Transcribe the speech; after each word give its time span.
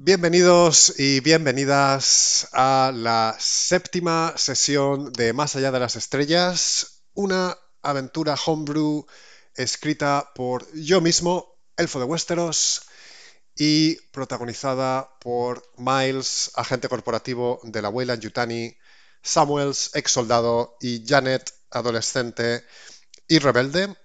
Bienvenidos 0.00 0.94
y 0.96 1.18
bienvenidas 1.18 2.48
a 2.52 2.92
la 2.94 3.34
séptima 3.40 4.32
sesión 4.36 5.12
de 5.12 5.32
Más 5.32 5.56
allá 5.56 5.72
de 5.72 5.80
las 5.80 5.96
estrellas, 5.96 7.02
una 7.14 7.58
aventura 7.82 8.36
homebrew 8.46 9.06
escrita 9.56 10.30
por 10.36 10.72
yo 10.72 11.00
mismo, 11.00 11.58
Elfo 11.76 11.98
de 11.98 12.04
Westeros, 12.04 12.82
y 13.56 13.96
protagonizada 14.12 15.18
por 15.18 15.64
Miles, 15.76 16.52
agente 16.54 16.88
corporativo 16.88 17.58
de 17.64 17.82
la 17.82 17.88
Weyland 17.88 18.22
Yutani, 18.22 18.76
Samuels, 19.20 19.90
ex 19.94 20.12
soldado, 20.12 20.76
y 20.80 21.04
Janet, 21.04 21.52
adolescente 21.72 22.62
y 23.26 23.40
rebelde. 23.40 23.96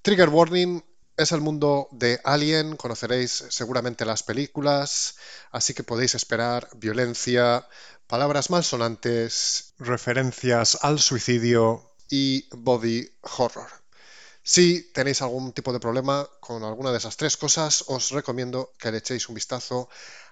Trigger 0.00 0.30
Warning 0.30 0.82
es 1.16 1.32
el 1.32 1.40
mundo 1.40 1.88
de 1.92 2.20
Alien, 2.24 2.76
conoceréis 2.76 3.44
seguramente 3.48 4.04
las 4.04 4.22
películas, 4.22 5.16
así 5.50 5.72
que 5.72 5.82
podéis 5.82 6.14
esperar 6.14 6.68
violencia, 6.76 7.66
palabras 8.06 8.50
malsonantes, 8.50 9.72
referencias 9.78 10.78
al 10.82 11.00
suicidio 11.00 11.90
y 12.10 12.46
body 12.54 13.10
horror. 13.22 13.68
Si 14.42 14.92
tenéis 14.92 15.22
algún 15.22 15.52
tipo 15.52 15.72
de 15.72 15.80
problema 15.80 16.28
con 16.40 16.62
alguna 16.62 16.92
de 16.92 16.98
esas 16.98 17.16
tres 17.16 17.36
cosas, 17.36 17.84
os 17.88 18.10
recomiendo 18.10 18.72
que 18.78 18.92
le 18.92 18.98
echéis 18.98 19.28
un 19.28 19.34
vistazo 19.34 19.88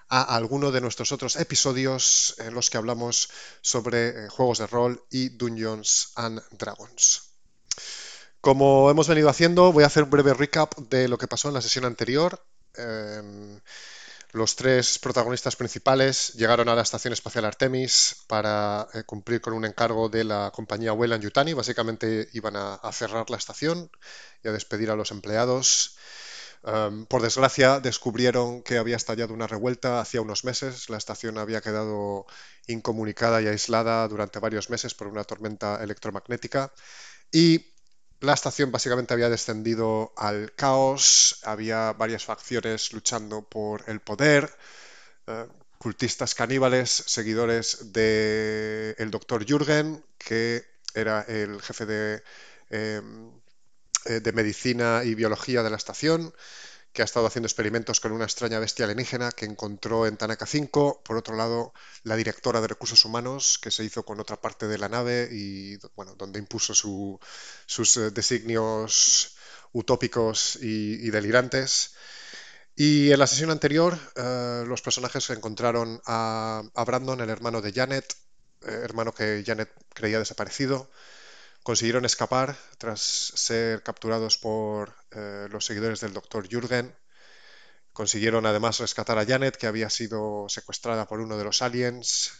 a 0.07 0.35
alguno 0.35 0.71
de 0.71 0.81
nuestros 0.81 1.11
otros 1.11 1.35
episodios 1.35 2.35
en 2.37 2.53
los 2.53 2.69
que 2.69 2.77
hablamos 2.77 3.29
sobre 3.61 4.09
eh, 4.09 4.29
juegos 4.29 4.59
de 4.59 4.67
rol 4.67 5.03
y 5.09 5.29
Dungeons 5.29 6.11
and 6.15 6.41
Dragons. 6.51 7.23
Como 8.45 8.91
hemos 8.91 9.07
venido 9.07 9.27
haciendo, 9.27 9.71
voy 9.71 9.85
a 9.85 9.87
hacer 9.87 10.03
un 10.03 10.11
breve 10.11 10.31
recap 10.35 10.77
de 10.77 11.07
lo 11.07 11.17
que 11.17 11.27
pasó 11.27 11.47
en 11.47 11.55
la 11.55 11.61
sesión 11.61 11.83
anterior. 11.83 12.45
Em, 12.75 13.59
los 14.33 14.55
tres 14.55 14.99
protagonistas 14.99 15.55
principales 15.55 16.33
llegaron 16.35 16.69
a 16.69 16.75
la 16.75 16.83
Estación 16.83 17.11
Espacial 17.11 17.45
Artemis 17.45 18.23
para 18.27 18.87
eh, 18.93 19.01
cumplir 19.01 19.41
con 19.41 19.53
un 19.53 19.65
encargo 19.65 20.09
de 20.09 20.25
la 20.25 20.51
compañía 20.53 20.93
Weyland 20.93 21.23
Yutani. 21.23 21.53
Básicamente 21.53 22.29
iban 22.33 22.55
a, 22.55 22.79
cerrar 22.91 23.31
la 23.31 23.37
estación 23.37 23.89
y 24.43 24.47
a 24.47 24.51
despedir 24.51 24.91
a 24.91 24.95
los 24.95 25.09
empleados. 25.09 25.97
Em, 26.63 27.07
por 27.07 27.23
desgracia, 27.23 27.79
descubrieron 27.79 28.61
que 28.61 28.77
había 28.77 28.95
estallado 28.95 29.33
una 29.33 29.47
revuelta 29.47 30.01
hacía 30.01 30.21
unos 30.21 30.43
meses. 30.43 30.87
La 30.91 30.97
estación 30.97 31.39
había 31.39 31.61
quedado 31.61 32.27
incomunicada 32.67 33.41
y 33.41 33.47
aislada 33.47 34.07
durante 34.07 34.37
varios 34.37 34.69
meses 34.69 34.93
por 34.93 35.07
una 35.07 35.23
tormenta 35.23 35.83
electromagnética. 35.83 36.71
Y 37.31 37.74
la 38.25 38.33
estación 38.33 38.71
básicamente 38.71 39.13
había 39.13 39.29
descendido 39.29 40.13
al 40.17 40.53
caos, 40.55 41.39
había 41.43 41.93
varias 41.93 42.25
facciones 42.25 42.93
luchando 42.93 43.43
por 43.43 43.83
el 43.87 43.99
poder, 44.01 44.49
eh, 45.27 45.47
cultistas 45.77 46.35
caníbales, 46.35 46.89
seguidores 46.89 47.93
del 47.93 48.95
el 48.97 49.11
doctor 49.11 49.45
Jürgen, 49.45 50.03
que 50.17 50.65
era 50.93 51.21
el 51.21 51.61
jefe 51.61 51.85
de, 51.85 52.23
em, 52.69 53.31
eh, 54.05 54.19
de 54.19 54.31
medicina 54.31 55.03
y 55.03 55.15
biología 55.15 55.63
de 55.63 55.69
la 55.69 55.77
estación, 55.77 56.33
que 56.95 57.01
ha 57.01 57.05
estado 57.05 57.27
haciendo 57.27 57.47
experimentos 57.47 57.99
con 57.99 58.13
una 58.13 58.23
extraña 58.23 58.57
bestia 58.57 58.85
alienígena 58.85 59.31
que 59.33 59.45
encontró 59.45 60.07
en 60.07 60.17
Tanaka 60.17 60.45
5. 60.45 61.03
Por 61.03 61.17
otro 61.17 61.35
lado, 61.35 61.73
la 62.03 62.15
directora 62.15 62.61
de 62.61 62.67
recursos 62.67 63.03
humanos, 63.03 63.59
que 63.61 63.69
se 63.69 63.83
hizo 63.83 64.03
con 64.03 64.19
otra 64.21 64.39
parte 64.39 64.67
de 64.67 64.77
la 64.77 64.87
nave 64.87 65.27
y 65.29 65.77
bueno, 65.95 66.15
donde 66.15 66.39
impuso 66.39 66.73
sus 66.73 67.97
eh, 67.97 68.11
designios 68.11 69.35
utópicos 69.73 70.57
y, 70.61 71.09
delirantes. 71.11 71.95
Y 72.77 73.11
en 73.11 73.19
la 73.19 73.27
sesión 73.27 73.51
anterior, 73.51 73.99
eh, 74.15 74.63
los 74.65 74.81
personajes 74.81 75.29
encontraron 75.31 76.01
a, 76.05 76.63
Brandon, 76.85 77.19
el 77.19 77.29
hermano 77.29 77.61
de 77.61 77.73
Janet, 77.73 78.15
eh, 78.61 78.79
hermano 78.83 79.13
que 79.13 79.43
Janet 79.45 79.69
creía 79.93 80.19
desaparecido 80.19 80.89
consiguieron 81.65 82.05
escapar 82.05 82.55
tras 82.77 83.01
ser 83.01 83.81
capturados 83.81 84.37
por 84.37 84.95
eh, 85.09 85.47
los 85.49 85.65
seguidores 85.65 85.99
del 85.99 86.13
doctor 86.13 86.47
Jürgen. 86.47 86.95
Consiguieron 87.91 88.45
además 88.45 88.77
rescatar 88.77 89.17
a 89.17 89.25
Janet, 89.25 89.57
que 89.57 89.65
había 89.65 89.89
sido 89.89 90.45
secuestrada 90.47 91.07
por 91.07 91.21
uno 91.21 91.39
de 91.39 91.43
los 91.43 91.63
aliens. 91.63 92.33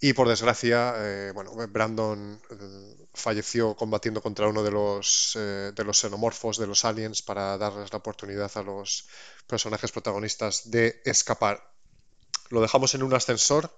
Y 0.00 0.12
por 0.12 0.28
desgracia, 0.28 0.92
eh, 0.98 1.32
bueno, 1.34 1.52
Brandon 1.68 2.38
eh, 2.50 3.06
falleció 3.14 3.74
combatiendo 3.74 4.20
contra 4.20 4.48
uno 4.48 4.62
de 4.62 4.70
los, 4.70 5.32
de 5.34 5.84
los 5.84 5.98
xenomorfos 5.98 6.58
de 6.58 6.66
los 6.66 6.84
aliens 6.84 7.22
para 7.22 7.56
darles 7.56 7.90
la 7.90 7.98
oportunidad 7.98 8.52
a 8.56 8.62
los 8.62 9.08
personajes 9.46 9.92
protagonistas 9.92 10.70
de 10.70 11.00
escapar. 11.06 11.72
Lo 12.50 12.60
dejamos 12.60 12.94
en 12.94 13.02
un 13.02 13.14
ascensor 13.14 13.74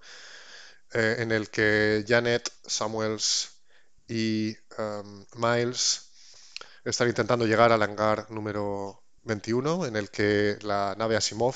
en 0.90 1.30
el 1.30 1.48
que 1.48 2.04
Janet, 2.08 2.50
Samuels 2.66 3.57
y 4.08 4.56
Miles 5.34 6.08
están 6.84 7.08
intentando 7.08 7.46
llegar 7.46 7.72
al 7.72 7.82
hangar 7.82 8.30
número 8.30 9.02
21, 9.24 9.86
en 9.86 9.96
el 9.96 10.10
que 10.10 10.58
la 10.62 10.94
nave 10.96 11.16
Asimov 11.16 11.54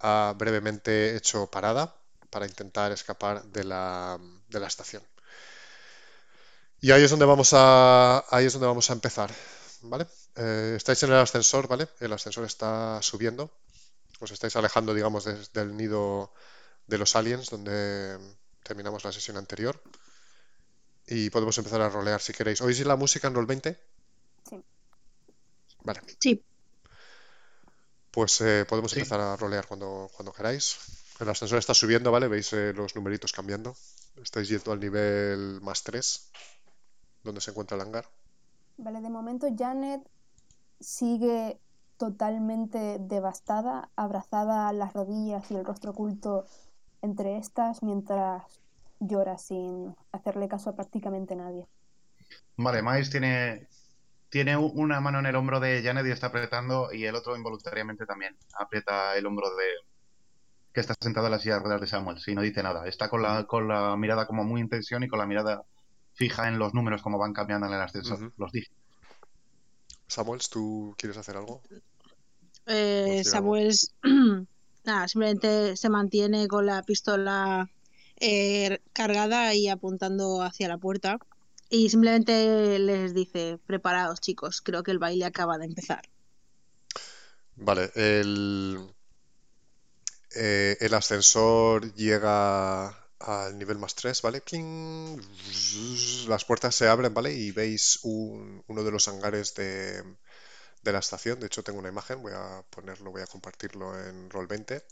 ha 0.00 0.34
brevemente 0.36 1.16
hecho 1.16 1.48
parada 1.50 1.94
para 2.30 2.46
intentar 2.46 2.90
escapar 2.92 3.44
de 3.44 3.64
la, 3.64 4.18
de 4.48 4.60
la 4.60 4.66
estación. 4.66 5.02
Y 6.80 6.90
ahí 6.90 7.04
es 7.04 7.10
donde 7.10 7.26
vamos 7.26 7.52
a, 7.52 8.24
ahí 8.34 8.46
es 8.46 8.52
donde 8.52 8.66
vamos 8.66 8.90
a 8.90 8.94
empezar, 8.94 9.32
¿vale? 9.82 10.06
Eh, 10.34 10.74
estáis 10.76 11.00
en 11.04 11.10
el 11.10 11.18
ascensor, 11.18 11.68
¿vale? 11.68 11.86
El 12.00 12.12
ascensor 12.12 12.44
está 12.44 13.00
subiendo. 13.02 13.52
Os 14.18 14.32
estáis 14.32 14.56
alejando, 14.56 14.92
digamos, 14.94 15.24
del 15.52 15.76
nido 15.76 16.32
de 16.86 16.98
los 16.98 17.14
aliens, 17.14 17.50
donde 17.50 18.18
terminamos 18.64 19.04
la 19.04 19.12
sesión 19.12 19.36
anterior 19.36 19.80
y 21.12 21.28
podemos 21.28 21.56
empezar 21.58 21.82
a 21.82 21.90
rolear 21.90 22.22
si 22.22 22.32
queréis. 22.32 22.62
¿Oís 22.62 22.84
la 22.86 22.96
música 22.96 23.28
en 23.28 23.34
Roll20? 23.34 23.76
Sí. 24.48 24.64
Vale. 25.84 26.00
Sí. 26.18 26.42
Pues 28.10 28.40
eh, 28.40 28.64
podemos 28.66 28.92
empezar 28.94 29.20
a 29.20 29.36
rolear 29.36 29.66
cuando, 29.66 30.10
cuando 30.16 30.32
queráis. 30.32 30.78
El 31.20 31.28
ascensor 31.28 31.58
está 31.58 31.74
subiendo, 31.74 32.10
¿vale? 32.10 32.28
Veis 32.28 32.52
eh, 32.54 32.72
los 32.72 32.96
numeritos 32.96 33.32
cambiando. 33.32 33.76
Estáis 34.22 34.48
yendo 34.48 34.72
al 34.72 34.80
nivel 34.80 35.60
más 35.60 35.82
3, 35.84 36.30
donde 37.24 37.42
se 37.42 37.50
encuentra 37.50 37.76
el 37.76 37.82
hangar. 37.82 38.06
Vale, 38.78 39.02
de 39.02 39.10
momento 39.10 39.48
Janet 39.56 40.00
sigue 40.80 41.60
totalmente 41.98 42.96
devastada, 43.00 43.90
abrazada 43.96 44.68
a 44.68 44.72
las 44.72 44.94
rodillas 44.94 45.50
y 45.50 45.56
el 45.56 45.64
rostro 45.64 45.90
oculto 45.90 46.46
entre 47.02 47.36
estas, 47.36 47.82
mientras 47.82 48.61
llora 49.02 49.38
sin 49.38 49.94
hacerle 50.12 50.48
caso 50.48 50.70
a 50.70 50.76
prácticamente 50.76 51.36
nadie. 51.36 51.66
Vale, 52.56 52.82
Miles 52.82 53.10
tiene, 53.10 53.68
tiene 54.28 54.56
una 54.56 55.00
mano 55.00 55.18
en 55.18 55.26
el 55.26 55.36
hombro 55.36 55.60
de 55.60 55.82
Janet 55.82 56.06
y 56.06 56.10
está 56.10 56.28
apretando 56.28 56.92
y 56.92 57.04
el 57.04 57.14
otro 57.14 57.36
involuntariamente 57.36 58.06
también 58.06 58.36
aprieta 58.58 59.16
el 59.16 59.26
hombro 59.26 59.48
de 59.54 59.64
que 60.72 60.80
está 60.80 60.94
sentado 61.00 61.26
en 61.26 61.32
la 61.32 61.38
silla 61.38 61.56
de 61.56 61.60
ruedas 61.60 61.80
de 61.80 61.86
Samuel 61.86 62.18
y 62.26 62.34
no 62.34 62.40
dice 62.40 62.62
nada. 62.62 62.86
Está 62.86 63.08
con 63.08 63.22
la, 63.22 63.44
con 63.44 63.68
la 63.68 63.96
mirada 63.96 64.26
como 64.26 64.44
muy 64.44 64.60
en 64.60 64.68
tensión 64.68 65.02
y 65.02 65.08
con 65.08 65.18
la 65.18 65.26
mirada 65.26 65.62
fija 66.14 66.48
en 66.48 66.58
los 66.58 66.72
números 66.72 67.02
como 67.02 67.18
van 67.18 67.32
cambiando 67.32 67.66
en 67.66 67.74
el 67.74 67.80
ascensor, 67.80 68.32
los 68.36 68.52
dije. 68.52 68.70
Samuel, 70.06 70.40
¿tú 70.50 70.94
quieres 70.96 71.16
hacer 71.16 71.36
algo? 71.36 71.62
Eh, 72.66 73.22
Samuel, 73.24 73.72
nada, 74.84 75.08
simplemente 75.08 75.76
se 75.76 75.88
mantiene 75.88 76.48
con 76.48 76.66
la 76.66 76.82
pistola 76.82 77.68
eh, 78.20 78.80
cargada 78.92 79.54
y 79.54 79.68
apuntando 79.68 80.42
hacia 80.42 80.68
la 80.68 80.78
puerta. 80.78 81.18
Y 81.68 81.88
simplemente 81.88 82.78
les 82.78 83.14
dice, 83.14 83.58
preparados 83.66 84.20
chicos, 84.20 84.60
creo 84.60 84.82
que 84.82 84.90
el 84.90 84.98
baile 84.98 85.24
acaba 85.24 85.56
de 85.58 85.64
empezar. 85.64 86.02
Vale, 87.56 87.90
el, 87.94 88.78
eh, 90.34 90.76
el 90.80 90.94
ascensor 90.94 91.94
llega 91.94 92.88
al 93.20 93.58
nivel 93.58 93.78
más 93.78 93.94
3, 93.94 94.20
¿vale? 94.22 94.42
Las 96.28 96.44
puertas 96.44 96.74
se 96.74 96.88
abren, 96.88 97.14
¿vale? 97.14 97.32
Y 97.32 97.52
veis 97.52 98.00
uno 98.02 98.84
de 98.84 98.90
los 98.90 99.08
hangares 99.08 99.54
de, 99.54 100.02
de, 100.82 100.92
la 100.92 100.98
estación. 100.98 101.38
De 101.40 101.46
hecho, 101.46 101.62
tengo 101.62 101.78
una 101.78 101.88
imagen, 101.88 102.22
voy 102.22 102.32
a 102.34 102.64
ponerlo, 102.70 103.12
voy 103.12 103.22
a 103.22 103.26
compartirlo 103.26 103.98
en 103.98 104.28
Roll20. 104.30 104.82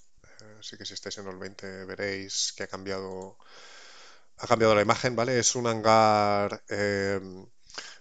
Así 0.58 0.76
que 0.76 0.84
si 0.84 0.94
estáis 0.94 1.18
en 1.18 1.28
el 1.28 1.36
20 1.36 1.84
veréis 1.84 2.52
que 2.56 2.64
ha 2.64 2.66
cambiado, 2.66 3.36
ha 4.38 4.46
cambiado 4.46 4.74
la 4.74 4.82
imagen, 4.82 5.16
¿vale? 5.16 5.38
Es 5.38 5.54
un 5.54 5.66
hangar 5.66 6.62
em, 6.68 7.46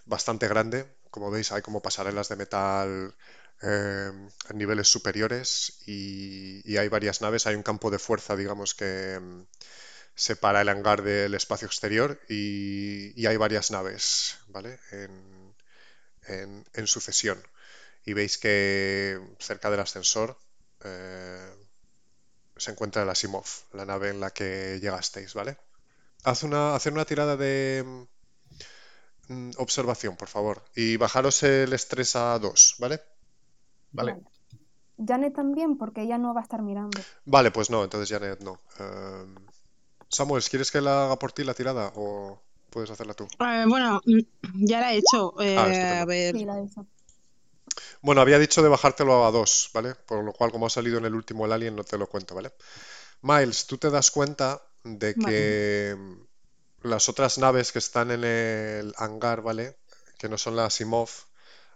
bastante 0.06 0.48
grande. 0.48 0.86
Como 1.10 1.30
veis, 1.30 1.52
hay 1.52 1.62
como 1.62 1.82
pasarelas 1.82 2.28
de 2.28 2.36
metal 2.36 3.14
em, 3.62 4.30
en 4.50 4.58
niveles 4.58 4.88
superiores 4.88 5.82
y, 5.86 6.76
hay 6.76 6.88
varias 6.88 7.20
naves. 7.20 7.46
Hay 7.46 7.56
un 7.56 7.62
campo 7.62 7.90
de 7.90 7.98
fuerza, 7.98 8.36
digamos, 8.36 8.74
que 8.74 9.14
em, 9.14 9.46
separa 10.14 10.62
el 10.62 10.68
hangar 10.68 11.02
del 11.02 11.34
espacio 11.34 11.66
exterior 11.66 12.20
y, 12.28 13.26
hay 13.26 13.36
varias 13.36 13.70
naves, 13.70 14.38
¿vale? 14.48 14.78
En, 14.92 15.54
en, 16.74 16.86
sucesión. 16.86 17.42
Y 18.04 18.12
veis 18.14 18.38
que 18.38 19.20
cerca 19.38 19.70
del 19.70 19.80
ascensor 19.80 20.38
eh, 20.84 21.50
se 22.60 22.70
encuentra 22.72 23.02
el 23.02 23.08
Asimov, 23.10 23.46
la 23.72 23.84
nave 23.84 24.10
en 24.10 24.20
la 24.20 24.30
que 24.30 24.78
llegasteis, 24.80 25.34
¿vale? 25.34 25.56
Haz 26.24 26.42
una, 26.42 26.74
hacer 26.74 26.92
una 26.92 27.04
tirada 27.04 27.36
de 27.36 27.84
mm, 29.28 29.50
observación, 29.58 30.16
por 30.16 30.28
favor. 30.28 30.62
Y 30.74 30.96
bajaros 30.96 31.42
el 31.42 31.72
estrés 31.72 32.16
a 32.16 32.38
2, 32.38 32.76
¿vale? 32.78 33.00
Vale. 33.92 34.12
Vale. 34.12 34.24
Janet 35.06 35.34
también, 35.34 35.78
porque 35.78 36.02
ella 36.02 36.18
no 36.18 36.34
va 36.34 36.40
a 36.40 36.42
estar 36.42 36.60
mirando. 36.62 37.00
Vale, 37.24 37.50
pues 37.50 37.70
no, 37.70 37.82
entonces 37.84 38.08
Janet 38.10 38.40
no. 38.40 38.60
Em, 38.78 39.34
Samuel, 40.08 40.42
¿quieres 40.44 40.70
que 40.70 40.80
la 40.82 41.06
haga 41.06 41.18
por 41.18 41.32
ti 41.32 41.42
la 41.44 41.54
tirada 41.54 41.92
o 41.96 42.38
puedes 42.68 42.90
hacerla 42.90 43.14
tú? 43.14 43.26
Eh, 43.40 43.64
bueno, 43.66 44.00
mm, 44.04 44.66
ya 44.66 44.80
la 44.80 44.92
he 44.92 44.98
hecho. 44.98 45.40
eh, 45.40 45.56
Ah, 45.58 45.68
estupendo. 45.70 46.02
a 46.02 46.04
ver. 46.04 46.36
Sí, 46.36 46.44
la 46.44 46.56
de 46.56 46.64
esa. 46.64 46.84
Bueno, 48.02 48.20
había 48.20 48.38
dicho 48.38 48.62
de 48.62 48.68
bajártelo 48.68 49.24
a 49.26 49.30
2, 49.30 49.70
¿vale? 49.74 49.94
Por 49.94 50.24
lo 50.24 50.32
cual, 50.32 50.50
como 50.50 50.66
ha 50.66 50.70
salido 50.70 50.98
en 50.98 51.04
el 51.04 51.14
último 51.14 51.46
el 51.46 51.52
Alien, 51.52 51.76
no 51.76 51.84
te 51.84 51.98
lo 51.98 52.08
cuento, 52.08 52.34
¿vale? 52.34 52.52
Miles, 53.22 53.66
tú 53.66 53.78
te 53.78 53.90
das 53.90 54.10
cuenta 54.10 54.62
de 54.84 55.18
que 55.18 55.96
las 56.82 57.08
otras 57.08 57.38
naves 57.38 57.72
que 57.72 57.78
están 57.80 58.10
en 58.10 58.24
el 58.24 58.94
hangar, 58.98 59.42
¿vale? 59.42 59.78
Que 60.18 60.28
no 60.28 60.38
son 60.38 60.56
las 60.56 60.68
Asimov, 60.74 61.10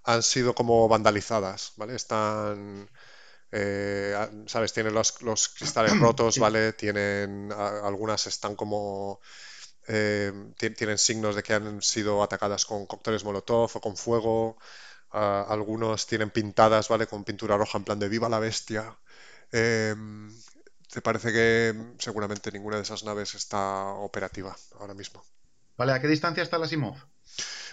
han 0.05 0.23
sido 0.23 0.55
como 0.55 0.89
vandalizadas, 0.89 1.73
¿vale? 1.77 1.97
Están, 1.97 2.91
eh, 3.53 4.15
a- 4.17 4.31
¿sabes? 4.49 4.73
Tienen 4.73 4.95
los, 4.95 5.23
los 5.23 5.49
cristales 5.51 5.99
rotos. 5.99 6.39
¿vale? 6.39 6.73
Tienen, 6.75 7.53
a- 7.53 7.87
algunas 7.87 8.27
están 8.29 8.57
como, 8.57 9.21
eh, 9.89 10.33
ti- 10.59 10.71
tienen 10.71 10.99
signos 10.99 11.37
de 11.37 11.43
que 11.43 11.55
han 11.55 11.83
sido 11.83 12.23
atacadas 12.23 12.65
con 12.65 12.87
cócteles 12.87 13.25
Molotov 13.25 13.71
o 13.75 13.81
con 13.81 13.97
fuego. 13.97 14.59
Ah, 15.21 15.47
algunos 15.49 16.07
tienen 16.07 16.31
pintadas, 16.31 16.89
¿vale? 16.89 17.07
Con 17.07 17.25
pintura 17.25 17.57
roja 17.57 17.79
en 17.79 17.85
plan 17.85 17.99
de 18.01 18.09
¡Viva 18.09 18.29
la 18.29 18.41
bestia! 18.41 18.85
Em, 19.53 20.31
¿te 20.93 21.01
parece 21.03 21.33
que 21.33 21.75
seguramente 21.99 22.53
ninguna 22.53 22.77
de 22.79 22.83
esas 22.83 23.05
naves 23.05 23.35
está 23.35 23.63
operativa 24.09 24.57
ahora 24.81 24.95
mismo? 24.95 25.23
Vale, 25.79 25.93
¿a 25.93 26.01
qué 26.01 26.09
distancia 26.09 26.43
está 26.43 26.59
la 26.59 26.67
Simov? 26.67 26.97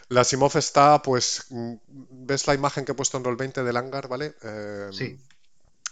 La 0.09 0.21
Asimov 0.21 0.55
está, 0.57 1.01
pues, 1.01 1.45
mm, 1.49 1.73
¿ves 2.29 2.47
la 2.47 2.53
imagen 2.53 2.85
que 2.85 2.91
he 2.91 2.95
puesto 2.95 3.17
en 3.17 3.23
Roll20 3.23 3.63
del 3.63 3.77
hangar, 3.77 4.07
¿vale? 4.07 4.35
Em, 4.43 4.91
Sí. 4.93 5.19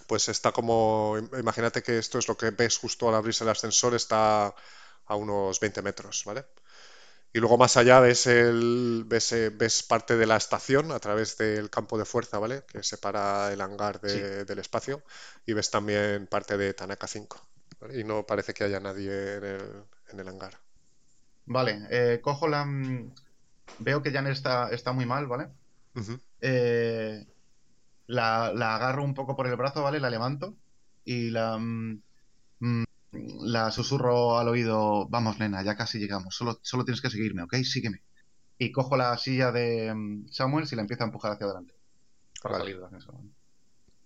Pues 0.07 0.28
está 0.30 0.51
como, 0.51 1.18
im- 1.19 1.40
imagínate 1.40 1.84
que 1.84 1.98
esto 2.00 2.18
es 2.19 2.28
lo 2.28 2.36
que 2.38 2.51
ves 2.51 2.78
justo 2.80 3.07
al 3.10 3.16
abrirse 3.16 3.44
el 3.46 3.50
ascensor, 3.51 3.94
está 3.96 4.54
a 5.12 5.16
unos 5.16 5.60
20 5.60 5.81
metros, 5.81 6.24
¿vale? 6.25 6.46
Y 7.34 7.40
luego 7.40 7.58
más 7.58 7.78
allá 7.78 8.00
ves 8.00 8.28
el, 8.28 9.04
ves, 9.08 9.31
eh, 9.34 9.50
ves 9.52 9.84
parte 9.84 10.18
de 10.18 10.26
la 10.26 10.38
estación 10.38 10.92
a 10.92 11.00
través 11.00 11.38
del 11.38 11.70
campo 11.70 11.98
de 11.98 12.06
fuerza, 12.06 12.40
¿vale? 12.40 12.64
Que 12.68 12.84
separa 12.84 13.52
el 13.54 13.62
hangar 13.62 14.02
de- 14.02 14.46
del 14.46 14.60
espacio. 14.60 15.04
Y 15.46 15.54
ves 15.54 15.70
también 15.72 16.28
parte 16.28 16.58
de 16.58 16.74
Tanaka 16.74 17.08
5. 17.08 17.40
¿vale? 17.80 18.00
Y 18.00 18.04
no 18.04 18.26
parece 18.26 18.54
que 18.54 18.64
haya 18.64 18.80
nadie 18.80 19.36
en 19.38 19.44
el, 19.46 19.84
en 20.10 20.20
el 20.20 20.28
hangar. 20.28 20.60
Vale, 21.46 21.88
eh, 21.90 22.22
cojo 22.22 22.48
la... 22.48 22.66
mm, 22.66 23.14
Veo 23.80 24.02
que 24.04 24.12
Janet 24.12 24.34
está, 24.34 24.70
está 24.72 24.94
muy 24.94 25.06
mal, 25.06 25.28
¿vale? 25.28 25.50
Eh, 26.42 27.25
la, 28.08 28.54
la 28.54 28.75
agarro 28.75 29.04
un 29.04 29.14
poco 29.16 29.36
por 29.36 29.48
el 29.48 29.56
brazo, 29.58 29.84
¿vale? 29.84 30.00
La 30.02 30.10
levanto 30.12 30.58
y 31.06 31.32
la, 31.32 31.58
mm, 31.60 32.02
mm, 32.62 32.84
la 33.12 33.72
susurro 33.72 34.38
al 34.38 34.48
oído, 34.48 35.08
vamos, 35.10 35.40
nena, 35.40 35.64
ya 35.64 35.76
casi 35.76 35.98
llegamos, 36.00 36.36
solo, 36.36 36.60
solo 36.62 36.86
tienes 36.86 37.02
que 37.02 37.10
seguirme, 37.10 37.44
¿ok? 37.44 37.56
Sígueme. 37.64 38.04
Y 38.58 38.72
cojo 38.72 38.98
la 38.98 39.18
silla 39.18 39.52
de 39.52 39.94
mm, 39.94 40.28
Samuel 40.30 40.68
y 40.70 40.76
la 40.76 40.82
empiezo 40.82 41.04
a 41.04 41.08
empujar 41.08 41.32
hacia 41.32 41.46
adelante. 41.46 41.74
Para 42.42 42.58
Vale. 42.58 42.72
salir 42.72 42.84
ascensor, 42.84 43.16
¿vale? 43.16 43.30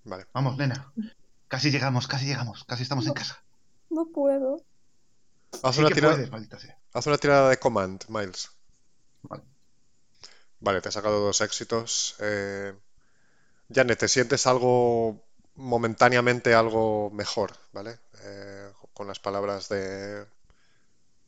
Vale. 0.05 0.25
Vamos, 0.33 0.57
nena. 0.57 0.91
Casi 1.47 1.71
llegamos, 1.71 2.07
casi 2.07 2.25
llegamos, 2.25 2.63
casi 2.65 2.83
estamos 2.83 3.05
en 3.07 3.13
casa. 3.13 3.43
No 3.89 4.07
puedo. 4.07 4.63
Haz 5.61 5.75
Sí 5.75 5.81
una 5.81 5.89
tirada, 5.91 6.15
puedes, 6.15 6.31
maldita 6.31 6.59
sea. 6.59 6.77
haz 6.93 7.05
una 7.07 7.17
tirada 7.17 7.49
de 7.49 7.57
command, 7.57 8.03
Miles. 8.09 8.51
Vale. 9.23 9.43
Vale, 10.59 10.81
te 10.81 10.89
he 10.89 10.91
sacado 10.91 11.19
dos 11.19 11.41
éxitos. 11.41 12.15
Eh, 12.19 12.73
Janet, 13.71 13.99
¿te 13.99 14.07
sientes 14.07 14.47
algo 14.47 15.23
momentáneamente 15.55 16.53
algo 16.55 17.11
mejor, 17.11 17.51
¿vale? 17.71 17.99
Eh, 18.23 18.62
con 18.93 19.07
las 19.07 19.19
palabras 19.19 19.69
de, 19.69 20.25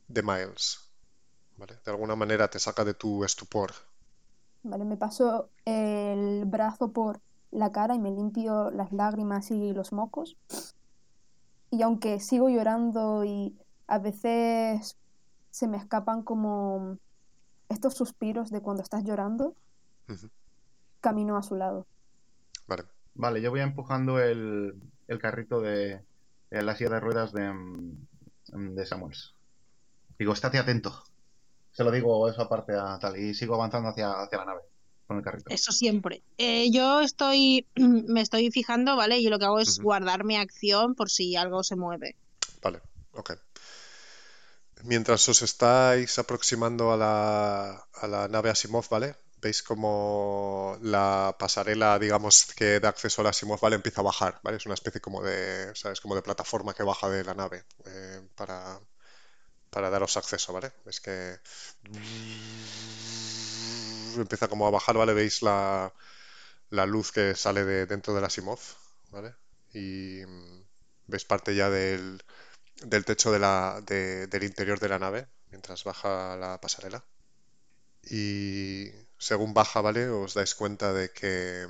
de 0.07 0.23
Miles, 0.23 0.79
¿vale? 1.57 1.79
De 1.85 1.91
alguna 1.91 2.15
manera 2.15 2.50
te 2.50 2.59
saca 2.59 2.85
de 2.85 2.95
tu 2.95 3.25
estupor. 3.25 3.73
Vale, 4.63 4.83
me 4.85 4.97
paso 4.97 5.51
el 5.65 6.44
brazo 6.45 6.91
por 6.91 7.21
la 7.51 7.71
cara 7.71 7.95
y 7.95 8.00
me 8.00 8.12
limpio 8.12 8.69
las 8.71 8.91
lágrimas 8.91 9.50
y 9.51 9.71
los 9.73 9.94
mocos. 9.94 10.38
Y 11.71 11.81
aunque 11.83 12.19
sigo 12.19 12.50
llorando 12.50 13.23
y 13.25 13.57
a 13.88 14.00
veces 14.00 14.97
se 15.51 15.67
me 15.67 15.77
escapan 15.77 16.23
como 16.23 16.97
estos 17.69 17.95
suspiros 17.95 18.51
de 18.51 18.62
cuando 18.62 18.83
estás 18.83 19.03
llorando, 19.06 19.56
Ujú. 20.09 20.29
camino 21.00 21.38
a 21.38 21.41
su 21.44 21.56
lado. 21.56 21.88
Vale, 22.67 22.83
Vale, 23.13 23.41
yo 23.41 23.50
voy 23.51 23.62
empujando 23.62 24.19
el, 24.19 24.73
el 25.07 25.19
carrito 25.19 25.62
de 25.62 26.06
la 26.61 26.75
silla 26.75 26.91
de 26.91 26.99
ruedas 26.99 27.33
de, 27.33 27.51
mm, 27.51 28.75
de 28.75 28.85
Samuels. 28.85 29.33
Digo, 30.17 30.33
estate 30.33 30.57
atento. 30.57 31.03
Se 31.71 31.83
lo 31.83 31.91
digo 31.91 32.29
eso 32.29 32.41
aparte 32.41 32.73
a 32.73 32.97
tal. 32.99 33.17
Y 33.17 33.33
sigo 33.33 33.55
avanzando 33.55 33.89
hacia, 33.89 34.11
hacia 34.11 34.37
la 34.39 34.45
nave 34.45 34.61
con 35.07 35.17
el 35.17 35.23
carrito. 35.23 35.49
Eso 35.49 35.71
siempre. 35.71 36.23
Eh, 36.37 36.71
yo 36.71 37.01
estoy, 37.01 37.67
me 37.75 38.21
estoy 38.21 38.49
fijando, 38.51 38.95
¿vale? 38.95 39.19
Y 39.19 39.27
lo 39.27 39.39
que 39.39 39.45
hago 39.45 39.59
es 39.59 39.79
guardar 39.79 40.23
mi 40.23 40.37
acción 40.37 40.95
por 40.95 41.09
si 41.09 41.35
algo 41.35 41.63
se 41.63 41.75
mueve. 41.75 42.15
vale, 42.61 42.81
ok. 43.13 43.33
Mientras 44.83 45.27
os 45.29 45.41
estáis 45.41 46.19
aproximando 46.19 46.91
a 46.91 46.97
la, 46.97 47.87
a 47.93 48.07
la 48.07 48.27
nave 48.27 48.51
Asimov, 48.51 48.87
¿vale? 48.89 49.15
Veis 49.41 49.61
como 49.63 50.77
la 50.81 51.35
pasarela, 51.39 51.99
digamos, 51.99 52.47
que 52.57 52.79
da 52.79 52.89
acceso 52.89 53.21
a 53.21 53.25
la 53.25 53.33
¿vale? 53.61 53.75
Empieza 53.75 54.01
a 54.01 54.03
bajar, 54.03 54.39
¿vale? 54.43 54.57
Es 54.57 54.65
una 54.65 54.75
especie 54.75 55.01
como 55.01 55.21
de, 55.23 55.71
¿sabes? 55.75 56.01
Como 56.01 56.15
de 56.15 56.21
plataforma 56.23 56.73
que 56.73 56.83
baja 56.83 57.09
de 57.09 57.23
la 57.23 57.33
nave 57.35 57.65
eh, 57.85 58.21
para, 58.35 58.79
para 59.71 59.89
daros 59.91 60.17
acceso, 60.17 60.53
¿vale? 60.53 60.73
Es 60.87 61.01
que 61.01 61.39
empieza 64.17 64.47
como 64.47 64.67
a 64.67 64.71
bajar, 64.71 64.97
¿vale? 64.97 65.13
Veis 65.13 65.41
la, 65.41 65.93
la 66.69 66.85
luz 66.85 67.11
que 67.11 67.35
sale 67.35 67.65
de 67.65 67.85
dentro 67.85 68.13
de 68.13 68.21
la 68.21 68.27
Asimov, 68.27 68.59
¿vale? 69.11 69.35
Y 69.73 70.21
veis 71.07 71.25
parte 71.25 71.55
ya 71.55 71.69
del, 71.69 72.23
del 72.83 73.05
techo 73.05 73.31
de 73.31 73.39
la, 73.39 73.81
de- 73.86 74.27
del 74.27 74.43
interior 74.43 74.79
de 74.79 74.89
la 74.89 75.00
nave 75.00 75.27
mientras 75.51 75.83
baja 75.86 76.38
la 76.38 76.60
pasarela. 76.62 77.05
Y 78.03 78.91
según 79.17 79.53
baja, 79.53 79.81
¿vale? 79.81 80.10
Os 80.10 80.34
dais 80.34 80.55
cuenta 80.55 80.93
de 80.93 81.12
que 81.12 81.67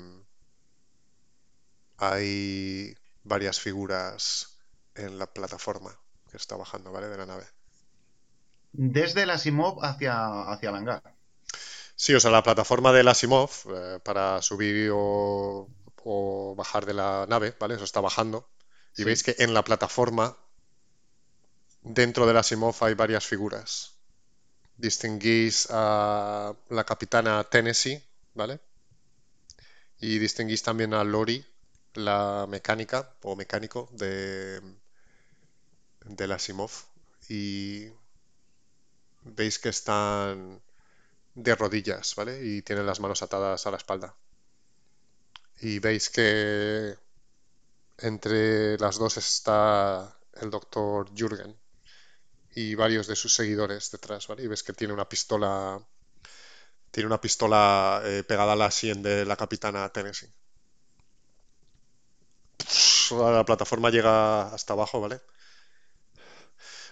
hay 1.97 2.95
varias 3.23 3.59
figuras 3.59 4.57
en 4.95 5.17
la 5.19 5.27
plataforma 5.33 5.97
que 6.29 6.37
está 6.37 6.55
bajando, 6.55 6.91
¿vale? 6.91 7.07
De 7.07 7.17
la 7.17 7.25
nave. 7.25 7.45
Desde 8.97 9.25
la 9.25 9.39
Simov 9.39 9.83
hacia, 9.83 10.43
hacia 10.51 10.69
el 10.69 10.75
hangar. 10.75 11.15
Sí, 11.95 12.13
o 12.13 12.19
sea, 12.19 12.31
la 12.31 12.43
plataforma 12.43 12.91
del 12.93 13.07
Asimov 13.07 13.49
eh, 13.73 13.99
para 14.03 14.41
subir 14.41 14.89
o, 14.93 15.69
o 16.03 16.55
bajar 16.57 16.85
de 16.85 16.93
la 16.93 17.25
nave, 17.27 17.55
¿vale? 17.59 17.75
Eso 17.75 17.83
está 17.83 18.01
bajando. 18.01 18.49
Y 18.97 19.03
Sí. 19.03 19.03
veis 19.03 19.23
que 19.23 19.35
en 19.39 19.53
la 19.53 19.63
plataforma, 19.63 20.37
dentro 21.83 22.27
del 22.27 22.35
Asimov, 22.35 22.75
hay 22.83 22.95
varias 22.95 23.25
figuras. 23.25 23.94
Distinguís 24.77 25.67
a 25.71 26.53
la 26.69 26.83
capitana 26.83 27.43
Tennessee, 27.43 28.01
¿vale? 28.33 28.59
Y 29.99 30.19
distinguís 30.19 30.63
también 30.63 30.93
a 30.93 31.03
Lori, 31.03 31.45
la 31.93 32.45
mecánica 32.49 33.15
o 33.23 33.35
mecánico 33.35 33.89
de 33.93 34.61
del 36.05 36.31
Asimov. 36.31 36.71
Y 37.29 37.89
veis 39.23 39.59
que 39.59 39.69
están 39.69 40.61
de 41.35 41.55
rodillas, 41.55 42.15
¿vale? 42.15 42.45
Y 42.45 42.61
tienen 42.61 42.85
las 42.85 42.99
manos 42.99 43.23
atadas 43.23 43.65
a 43.67 43.71
la 43.71 43.77
espalda. 43.77 44.15
Y 45.59 45.79
veis 45.79 46.09
que 46.09 46.95
entre 47.97 48.77
las 48.77 48.97
dos 48.97 49.17
está 49.17 50.17
el 50.33 50.49
doctor 50.49 51.09
Jürgen 51.13 51.55
y 52.55 52.73
varios 52.75 53.05
de 53.07 53.15
sus 53.17 53.35
seguidores 53.35 53.91
detrás, 53.91 54.27
¿vale? 54.27 54.43
Y 54.43 54.47
ves 54.47 54.63
que 54.63 54.73
tiene 54.73 54.93
una 54.93 55.07
pistola, 55.07 55.79
tiene 56.89 57.07
una 57.07 57.19
pistola 57.19 58.01
eh, 58.05 58.23
pegada 58.23 58.53
a 58.53 58.55
la 58.55 58.71
sien 58.71 59.03
de 59.03 59.25
la 59.25 59.35
capitana 59.35 59.89
Tennessee. 59.89 60.31
La 63.11 63.43
plataforma 63.45 63.89
llega 63.89 64.53
hasta 64.53 64.73
abajo, 64.73 65.01
¿vale? 65.01 65.21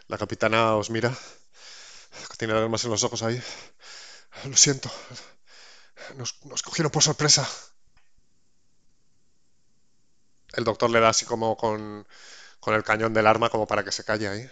La 0.08 0.17
capitana 0.17 0.75
os 0.75 0.89
mira, 0.89 1.12
tiene 2.38 2.53
lágrimas 2.53 2.84
en 2.84 2.91
los 2.91 3.03
ojos 3.03 3.24
ahí. 3.24 3.41
Lo 4.43 4.58
siento. 4.58 4.91
Nos, 6.17 6.43
nos 6.46 6.62
cogieron 6.62 6.91
por 6.91 7.03
sorpresa. 7.03 7.48
El 10.53 10.65
doctor 10.65 10.89
le 10.89 11.00
da 11.00 11.10
así 11.10 11.25
como 11.25 11.55
con, 11.55 12.05
con 12.60 12.74
el 12.75 12.84
cañón 12.84 13.13
del 13.13 13.27
arma 13.27 13.50
como 13.50 13.65
para 13.65 13.84
que 13.84 13.91
se 13.91 14.03
calle 14.03 14.27
ahí. 14.27 14.50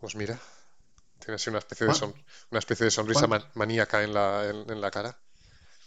Pues 0.00 0.14
mira, 0.14 0.38
tiene 1.18 1.34
así 1.34 1.50
una 1.50 1.58
especie 1.58 1.86
de, 1.86 1.94
son, 1.94 2.14
una 2.50 2.58
especie 2.58 2.84
de 2.84 2.90
sonrisa 2.90 3.26
maníaca 3.54 4.02
en 4.02 4.14
la, 4.14 4.48
en, 4.48 4.80
la 4.80 4.90
cara. 4.90 5.18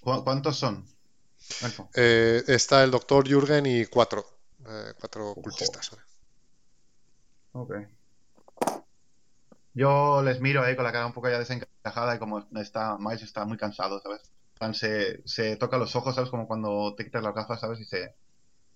¿Cuántos 0.02 0.58
son? 0.58 0.86
Eh, 1.96 2.44
está 2.48 2.84
el 2.84 2.92
doctor 2.92 3.28
Jürgen 3.28 3.66
y 3.66 3.86
cuatro. 3.86 4.26
Eh, 4.68 4.94
cuatro 5.00 5.34
cultistas. 5.36 5.92
Ok. 7.54 7.74
Yo 9.74 10.22
les 10.22 10.42
miro 10.42 10.64
ahí 10.64 10.76
con 10.76 10.84
la 10.84 10.92
cara 10.92 11.06
un 11.06 11.14
poco 11.14 11.30
ya 11.30 11.40
desencajada 11.40 12.16
y 12.16 12.20
como 12.20 12.46
está, 12.58 12.98
Miles 13.00 13.22
está 13.22 13.46
muy 13.46 13.58
cansado, 13.58 14.02
¿sabes? 14.02 14.22
Se, 14.78 15.22
se 15.26 15.56
toca 15.56 15.78
los 15.78 15.96
ojos, 15.96 16.14
¿sabes? 16.14 16.30
Como 16.30 16.48
cuando 16.48 16.94
te 16.96 17.06
quitas 17.06 17.24
las 17.24 17.34
gafas, 17.34 17.62
¿sabes? 17.62 17.80
Y 17.80 17.86
se, 17.86 18.14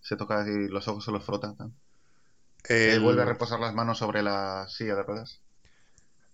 se 0.01 0.15
toca 0.15 0.45
y 0.47 0.67
los 0.69 0.87
ojos 0.87 1.03
se 1.03 1.11
los 1.11 1.23
frota. 1.23 1.53
El... 2.67 2.99
vuelve 2.99 3.21
a 3.21 3.25
reposar 3.25 3.59
las 3.59 3.73
manos 3.73 3.97
sobre 3.97 4.23
la 4.23 4.67
silla 4.69 4.95
de 4.95 5.03
ruedas. 5.03 5.41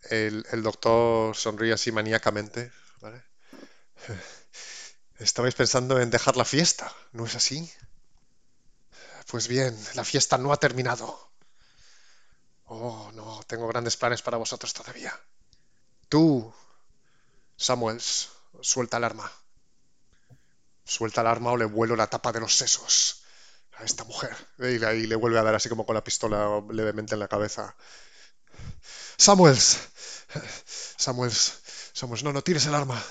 El, 0.09 0.45
el 0.51 0.63
doctor 0.63 1.35
sonríe 1.35 1.73
así 1.73 1.91
maníacamente, 1.91 2.71
¿vale? 3.01 3.23
Estabais 5.19 5.53
pensando 5.53 6.00
en 6.00 6.09
dejar 6.09 6.38
la 6.38 6.45
fiesta, 6.45 6.91
¿no 7.11 7.25
es 7.25 7.35
así? 7.35 7.71
Pues 9.27 9.47
bien, 9.47 9.77
la 9.93 10.03
fiesta 10.03 10.38
no 10.38 10.51
ha 10.51 10.57
terminado. 10.57 11.31
Oh, 12.65 13.11
no, 13.13 13.41
tengo 13.45 13.67
grandes 13.67 13.97
planes 13.97 14.21
para 14.21 14.38
vosotros 14.38 14.73
todavía. 14.73 15.13
Tú, 16.09 16.51
Samuels, 17.55 18.29
suelta 18.61 18.97
el 18.97 19.03
arma. 19.03 19.31
Suelta 20.83 21.21
el 21.21 21.27
arma 21.27 21.51
o 21.51 21.57
le 21.57 21.65
vuelo 21.65 21.95
la 21.95 22.07
tapa 22.07 22.31
de 22.31 22.39
los 22.39 22.55
sesos 22.55 23.20
a 23.81 23.85
esta 23.85 24.03
mujer. 24.03 24.35
Y 24.59 24.83
ahí 24.83 25.07
le 25.07 25.15
vuelve 25.15 25.39
a 25.39 25.43
dar 25.43 25.55
así 25.55 25.69
como 25.69 25.85
con 25.85 25.95
la 25.95 26.03
pistola 26.03 26.63
levemente 26.71 27.15
en 27.15 27.19
la 27.19 27.27
cabeza. 27.27 27.75
Samuels. 29.17 29.89
Samuels. 30.97 31.61
Samuels, 31.93 32.23
no, 32.23 32.33
no 32.33 32.41
tires 32.41 32.65
el 32.65 32.75
arma. 32.75 33.01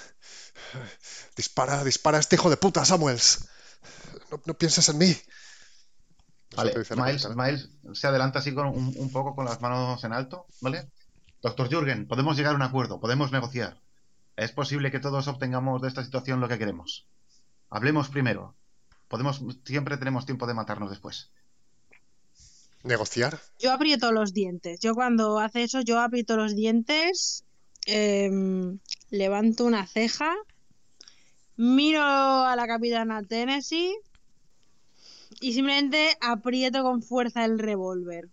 Dispara, 1.37 1.85
dispara 1.85 2.19
a 2.19 2.21
este 2.21 2.37
hijo 2.37 2.51
de 2.51 2.57
puta, 2.57 2.85
Samuels. 2.85 3.49
no 4.47 4.55
pienses 4.55 4.89
en 4.89 4.99
mí. 4.99 5.17
Vale, 6.57 6.75
Miles, 7.37 7.71
se 7.93 8.07
adelanta 8.09 8.41
así 8.41 8.53
con 8.53 8.67
un, 8.67 9.13
poco 9.13 9.37
con 9.37 9.45
las 9.45 9.61
manos 9.61 10.03
en 10.03 10.13
alto, 10.13 10.47
¿vale? 10.61 10.91
Doctor 11.43 11.69
Jürgen, 11.69 12.09
podemos 12.09 12.37
llegar 12.37 12.53
a 12.53 12.57
un 12.57 12.63
acuerdo, 12.63 13.01
podemos 13.01 13.31
negociar. 13.31 13.81
Es 14.37 14.51
posible 14.51 14.91
que 14.91 14.99
todos 14.99 15.29
obtengamos 15.29 15.81
de 15.81 15.89
esta 15.89 16.05
situación 16.05 16.41
lo 16.41 16.49
que 16.49 16.59
queremos. 16.59 17.09
Hablemos 17.69 18.09
primero. 18.09 18.57
Podemos, 19.11 19.43
siempre 19.65 19.97
tenemos 19.97 20.25
tiempo 20.25 20.47
de 20.47 20.55
matarnos 20.55 20.89
después. 20.89 21.33
¿Negociar? 22.85 23.41
Yo 23.59 23.73
aprieto 23.73 24.13
los 24.13 24.33
dientes. 24.33 24.79
Yo 24.79 24.95
cuando 24.95 25.41
hace 25.41 25.65
eso, 25.65 25.81
yo 25.81 25.99
aprieto 26.01 26.37
los 26.37 26.55
dientes, 26.55 27.45
em, 27.87 28.79
levanto 29.11 29.65
una 29.65 29.85
ceja, 29.85 30.33
miro 31.57 32.03
a 32.03 32.55
la 32.55 32.69
capitana 32.69 33.25
Tennessee 33.25 33.99
y 35.41 35.55
simplemente 35.55 36.17
aprieto 36.21 36.85
con 36.85 37.03
fuerza 37.03 37.45
el 37.45 37.59
revólver. 37.59 38.29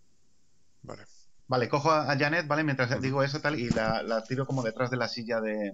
Vale. 0.83 1.05
Vale, 1.47 1.69
cojo 1.69 1.89
a 1.89 2.15
Janet, 2.15 2.45
¿vale? 2.45 2.63
Mientras 2.63 3.01
digo 3.01 3.23
eso 3.23 3.41
tal, 3.41 3.59
y 3.59 3.69
la, 3.69 4.23
tiro 4.27 4.45
como 4.45 4.61
detrás 4.61 4.91
de 4.91 4.97
la 4.97 5.07
silla 5.07 5.41
de... 5.41 5.73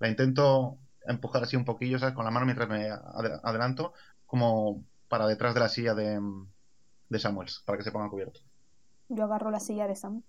La 0.00 0.08
intento 0.08 0.78
empujar 1.06 1.42
así 1.42 1.56
un 1.56 1.64
poquillo, 1.64 1.98
¿sabes? 1.98 2.14
Con 2.14 2.24
la 2.24 2.30
mano 2.30 2.46
mientras 2.46 2.68
me 2.68 2.88
adelanto, 2.90 3.92
como 4.26 4.84
para 5.08 5.26
detrás 5.26 5.54
de 5.54 5.60
la 5.60 5.68
silla 5.68 5.94
de, 5.94 6.20
de 7.08 7.18
Samuels, 7.18 7.62
para 7.64 7.78
que 7.78 7.84
se 7.84 7.92
ponga 7.92 8.08
cubierto. 8.08 8.40
Yo 9.08 9.24
agarro 9.24 9.50
la 9.50 9.60
silla 9.60 9.86
de 9.86 9.96
Sam. 9.96 10.22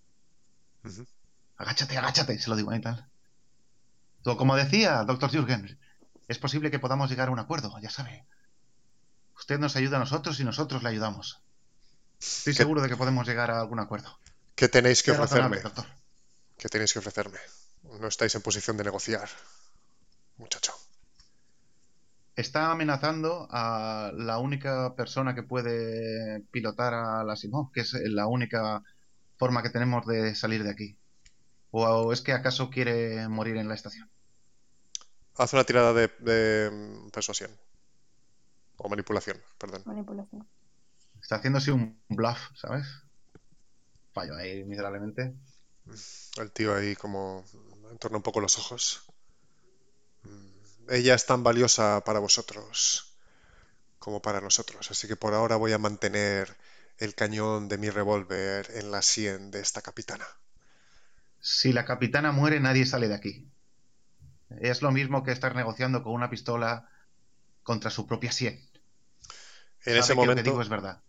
Agáchate, 1.58 1.98
agáchate, 1.98 2.38
se 2.38 2.50
lo 2.50 2.56
digo 2.56 2.72
ahí 2.72 2.82
tal. 2.82 3.08
Como 4.24 4.56
decía 4.56 5.04
doctor 5.04 5.30
Jürgen, 5.30 5.78
es 6.28 6.40
posible 6.40 6.72
que 6.72 6.80
podamos 6.80 7.10
llegar 7.10 7.30
a 7.30 7.32
un 7.32 7.40
acuerdo, 7.40 7.78
ya 7.82 7.90
sabe. 7.90 8.26
Usted 9.38 9.60
nos 9.60 9.76
ayuda 9.76 9.98
a 9.98 10.00
nosotros 10.00 10.40
y 10.40 10.44
nosotros 10.44 10.84
le 10.84 10.90
ayudamos. 10.90 11.42
Estoy 12.20 12.54
seguro 12.54 12.82
de 12.82 12.90
que 12.90 12.98
podemos 12.98 13.28
llegar 13.28 13.52
a 13.52 13.60
algún 13.60 13.80
acuerdo. 13.80 14.18
¿Qué 14.56 14.70
tenéis 14.70 15.04
que 15.04 15.12
ofrecerme? 15.12 15.62
¿Qué 16.58 16.70
tenéis 16.70 16.94
que 16.94 17.00
ofrecerme? 17.00 17.40
No 18.00 18.08
estáis 18.08 18.34
en 18.36 18.42
posición 18.42 18.78
de 18.78 18.86
negociar, 18.86 19.30
muchacho. 20.38 20.74
Está 22.36 22.72
amenazando 22.72 23.48
a 23.52 24.12
la 24.16 24.40
única 24.40 24.96
persona 24.96 25.36
que 25.36 25.44
puede 25.44 26.42
pilotar 26.52 26.94
a 26.94 27.24
la 27.24 27.36
Simón, 27.36 27.72
que 27.72 27.82
es 27.82 27.94
la 27.94 28.26
única 28.26 28.82
forma 29.38 29.62
que 29.62 29.70
tenemos 29.70 30.06
de 30.08 30.34
salir 30.34 30.64
de 30.64 30.72
aquí. 30.72 30.98
¿O 31.70 32.12
es 32.12 32.22
que 32.22 32.34
acaso 32.34 32.70
quiere 32.70 33.28
morir 33.28 33.58
en 33.58 33.68
la 33.68 33.76
estación? 33.76 34.10
Haz 35.38 35.54
una 35.54 35.64
tirada 35.64 35.94
de, 35.94 36.12
de 36.20 37.10
persuasión. 37.12 37.52
O 38.78 38.90
manipulación, 38.90 39.42
perdón. 39.58 39.84
Manipulación. 39.86 40.48
Está 41.22 41.36
haciéndose 41.38 41.72
un 41.72 42.00
bluff, 42.10 42.40
¿sabes? 42.56 42.86
Fallo 44.12 44.36
ahí 44.36 44.64
miserablemente. 44.64 45.36
El 46.38 46.52
tío 46.52 46.76
ahí 46.76 46.96
como 46.96 47.44
entorna 47.92 48.18
un 48.18 48.24
poco 48.24 48.40
los 48.40 48.58
ojos. 48.58 49.13
Ella 50.90 51.16
es 51.16 51.26
tan 51.26 51.44
valiosa 51.44 52.04
para 52.04 52.20
vosotros 52.20 53.16
como 54.00 54.22
para 54.22 54.42
nosotros, 54.42 54.92
así 54.92 55.08
que 55.08 55.16
por 55.16 55.34
ahora 55.34 55.56
voy 55.56 55.72
a 55.72 55.78
mantener 55.78 56.58
el 56.98 57.16
cañón 57.16 57.70
de 57.70 57.78
mi 57.78 57.90
revólver 57.90 58.70
en 58.76 58.92
la 58.92 59.02
sien 59.02 59.50
de 59.50 59.62
esta 59.62 59.82
capitana. 59.82 60.28
Si 61.40 61.72
la 61.74 61.86
capitana 61.86 62.32
muere, 62.32 62.60
nadie 62.60 62.86
sale 62.86 63.08
de 63.08 63.16
aquí. 63.16 63.48
Es 64.60 64.82
lo 64.82 64.92
mismo 64.92 65.24
que 65.24 65.32
estar 65.32 65.56
negociando 65.56 66.04
con 66.04 66.14
una 66.14 66.30
pistola 66.30 66.90
contra 67.64 67.90
su 67.90 68.06
propia 68.06 68.32
sien. 68.32 68.62
En 69.86 69.98
ese 69.98 70.16
momento. 70.16 70.44
digo 70.44 70.62
es 70.62 70.70
verdad. 70.70 71.02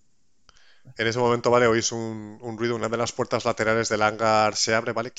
En 0.96 1.06
ese 1.06 1.18
momento, 1.18 1.50
vale, 1.50 1.66
oís 1.66 1.92
un, 1.92 2.38
ruido, 2.58 2.76
una 2.76 2.88
de 2.88 2.96
las 2.96 3.12
puertas 3.12 3.44
laterales 3.44 3.88
del 3.88 4.02
hangar 4.02 4.54
se 4.54 4.74
abre, 4.74 4.92
¿vale? 4.92 5.12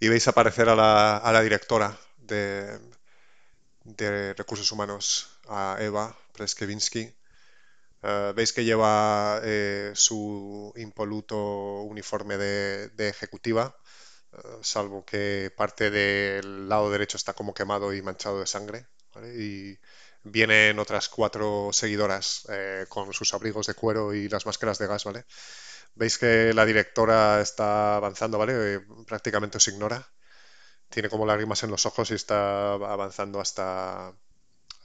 Y 0.00 0.08
veis 0.08 0.26
aparecer 0.26 0.68
a 0.68 0.74
la, 0.74 1.42
directora 1.42 1.96
de, 2.32 4.34
recursos 4.34 4.70
humanos, 4.72 5.28
a 5.48 5.76
Eva 5.80 6.16
Preskevinsky. 6.32 7.14
Eh, 8.02 8.32
veis 8.34 8.52
que 8.52 8.64
lleva 8.64 9.40
eh, 9.44 9.92
su 9.94 10.72
impoluto 10.76 11.82
uniforme 11.82 12.36
de, 12.36 13.08
ejecutiva, 13.08 13.76
eh, 14.32 14.38
salvo 14.62 15.04
que 15.04 15.52
parte 15.56 15.90
del 15.90 16.68
lado 16.68 16.90
derecho 16.90 17.16
está 17.16 17.34
como 17.34 17.54
quemado 17.54 17.94
y 17.94 18.02
manchado 18.02 18.40
de 18.40 18.46
sangre. 18.46 18.86
Y 19.36 19.78
vienen 20.24 20.78
otras 20.78 21.08
cuatro 21.08 21.70
seguidoras 21.72 22.46
con 22.88 23.12
sus 23.12 23.34
abrigos 23.34 23.66
de 23.66 23.74
cuero 23.74 24.14
y 24.14 24.28
las 24.28 24.46
máscaras 24.46 24.78
de 24.78 24.86
gas, 24.86 25.04
¿vale? 25.04 25.26
Veis 25.94 26.16
que 26.18 26.54
la 26.54 26.64
directora 26.64 27.40
está 27.42 27.96
avanzando, 27.96 28.38
¿vale? 28.38 28.80
Prácticamente 29.06 29.58
os 29.58 29.68
ignora. 29.68 30.08
Tiene 30.92 31.08
como 31.08 31.24
lágrimas 31.24 31.62
en 31.62 31.70
los 31.70 31.86
ojos 31.86 32.10
y 32.10 32.14
está 32.14 32.74
avanzando 32.74 33.40
hasta 33.40 34.12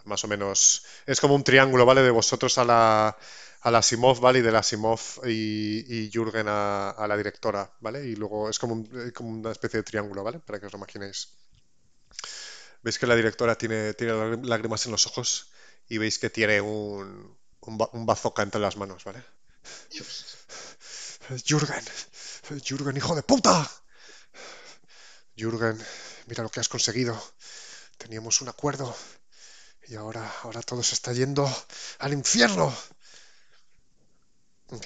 más 0.05 0.23
o 0.23 0.27
menos... 0.27 0.85
Es 1.05 1.19
como 1.19 1.35
un 1.35 1.43
triángulo, 1.43 1.85
¿vale? 1.85 2.01
De 2.01 2.11
vosotros 2.11 2.57
a 2.57 2.63
la, 2.63 3.17
a 3.61 3.71
la 3.71 3.81
Simov, 3.81 4.21
¿vale? 4.21 4.39
Y 4.39 4.41
de 4.41 4.51
la 4.53 4.63
Simov 4.63 5.01
y, 5.25 5.85
y 5.93 6.09
Jürgen 6.09 6.47
a, 6.47 6.91
a, 6.91 7.07
la 7.07 7.17
directora, 7.17 7.69
¿vale? 7.81 8.05
Y 8.05 8.15
luego 8.15 8.49
es 8.49 8.57
como, 8.57 8.85
como 9.13 9.29
una 9.29 9.51
especie 9.51 9.79
de 9.79 9.83
triángulo, 9.83 10.23
¿vale? 10.23 10.39
Para 10.39 10.59
que 10.59 10.67
os 10.67 10.71
lo 10.71 10.77
imaginéis. 10.77 11.33
Veis 12.81 12.97
que 12.97 13.07
la 13.07 13.15
directora 13.15 13.57
tiene, 13.57 13.93
tiene 13.93 14.37
lágrimas 14.43 14.85
en 14.85 14.93
los 14.93 15.05
ojos 15.07 15.51
y 15.89 15.97
veis 15.97 16.19
que 16.19 16.29
tiene 16.29 16.61
un, 16.61 17.37
un, 17.59 18.05
bazooka 18.05 18.43
entre 18.43 18.61
las 18.61 18.77
manos, 18.77 19.03
¿vale? 19.03 19.21
Jürgen, 21.43 21.83
Jürgen, 22.63 22.95
hijo 22.95 23.13
de 23.13 23.23
puta. 23.23 23.69
Jürgen, 25.37 25.77
mira 26.25 26.43
lo 26.43 26.49
que 26.49 26.59
has 26.59 26.69
conseguido. 26.69 27.15
Teníamos 27.97 28.41
un 28.41 28.49
acuerdo 28.49 28.95
y 29.87 29.95
ahora, 29.95 30.29
ahora 30.43 30.61
todo 30.61 30.83
se 30.83 30.95
está 30.95 31.13
yendo 31.13 31.47
al 31.99 32.13
infierno. 32.13 32.75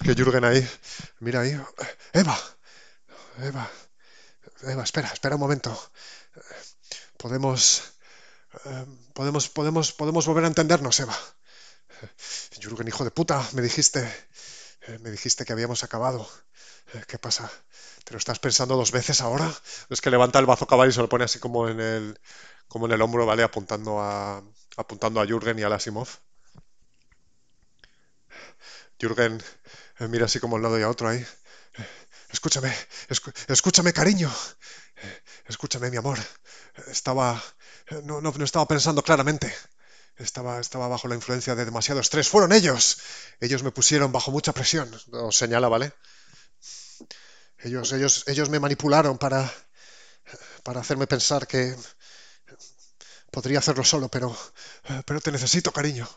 Que 0.04 0.14
Jürgen 0.14 0.44
ahí, 0.44 0.70
mira 1.20 1.42
ahí, 1.42 1.60
Eva, 2.14 2.38
Eva, 3.40 3.72
Eva, 4.62 4.84
espera, 4.84 5.08
espera 5.08 5.36
un 5.36 5.42
momento 5.42 5.92
podemos, 7.22 7.84
eh, 8.66 8.86
podemos, 9.14 9.50
podemos, 9.50 9.94
podemos 9.94 10.26
volver 10.26 10.46
a 10.46 10.48
entendernos, 10.48 11.00
Eva. 11.00 11.18
Jürgen, 12.60 12.88
hijo 12.88 13.04
de 13.04 13.12
puta, 13.12 13.48
me 13.54 13.62
dijiste, 13.62 14.02
eh, 14.88 14.98
me 15.00 15.12
dijiste 15.12 15.46
que 15.46 15.54
habíamos 15.54 15.84
acabado. 15.84 16.28
Eh, 16.94 17.04
¿Qué 17.08 17.20
pasa? 17.20 17.52
¿Te 18.04 18.14
lo 18.14 18.18
estás 18.20 18.40
pensando 18.40 18.76
dos 18.76 18.92
veces 18.92 19.22
ahora? 19.22 19.52
Es 19.90 20.02
que 20.02 20.10
levanta 20.12 20.40
el 20.40 20.46
bazo 20.46 20.68
caballo 20.68 20.90
y 20.92 20.94
se 20.94 21.02
lo 21.02 21.10
pone 21.10 21.26
así 21.26 21.40
como 21.40 21.68
en 21.70 21.80
el, 21.80 22.20
como 22.68 22.86
en 22.86 22.94
el 22.94 23.02
hombro, 23.02 23.26
¿vale? 23.26 23.44
Apuntando 23.44 24.00
a, 24.00 24.44
apuntando 24.78 25.22
a 25.22 25.26
Jürgen 25.26 25.58
y 25.60 25.64
a 25.64 25.70
Lasimov. 25.70 26.08
Jürgen 29.00 29.42
eh, 30.00 30.08
mira 30.08 30.26
así 30.26 30.40
como 30.40 30.56
al 30.56 30.62
lado 30.62 30.80
y 30.80 30.84
a 30.84 30.90
otro 30.90 31.08
ahí. 31.10 31.26
Escúchame, 32.32 32.74
escúchame, 33.48 33.94
cariño. 33.94 34.32
Escúchame, 35.48 35.92
mi 35.92 35.98
amor. 35.98 36.20
Estaba. 36.88 37.42
No, 38.04 38.22
no, 38.22 38.32
no 38.32 38.46
estaba 38.46 38.68
pensando 38.68 39.04
claramente. 39.04 39.54
Estaba, 40.18 40.60
estaba 40.60 40.88
bajo 40.88 41.08
la 41.08 41.16
influencia 41.16 41.56
de 41.56 41.66
demasiado 41.66 42.02
estrés. 42.02 42.30
Fueron 42.30 42.52
ellos. 42.54 43.00
Ellos 43.40 43.64
me 43.64 43.72
pusieron 43.72 44.12
bajo 44.12 44.32
mucha 44.32 44.54
presión. 44.54 44.90
Os 45.12 45.38
señala, 45.38 45.68
¿vale? 45.70 45.94
Ellos, 47.64 47.92
ellos, 47.94 48.24
ellos 48.28 48.50
me 48.50 48.60
manipularon 48.60 49.18
para, 49.18 49.52
para 50.64 50.82
hacerme 50.82 51.08
pensar 51.08 51.48
que 51.48 51.76
podría 53.32 53.60
hacerlo 53.60 53.84
solo, 53.84 54.10
pero, 54.10 54.36
pero 55.06 55.22
te 55.22 55.32
necesito, 55.32 55.72
cariño. 55.72 56.08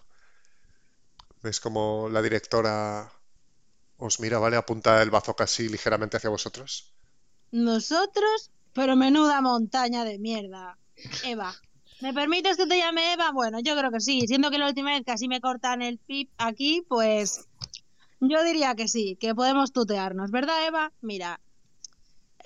¿Ves 1.43 1.61
como 1.61 2.09
la 2.11 2.23
directora 2.23 3.13
os 3.99 4.21
mira, 4.21 4.39
¿vale? 4.39 4.57
Apunta 4.57 5.03
el 5.03 5.11
bazo 5.11 5.37
casi 5.37 5.69
ligeramente 5.69 6.17
hacia 6.17 6.31
vosotros. 6.31 6.93
¿Nosotros? 7.53 8.51
Pero 8.73 8.97
menuda 8.97 9.41
montaña 9.41 10.05
de 10.05 10.19
mierda. 10.19 10.79
Eva, 11.23 11.55
¿Me 12.01 12.13
permites 12.13 12.57
que 12.57 12.67
te 12.67 12.77
llame 12.77 13.15
Eva? 13.15 13.31
Bueno, 13.33 13.61
yo 13.61 13.77
creo 13.77 13.91
que 13.91 14.01
sí. 14.01 14.27
Siendo 14.27 14.51
que 14.51 14.59
la 14.59 14.69
última 14.69 14.93
vez 14.93 15.03
casi 15.07 15.29
me 15.29 15.41
cortan 15.41 15.81
el 15.81 15.99
pip 15.99 16.31
aquí, 16.37 16.85
pues 16.89 17.47
yo 18.21 18.45
diría 18.45 18.75
que 18.75 18.89
sí, 18.89 19.17
que 19.21 19.35
podemos 19.35 19.73
tutearnos, 19.73 20.31
¿verdad, 20.31 20.67
Eva? 20.67 20.93
Mira, 21.01 21.41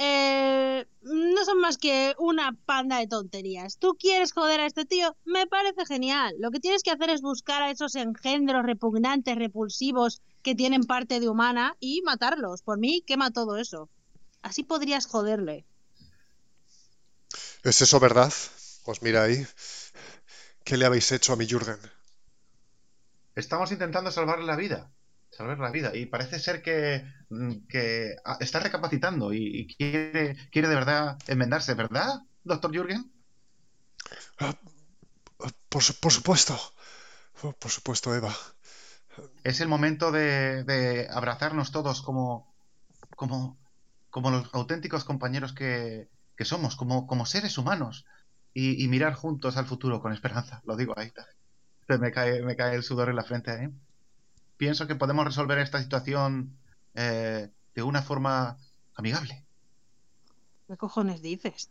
eh, 0.00 0.86
no 1.02 1.44
son 1.44 1.58
más 1.60 1.76
que 1.76 2.14
una 2.18 2.56
panda 2.66 2.98
de 2.98 3.08
tonterías. 3.08 3.78
¿Tú 3.78 3.96
quieres 3.98 4.32
joder 4.32 4.60
a 4.60 4.66
este 4.66 4.84
tío? 4.84 5.16
Me 5.24 5.48
parece 5.48 5.84
genial. 5.86 6.34
Lo 6.38 6.52
que 6.52 6.60
tienes 6.60 6.84
que 6.84 6.92
hacer 6.92 7.10
es 7.10 7.20
buscar 7.20 7.62
a 7.62 7.70
esos 7.70 7.96
engendros 7.96 8.64
repugnantes, 8.64 9.36
repulsivos, 9.36 10.22
que 10.42 10.54
tienen 10.54 10.84
parte 10.84 11.18
de 11.18 11.28
humana 11.28 11.76
y 11.80 12.00
matarlos. 12.02 12.62
Por 12.62 12.78
mí, 12.78 13.02
quema 13.06 13.32
todo 13.32 13.56
eso. 13.56 13.90
Así 14.40 14.62
podrías 14.62 15.06
joderle. 15.06 15.64
¿Es 17.64 17.82
eso 17.82 17.98
verdad? 17.98 18.32
Pues 18.84 19.02
mira 19.02 19.24
ahí. 19.24 19.44
¿Qué 20.64 20.76
le 20.76 20.86
habéis 20.86 21.10
hecho 21.10 21.32
a 21.32 21.36
mi 21.36 21.46
Jürgen? 21.46 21.78
Estamos 23.34 23.72
intentando 23.72 24.12
salvarle 24.12 24.46
la 24.46 24.56
vida. 24.56 24.92
Salvar 25.38 25.60
la 25.60 25.70
vida. 25.70 25.94
Y 25.94 26.06
parece 26.06 26.40
ser 26.40 26.62
que, 26.62 27.04
mm, 27.30 27.52
ah, 28.24 28.38
está 28.40 28.58
recapacitando 28.58 29.32
y, 29.32 29.72
quiere, 29.76 30.36
quiere 30.50 30.66
de 30.66 30.74
verdad 30.74 31.16
enmendarse, 31.28 31.74
¿verdad, 31.74 32.22
doctor 32.42 32.72
Jürgen? 32.72 33.12
Ah, 34.40 34.52
por, 35.68 35.80
supuesto. 35.84 36.58
Por 37.40 37.70
supuesto, 37.70 38.12
Eva. 38.16 38.34
Es 39.44 39.60
el 39.60 39.68
momento 39.68 40.10
de, 40.10 41.06
abrazarnos 41.08 41.70
todos 41.70 42.02
como, 42.02 42.52
como, 43.14 43.60
como 44.10 44.32
los 44.32 44.52
auténticos 44.52 45.04
compañeros 45.04 45.52
que, 45.52 46.08
somos, 46.40 46.74
como, 46.74 47.06
como 47.06 47.26
seres 47.26 47.58
humanos 47.58 48.06
y, 48.54 48.88
mirar 48.88 49.14
juntos 49.14 49.56
al 49.56 49.66
futuro 49.66 50.02
con 50.02 50.12
esperanza. 50.12 50.62
Lo 50.64 50.74
digo 50.74 50.94
ahí. 50.96 51.12
Me 51.86 52.10
cae, 52.10 52.42
me 52.42 52.56
cae 52.56 52.74
el 52.74 52.82
sudor 52.82 53.08
en 53.08 53.14
la 53.14 53.22
frente. 53.22 53.52
¿eh? 53.52 53.70
Pienso 54.58 54.88
que 54.88 54.96
podemos 54.96 55.24
resolver 55.24 55.58
esta 55.58 55.80
situación 55.80 56.58
eh, 56.94 57.48
de 57.74 57.82
una 57.82 58.02
forma 58.02 58.58
amigable. 58.96 59.44
¿Qué 60.66 60.76
cojones 60.76 61.22
dices? 61.22 61.70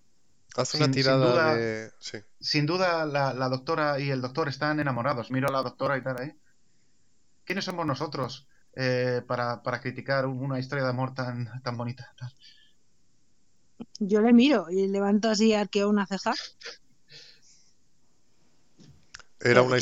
Haz 0.56 0.74
una 0.75 0.89
tirada 0.89 1.25
sin 1.25 1.34
duda, 1.34 1.56
de... 1.56 1.91
Sin 2.39 2.65
duda 2.65 3.06
la, 3.06 3.50
doctora 3.50 4.00
y 4.00 4.10
el 4.10 4.22
doctor 4.22 4.48
están 4.48 4.79
enamorados. 4.79 5.29
Miro 5.32 5.50
a 5.50 5.51
la 5.51 5.62
doctora 5.62 5.98
y 5.98 6.01
tal 6.01 6.17
ahí. 6.17 6.34
¿Quiénes 7.44 7.65
somos 7.65 7.86
nosotros 7.86 8.48
eh, 8.74 9.22
para, 9.27 9.62
para, 9.63 9.82
criticar 9.82 10.25
una 10.25 10.58
historia 10.58 10.86
de 10.86 10.89
amor 10.89 11.13
tan, 11.13 11.62
tan 11.62 11.75
bonita? 11.75 12.13
Yo 14.00 14.21
le 14.21 14.32
miro 14.32 14.69
y 14.69 14.88
levanto 14.88 15.30
así 15.30 15.54
arqueo 15.54 15.89
una 15.89 16.08
ceja. 16.08 16.34
Era 19.41 19.62
una, 19.62 19.78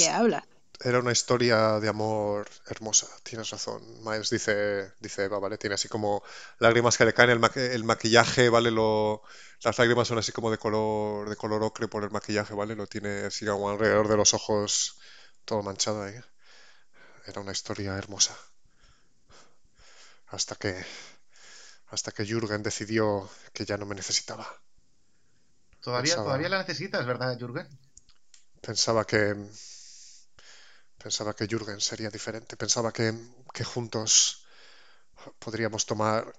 era 0.84 1.00
una 1.00 1.12
historia 1.12 1.80
de 1.80 1.88
amor 1.88 2.48
hermosa, 2.68 3.08
tienes 3.24 3.50
razón. 3.50 3.82
Miles 4.04 4.30
dice, 4.30 4.92
dice 5.00 5.24
Eva, 5.24 5.40
¿vale? 5.40 5.58
Tiene 5.58 5.76
así 5.76 5.88
como 5.88 6.24
lágrimas 6.60 6.98
que 6.98 7.06
le 7.06 7.14
caen, 7.14 7.30
el, 7.30 7.84
maquillaje, 7.84 8.50
¿vale? 8.50 8.72
Lo, 8.72 9.22
las 9.64 9.78
lágrimas 9.78 10.08
son 10.08 10.18
así 10.18 10.32
como 10.32 10.52
de 10.52 10.58
color, 10.58 11.30
de 11.30 11.36
color 11.36 11.64
ocre 11.64 11.88
por 11.88 12.04
el 12.04 12.12
maquillaje, 12.12 12.54
¿vale? 12.54 12.76
Lo 12.76 12.88
tiene 12.88 13.26
así 13.26 13.46
como 13.46 13.70
alrededor 13.70 14.08
de 14.08 14.18
los 14.18 14.34
ojos 14.34 14.98
todo 15.46 15.62
manchado 15.62 16.04
ahí. 16.04 16.16
Era 17.26 17.42
una 17.42 17.52
historia 17.52 17.98
hermosa. 17.98 18.38
Hasta 20.28 20.56
que 20.56 20.84
hasta 21.88 22.12
que 22.12 22.26
Jürgen 22.26 22.64
decidió 22.64 23.30
que 23.54 23.66
ya 23.66 23.78
no 23.78 23.86
me 23.86 23.96
necesitaba. 23.96 24.48
Todavía, 25.80 26.16
todavía 26.16 26.50
la 26.50 26.60
necesitas, 26.60 27.06
¿verdad, 27.06 27.38
Jürgen? 27.38 27.68
Pensaba 28.60 29.06
que 29.06 29.36
pensaba 31.06 31.36
que 31.36 31.46
Jürgen 31.46 31.80
sería 31.80 32.10
diferente. 32.10 32.58
Pensaba 32.58 32.92
que, 32.92 33.14
que 33.54 33.64
juntos 33.64 34.44
podríamos 35.38 35.86
tomar 35.86 36.34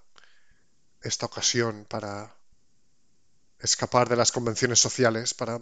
esta 1.02 1.26
ocasión 1.26 1.84
para 1.84 2.34
escapar 3.60 4.08
de 4.08 4.16
las 4.16 4.32
convenciones 4.32 4.80
sociales, 4.80 5.34
para, 5.34 5.60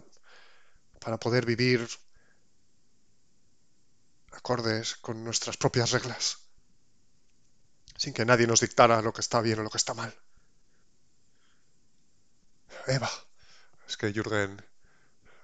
para 1.01 1.19
poder 1.19 1.45
vivir 1.45 1.87
acordes 4.33 4.97
con 4.97 5.23
nuestras 5.23 5.59
propias 5.59 5.91
reglas 5.91 6.39
sin 7.99 8.15
que 8.15 8.25
nadie 8.25 8.47
nos 8.47 8.61
dictara 8.61 9.03
lo 9.03 9.13
que 9.13 9.21
está 9.21 9.43
bien 9.43 9.59
o 9.59 9.65
lo 9.65 9.71
que 9.71 9.77
está 9.77 9.93
mal. 9.93 10.13
Eva. 12.87 13.11
Es 13.87 13.99
que 13.99 14.15
Jürgen 14.15 14.65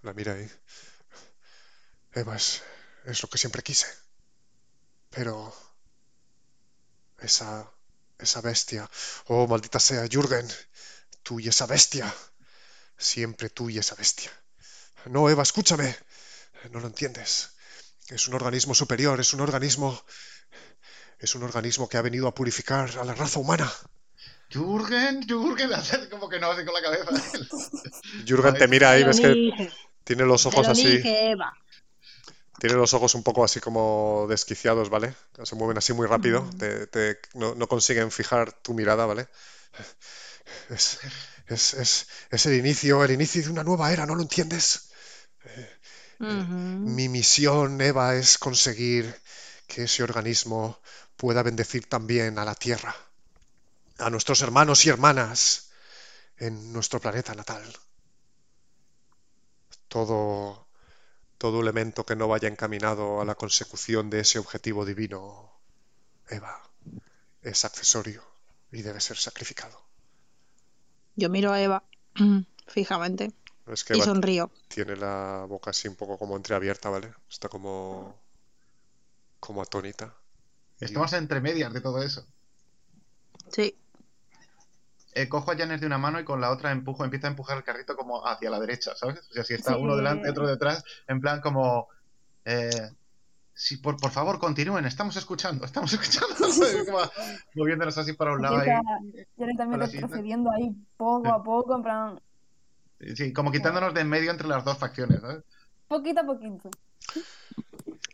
la 0.00 0.14
mira 0.14 0.32
ahí. 0.32 0.50
Eva 2.12 2.36
es, 2.36 2.62
es 3.04 3.22
lo 3.22 3.28
que 3.28 3.38
siempre 3.38 3.62
quise. 3.62 3.86
Pero... 5.10 5.54
Esa... 7.18 7.70
Esa 8.18 8.40
bestia. 8.42 8.88
Oh, 9.28 9.46
maldita 9.46 9.80
sea, 9.80 10.06
Jürgen. 10.06 10.46
Tú 11.22 11.40
y 11.40 11.48
esa 11.48 11.66
bestia. 11.66 12.14
Siempre 12.98 13.48
tú 13.48 13.70
y 13.70 13.78
esa 13.78 13.94
bestia. 13.94 14.30
No, 15.06 15.30
Eva, 15.30 15.42
escúchame. 15.42 15.96
No 16.70 16.80
lo 16.80 16.86
entiendes. 16.88 17.50
Es 18.08 18.28
un 18.28 18.34
organismo 18.34 18.74
superior, 18.74 19.18
es 19.20 19.32
un 19.32 19.40
organismo 19.40 20.04
es 21.20 21.34
un 21.34 21.42
organismo 21.42 21.88
que 21.88 21.98
ha 21.98 22.02
venido 22.02 22.26
a 22.26 22.34
purificar 22.34 22.90
a 22.98 23.04
la 23.04 23.14
raza 23.14 23.38
humana. 23.38 23.70
Jürgen, 24.50 25.26
Jürgen, 25.28 25.72
hace 25.74 26.08
como 26.08 26.28
que 26.28 26.40
no, 26.40 26.50
así 26.50 26.64
con 26.64 26.74
la 26.74 26.82
cabeza. 26.82 27.38
Jürgen 28.26 28.54
te 28.54 28.68
mira 28.68 28.90
ahí, 28.92 29.04
ves 29.04 29.20
que 29.20 29.70
tiene 30.04 30.24
los 30.24 30.46
ojos 30.46 30.66
así. 30.66 31.02
Tiene 32.60 32.76
los 32.76 32.92
ojos 32.92 33.14
un 33.14 33.22
poco 33.22 33.42
así 33.42 33.58
como 33.58 34.26
desquiciados, 34.28 34.90
¿vale? 34.90 35.14
Se 35.44 35.56
mueven 35.56 35.78
así 35.78 35.94
muy 35.94 36.06
rápido. 36.06 36.42
Mm. 36.42 37.56
no, 37.56 37.66
consiguen 37.66 38.10
fijar 38.10 38.52
tu 38.52 38.74
mirada, 38.74 39.06
¿vale? 39.06 39.28
Es, 40.68 40.98
es, 41.46 42.06
es, 42.30 42.46
el 42.46 42.54
inicio, 42.54 43.02
el 43.02 43.12
inicio 43.12 43.42
de 43.42 43.48
una 43.48 43.64
nueva 43.64 43.92
era, 43.92 44.04
¿no 44.04 44.14
lo 44.14 44.22
entiendes? 44.22 44.90
Mi 46.18 47.08
misión, 47.08 47.80
Eva, 47.80 48.16
es 48.16 48.36
conseguir 48.36 49.14
que 49.66 49.84
ese 49.84 50.02
organismo 50.02 50.80
pueda 51.16 51.42
bendecir 51.42 51.88
también 51.88 52.38
a 52.38 52.44
la 52.44 52.54
Tierra, 52.54 52.94
a 53.98 54.10
nuestros 54.10 54.42
hermanos 54.42 54.84
y 54.84 54.90
hermanas 54.90 55.70
en 56.36 56.72
nuestro 56.72 57.00
planeta 57.00 57.34
natal. 57.34 57.64
Todo, 59.88 60.68
todo 61.40 61.62
elemento 61.62 62.04
que 62.04 62.16
no 62.16 62.28
vaya 62.28 62.48
encaminado 62.48 63.22
a 63.22 63.24
la 63.24 63.34
consecución 63.34 64.10
de 64.10 64.20
ese 64.20 64.38
objetivo 64.38 64.84
divino, 64.84 65.50
Eva, 66.28 66.62
es 67.40 67.64
accesorio 67.64 68.22
y 68.70 68.82
debe 68.82 69.00
ser 69.00 69.16
sacrificado. 69.16 69.80
Yo 71.16 71.30
miro 71.30 71.50
a 71.50 71.62
Eva 71.62 71.82
fijamente 72.66 73.32
y 73.94 74.02
sonrío. 74.02 74.50
Tiene 74.68 74.96
la 74.96 75.46
boca 75.48 75.70
así 75.70 75.88
un 75.88 75.96
poco 75.96 76.18
como 76.18 76.36
entreabierta, 76.36 76.90
¿vale? 76.90 77.14
Está 77.30 77.48
como 77.48 78.20
como 79.40 79.62
atónita. 79.62 80.14
Estamos 80.78 81.14
entre 81.14 81.40
medias 81.40 81.72
de 81.72 81.80
todo 81.80 82.02
eso. 82.02 82.22
Sí. 83.50 83.79
Eh, 85.12 85.28
cojo 85.28 85.50
a 85.50 85.56
Janes 85.56 85.80
de 85.80 85.86
una 85.86 85.98
mano 85.98 86.20
y 86.20 86.24
con 86.24 86.40
la 86.40 86.50
otra 86.50 86.70
empujo, 86.70 87.04
empiezo 87.04 87.26
a 87.26 87.30
empujar 87.30 87.56
el 87.56 87.64
carrito 87.64 87.96
como 87.96 88.26
hacia 88.26 88.50
la 88.50 88.60
derecha, 88.60 88.94
¿sabes? 88.94 89.18
O 89.30 89.32
sea, 89.32 89.44
si 89.44 89.54
está 89.54 89.76
uno 89.76 89.96
delante, 89.96 90.30
otro 90.30 90.46
detrás, 90.46 90.84
en 91.08 91.20
plan 91.20 91.40
como... 91.40 91.88
Eh, 92.44 92.90
si, 93.52 93.76
por, 93.76 93.98
por 93.98 94.10
favor, 94.10 94.38
continúen, 94.38 94.86
estamos 94.86 95.16
escuchando, 95.16 95.66
estamos 95.66 95.92
escuchando. 96.00 96.34
moviéndonos 97.54 97.98
así 97.98 98.12
para 98.12 98.32
un 98.32 98.42
lado. 98.42 98.58
Ahí, 98.58 98.68
Janes 99.36 99.56
también 99.56 99.80
retrocediendo 99.80 100.50
ahí 100.50 100.74
poco 100.96 101.28
a 101.28 101.42
poco, 101.42 101.76
en 101.76 101.82
plan... 101.82 102.20
Sí, 103.14 103.32
como 103.32 103.50
quitándonos 103.50 103.94
de 103.94 104.02
en 104.02 104.08
medio 104.08 104.30
entre 104.30 104.46
las 104.46 104.64
dos 104.64 104.78
facciones, 104.78 105.20
¿sabes? 105.20 105.42
Poquito 105.88 106.20
a 106.20 106.24
poquito. 106.24 106.70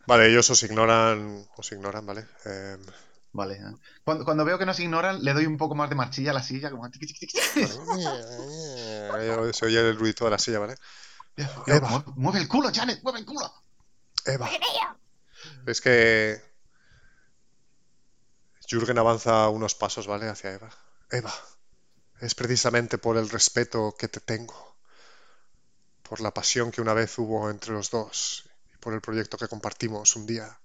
Vale, 0.07 0.29
ellos 0.29 0.49
os 0.49 0.63
ignoran, 0.63 1.45
os 1.57 1.73
ignoran, 1.73 2.07
¿vale? 2.07 2.27
Em, 2.45 2.81
Vale. 3.37 3.61
Cuando, 4.03 4.25
cuando, 4.25 4.47
veo 4.47 4.59
que 4.59 4.65
nos 4.65 4.81
ignoran, 4.81 5.23
le 5.23 5.35
doy 5.35 5.45
un 5.45 5.59
poco 5.59 5.75
más 5.75 5.91
de 5.91 5.95
marchilla 5.95 6.31
a 6.31 6.35
la 6.35 6.43
silla, 6.43 6.71
como... 6.71 6.89
Se 9.53 9.67
oye 9.67 9.91
el 9.91 9.99
ruido 9.99 10.25
de 10.25 10.31
la 10.31 10.39
silla, 10.39 10.59
¿vale? 10.59 10.77
Eva. 11.67 12.03
Mueve 12.17 12.39
el 12.39 12.49
culo, 12.49 12.71
Janet, 12.75 13.03
mueve 13.03 13.19
el 13.19 13.27
culo. 13.27 13.53
Eva. 14.25 14.49
Es 15.67 15.83
que 15.83 16.41
Jürgen 18.67 18.97
avanza 18.97 19.51
unos 19.51 19.75
pasos, 19.75 20.07
¿vale? 20.07 20.31
Hacia 20.31 20.55
Eva. 20.55 20.71
Eva, 21.11 21.35
es 22.21 22.35
precisamente 22.35 22.97
por 22.97 23.19
el 23.19 23.29
respeto 23.29 23.95
que 23.99 24.09
te 24.09 24.21
tengo, 24.21 24.79
por 26.03 26.21
la 26.21 26.33
pasión 26.33 26.71
que 26.71 26.81
una 26.81 26.95
vez 26.95 27.19
hubo 27.19 27.51
entre 27.51 27.73
los 27.73 27.91
dos 27.91 28.49
y 28.75 28.79
por 28.79 28.95
el 28.95 29.03
proyecto 29.03 29.37
que 29.37 29.49
compartimos 29.49 30.17
un 30.17 30.27
día, 30.27 30.59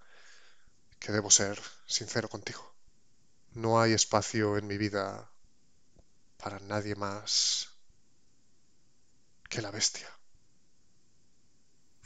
que 1.00 1.12
debo 1.12 1.30
ser 1.30 1.60
sincero 1.92 2.30
contigo. 2.30 2.74
No 3.54 3.82
hay 3.82 3.94
espacio 3.94 4.58
en 4.58 4.68
mi 4.68 4.78
vida 4.78 5.30
para 6.38 6.60
nadie 6.60 6.96
más 6.96 7.70
que 9.50 9.62
la 9.62 9.72
bestia. 9.72 10.10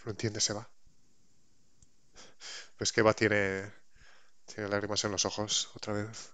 ¿Lo 0.04 0.12
entiendes, 0.12 0.50
Eva? 0.50 0.70
Pues 2.78 2.92
que 2.92 3.02
Eva 3.02 3.14
tiene, 3.14 3.72
tiene 4.46 4.70
lágrimas 4.70 5.04
en 5.06 5.12
los 5.12 5.26
ojos 5.26 5.70
otra 5.76 5.94
vez. 5.94 6.34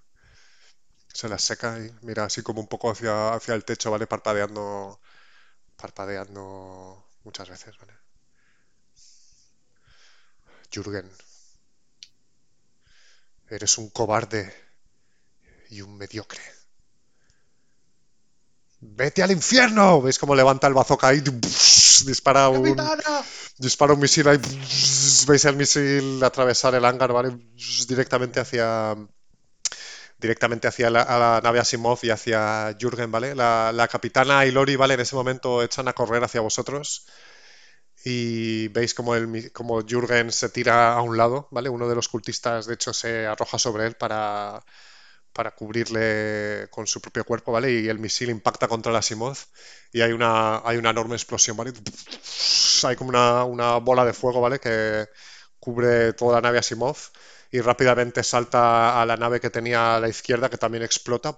Se 1.13 1.29
las 1.29 1.43
seca 1.43 1.77
y 1.79 1.93
mira 2.01 2.25
así 2.25 2.41
como 2.41 2.61
un 2.61 2.67
poco 2.67 2.91
hacia, 2.91 3.33
hacia 3.33 3.53
el 3.55 3.65
techo, 3.65 3.91
¿vale? 3.91 4.07
Parpadeando, 4.07 4.99
parpadeando 5.77 7.05
muchas 7.23 7.49
veces, 7.49 7.77
¿vale? 7.79 7.93
Jürgen, 10.71 11.11
eres 13.51 13.77
un 13.77 13.89
cobarde 13.89 14.53
y 15.69 15.81
un 15.81 15.97
mediocre. 15.97 16.41
¡Vete 18.79 19.21
al 19.21 19.31
infierno! 19.31 20.01
¿Veis 20.01 20.17
cómo 20.17 20.33
levanta 20.33 20.67
el 20.67 20.73
bazooka 20.73 21.13
y 21.13 21.21
dispara 21.21 22.49
un, 22.49 22.75
dispara 23.57 23.93
un 23.93 23.99
misil 23.99 24.27
ahí? 24.27 24.39
¿Veis 25.27 25.45
el 25.45 25.55
misil 25.55 26.23
atravesar 26.23 26.73
el 26.73 26.85
hangar, 26.85 27.13
¿vale? 27.13 27.37
Directamente 27.87 28.39
hacia 28.39 28.95
directamente 30.17 30.67
hacia 30.67 30.89
la, 30.89 31.41
nave 31.43 31.59
Asimov 31.59 31.99
y 32.03 32.09
hacia 32.11 32.75
Jürgen, 32.79 33.11
¿vale? 33.11 33.35
La, 33.35 33.87
capitana 33.91 34.45
y 34.45 34.51
Lori, 34.51 34.75
¿vale? 34.75 34.93
En 34.95 34.99
ese 34.99 35.15
momento 35.15 35.61
echan 35.61 35.87
a 35.87 35.93
correr 35.93 36.23
hacia 36.23 36.41
vosotros 36.41 37.05
y 38.03 38.67
veis 38.69 38.93
como, 38.93 39.15
el, 39.15 39.51
como 39.51 39.81
Jürgen 39.81 40.31
se 40.31 40.49
tira 40.49 40.93
a 40.93 41.01
un 41.01 41.17
lado, 41.17 41.47
¿vale? 41.51 41.69
Uno 41.69 41.87
de 41.87 41.95
los 41.95 42.07
cultistas, 42.09 42.65
de 42.65 42.73
hecho, 42.75 42.93
se 42.93 43.27
arroja 43.27 43.59
sobre 43.59 43.85
él 43.87 43.95
para, 43.95 44.63
para 45.33 45.51
cubrirle 45.55 46.67
con 46.71 46.87
su 46.87 47.01
propio 47.01 47.25
cuerpo, 47.25 47.51
¿vale? 47.51 47.71
Y 47.71 47.87
el 47.89 47.99
misil 47.99 48.29
impacta 48.29 48.67
contra 48.67 48.91
la 48.91 48.99
Asimov 48.99 49.37
y 49.91 50.01
hay 50.01 50.11
una, 50.13 50.61
hay 50.65 50.77
una 50.77 50.91
enorme 50.91 51.15
explosión, 51.15 51.57
¿vale? 51.57 51.73
Hay 52.83 52.95
como 52.95 53.09
una, 53.09 53.43
una 53.45 53.77
bola 53.77 54.05
de 54.05 54.13
fuego, 54.13 54.41
¿vale? 54.41 54.59
Que 54.59 55.07
cubre 55.59 56.13
toda 56.13 56.35
la 56.35 56.41
nave 56.41 56.59
Asimov 56.59 56.97
y 57.51 57.59
rápidamente 57.61 58.23
salta 58.23 59.01
a 59.01 59.05
la 59.05 59.17
nave 59.17 59.39
que 59.39 59.49
tenía 59.49 59.95
a 59.95 59.99
la 59.99 60.09
izquierda, 60.09 60.49
que 60.49 60.57
también 60.57 60.83
explota, 60.83 61.35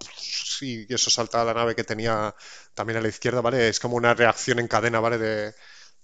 y 0.61 0.93
eso 0.93 1.09
salta 1.09 1.41
a 1.41 1.45
la 1.45 1.53
nave 1.53 1.75
que 1.75 1.83
tenía 1.83 2.35
también 2.73 2.97
a 2.99 3.01
la 3.01 3.07
izquierda, 3.09 3.41
¿vale? 3.41 3.67
Es 3.69 3.79
como 3.79 3.95
una 3.97 4.13
reacción 4.13 4.59
en 4.59 4.67
cadena, 4.67 4.99
¿vale? 4.99 5.17
De, 5.17 5.55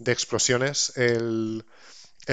explosiones. 0.05 0.93
El, 0.95 1.63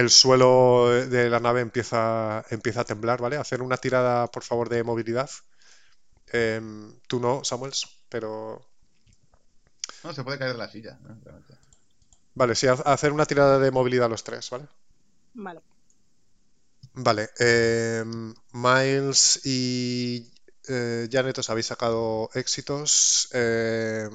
suelo 0.09 0.91
de 0.91 1.31
la 1.31 1.41
nave 1.41 1.61
empieza, 1.61 2.45
empieza 2.51 2.83
a 2.83 2.85
temblar, 2.85 3.21
¿vale? 3.21 3.37
Hacer 3.37 3.63
una 3.63 3.77
tirada, 3.77 4.27
por 4.29 4.43
favor, 4.43 4.69
de 4.69 4.83
movilidad. 4.83 5.31
Em, 6.29 6.99
tú 7.07 7.21
no, 7.21 7.45
Samuels, 7.45 7.87
pero... 8.09 8.67
No, 10.05 10.13
se 10.13 10.25
puede 10.25 10.39
caer 10.39 10.53
de 10.53 10.59
la 10.59 10.69
silla. 10.69 10.99
Vale, 12.35 12.55
sí, 12.55 12.67
hacer 12.67 13.13
una 13.13 13.27
tirada 13.27 13.59
de 13.59 13.71
movilidad 13.71 14.11
los 14.11 14.23
tres, 14.23 14.51
¿vale? 14.51 14.67
Vale. 15.35 15.61
Vale, 16.99 17.29
em, 17.39 18.35
Miles 18.53 19.41
y 19.45 20.31
eh, 20.69 21.09
Janet 21.13 21.39
os 21.39 21.51
habéis 21.51 21.67
sacado 21.67 22.31
éxitos, 22.35 23.29
em, 23.33 24.11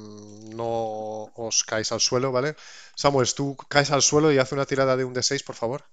no 0.56 1.32
os 1.36 1.64
caéis 1.64 1.92
al 1.92 2.02
suelo, 2.02 2.32
¿vale? 2.32 2.56
Samuel, 2.96 3.34
tú 3.34 3.56
caes 3.70 3.92
al 3.92 4.02
suelo 4.02 4.32
y 4.32 4.38
haz 4.38 4.52
una 4.52 4.66
tirada 4.66 4.98
de 4.98 5.06
un 5.06 5.14
D6, 5.16 5.44
por 5.44 5.56
favor. 5.56 5.84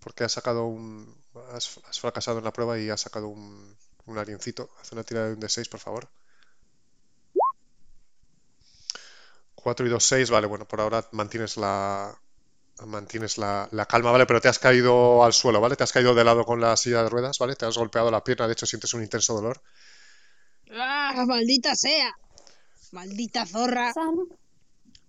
Porque 0.00 0.24
has 0.24 0.32
sacado 0.32 0.66
un... 0.66 1.14
Has, 1.52 1.68
fracasado 2.00 2.38
en 2.38 2.44
la 2.44 2.52
prueba 2.52 2.78
y 2.78 2.90
has 2.90 3.00
sacado 3.00 3.28
un, 3.28 3.76
un 4.06 4.18
aliencito. 4.18 4.70
Haz 4.80 4.92
una 4.92 5.04
tirada 5.04 5.28
de 5.28 5.34
un 5.34 5.40
D6, 5.40 5.68
por 5.68 5.80
favor. 5.80 6.08
4 9.54 9.86
y 9.86 9.90
2, 9.90 10.04
6, 10.04 10.30
vale, 10.30 10.46
bueno, 10.46 10.68
por 10.68 10.80
ahora 10.80 11.08
mantienes 11.12 11.56
la, 11.56 12.16
mantienes 12.84 13.38
la, 13.38 13.68
calma, 13.88 14.10
¿vale? 14.10 14.26
Pero 14.26 14.40
te 14.40 14.48
has 14.48 14.58
caído 14.58 15.24
al 15.24 15.32
suelo, 15.32 15.60
¿vale? 15.60 15.76
Te 15.76 15.84
has 15.84 15.92
caído 15.92 16.14
de 16.14 16.24
lado 16.24 16.44
con 16.44 16.60
la 16.60 16.76
silla 16.76 17.02
de 17.02 17.08
ruedas, 17.08 17.38
¿vale? 17.38 17.56
Te 17.56 17.64
has 17.64 17.76
golpeado 17.76 18.10
la 18.10 18.22
pierna, 18.22 18.46
de 18.46 18.52
hecho 18.52 18.66
sientes 18.66 18.92
un 18.94 19.02
intenso 19.02 19.34
dolor. 19.34 19.62
¡Ah, 20.72 21.24
maldita 21.26 21.74
sea! 21.74 22.12
¡Maldita 22.92 23.46
zorra! 23.46 23.92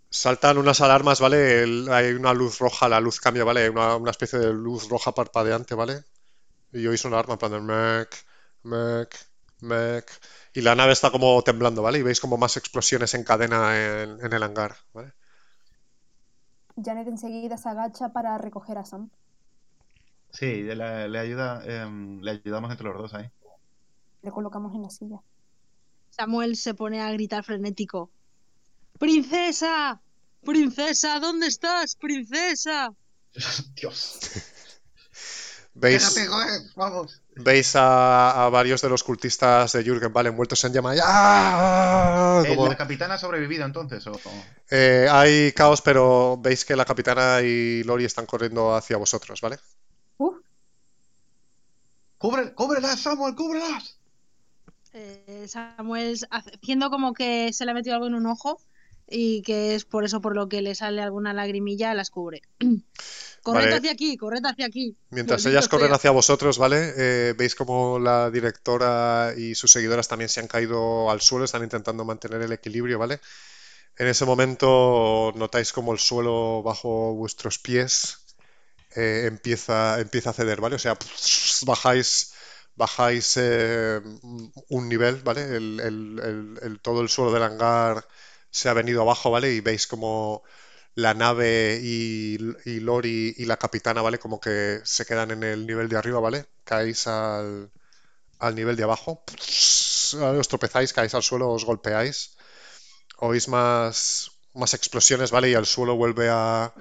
Saltan 0.09 0.57
unas 0.57 0.79
alarmas, 0.81 1.19
¿vale? 1.19 1.65
hay 1.91 2.13
una 2.13 2.33
luz 2.33 2.59
roja, 2.59 2.87
la 2.87 3.01
luz 3.01 3.19
cambia, 3.19 3.43
¿vale? 3.43 3.69
Una, 3.69 3.97
una 3.97 4.11
especie 4.11 4.39
de 4.39 4.53
luz 4.53 4.87
roja 4.87 5.13
parpadeante, 5.13 5.75
¿vale? 5.75 6.05
Y 6.71 6.87
oís 6.87 7.03
una 7.05 7.17
alarma 7.17 7.33
en 7.33 7.39
plan 7.39 7.51
de 7.51 7.59
mec, 7.61 8.25
mec, 8.63 9.15
mec. 9.59 10.11
Y 10.53 10.61
la 10.61 10.75
nave 10.75 10.93
está 10.93 11.11
como 11.11 11.41
temblando, 11.43 11.81
¿vale? 11.81 11.99
Y 11.99 12.03
veis 12.03 12.19
como 12.19 12.37
más 12.37 12.55
explosiones 12.57 13.13
en 13.13 13.23
cadena 13.23 13.77
en, 13.77 14.25
en 14.25 14.33
el 14.33 14.43
hangar, 14.43 14.77
¿vale? 14.93 15.13
Janet 16.83 17.07
enseguida 17.07 17.57
se 17.57 17.69
agacha 17.69 18.09
para 18.09 18.37
recoger 18.37 18.77
a 18.77 18.85
Sam. 18.85 19.09
Sí, 20.31 20.63
le, 20.63 21.19
ayuda, 21.19 21.63
em, 21.65 22.19
le 22.21 22.31
ayudamos 22.31 22.71
entre 22.71 22.87
los 22.87 22.97
dos 22.97 23.13
ahí. 23.13 23.29
Le 24.21 24.31
colocamos 24.31 24.75
en 24.75 24.83
la 24.83 24.89
silla. 24.89 25.21
Samuel 26.09 26.55
se 26.55 26.73
pone 26.73 27.01
a 27.01 27.11
gritar 27.11 27.43
frenético. 27.43 28.09
¡Princesa! 28.99 30.01
¡Princesa! 30.43 31.19
¿Dónde 31.19 31.47
estás? 31.47 31.95
¡Princesa! 31.95 32.93
Dios. 33.75 34.19
¿Veis? 35.73 36.15
Vamos 36.75 37.21
veis 37.39 37.73
a, 37.75 38.49
varios 38.51 38.81
de 38.81 38.89
los 38.89 39.03
cultistas 39.03 39.73
de 39.73 39.83
Jürgen 39.83 40.13
Vale 40.13 40.29
envueltos 40.29 40.63
en 40.63 40.73
llamas. 40.73 40.99
¡Ah! 41.03 42.43
Eh, 42.45 42.55
¿La 42.55 42.77
capitana 42.77 43.15
ha 43.15 43.17
sobrevivido 43.17 43.65
entonces? 43.65 44.05
Eh, 44.69 45.07
hay 45.09 45.51
caos, 45.53 45.81
pero 45.81 46.37
veis 46.37 46.65
que 46.65 46.75
la 46.75 46.85
capitana 46.85 47.41
y 47.41 47.83
Lori 47.83 48.05
están 48.05 48.25
corriendo 48.25 48.75
hacia 48.75 48.97
vosotros, 48.97 49.41
¿vale? 49.41 49.57
Uh. 50.17 50.33
¡Cúbrelas, 52.17 52.99
Samuel! 52.99 53.35
¡Cúbrelas! 53.35 53.97
Eh, 54.93 55.45
Samuel, 55.47 56.17
haciendo 56.31 56.89
como 56.89 57.13
que 57.13 57.53
se 57.53 57.65
le 57.65 57.71
ha 57.71 57.73
metido 57.73 57.95
algo 57.95 58.07
en 58.07 58.15
un 58.15 58.25
ojo 58.25 58.59
y 59.09 59.41
que 59.41 59.75
es 59.75 59.85
por 59.85 60.03
eso 60.03 60.21
por 60.21 60.35
lo 60.35 60.49
que 60.49 60.61
le 60.61 60.75
sale 60.75 61.01
alguna 61.01 61.33
lagrimilla, 61.33 61.93
las 61.93 62.09
cubre. 62.09 62.41
Corred 63.43 63.71
hacia 63.71 63.91
aquí, 63.91 64.17
corred 64.17 64.43
hacia 64.43 64.65
aquí. 64.65 64.97
Mientras 65.09 65.45
ellas 65.45 65.69
corren 65.69 65.93
hacia 65.93 66.11
vosotros, 66.11 66.57
¿vale? 66.57 66.93
Eh, 66.97 67.33
veis 67.37 67.55
como 67.55 67.97
la 67.97 68.29
directora 68.29 69.33
y 69.37 69.55
sus 69.55 69.71
seguidoras 69.71 70.09
también 70.09 70.27
se 70.27 70.41
han 70.41 70.47
caído 70.47 71.09
al 71.09 71.21
suelo, 71.21 71.45
están 71.45 71.63
intentando 71.63 72.03
mantener 72.03 72.41
el 72.41 72.51
equilibrio, 72.51 72.99
¿vale? 72.99 73.21
En 73.97 74.07
ese 74.07 74.25
momento 74.25 75.31
notáis 75.35 75.71
como 75.71 75.93
el 75.93 75.99
suelo 75.99 76.61
bajo 76.61 77.13
vuestros 77.13 77.57
pies 77.57 78.17
eh, 78.95 79.25
empieza, 79.27 79.99
empieza 79.99 80.31
a 80.31 80.33
ceder, 80.33 80.59
¿vale? 80.59 80.75
O 80.75 80.79
sea, 80.79 80.97
bajáis, 81.65 82.33
bajáis 82.75 83.37
eh, 83.37 84.01
un 84.69 84.89
nivel, 84.89 85.21
¿vale? 85.23 85.43
El, 85.55 86.79
todo 86.81 87.01
el 87.01 87.09
suelo 87.09 87.31
del 87.31 87.43
hangar 87.43 88.07
se 88.57 88.69
ha 88.69 88.73
venido 88.73 89.01
abajo, 89.01 89.31
¿vale? 89.31 89.53
Y 89.53 89.61
veis 89.61 89.87
como 89.87 90.43
la 90.95 91.13
nave 91.13 91.79
y, 91.81 92.37
Lori 92.79 93.35
y 93.37 93.45
la 93.45 93.57
capitana, 93.57 94.01
¿vale? 94.01 94.19
Como 94.19 94.39
que 94.39 94.81
se 94.83 95.05
quedan 95.05 95.31
en 95.31 95.43
el 95.43 95.67
nivel 95.67 95.89
de 95.89 95.97
arriba, 95.97 96.19
¿vale? 96.19 96.47
Caéis 96.63 97.07
al, 97.07 97.71
al 98.39 98.55
nivel 98.55 98.75
de 98.75 98.83
abajo, 98.83 99.23
os 100.39 100.47
tropezáis, 100.47 100.93
caéis 100.93 101.13
al 101.13 101.23
suelo, 101.23 101.49
os 101.51 101.65
golpeáis, 101.65 102.35
oís 103.17 103.47
más, 103.47 104.31
más 104.53 104.73
explosiones, 104.73 105.31
¿vale? 105.31 105.49
Y 105.51 105.53
el 105.53 105.65
suelo 105.67 105.95
vuelve 105.95 106.29
a, 106.31 106.73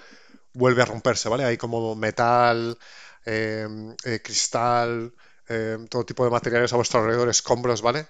vuelve 0.55 0.83
a 0.83 0.87
romperse, 0.87 1.29
¿vale? 1.29 1.45
Hay 1.45 1.57
como 1.59 1.95
metal, 1.95 2.79
em, 3.25 3.95
eh, 4.05 4.21
cristal, 4.23 5.13
em, 5.49 5.87
todo 5.89 6.05
tipo 6.07 6.25
de 6.25 6.31
materiales 6.31 6.73
a 6.73 6.77
vuestro 6.77 7.01
alrededor, 7.01 7.29
escombros, 7.29 7.83
¿vale? 7.83 8.09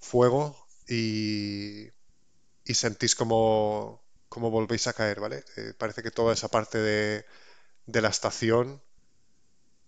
Fuego 0.00 0.56
y, 0.88 1.88
y 2.68 2.74
sentís 2.74 3.14
como 3.16 4.04
cómo 4.28 4.50
volvéis 4.50 4.86
a 4.86 4.92
caer, 4.92 5.20
¿vale? 5.20 5.44
Eh, 5.56 5.72
parece 5.76 6.02
que 6.02 6.10
toda 6.10 6.34
esa 6.34 6.48
parte 6.48 6.78
de, 6.78 7.24
la 7.86 8.08
estación 8.08 8.82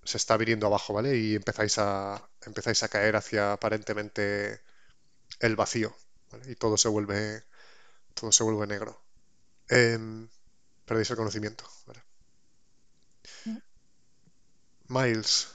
se 0.05 0.17
está 0.17 0.37
viniendo 0.39 0.67
abajo, 0.67 0.95
¿vale? 0.95 1.17
Y 1.17 1.37
empezáis 1.37 1.79
a, 1.79 2.29
empezáis 2.47 2.83
a 2.83 2.89
caer 2.89 3.17
hacia 3.17 3.53
aparentemente 3.53 4.63
el 5.41 5.57
vacío, 5.57 5.95
¿vale? 6.33 6.51
Y 6.53 6.57
todo 6.57 6.77
se 6.79 6.89
vuelve, 6.89 7.45
todo 8.15 8.33
se 8.33 8.45
vuelve 8.45 8.67
negro. 8.67 9.05
Em, 9.69 10.29
perdéis 10.87 11.11
el 11.11 11.17
conocimiento, 11.17 11.65
¿vale? 11.87 12.03
Miles, 14.89 15.49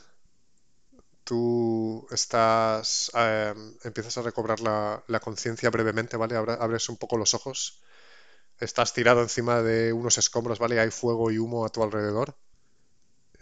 tú 1.25 2.07
estás, 2.11 3.11
em, 3.15 3.75
empiezas 3.83 4.17
a 4.19 4.23
recobrar 4.23 4.61
la, 4.61 5.03
la 5.07 5.21
conciencia 5.21 5.71
brevemente, 5.71 6.17
¿vale? 6.17 6.35
Abres 6.37 6.89
un 6.89 6.97
poco 6.97 7.17
los 7.17 7.35
ojos. 7.35 7.81
Estás 8.59 8.93
tirado 8.93 9.21
encima 9.23 9.61
de 9.63 9.93
unos 9.93 10.17
escombros, 10.19 10.59
¿vale? 10.59 10.79
Hay 10.81 10.91
fuego 10.91 11.31
y 11.31 11.39
humo 11.39 11.65
a 11.65 11.69
tu 11.69 11.83
alrededor. 11.83 12.37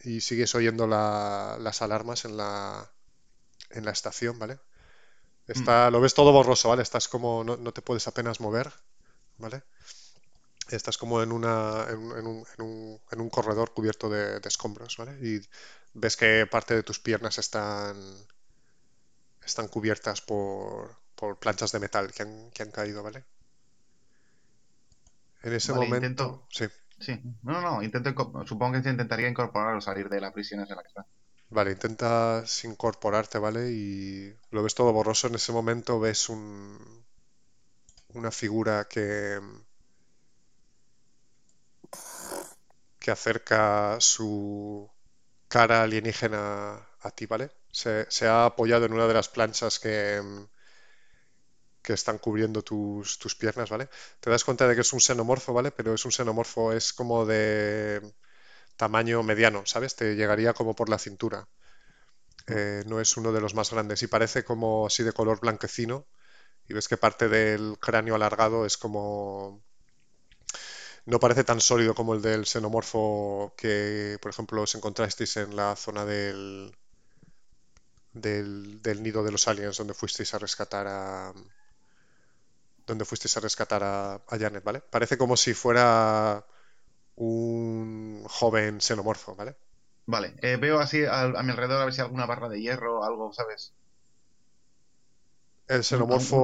Y 0.04 0.22
sigues 0.22 0.54
oyendo 0.56 0.86
la- 0.88 1.58
las 1.60 1.82
alarmas 1.82 2.26
en 2.26 2.38
la, 2.38 2.92
en 3.72 3.86
la 3.86 3.92
estación, 3.92 4.40
¿vale? 4.40 4.60
Está, 5.48 5.92
lo 5.92 6.02
ves 6.02 6.14
todo 6.16 6.34
borroso, 6.34 6.70
¿vale? 6.70 6.84
Estás 6.84 7.08
como, 7.10 7.44
no, 7.46 7.58
no 7.58 7.74
te 7.74 7.82
puedes 7.84 8.08
apenas 8.08 8.42
mover, 8.42 8.74
¿vale? 9.38 9.64
Estás 10.70 10.98
como 10.98 11.22
en 11.22 11.32
una, 11.32 11.86
en, 11.90 11.98
un, 12.00 12.18
en 12.18 12.28
un- 12.28 12.46
en 12.58 12.62
un- 12.66 13.02
en 13.12 13.22
un 13.22 13.30
corredor 13.30 13.74
cubierto 13.74 14.10
de, 14.10 14.40
de 14.40 14.50
escombros, 14.50 14.98
¿vale? 14.98 15.14
Y 15.22 15.42
ves 15.94 16.18
que 16.18 16.46
parte 16.54 16.76
de 16.76 16.84
tus 16.84 17.00
piernas 17.00 17.38
están, 17.40 17.96
están 19.46 19.68
cubiertas 19.68 20.22
por, 20.22 20.98
por 21.16 21.38
planchas 21.40 21.72
de 21.72 21.80
metal 21.80 22.12
que 22.12 22.24
han, 22.24 22.50
que 22.52 22.64
han 22.64 22.72
caído, 22.72 23.04
¿vale? 23.04 23.26
En 25.44 25.54
ese 25.54 25.74
Vale, 25.74 25.86
momento, 25.86 26.08
intento- 26.08 26.48
sí, 26.50 26.66
Sí, 27.00 27.14
no, 27.44 27.54
no, 27.54 27.62
no, 27.62 27.84
intento, 27.84 28.10
supongo 28.48 28.74
que 28.82 28.90
intentaría 28.90 29.28
incorporar 29.30 29.76
o 29.76 29.82
salir 29.82 30.08
de 30.10 30.22
la 30.22 30.32
prisión 30.34 30.62
en 30.62 30.70
la 30.70 30.82
que 30.84 30.88
está. 30.90 31.08
vale, 31.50 31.72
intentas 31.72 32.66
incorporarte, 32.66 33.40
¿vale? 33.40 33.72
Y 33.72 34.36
lo 34.52 34.62
ves 34.64 34.76
todo 34.76 34.92
borroso. 34.92 35.28
En 35.28 35.36
ese 35.36 35.52
momento 35.54 36.00
ves 36.00 36.28
un, 36.30 37.06
una 38.14 38.32
figura 38.32 38.88
que, 38.88 39.40
que 43.00 43.12
acerca 43.12 43.98
su 44.00 44.90
cara 45.54 45.84
alienígena 45.84 46.42
a 47.08 47.10
ti, 47.16 47.26
¿vale? 47.28 47.52
Se, 47.72 48.28
ha 48.28 48.46
apoyado 48.46 48.86
en 48.86 48.94
una 48.94 49.08
de 49.08 49.14
las 49.14 49.30
planchas 49.30 49.80
que, 49.80 50.20
que 51.84 51.94
están 51.94 52.18
cubriendo 52.18 52.64
tus, 52.64 53.20
tus 53.20 53.36
piernas, 53.36 53.70
¿vale? 53.70 53.90
Te 54.20 54.30
das 54.30 54.44
cuenta 54.44 54.68
de 54.68 54.76
que 54.76 54.82
es 54.82 54.94
un 54.94 55.02
xenomorfo, 55.02 55.54
¿vale? 55.54 55.72
Pero 55.72 55.94
es 55.94 56.06
un 56.06 56.12
xenomorfo, 56.12 56.74
es 56.74 56.94
como 56.94 57.26
de 57.26 58.02
tamaño 58.78 59.24
mediano, 59.24 59.64
¿sabes? 59.66 59.96
Te 59.96 60.16
llegaría 60.16 60.54
como 60.54 60.76
por 60.76 60.90
la 60.90 61.00
cintura. 61.00 61.48
Eh, 62.48 62.84
no 62.88 63.00
es 63.02 63.18
uno 63.18 63.32
de 63.32 63.42
los 63.42 63.54
más 63.54 63.72
grandes 63.72 64.04
y 64.04 64.08
parece 64.08 64.44
como 64.44 64.88
así 64.88 65.04
de 65.04 65.14
color 65.14 65.40
blanquecino 65.40 66.08
y 66.68 66.74
ves 66.74 66.88
que 66.88 66.98
parte 66.98 67.30
del 67.30 67.78
cráneo 67.80 68.16
alargado 68.16 68.66
es 68.66 68.78
como... 68.78 69.64
No 71.06 71.20
parece 71.20 71.44
tan 71.46 71.62
sólido 71.62 71.96
como 71.96 72.14
el 72.14 72.22
del 72.22 72.46
xenomorfo 72.46 73.54
que, 73.58 74.18
por 74.22 74.32
ejemplo, 74.32 74.62
os 74.64 74.76
encontrasteis 74.78 75.34
en 75.38 75.56
la 75.60 75.76
zona 75.84 76.04
del, 76.06 76.76
del, 78.14 78.82
del 78.82 79.04
nido 79.04 79.24
de 79.24 79.32
los 79.32 79.48
aliens 79.48 79.78
donde 79.78 79.94
fuisteis 79.94 80.34
a 80.34 80.40
rescatar 80.40 80.88
a... 80.88 81.34
donde 82.88 83.06
fuisteis 83.10 83.36
a 83.38 83.40
rescatar 83.48 83.82
a, 83.84 83.96
a 84.16 84.36
Janet, 84.42 84.64
¿vale? 84.64 84.82
Parece 84.82 85.18
como 85.18 85.36
si 85.38 85.54
fuera 85.54 86.46
un 87.16 88.26
joven 88.30 88.82
xenomorfo, 88.82 89.36
¿vale? 89.36 89.54
Vale, 90.06 90.36
eh, 90.42 90.56
veo 90.58 90.80
así 90.80 91.04
a, 91.06 91.24
a 91.24 91.44
mi 91.44 91.52
alrededor 91.52 91.82
a 91.82 91.86
ver 91.86 91.94
si 91.94 92.00
hay 92.02 92.06
alguna 92.06 92.26
barra 92.26 92.48
de 92.50 92.62
hierro 92.62 93.00
o 93.00 93.04
algo, 93.04 93.34
¿sabes? 93.34 93.74
El 95.68 95.82
xenomorfo 95.84 96.40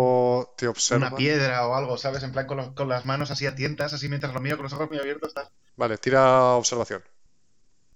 te 0.58 0.68
observa. 0.68 1.08
Una 1.08 1.16
piedra 1.16 1.68
o 1.68 1.74
algo, 1.74 1.98
¿sabes? 1.98 2.22
En 2.24 2.34
plan 2.34 2.46
con, 2.46 2.58
los- 2.58 2.74
con 2.74 2.90
las 2.90 3.06
manos 3.06 3.32
así 3.32 3.46
a 3.48 3.56
tientas, 3.56 3.94
así 3.94 4.10
mientras 4.10 4.34
lo 4.34 4.42
mío 4.42 4.58
con 4.58 4.64
los 4.66 4.74
ojos 4.74 4.90
muy 4.90 5.00
abiertos 5.00 5.30
estás. 5.30 5.52
Vale, 5.76 5.98
tira 5.98 6.56
observación. 6.56 7.04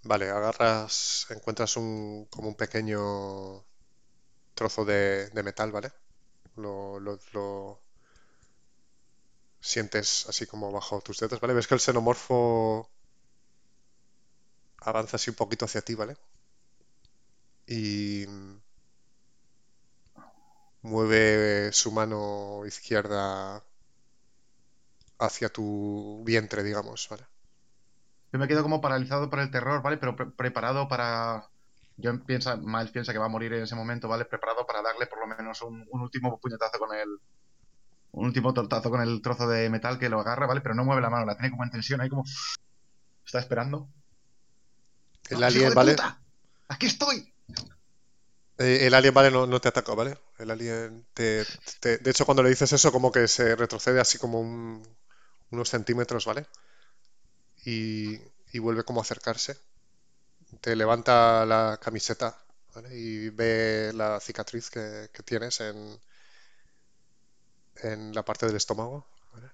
Vale, 0.04 0.30
agarras, 0.30 1.28
encuentras 1.32 1.78
un 1.78 2.28
como 2.32 2.50
un 2.50 2.56
pequeño 2.56 3.66
trozo 4.56 4.86
de, 4.86 5.30
de 5.32 5.44
metal, 5.44 5.72
¿vale? 5.72 5.92
Lo, 6.58 7.00
lo- 7.00 7.20
lo 7.34 7.82
sientes 9.62 10.28
así 10.30 10.46
como 10.46 10.72
bajo 10.72 11.02
tus 11.02 11.20
dedos, 11.20 11.40
¿vale? 11.40 11.54
Ves 11.56 11.68
que 11.68 11.74
el 11.76 11.80
xenomorfo 11.80 12.92
avanza 14.90 15.16
así 15.18 15.32
un 15.32 15.36
poquito 15.36 15.66
hacia 15.66 15.82
ti, 15.82 15.96
¿vale? 15.96 16.16
Y 17.68 18.26
mueve 20.84 21.72
su 21.74 21.91
mano 21.91 22.63
izquierda 22.65 23.63
hacia 25.19 25.50
tu 25.50 26.22
vientre, 26.26 26.63
digamos, 26.63 27.08
¿vale? 27.10 27.26
Yo 28.32 28.39
me 28.39 28.48
quedo 28.48 28.63
como 28.63 28.82
paralizado 28.82 29.30
por 29.30 29.39
el 29.39 29.52
terror, 29.52 29.82
¿vale? 29.82 29.98
Pero 29.98 30.15
pre- 30.15 30.32
preparado 30.32 30.88
para... 30.88 31.48
Yo 31.98 32.24
piensa, 32.26 32.58
Miles 32.58 32.91
piensa 32.91 33.13
que 33.13 33.19
va 33.19 33.26
a 33.26 33.30
morir 33.30 33.54
en 33.54 33.63
ese 33.63 33.76
momento, 33.76 34.08
¿vale? 34.08 34.26
Preparado 34.26 34.65
para 34.65 34.82
darle 34.82 35.06
por 35.06 35.19
lo 35.19 35.28
menos 35.28 35.62
un, 35.62 35.86
un 35.91 36.02
último 36.02 36.39
puñetazo 36.39 36.80
con 36.80 36.96
el... 36.96 37.08
Un 38.12 38.26
último 38.26 38.54
tortazo 38.54 38.89
con 38.89 39.02
el 39.02 39.22
trozo 39.22 39.48
de 39.48 39.69
metal 39.69 39.98
que 40.00 40.10
lo 40.10 40.19
agarra, 40.19 40.48
¿vale? 40.48 40.62
Pero 40.62 40.76
no 40.76 40.84
mueve 40.84 41.02
la 41.02 41.10
mano, 41.10 41.26
la 41.26 41.36
tiene 41.36 41.52
como 41.52 41.63
en 41.63 41.72
tensión 41.72 42.02
ahí 42.02 42.10
como... 42.10 42.24
Está 43.26 43.39
esperando. 43.39 43.88
El 45.30 45.39
¡No, 45.39 45.46
alien, 45.46 45.74
¿vale? 45.74 45.91
puta! 45.91 46.19
¡Aquí 46.67 46.88
estoy! 46.88 47.34
Eh, 48.58 48.86
el 48.88 48.94
alien, 48.94 49.13
vale, 49.13 49.32
no, 49.32 49.48
no 49.48 49.60
te 49.62 49.68
ataca, 49.70 49.94
¿vale? 49.96 50.18
El 50.38 50.52
alien 50.52 51.06
te, 51.13 51.46
De 51.82 52.12
hecho, 52.12 52.26
cuando 52.26 52.44
le 52.44 52.50
dices 52.50 52.72
eso, 52.74 52.92
como 52.92 53.12
que 53.12 53.28
se 53.28 53.56
retrocede 53.56 54.00
así 54.00 54.18
como 54.18 54.39
un- 54.39 54.84
unos 55.52 55.70
centímetros, 55.70 56.26
¿vale? 56.26 56.48
Y, 57.66 58.20
y 58.52 58.60
vuelve 58.60 58.84
como 58.84 59.00
a 59.00 59.04
acercarse. 59.04 59.58
Te 60.62 60.76
levanta 60.76 61.46
la 61.46 61.80
camiseta, 61.82 62.38
¿vale? 62.74 62.89
Y 62.98 63.30
ve 63.30 63.92
la 63.94 64.20
cicatriz 64.20 64.70
que, 64.70 65.10
que 65.13 65.24
tienes 65.24 65.60
en, 65.62 66.00
en 67.84 68.16
la 68.16 68.26
parte 68.26 68.48
del 68.48 68.56
estómago, 68.56 69.06
¿vale? 69.32 69.52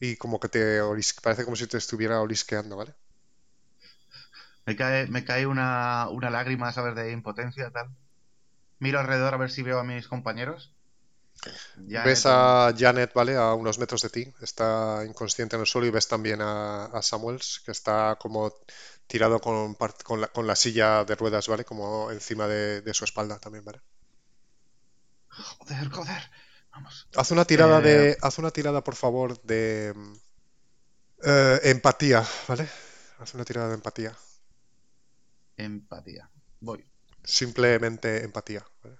Y 0.00 0.16
como 0.16 0.40
que 0.40 0.48
te 0.48 0.80
parece 1.22 1.44
como 1.44 1.54
si 1.56 1.66
te 1.66 1.76
estuviera 1.76 2.22
olisqueando, 2.22 2.76
¿vale? 2.78 2.94
Me 4.66 4.76
cae, 4.76 5.06
me 5.08 5.24
cae 5.24 5.46
una, 5.46 6.08
una 6.10 6.28
lágrima, 6.30 6.70
¿sabes? 6.72 6.94
De 6.94 7.10
impotencia, 7.12 7.70
tal. 7.70 7.88
Miro 8.80 9.00
alrededor 9.00 9.34
a 9.34 9.38
ver 9.38 9.50
si 9.50 9.62
veo 9.62 9.78
a 9.80 9.84
mis 9.84 10.08
compañeros. 10.08 10.74
Ves 12.04 12.22
a 12.26 12.72
Janet, 12.78 13.12
¿vale? 13.14 13.34
A 13.36 13.54
unos 13.54 13.78
metros 13.78 14.02
de 14.02 14.10
ti. 14.10 14.24
Está 14.40 15.02
inconsciente 15.06 15.56
en 15.56 15.60
el 15.62 15.66
suelo 15.66 15.86
y 15.86 15.90
ves 15.90 16.08
también 16.08 16.40
a, 16.40 16.86
a 16.86 17.02
Samuels, 17.02 17.60
que 17.64 17.72
está 17.72 18.16
como 18.20 18.52
tirado 19.06 19.40
con, 19.40 19.74
con 20.04 20.20
la, 20.20 20.28
con 20.28 20.46
la 20.46 20.56
silla 20.56 21.04
de 21.04 21.14
ruedas, 21.16 21.48
¿vale? 21.48 21.64
Como 21.64 22.10
encima 22.10 22.46
de, 22.48 22.82
de 22.82 22.94
su 22.94 23.04
espalda 23.04 23.38
también, 23.38 23.64
¿vale? 23.64 23.80
Joder, 25.58 25.88
joder. 25.90 26.22
Vamos. 26.72 27.08
Haz 27.16 27.30
una 27.32 27.44
tirada 27.44 27.80
Eh, 27.80 27.80
de... 27.80 28.16
Haz 28.22 28.38
una 28.38 28.52
tirada, 28.52 28.84
por 28.84 28.94
favor, 28.94 29.42
de... 29.42 29.92
eh, 31.22 31.60
empatía, 31.64 32.24
¿vale? 32.48 32.68
Haz 33.18 33.34
una 33.34 33.44
tirada 33.44 33.68
de 33.68 33.74
empatía. 33.74 34.16
Empatía. 35.56 36.30
Voy. 36.60 36.84
Simplemente 37.24 38.24
empatía, 38.24 38.66
¿vale? 38.82 38.98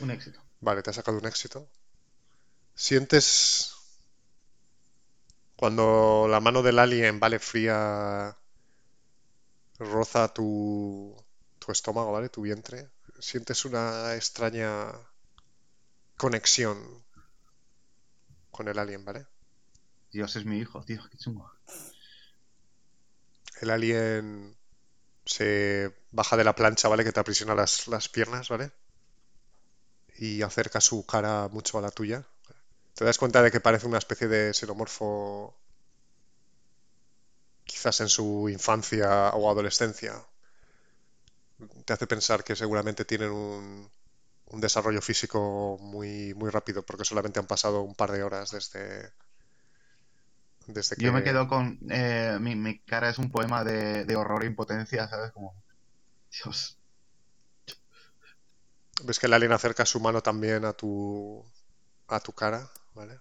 Un 0.00 0.10
éxito. 0.10 0.40
Vale, 0.60 0.82
te 0.82 0.90
ha 0.90 0.92
sacado 0.92 1.18
un 1.18 1.26
éxito. 1.26 1.68
Sientes 2.74 3.74
cuando 5.56 6.26
la 6.28 6.40
mano 6.40 6.62
del 6.62 6.78
alien, 6.78 7.20
vale, 7.20 7.38
fría, 7.38 8.34
roza 9.78 10.32
tu, 10.32 11.14
tu 11.58 11.70
estómago, 11.70 12.12
¿vale? 12.12 12.30
Tu 12.30 12.40
vientre. 12.42 12.90
Sientes 13.18 13.66
una 13.66 14.14
extraña 14.14 14.90
conexión 16.16 17.04
con 18.50 18.68
el 18.68 18.78
alien, 18.78 19.04
¿vale? 19.04 19.26
Dios 20.10 20.34
es 20.36 20.44
mi 20.44 20.58
hijo, 20.58 20.82
tío, 20.82 21.02
qué 21.10 21.18
chungo. 21.18 21.52
El 23.60 23.70
alien 23.70 24.56
se 25.24 25.94
baja 26.10 26.36
de 26.36 26.44
la 26.44 26.54
plancha, 26.54 26.88
¿vale? 26.88 27.04
Que 27.04 27.12
te 27.12 27.20
aprisiona 27.20 27.54
las, 27.54 27.88
las 27.88 28.08
piernas, 28.08 28.48
¿vale? 28.48 28.72
Y 30.16 30.42
acerca 30.42 30.80
su 30.80 31.04
cara 31.06 31.48
mucho 31.48 31.78
a 31.78 31.82
la 31.82 31.90
tuya. 31.90 32.24
Te 32.94 33.04
das 33.04 33.18
cuenta 33.18 33.42
de 33.42 33.50
que 33.50 33.60
parece 33.60 33.86
una 33.86 33.98
especie 33.98 34.28
de 34.28 34.52
xenomorfo 34.54 35.56
quizás 37.64 38.00
en 38.00 38.08
su 38.08 38.48
infancia 38.48 39.30
o 39.30 39.50
adolescencia. 39.50 40.14
Te 41.84 41.92
hace 41.92 42.06
pensar 42.06 42.42
que 42.42 42.56
seguramente 42.56 43.04
tienen 43.04 43.30
un, 43.30 43.90
un 44.46 44.60
desarrollo 44.60 45.00
físico 45.00 45.78
muy, 45.80 46.34
muy 46.34 46.50
rápido 46.50 46.82
porque 46.84 47.04
solamente 47.04 47.38
han 47.38 47.46
pasado 47.46 47.82
un 47.82 47.94
par 47.94 48.10
de 48.12 48.22
horas 48.22 48.50
desde, 48.50 49.12
Desde 50.72 50.96
que... 50.96 51.04
Yo 51.04 51.12
me 51.12 51.22
quedo 51.22 51.48
con. 51.48 51.78
eh, 51.90 52.38
mi, 52.40 52.54
mi 52.56 52.78
cara 52.80 53.08
es 53.10 53.18
un 53.18 53.30
poema 53.30 53.64
de, 53.64 54.04
de 54.04 54.16
horror 54.16 54.44
e 54.44 54.46
impotencia, 54.46 55.08
¿sabes? 55.08 55.32
Como. 55.32 55.54
Dios. 56.30 56.78
Ves 59.02 59.18
que 59.18 59.26
el 59.26 59.32
alien 59.34 59.52
acerca 59.52 59.84
su 59.84 59.98
mano 60.00 60.22
también 60.22 60.64
a 60.64 60.72
tu, 60.72 61.44
a 62.08 62.20
tu 62.20 62.32
cara, 62.32 62.70
¿vale? 62.94 63.20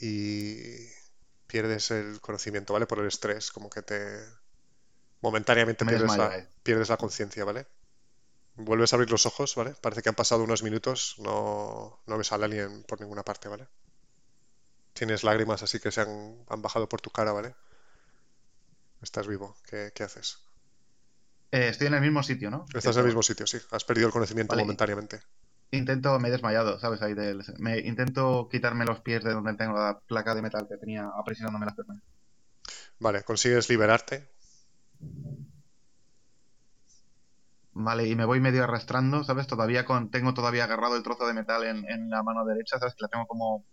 Y 0.00 0.88
pierdes 1.46 1.90
el 1.90 2.20
conocimiento, 2.20 2.72
¿vale? 2.72 2.86
Por 2.86 2.98
el 3.00 3.06
estrés, 3.06 3.50
como 3.52 3.70
que 3.70 3.82
te... 3.82 4.18
Momentáneamente 5.22 5.84
Me 5.84 5.92
pierdes 5.92 6.16
desmayo 6.16 6.16
la, 6.16 6.34
ahí. 6.34 6.48
pierdes 6.62 6.88
la 6.90 6.96
conciencia, 6.98 7.44
¿vale? 7.44 7.66
Vuelves 8.56 8.92
a 8.92 8.96
abrir 8.96 9.10
los 9.10 9.26
ojos, 9.26 9.54
¿vale? 9.56 9.74
Parece 9.80 10.02
que 10.02 10.10
han 10.10 10.16
pasado 10.16 10.44
unos 10.44 10.62
minutos, 10.64 11.16
no, 11.18 12.02
no 12.06 12.18
ves 12.18 12.32
al 12.32 12.44
alien 12.44 12.84
por 12.84 13.00
ninguna 13.00 13.24
parte, 13.24 13.48
¿vale? 13.48 13.68
Tienes 14.94 15.24
lágrimas 15.24 15.62
así 15.62 15.80
que 15.80 15.90
se 15.90 16.00
han, 16.00 16.36
han 16.48 16.62
bajado 16.62 16.88
por 16.88 17.00
tu 17.00 17.10
cara, 17.10 17.32
¿vale? 17.32 17.54
Estás 19.02 19.26
vivo, 19.26 19.56
¿qué, 19.68 19.92
qué 19.94 20.04
haces? 20.04 20.38
Eh, 21.50 21.68
estoy 21.68 21.88
en 21.88 21.94
el 21.94 22.00
mismo 22.00 22.22
sitio, 22.22 22.50
¿no? 22.50 22.64
Estás 22.72 22.96
en 22.96 23.00
el 23.00 23.06
mismo 23.06 23.22
sitio, 23.22 23.46
sí. 23.46 23.58
Has 23.70 23.84
perdido 23.84 24.06
el 24.06 24.12
conocimiento 24.12 24.52
Vale. 24.52 24.62
momentáneamente. 24.62 25.20
Intento, 25.72 26.18
me 26.20 26.28
he 26.28 26.30
desmayado, 26.30 26.78
¿sabes? 26.78 27.02
Ahí 27.02 27.14
del, 27.14 27.44
me 27.58 27.78
intento 27.80 28.48
quitarme 28.50 28.84
los 28.84 29.00
pies 29.00 29.24
de 29.24 29.32
donde 29.32 29.54
tengo 29.54 29.74
la 29.74 29.98
placa 30.06 30.34
de 30.34 30.42
metal 30.42 30.66
que 30.68 30.76
tenía 30.76 31.10
aprisionándome 31.18 31.66
las 31.66 31.74
piernas. 31.74 32.02
Vale, 32.98 33.22
consigues 33.24 33.68
liberarte. 33.68 34.28
Vale, 37.72 38.06
y 38.06 38.14
me 38.14 38.24
voy 38.24 38.38
medio 38.40 38.62
arrastrando, 38.62 39.24
¿sabes? 39.24 39.48
Todavía 39.48 39.84
con, 39.84 40.10
tengo 40.10 40.32
todavía 40.32 40.64
agarrado 40.64 40.96
el 40.96 41.02
trozo 41.02 41.26
de 41.26 41.34
metal 41.34 41.64
en, 41.64 41.84
en 41.90 42.08
la 42.08 42.22
mano 42.22 42.44
derecha, 42.44 42.78
¿sabes? 42.78 42.94
Que 42.94 43.02
la 43.02 43.08
tengo 43.08 43.26
como, 43.26 43.64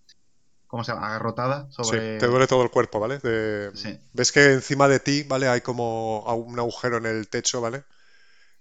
¿cómo 0.71 0.83
se 0.83 0.93
llama? 0.93 1.07
Agarrotada 1.09 1.67
Sí, 1.81 1.97
sobre... 1.97 2.17
te 2.17 2.27
duele 2.27 2.47
todo 2.47 2.63
el 2.63 2.69
cuerpo, 2.71 2.99
¿vale? 2.99 3.19
De- 3.19 3.71
Sí. 3.73 3.99
Ves 4.13 4.31
que 4.31 4.51
encima 4.53 4.87
de 4.89 4.99
ti, 4.99 5.23
¿vale? 5.23 5.47
Hay 5.47 5.61
como 5.61 6.19
un 6.35 6.59
agujero 6.59 6.97
en 6.97 7.05
el 7.05 7.29
techo, 7.29 7.61
¿vale? 7.61 7.85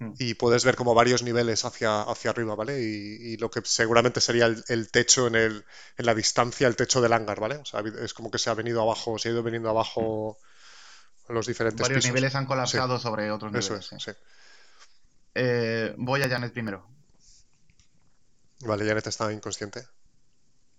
Mm. 0.00 0.12
Y 0.18 0.34
puedes 0.34 0.64
ver 0.64 0.76
como 0.76 0.94
varios 0.94 1.22
niveles 1.22 1.64
hacia, 1.64 2.02
hacia 2.02 2.30
arriba, 2.32 2.54
¿vale? 2.54 2.80
Y, 2.82 3.34
y 3.34 3.36
lo 3.38 3.50
que 3.50 3.62
seguramente 3.64 4.20
sería 4.20 4.46
el, 4.46 4.64
el 4.68 4.90
techo 4.90 5.26
en 5.28 5.34
el, 5.36 5.64
en 5.98 6.06
la 6.06 6.14
distancia, 6.14 6.68
el 6.68 6.76
techo 6.76 7.00
del 7.00 7.12
hangar, 7.14 7.40
¿vale? 7.40 7.56
O 7.56 7.64
sea, 7.66 7.82
es 8.02 8.14
como 8.14 8.30
que 8.30 8.38
se 8.38 8.50
ha 8.50 8.54
venido 8.54 8.82
abajo, 8.82 9.18
se 9.18 9.28
ha 9.30 9.32
ido 9.32 9.42
veniendo 9.42 9.70
abajo 9.70 10.38
los 11.28 11.46
diferentes 11.46 11.82
Varios 11.82 11.96
pisos. 12.02 12.10
niveles 12.10 12.34
han 12.34 12.46
colapsado 12.46 12.98
sobre 12.98 13.30
otros 13.32 13.50
Eso 13.52 13.74
niveles. 13.74 13.80
es, 13.80 13.86
sí. 13.86 13.96
sí. 13.98 14.12
Eh, 15.34 15.94
voy 15.98 16.22
a 16.22 16.28
Janet 16.28 16.52
primero. 16.52 16.86
Vale, 18.68 18.86
Janet 18.86 19.06
está 19.06 19.30
inconsciente. 19.32 19.86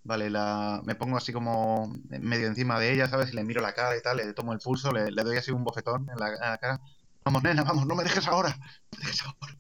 Vale, 0.04 0.30
la... 0.30 0.82
me 0.84 0.96
pongo 0.96 1.18
así 1.18 1.32
como 1.32 1.94
medio 2.10 2.48
encima 2.48 2.80
de 2.80 2.94
ella, 2.94 3.08
¿sabes? 3.08 3.32
Y 3.32 3.36
le 3.36 3.44
miro 3.44 3.62
la 3.62 3.74
cara 3.74 3.96
y 3.96 4.02
tal, 4.02 4.18
le 4.18 4.34
tomo 4.34 4.54
el 4.54 4.60
pulso, 4.60 4.92
le, 4.92 5.12
le 5.12 5.24
doy 5.24 5.38
así 5.38 5.52
un 5.52 5.64
bofetón 5.64 6.10
en 6.10 6.18
la, 6.18 6.30
en 6.34 6.40
la 6.40 6.58
cara. 6.58 6.82
Vamos, 7.24 7.44
nena, 7.44 7.64
vamos, 7.64 7.86
no 7.86 7.96
me 7.96 8.04
dejes 8.04 8.28
ahora. 8.28 8.50
No 8.50 8.98
me 9.00 9.06
dejes 9.06 9.24
ahora. 9.26 9.58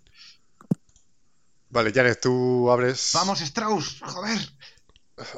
Vale, 1.69 1.93
Janet, 1.93 2.19
tú 2.19 2.69
abres, 2.69 3.11
Vamos, 3.13 3.39
Strauss, 3.41 4.01
joder. 4.01 4.39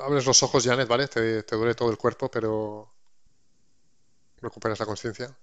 abres 0.04 0.26
los 0.26 0.42
ojos, 0.42 0.64
Janet, 0.64 0.88
¿vale? 0.88 1.08
Te, 1.08 1.44
te 1.44 1.56
duele 1.56 1.76
todo 1.76 1.92
el 1.92 1.98
cuerpo, 1.98 2.32
pero 2.32 2.92
recuperas 4.42 4.80
la 4.80 4.86
conciencia. 4.86 5.38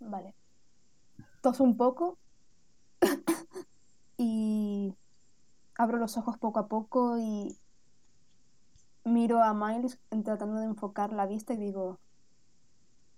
Vale. 0.00 0.34
Toso 1.42 1.62
un 1.62 1.76
poco 1.76 2.18
y 4.16 4.94
abro 5.76 5.98
los 5.98 6.16
ojos 6.16 6.38
poco 6.38 6.58
a 6.58 6.66
poco 6.66 7.18
y 7.18 7.56
miro 9.04 9.42
a 9.42 9.54
Miles 9.54 9.98
tratando 10.24 10.60
de 10.60 10.66
enfocar 10.66 11.12
la 11.12 11.26
vista 11.26 11.54
y 11.54 11.56
digo, 11.56 11.98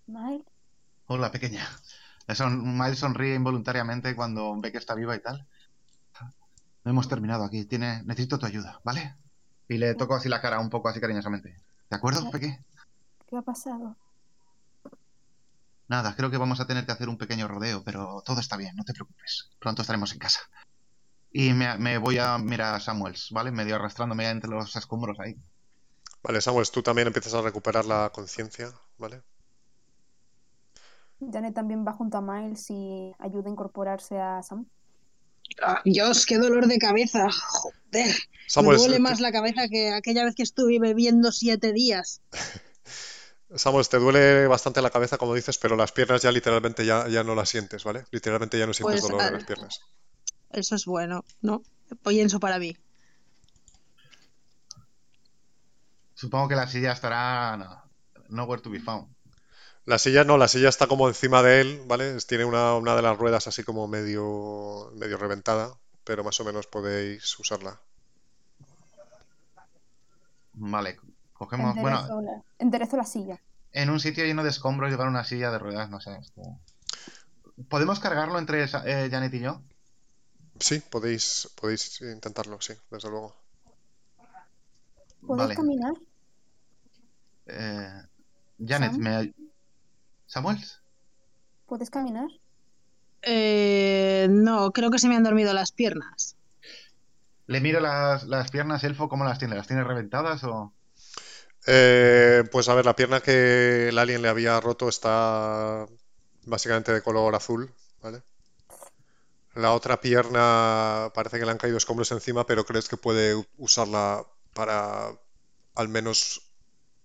Miles, 0.07 0.45
Hola, 1.07 1.31
pequeña. 1.31 1.67
Son, 2.35 2.79
Miles 2.79 2.99
sonríe 2.99 3.35
involuntariamente 3.35 4.17
cuando 4.17 4.59
ve 4.59 4.73
que 4.73 4.79
está 4.79 4.95
viva 4.95 5.15
y 5.15 5.21
tal. 5.21 5.47
No 6.85 6.91
hemos 6.91 7.09
terminado 7.09 7.45
aquí. 7.45 7.65
Tiene... 7.65 8.03
Necesito 8.05 8.39
tu 8.39 8.47
ayuda, 8.47 8.81
¿vale? 8.85 9.15
Y 9.69 9.77
le 9.77 9.95
toco 9.95 10.15
así 10.15 10.29
la 10.29 10.41
cara 10.41 10.61
un 10.61 10.71
poco 10.71 10.89
así 10.89 11.01
cariñosamente. 11.01 11.61
¿De 11.91 11.97
acuerdo, 11.97 12.31
Peque? 12.31 12.59
¿qué 13.29 13.37
ha 13.37 13.43
pasado? 13.43 13.97
Nada, 15.89 16.17
creo 16.17 16.31
que 16.31 16.39
vamos 16.39 16.61
a 16.61 16.67
tener 16.67 16.87
que 16.87 16.93
hacer 16.93 17.09
un 17.09 17.19
pequeño 17.19 17.49
rodeo, 17.49 17.83
pero 17.85 18.23
todo 18.25 18.41
está 18.41 18.57
bien, 18.57 18.75
no 18.75 18.85
te 18.85 18.95
preocupes. 18.95 19.51
Pronto 19.59 19.83
estaremos 19.83 20.13
en 20.13 20.19
casa. 20.19 20.41
Y 21.31 21.53
me, 21.53 21.77
me 21.79 21.99
voy 21.99 22.19
a 22.19 22.39
mirar 22.39 22.75
a 22.75 22.81
Samuels, 22.81 23.29
¿vale? 23.33 23.51
Medio 23.51 23.77
arrastrándome 23.77 24.29
entre 24.29 24.51
los 24.51 24.75
escombros 24.77 25.21
ahí. 25.21 25.37
Vale, 26.25 26.41
Samuel, 26.41 26.69
tú 26.73 26.83
también 26.83 27.07
empiezas 27.07 27.35
a 27.35 27.41
recuperar 27.43 27.85
la 27.85 28.11
conciencia, 28.13 28.73
¿vale? 28.99 29.23
Janet 31.33 31.55
también 31.55 31.85
va 31.87 31.93
junto 31.93 32.19
a 32.19 32.21
Miles 32.23 32.71
y 32.71 33.13
ayuda 33.19 33.49
a 33.49 33.53
incorporarse 33.53 34.19
a 34.19 34.43
Sam. 34.43 34.67
Ah, 35.63 35.83
Dios, 35.85 36.27
qué 36.27 36.39
dolor 36.39 36.67
de 36.69 36.79
cabeza. 36.79 37.29
Joder. 37.31 38.15
Me 38.57 38.71
Samuel, 38.71 38.79
duele 38.79 38.99
te- 39.01 39.01
más 39.01 39.21
la 39.21 39.33
cabeza 39.33 39.69
que 39.69 39.93
aquella 39.93 40.25
vez 40.25 40.35
que 40.35 40.43
estuve 40.45 40.79
bebiendo 40.79 41.33
siete 41.33 41.73
días. 41.73 42.21
Samuel, 43.57 43.89
te 43.89 43.99
duele 43.99 44.47
bastante 44.49 44.83
la 44.83 44.91
cabeza, 44.91 45.19
como 45.19 45.35
dices, 45.35 45.59
pero 45.59 45.77
las 45.77 45.93
piernas 45.93 46.23
ya 46.23 46.33
literalmente 46.33 46.85
ya, 46.85 47.09
ya 47.09 47.25
no 47.25 47.35
las 47.35 47.49
sientes, 47.49 47.85
¿vale? 47.85 48.05
Literalmente 48.11 48.59
ya 48.59 48.67
no 48.67 48.75
sientes 48.75 49.01
Pues, 49.01 49.03
dolor 49.03 49.27
en 49.27 49.33
las 49.33 49.45
piernas. 49.45 49.81
Eso 50.53 50.75
es 50.75 50.87
bueno, 50.87 51.23
¿no? 51.43 51.63
Pienso 52.03 52.41
para 52.41 52.59
mí. 52.59 52.75
Supongo 56.15 56.49
que 56.49 56.57
la 56.57 56.67
silla 56.67 56.93
estará 56.93 57.57
no, 57.57 57.83
nowhere 58.29 58.63
to 58.63 58.71
be 58.71 58.81
found. 58.81 59.09
La 59.87 59.99
silla 59.99 60.25
no, 60.25 60.37
la 60.39 60.49
silla 60.49 60.69
está 60.69 60.87
como 60.87 61.09
encima 61.09 61.43
de 61.43 61.61
él, 61.61 61.83
¿vale? 61.87 62.17
Tiene 62.29 62.45
una, 62.45 62.75
una 62.75 62.97
de 62.97 63.03
las 63.03 63.17
ruedas 63.19 63.47
así 63.47 63.63
como 63.65 63.87
medio, 63.89 64.91
medio 64.95 65.17
reventada, 65.19 65.75
pero 66.05 66.25
más 66.25 66.39
o 66.41 66.45
menos 66.45 66.67
podéis 66.67 67.39
usarla. 67.39 67.81
Vale, 70.55 70.97
cogemos... 71.33 71.75
Bueno, 71.81 71.99
Enderezo 71.99 72.21
la, 72.23 72.43
enderezo 72.59 72.97
la 72.97 73.05
silla. 73.05 73.41
en 73.73 73.91
un 73.91 74.01
sitio 74.01 74.25
lleno 74.25 74.43
de 74.43 74.51
escombros 74.51 74.91
llevar 74.91 75.09
una 75.09 75.25
silla 75.25 75.51
de 75.51 75.59
ruedas, 75.59 75.91
no 75.91 76.01
sé. 76.01 76.17
esto- 76.21 76.43
¿Podemos 77.69 78.01
cargarlo 78.01 78.39
entre 78.39 78.65
eh, 78.65 79.09
Janet 79.11 79.35
y 79.35 79.41
yo? 79.41 79.61
Sí, 80.59 80.81
podéis, 80.91 81.49
podéis 81.61 82.01
intentarlo, 82.01 82.61
sí, 82.61 82.75
desde 82.91 83.11
luego. 83.11 83.35
¿Podéis 85.27 85.49
Vale. 85.49 85.55
caminar? 85.55 85.93
Eh, 87.47 88.03
Janet, 88.59 88.93
Sam. 88.93 89.01
me... 89.01 89.35
¿Samuels? 90.27 90.83
¿Puedes 91.67 91.91
caminar? 91.91 92.29
Eh, 93.23 94.27
no, 94.31 94.71
creo 94.73 94.91
que 94.91 94.99
se 94.99 95.09
me 95.09 95.17
han 95.17 95.25
dormido 95.25 95.53
las 95.55 95.73
piernas. 95.73 96.37
Le 97.47 97.61
miro 97.61 97.81
las, 97.81 98.25
las 98.25 98.51
piernas, 98.51 98.85
Elfo, 98.85 99.09
¿cómo 99.09 99.25
las 99.25 99.39
tiene? 99.39 99.55
¿Las 99.57 99.67
tiene 99.67 99.85
reventadas 99.85 100.45
o...? 100.45 100.73
Eh, 101.67 102.45
pues 102.53 102.69
a 102.69 102.75
ver, 102.75 102.85
la 102.85 102.97
pierna 102.97 103.21
que 103.21 103.89
el 103.89 103.99
alien 103.99 104.21
le 104.21 104.29
había 104.29 104.61
roto 104.61 104.89
está 104.89 105.87
básicamente 106.45 106.93
de 106.93 107.03
color 107.03 107.35
azul, 107.35 107.73
¿vale? 108.03 108.23
La 109.55 109.73
otra 109.73 110.01
pierna 110.01 111.11
parece 111.15 111.39
que 111.39 111.45
le 111.45 111.51
han 111.53 111.59
caído 111.59 111.77
escombros 111.79 112.11
encima, 112.13 112.45
pero 112.45 112.67
crees 112.67 112.89
que 112.89 112.97
puede 112.97 113.47
usarla 113.57 114.27
para 114.55 115.11
al 115.75 115.89
menos 115.89 116.51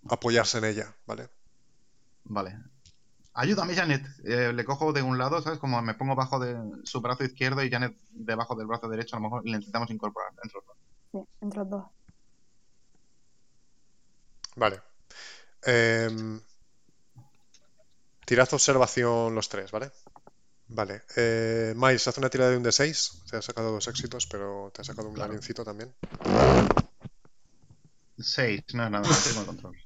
apoyarse 0.09 0.59
en 0.59 0.65
ella, 0.65 0.95
¿vale? 1.05 1.29
Vale. 2.23 2.57
Ayúdame, 3.33 3.75
Janet. 3.75 4.05
Eh, 4.25 4.53
le 4.53 4.65
cojo 4.65 4.91
de 4.93 5.01
un 5.01 5.17
lado, 5.17 5.41
¿sabes? 5.41 5.59
Como 5.59 5.81
me 5.81 5.93
pongo 5.93 6.15
bajo 6.15 6.39
de 6.39 6.57
su 6.83 7.01
brazo 7.01 7.23
izquierdo 7.23 7.63
y 7.63 7.69
Janet 7.69 7.97
debajo 8.09 8.55
del 8.55 8.67
brazo 8.67 8.87
derecho, 8.87 9.15
a 9.15 9.19
lo 9.19 9.23
mejor 9.23 9.45
le 9.45 9.57
intentamos 9.57 9.89
incorporar 9.89 10.31
dentro. 10.41 10.63
Sí, 11.11 11.19
entre 11.41 11.59
los 11.59 11.69
dos. 11.69 11.83
Vale. 14.55 14.81
Em, 15.63 16.41
tirad 18.25 18.53
observación 18.53 19.33
los 19.33 19.47
tres, 19.49 19.71
¿vale? 19.71 19.91
Vale. 20.67 21.03
Eh, 21.15 21.73
Miles, 21.75 22.07
haz 22.07 22.17
una 22.17 22.29
tirada 22.29 22.51
de 22.51 22.57
un 22.57 22.63
D6. 22.63 23.23
Te 23.29 23.37
has 23.37 23.45
sacado 23.45 23.71
dos 23.71 23.87
éxitos, 23.87 24.27
pero 24.27 24.71
te 24.73 24.81
has 24.81 24.87
sacado 24.87 25.07
un 25.07 25.15
Claro. 25.15 25.39
también. 25.65 25.95
Seis, 28.21 28.61
no 28.73 28.85
es 28.85 28.91
nada, 28.91 29.07
no 29.07 29.15
tengo 29.15 29.45
control. 29.45 29.77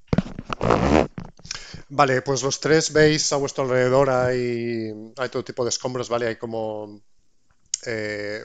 Vale, 1.90 2.22
pues 2.22 2.42
los 2.42 2.60
tres 2.60 2.92
veis 2.92 3.32
a 3.34 3.38
vuestro 3.38 3.66
alrededor 3.66 4.10
hay, 4.10 4.92
hay 5.18 5.30
todo 5.30 5.44
tipo 5.44 5.64
de 5.64 5.70
escombros, 5.70 6.10
¿vale? 6.10 6.28
Hay 6.28 6.36
como, 6.38 7.02
eh, 7.86 8.44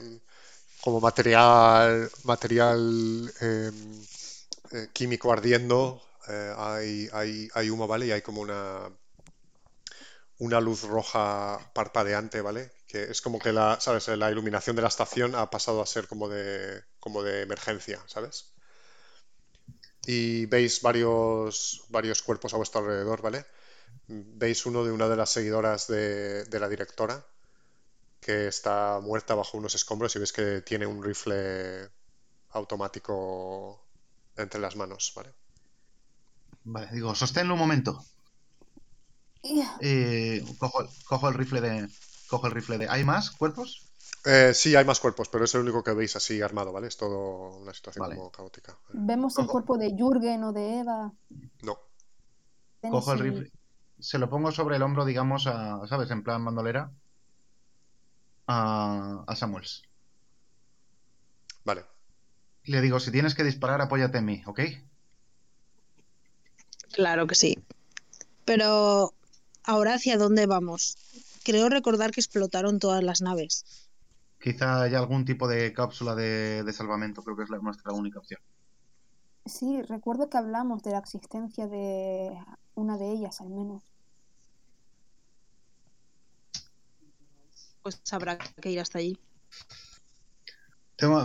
como 0.81 0.99
material, 0.99 2.09
material 2.23 3.31
eh, 3.41 3.71
eh, 4.71 4.87
químico 4.93 5.31
ardiendo, 5.31 6.01
hay, 6.57 7.09
hay, 7.11 7.49
hay 7.55 7.69
humo, 7.71 7.87
¿vale? 7.87 8.05
Y 8.05 8.11
hay 8.11 8.21
como 8.21 8.41
una, 8.41 8.87
una 10.37 10.61
luz 10.61 10.83
roja 10.83 11.71
parpadeante, 11.73 12.41
¿vale? 12.41 12.71
Que 12.87 13.05
es 13.05 13.21
como 13.21 13.39
que 13.39 13.51
la, 13.51 13.79
¿sabes? 13.81 14.07
La 14.09 14.29
iluminación 14.29 14.75
de 14.75 14.83
la 14.83 14.89
estación 14.89 15.33
ha 15.33 15.49
pasado 15.49 15.81
a 15.81 15.87
ser 15.87 16.07
como 16.07 16.29
de, 16.29 16.83
como 16.99 17.23
de 17.23 17.41
emergencia, 17.41 17.99
¿sabes? 18.05 18.53
Y 20.05 20.45
veis 20.47 20.81
varios, 20.81 21.83
varios 21.89 22.21
cuerpos 22.23 22.53
a 22.53 22.57
vuestro 22.57 22.81
alrededor, 22.81 23.21
¿vale? 23.21 23.45
Veis 24.07 24.65
uno 24.65 24.83
de 24.85 24.91
una 24.91 25.09
de 25.09 25.17
las 25.17 25.31
seguidoras 25.31 25.87
de, 25.87 26.45
de 26.45 26.59
la 26.59 26.69
directora 26.69 27.25
que 28.21 28.47
está 28.47 28.99
muerta 29.01 29.35
bajo 29.35 29.57
unos 29.57 29.75
escombros 29.75 30.15
y 30.15 30.19
veis 30.19 30.33
que 30.33 30.61
tiene 30.61 30.85
un 30.87 31.03
rifle 31.03 31.89
automático 32.51 33.85
entre 34.37 34.61
las 34.61 34.75
manos, 34.75 35.13
¿vale? 35.15 35.33
Vale, 36.73 36.87
digo, 36.93 37.13
sosténlo 37.15 37.53
un 37.55 37.59
momento. 37.59 37.91
Eh, 39.81 40.43
cojo, 40.59 41.27
el 41.29 41.33
rifle 41.33 41.61
de. 41.61 41.87
Cojo 42.27 42.47
el 42.47 42.53
rifle 42.53 42.77
de. 42.77 42.89
¿Hay 42.89 43.03
más 43.03 43.31
cuerpos? 43.31 43.88
Eh, 44.25 44.53
sí, 44.53 44.75
hay 44.75 44.83
más 44.85 44.99
cuerpos, 44.99 45.29
pero 45.29 45.45
es 45.45 45.55
el 45.55 45.61
único 45.61 45.83
que 45.83 45.93
veis 45.93 46.15
así 46.15 46.41
armado, 46.41 46.73
¿vale? 46.73 46.87
Es 46.87 46.97
todo 46.97 47.57
una 47.57 47.73
situación 47.73 48.05
como 48.15 48.31
caótica. 48.31 48.77
¿Vemos 48.91 49.37
el 49.37 49.47
cuerpo 49.47 49.77
de 49.77 49.95
Jürgen 49.95 50.43
o 50.43 50.51
de 50.51 50.79
Eva? 50.79 51.13
No. 51.61 51.79
Cojo 52.81 53.13
el 53.13 53.19
rifle. 53.19 53.51
Se 53.99 54.17
lo 54.17 54.29
pongo 54.29 54.51
sobre 54.51 54.77
el 54.77 54.81
hombro, 54.81 55.05
digamos, 55.05 55.47
a, 55.47 55.85
¿sabes? 55.87 56.09
En 56.11 56.23
plan 56.23 56.43
bandolera. 56.43 56.91
A, 58.47 59.23
a 59.25 59.35
Samuels. 59.35 59.83
Vale. 61.63 61.85
Le 62.63 62.81
digo, 62.81 62.99
si 62.99 63.11
tienes 63.11 63.35
que 63.35 63.43
disparar, 63.43 63.81
apóyate 63.81 64.17
en 64.17 64.25
mí, 64.25 64.43
¿ok? 64.45 64.61
Claro 66.91 67.27
que 67.27 67.35
sí. 67.35 67.57
Pero 68.45 69.13
ahora 69.63 69.93
hacia 69.93 70.17
dónde 70.17 70.45
vamos? 70.45 70.97
Creo 71.43 71.69
recordar 71.69 72.11
que 72.11 72.21
explotaron 72.21 72.79
todas 72.79 73.03
las 73.03 73.21
naves. 73.21 73.88
Quizá 74.39 74.83
haya 74.83 74.99
algún 74.99 75.25
tipo 75.25 75.47
de 75.47 75.73
cápsula 75.73 76.15
de, 76.15 76.71
salvamento, 76.71 77.23
creo 77.23 77.35
que 77.35 77.43
es 77.43 77.49
la, 77.49 77.57
nuestra 77.59 77.91
única 77.93 78.19
opción. 78.19 78.39
Sí, 79.45 79.81
recuerdo 79.81 80.29
que 80.29 80.37
hablamos 80.37 80.83
de 80.83 80.91
la 80.91 80.99
existencia 80.99 81.67
de 81.67 82.37
una 82.75 82.97
de 82.97 83.11
ellas, 83.11 83.41
al 83.41 83.49
menos. 83.49 83.83
Pues 87.81 88.01
habrá 88.11 88.37
que 88.37 88.71
ir 88.71 88.79
hasta 88.79 88.99
allí. 88.99 89.19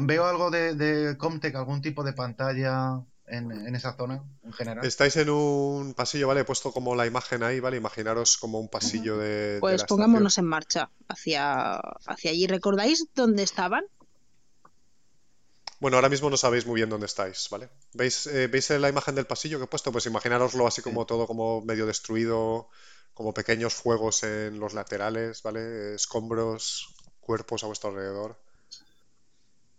veo 0.02 0.24
algo 0.24 0.50
de, 0.50 0.74
de 0.74 1.16
Comtech, 1.18 1.54
algún 1.54 1.82
tipo 1.82 2.02
de 2.02 2.12
pantalla 2.12 3.04
en, 3.26 3.74
esa 3.74 3.96
zona 3.96 4.22
en 4.42 4.52
general. 4.52 4.84
Estáis 4.84 5.16
en 5.16 5.30
un 5.30 5.94
pasillo, 5.94 6.28
¿vale? 6.28 6.40
He 6.40 6.44
puesto 6.44 6.72
como 6.72 6.94
la 6.94 7.06
imagen 7.06 7.42
ahí, 7.42 7.60
¿vale? 7.60 7.76
Imaginaros 7.76 8.36
como 8.36 8.60
un 8.60 8.68
pasillo 8.68 9.18
de. 9.18 9.58
Pues 9.60 9.84
pongámonos 9.84 10.38
en 10.38 10.44
marcha 10.44 10.90
hacia, 11.08 11.76
hacia 12.06 12.30
allí. 12.30 12.46
¿Recordáis 12.46 13.06
dónde 13.14 13.42
estaban? 13.42 13.84
Bueno, 15.80 15.96
ahora 15.96 16.08
mismo 16.08 16.30
no 16.30 16.36
sabéis 16.36 16.66
muy 16.66 16.76
bien 16.76 16.88
dónde 16.88 17.06
estáis, 17.06 17.48
¿vale? 17.50 17.68
¿Veis, 17.92 18.26
eh, 18.26 18.46
¿Veis 18.46 18.70
la 18.70 18.88
imagen 18.88 19.14
del 19.14 19.26
pasillo 19.26 19.58
que 19.58 19.64
he 19.64 19.68
puesto? 19.68 19.92
Pues 19.92 20.06
imaginaroslo 20.06 20.66
así 20.66 20.80
como 20.82 21.04
todo 21.04 21.26
como 21.26 21.60
medio 21.60 21.84
destruido, 21.84 22.68
como 23.12 23.34
pequeños 23.34 23.74
fuegos 23.74 24.22
en 24.22 24.58
los 24.60 24.72
laterales, 24.72 25.42
¿vale? 25.42 25.94
Escombros, 25.94 26.94
cuerpos 27.20 27.64
a 27.64 27.66
vuestro 27.66 27.90
alrededor. 27.90 28.40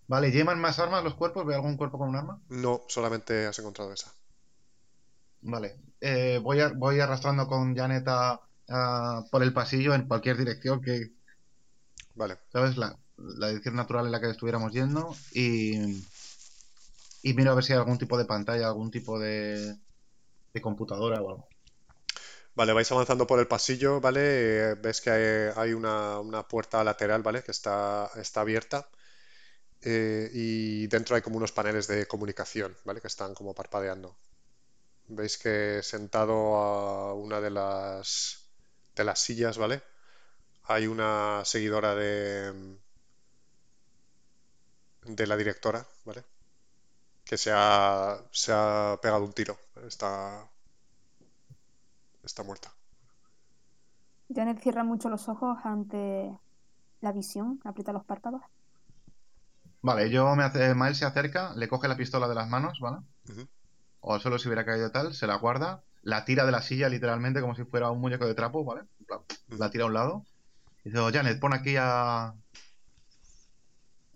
Vale, 0.07 0.31
¿llevan 0.31 0.59
más 0.59 0.79
armas 0.79 1.03
los 1.03 1.15
cuerpos? 1.15 1.45
¿Ve 1.45 1.55
algún 1.55 1.77
cuerpo 1.77 1.97
con 1.97 2.09
un 2.09 2.15
arma? 2.15 2.39
No, 2.49 2.83
solamente 2.87 3.47
has 3.47 3.57
encontrado 3.59 3.91
esa. 3.91 4.13
Vale. 5.41 5.77
Eh, 6.01 6.39
voy, 6.41 6.59
voy 6.75 6.99
arrastrando 6.99 7.47
con 7.47 7.75
Janet 7.75 8.05
por 9.31 9.43
el 9.43 9.53
pasillo 9.53 9.93
en 9.93 10.07
cualquier 10.07 10.37
dirección 10.37 10.81
que. 10.81 11.11
Vale. 12.13 12.37
¿Sabes? 12.51 12.77
La, 12.77 12.97
dirección 13.47 13.75
natural 13.75 14.05
en 14.05 14.11
la 14.11 14.21
que 14.21 14.29
estuviéramos 14.29 14.71
yendo. 14.71 15.15
Y. 15.33 16.03
Y 17.23 17.33
miro 17.33 17.51
a 17.51 17.55
ver 17.55 17.63
si 17.63 17.73
hay 17.73 17.79
algún 17.79 17.97
tipo 17.97 18.17
de 18.17 18.25
pantalla, 18.25 18.67
algún 18.67 18.91
tipo 18.91 19.19
de. 19.19 19.75
de 20.53 20.61
computadora 20.61 21.21
o 21.21 21.29
algo. 21.29 21.47
Vale, 22.53 22.71
vais 22.73 22.91
avanzando 22.91 23.27
por 23.27 23.39
el 23.39 23.47
pasillo, 23.47 23.99
¿vale? 23.99 24.21
Eh, 24.71 24.75
ves 24.75 25.01
que 25.01 25.51
hay, 25.55 25.73
una, 25.73 26.19
una, 26.19 26.47
puerta 26.47 26.83
lateral, 26.83 27.21
¿vale? 27.21 27.43
Que 27.43 27.51
está, 27.51 28.09
está 28.15 28.41
abierta. 28.41 28.87
Eh, 29.87 30.31
y 30.33 30.87
dentro 30.87 31.15
hay 31.15 31.21
como 31.21 31.37
unos 31.37 31.51
paneles 31.51 31.87
de 31.87 32.07
comunicación, 32.07 32.75
¿vale? 32.85 33.01
Que 33.01 33.07
están 33.07 33.35
como 33.35 33.53
parpadeando. 33.53 34.15
Veis 35.07 35.37
que 35.37 35.81
sentado 35.83 36.55
a 36.57 37.13
una 37.13 37.39
de 37.39 37.51
las 37.51 38.49
de 38.95 39.03
las 39.03 39.19
sillas, 39.19 39.57
¿vale? 39.59 39.83
Hay 40.63 40.87
una 40.87 41.43
seguidora 41.45 41.93
de 41.95 42.77
de 45.03 45.27
la 45.27 45.37
directora, 45.37 45.85
¿vale? 46.05 46.23
Que 47.23 47.37
se 47.37 47.51
ha, 47.53 48.23
se 48.31 48.51
ha 48.53 48.97
pegado 49.01 49.23
un 49.23 49.33
tiro. 49.33 49.57
Está 49.87 50.47
está 52.23 52.41
muerta. 52.43 52.73
Janet 54.33 54.59
cierra 54.59 54.83
mucho 54.83 55.09
los 55.09 55.29
ojos 55.29 55.59
ante 55.63 56.39
la 57.01 57.11
visión, 57.11 57.59
aprieta 57.63 57.93
los 57.93 58.03
párpados. 58.03 58.41
Vale, 59.85 60.09
yo 60.09 60.35
me 60.35 60.43
hace, 60.43 60.73
Miles 60.73 60.97
se 60.97 61.05
acerca, 61.05 61.53
le 61.55 61.67
coge 61.67 61.87
la 61.87 61.95
pistola 61.95 62.27
de 62.27 62.33
las 62.33 62.49
manos, 62.49 62.79
¿vale? 62.79 63.05
O 63.99 64.17
suelo 64.17 64.39
si 64.39 64.47
hubiera 64.47 64.65
caído 64.65 64.89
tal, 64.89 65.13
se 65.13 65.27
la 65.27 65.35
guarda, 65.35 65.83
la 66.01 66.25
tira 66.25 66.43
de 66.43 66.51
la 66.51 66.63
silla 66.63 66.89
literalmente 66.89 67.39
como 67.39 67.53
si 67.53 67.65
fuera 67.65 67.91
un 67.91 68.01
muñeco 68.01 68.25
de 68.25 68.33
trapo, 68.33 68.65
¿vale? 68.65 68.81
La 69.47 69.69
tira 69.69 69.83
a 69.83 69.87
un 69.87 69.93
lado. 69.93 70.25
Y 70.83 70.89
dice, 70.89 71.11
Janet, 71.13 71.39
pon 71.39 71.53
aquí 71.53 71.75
a. 71.77 72.33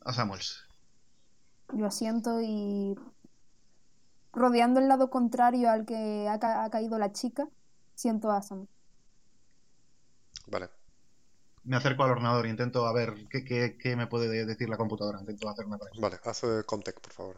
a 0.06 0.14
Samuels. 0.14 0.66
Yo 1.74 1.86
asiento 1.86 2.42
y. 2.42 2.98
rodeando 4.34 4.80
el 4.80 4.88
lado 4.88 5.12
contrario 5.12 5.70
al 5.70 5.86
que 5.86 6.28
ha, 6.28 6.64
ha 6.64 6.70
caído 6.72 6.98
la 6.98 7.12
chica, 7.12 7.48
siento 7.94 8.32
a 8.32 8.42
Samuels. 8.42 8.72
Vale 10.48 10.79
me 11.70 11.78
acerco 11.78 12.04
al 12.04 12.10
ordenador 12.10 12.48
e 12.48 12.50
intento 12.50 12.88
a 12.88 12.94
ver 12.94 13.14
qué, 13.30 13.96
me 13.96 14.08
puede 14.08 14.44
decir 14.44 14.68
la 14.70 14.78
computadora. 14.78 15.20
Intento 15.20 15.48
hacer 15.50 15.68
una 15.68 15.78
Vale, 16.00 16.20
haz 16.24 16.42
Comtech, 16.66 17.00
por 17.00 17.14
favor. 17.14 17.38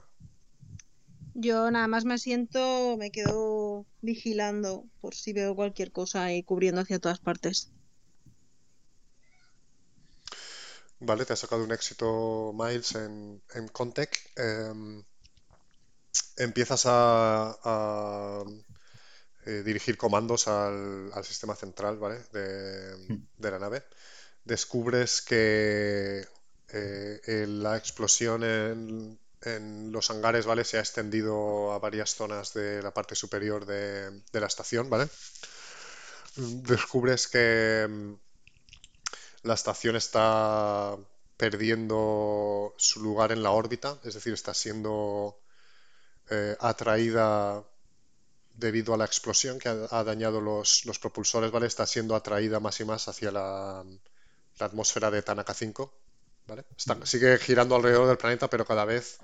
Yo 1.33 1.69
nada 1.69 1.87
más 1.89 2.05
me 2.05 2.17
siento, 2.17 2.95
me 2.97 3.11
quedo 3.11 3.85
vigilando 4.01 4.85
por 5.01 5.15
si 5.15 5.33
veo 5.33 5.53
cualquier 5.53 5.91
cosa 5.91 6.31
y 6.31 6.43
cubriendo 6.43 6.79
hacia 6.79 6.99
todas 6.99 7.19
partes. 7.19 7.71
Vale, 11.01 11.25
te 11.25 11.33
ha 11.33 11.35
sacado 11.35 11.65
un 11.65 11.73
éxito 11.73 12.53
Miles 12.53 12.95
en, 12.95 13.41
en 13.53 13.67
Contec. 13.67 14.17
Em, 14.37 15.03
empiezas 16.37 16.83
a, 16.85 18.45
eh, 19.45 19.63
dirigir 19.65 19.97
comandos 19.97 20.47
al, 20.47 21.11
sistema 21.25 21.53
central, 21.53 21.97
¿vale? 21.97 22.19
De, 22.31 22.95
hmm. 23.09 23.27
de 23.37 23.51
la 23.51 23.59
nave 23.59 23.83
descubres 24.45 25.21
que 25.21 26.25
eh, 26.73 27.45
la 27.47 27.77
explosión 27.77 28.43
en, 28.43 29.19
los 29.91 30.11
hangares, 30.11 30.45
¿vale? 30.45 30.63
Se 30.63 30.77
ha 30.77 30.81
extendido 30.81 31.71
a 31.73 31.79
varias 31.79 32.15
zonas 32.15 32.53
de 32.53 32.81
la 32.81 32.93
parte 32.93 33.15
superior 33.15 33.65
de, 33.65 34.21
la 34.31 34.45
estación, 34.45 34.89
¿vale? 34.89 35.07
Descubres 36.35 37.27
que 37.27 37.87
mm, 37.89 38.13
la 39.43 39.55
estación 39.55 39.95
está 39.95 40.95
perdiendo 41.37 42.73
su 42.77 43.01
lugar 43.01 43.31
en 43.31 43.41
la 43.41 43.51
órbita, 43.51 43.99
es 44.03 44.13
decir, 44.13 44.33
está 44.33 44.53
siendo 44.53 45.39
eh, 46.29 46.55
atraída 46.59 47.63
debido 48.53 48.93
a 48.93 48.97
la 48.97 49.05
explosión 49.05 49.57
que 49.59 49.69
ha, 49.69 50.03
dañado 50.03 50.39
los, 50.39 50.85
los, 50.85 50.99
propulsores, 50.99 51.51
¿vale? 51.51 51.65
Está 51.65 51.87
siendo 51.87 52.15
atraída 52.15 52.59
más 52.59 52.79
y 52.79 52.85
más 52.85 53.07
hacia 53.07 53.31
la, 53.31 53.83
la 54.61 54.67
atmósfera 54.67 55.11
de 55.11 55.21
Tanaka 55.21 55.53
5. 55.53 55.91
¿vale? 56.47 56.65
sigue 57.03 57.37
girando 57.37 57.75
alrededor 57.75 58.07
del 58.07 58.17
planeta, 58.17 58.49
pero 58.49 58.65
cada 58.65 58.85
vez. 58.85 59.17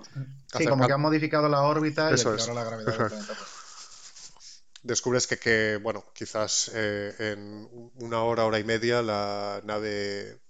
Sí, 0.56 0.66
como 0.66 0.86
que 0.86 0.92
han 0.92 1.00
modificado 1.00 1.48
la 1.48 1.62
órbita 1.62 2.10
y 2.14 2.20
ahora 2.20 2.54
la 2.54 2.64
gravedad 2.64 2.86
del 2.86 2.96
planeta. 3.08 3.34
Pues. 3.34 4.62
Descubres 4.82 5.26
que, 5.26 5.78
bueno, 5.82 6.04
quizás 6.14 6.70
eh, 6.74 7.14
en 7.18 7.68
una 7.96 8.22
hora, 8.22 8.44
hora 8.44 8.58
y 8.58 8.64
media, 8.64 9.02
la 9.02 9.60
nave 9.64 10.40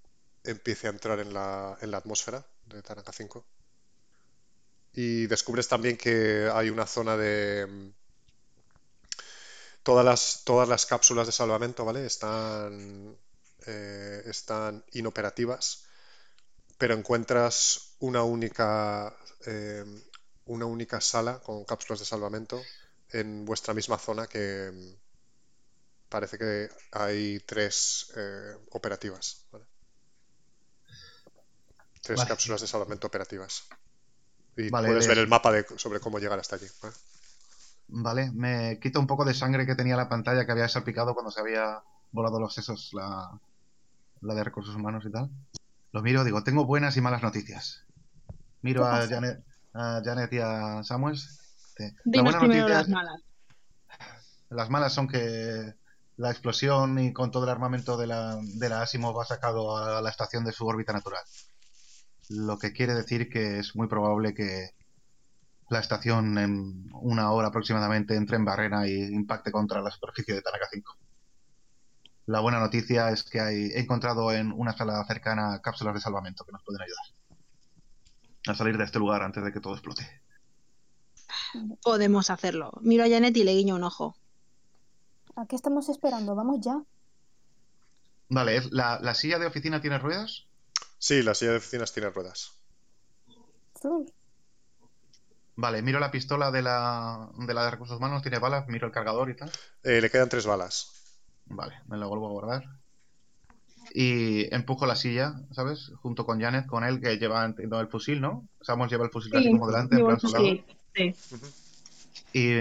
empiece 0.45 0.86
a 0.86 0.91
entrar 0.91 1.18
en 1.20 1.32
la, 1.32 1.76
en 1.80 1.91
la 1.91 1.99
atmósfera 1.99 2.47
de 2.66 2.82
Tanaka 2.82 3.12
5. 3.12 3.45
Y 4.95 5.26
descubres 5.26 5.68
también 5.68 5.97
que 5.97 6.51
hay 6.53 6.70
una 6.70 6.86
zona 6.86 7.16
de. 7.16 7.93
Todas 9.82 10.05
las, 10.05 10.43
todas 10.45 10.68
las 10.68 10.86
cápsulas 10.86 11.26
de 11.26 11.32
salvamento, 11.32 11.84
¿vale? 11.84 12.05
Están 12.05 13.16
eh, 13.67 14.23
están 14.27 14.85
inoperativas, 14.93 15.85
pero 16.79 16.95
encuentras 16.95 17.97
una 17.99 18.23
única, 18.23 19.15
eh, 19.47 19.85
una 20.47 20.67
única 20.67 21.01
sala 21.01 21.41
con 21.41 21.65
cápsulas 21.65 22.01
de 22.01 22.07
salvamento 22.07 22.63
en 23.11 23.45
vuestra 23.45 23.75
misma 23.75 23.99
zona 23.99 24.27
que 24.27 24.97
parece 26.09 26.39
que 26.39 26.69
hay 26.93 27.41
tres 27.41 28.13
eh, 28.17 28.57
operativas. 28.71 29.45
Tres 32.01 32.25
cápsulas 32.25 32.61
de 32.61 32.67
salvamento 32.67 33.07
operativas. 33.07 33.65
Y 34.57 34.71
puedes 34.71 35.07
ver 35.07 35.19
el 35.19 35.29
mapa 35.29 35.53
de, 35.53 35.67
sobre 35.77 36.01
cómo 36.01 36.19
llegar 36.19 36.39
hasta 36.39 36.57
allí. 36.57 36.67
Vale, 37.89 38.31
me 38.33 38.79
quito 38.81 38.99
un 39.01 39.07
poco 39.07 39.25
de 39.25 39.35
sangre 39.35 39.67
que 39.67 39.75
tenía 39.75 39.97
la 39.97 40.09
pantalla 40.09 40.45
que 40.45 40.53
había 40.53 40.69
salpicado 40.69 41.15
cuando 41.15 41.31
se 41.31 41.41
había 41.41 41.83
volado 42.13 42.41
los 42.41 42.55
sesos, 42.55 42.91
la, 42.93 43.39
la 44.21 44.35
de 44.35 44.45
recursos 44.45 44.75
humanos 44.75 45.05
y 45.07 45.11
tal. 45.11 45.31
Lo 45.93 46.03
miro, 46.03 46.25
digo, 46.25 46.43
tengo 46.43 46.64
buenas 46.64 46.97
y 46.97 47.01
malas 47.01 47.23
noticias. 47.23 47.85
Miro 48.62 48.85
a 48.85 49.07
Janet, 49.07 49.43
a 49.73 50.01
Janet, 50.05 50.33
y 50.33 50.39
a 50.39 50.83
Samuels. 50.83 51.41
Las 52.69 52.89
malas. 52.89 53.23
Las 54.51 54.71
malas 54.71 54.93
son 54.93 55.09
que 55.09 55.75
la 56.16 56.31
explosión 56.31 56.99
y 56.99 57.12
con 57.12 57.31
todo 57.31 57.45
el 57.45 57.51
armamento 57.51 57.97
de 57.97 58.07
la, 58.07 58.39
de 58.43 58.69
la 58.69 58.83
Asimov 58.83 59.21
ha 59.21 59.25
sacado 59.25 59.77
a 59.77 60.03
la 60.03 60.11
estación 60.11 60.45
de 60.45 60.53
su 60.53 60.66
órbita 60.66 60.93
natural. 60.93 61.23
Lo 62.31 62.59
que 62.59 62.73
quiere 62.73 62.95
decir 62.95 63.29
que 63.31 63.61
es 63.61 63.77
muy 63.77 63.87
probable 63.87 64.35
que 64.35 64.71
la 65.71 65.81
estación 65.81 66.39
en 66.39 66.89
una 66.93 67.31
hora 67.31 67.49
aproximadamente 67.49 68.16
entre 68.16 68.37
en 68.37 68.45
barrera 68.45 68.87
y 68.89 68.95
impacte 68.95 69.53
contra 69.53 69.81
la 69.81 69.91
superficie 69.91 70.35
de 70.35 70.43
Tanaka 70.43 70.66
5. 70.71 70.97
La 72.29 72.41
buena 72.41 72.61
noticia 72.61 73.09
es 73.09 73.22
que 73.22 73.41
hay, 73.41 73.70
he 73.72 73.81
encontrado 73.81 74.31
en 74.33 74.53
una 74.53 74.76
sala 74.76 75.03
cercana 75.07 75.62
cápsulas 75.62 75.95
de 75.95 76.01
salvamento 76.03 76.45
que 76.45 76.53
nos 76.53 76.62
pueden 76.62 76.83
ayudar 76.83 77.05
a 78.49 78.55
salir 78.55 78.76
de 78.76 78.85
este 78.85 78.99
lugar 78.99 79.22
antes 79.22 79.43
de 79.43 79.51
que 79.51 79.61
todo 79.61 79.72
explote. 79.72 80.07
Podemos 81.83 82.29
hacerlo. 82.29 82.72
Miro 82.83 83.05
a 83.05 83.09
Janet 83.09 83.35
y 83.35 83.45
le 83.45 83.55
guiño 83.55 83.76
un 83.76 83.83
ojo. 83.83 84.14
¿A 85.37 85.47
qué 85.47 85.57
estamos 85.57 85.89
esperando? 85.89 86.35
Vamos 86.35 86.61
ya. 86.61 86.83
Vale, 88.29 88.61
¿la, 88.72 89.14
silla 89.14 89.39
de 89.39 89.47
oficina 89.47 89.81
tiene 89.81 89.99
ruedas? 89.99 90.45
Sí, 90.99 91.22
la 91.22 91.35
silla 91.35 91.53
de 91.53 91.57
oficinas 91.57 91.95
tiene 91.95 92.11
ruedas. 92.11 92.53
Vale, 95.57 95.81
miro 95.81 95.99
la 95.99 96.11
pistola 96.11 96.51
de 96.51 96.61
la, 96.61 97.31
de 97.39 97.55
la 97.55 97.64
de 97.64 97.70
recursos 97.70 97.97
humanos, 97.97 98.20
tiene 98.20 98.39
balas, 98.39 98.68
miro 98.68 98.87
el 98.87 98.93
cargador 98.93 99.31
y 99.31 99.35
tal. 99.37 99.51
Eh, 99.83 100.03
le 100.03 100.11
quedan 100.11 100.29
tres 100.29 100.45
balas. 100.45 100.97
Vale, 101.49 101.74
me 101.88 101.96
la 101.96 102.07
vuelvo 102.07 102.26
a 102.26 102.30
guardar. 102.30 102.64
Y 103.94 104.53
empujo 104.55 104.86
la 104.86 104.96
silla, 104.96 105.40
¿sabes? 105.53 105.92
Junto 106.03 106.26
con 106.26 106.40
Janet, 106.40 106.66
con 106.66 106.84
él, 106.84 107.01
que 107.01 107.16
lleva 107.16 107.44
el 107.46 107.88
fusil, 107.88 108.20
¿no? 108.20 108.46
Samuel 108.61 108.90
lleva 108.90 109.05
el 109.05 109.11
fusil 109.11 109.32
casi 109.32 109.51
como 109.51 109.66
delante, 109.66 109.96
en 109.96 110.07
plan 110.07 110.20
Sí. 110.94 111.14
Y 112.32 112.55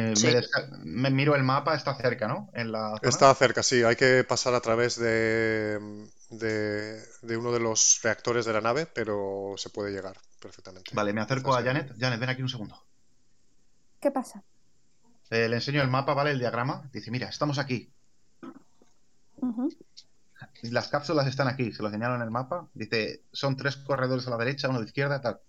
me, 0.84 1.10
miro 1.10 1.36
el 1.36 1.44
mapa, 1.44 1.76
está 1.76 1.94
cerca, 1.96 2.28
¿no? 2.28 2.50
En 2.54 2.72
la 2.72 2.96
Está 3.02 3.34
cerca, 3.34 3.64
sí. 3.64 3.84
Hay 3.84 3.96
que 3.96 4.24
pasar 4.24 4.54
a 4.54 4.62
través 4.62 4.98
de, 4.98 6.08
de, 6.30 7.38
uno 7.38 7.52
de 7.52 7.60
los 7.60 8.00
reactores 8.02 8.46
de 8.46 8.54
la 8.54 8.62
nave, 8.62 8.86
pero 8.86 9.56
se 9.58 9.70
puede 9.70 9.92
llegar 9.92 10.16
perfectamente. 10.40 10.92
Vale, 10.94 11.12
me 11.12 11.22
acerco 11.22 11.54
a 11.54 11.64
Janet. 11.64 11.94
Janet, 12.00 12.20
ven 12.20 12.30
aquí 12.30 12.42
un 12.42 12.50
segundo. 12.50 12.82
¿Qué 14.00 14.12
pasa? 14.12 14.44
Eh, 15.30 15.50
le 15.50 15.56
enseño 15.58 15.82
el 15.82 15.90
mapa, 15.90 16.14
¿vale? 16.14 16.32
El 16.32 16.40
diagrama. 16.40 16.90
Dice, 16.94 17.12
mira, 17.12 17.28
estamos 17.28 17.60
aquí. 17.60 17.92
Las 20.64 20.88
cápsulas 20.90 21.28
están 21.28 21.48
aquí, 21.48 21.72
se 21.72 21.84
lo 21.84 21.90
señalo 21.90 22.16
en 22.16 22.22
el 22.22 22.32
mapa. 22.32 22.68
Dice, 22.74 23.22
son 23.32 23.56
tres 23.56 23.78
corredores 23.78 24.28
a 24.28 24.32
la 24.32 24.38
derecha, 24.38 24.70
uno 24.70 24.80
la 24.80 24.86
izquierda, 24.86 25.22
tal. 25.22 25.40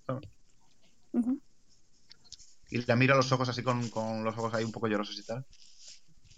Y 2.71 2.85
la 2.85 2.97
miro 2.97 3.15
a 3.15 3.17
los 3.17 3.33
ojos 3.33 3.49
así 3.49 3.63
con, 3.63 3.81
los 4.25 4.39
ojos 4.39 4.55
ahí 4.55 4.65
un 4.65 4.73
poco 4.73 4.89
llorosos 4.89 5.19
y 5.19 5.25
tal. 5.25 5.45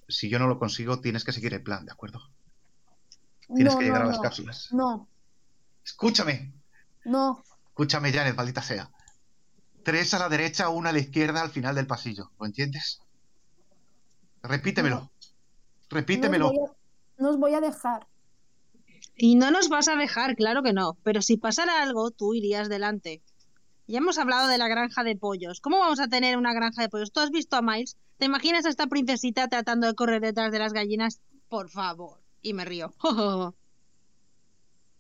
Si 0.09 0.29
yo 0.29 0.39
no 0.39 0.47
lo 0.47 0.59
consigo, 0.59 1.01
tienes 1.01 1.25
que 1.25 1.33
seguir 1.33 1.55
el 1.55 1.63
plan, 1.63 1.85
¿de 1.85 1.93
acuerdo? 1.93 2.21
Tienes 3.55 3.75
que 3.75 3.85
llegar 3.85 4.03
a 4.03 4.07
las 4.07 4.21
cápsulas. 4.21 4.73
No. 4.73 5.09
Escúchame. 5.85 6.53
No. 7.05 7.43
Escúchame, 7.69 8.13
Janet, 8.13 8.37
maldita 8.37 8.63
sea. 8.63 8.91
Tres 9.83 10.15
a 10.15 10.19
la 10.19 10.29
derecha, 10.29 10.69
una 10.69 10.91
a 10.91 10.93
la 10.93 10.99
izquierda 10.99 11.41
al 11.41 11.51
final 11.51 11.75
del 11.75 11.87
pasillo. 11.87 12.31
¿Lo 12.39 12.47
entiendes? 12.47 13.01
Repítemelo. 14.43 15.11
Repítemelo. 15.89 16.53
No 16.53 16.80
os 17.29 17.39
voy 17.39 17.55
a 17.55 17.61
dejar. 17.61 18.07
Y 19.17 19.35
no 19.35 19.51
nos 19.51 19.69
vas 19.69 19.89
a 19.89 19.97
dejar, 19.97 20.35
claro 20.35 20.63
que 20.63 20.73
no. 20.73 20.97
Pero 21.03 21.21
si 21.21 21.37
pasara 21.37 21.83
algo, 21.83 22.11
tú 22.11 22.33
irías 22.35 22.69
delante. 22.69 23.23
Ya 23.87 23.99
hemos 23.99 24.19
hablado 24.19 24.49
de 24.49 24.57
la 24.57 24.69
granja 24.69 25.05
de 25.05 25.17
pollos. 25.17 25.61
¿Cómo 25.61 25.79
vamos 25.79 26.01
a 26.01 26.09
tener 26.09 26.39
una 26.39 26.55
granja 26.55 26.81
de 26.81 26.89
pollos? 26.89 27.13
¿Tú 27.13 27.21
has 27.21 27.31
visto 27.31 27.57
a 27.57 27.63
Miles? 27.63 27.99
¿Te 28.19 28.27
imaginas 28.27 28.65
a 28.65 28.69
esta 28.71 28.87
princesita 28.87 29.49
tratando 29.49 29.87
de 29.87 29.95
correr 29.95 30.23
detrás 30.23 30.53
de 30.53 30.59
las 30.59 30.73
gallinas? 30.73 31.21
Por 31.49 31.69
favor. 31.69 32.21
Y 32.41 32.55
me 32.55 32.65
río. 32.65 32.95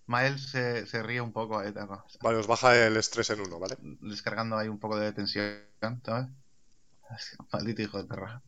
Miles 0.07 0.51
se, 0.51 1.03
ríe 1.03 1.21
un 1.21 1.33
poco. 1.33 1.63
Eh, 1.63 1.73
vale, 2.21 2.39
os 2.39 2.47
baja 2.47 2.77
el 2.77 2.97
estrés 2.97 3.31
en 3.31 3.41
uno, 3.41 3.61
¿vale? 3.61 3.77
Descargando 4.01 4.59
ahí 4.59 4.69
un 4.69 4.81
poco 4.81 4.99
de 4.99 5.13
tensión, 5.13 5.63
¿sabes? 6.05 6.29
Maldito 7.53 7.83
hijo 7.83 7.99
de 7.99 8.05
perra. 8.05 8.43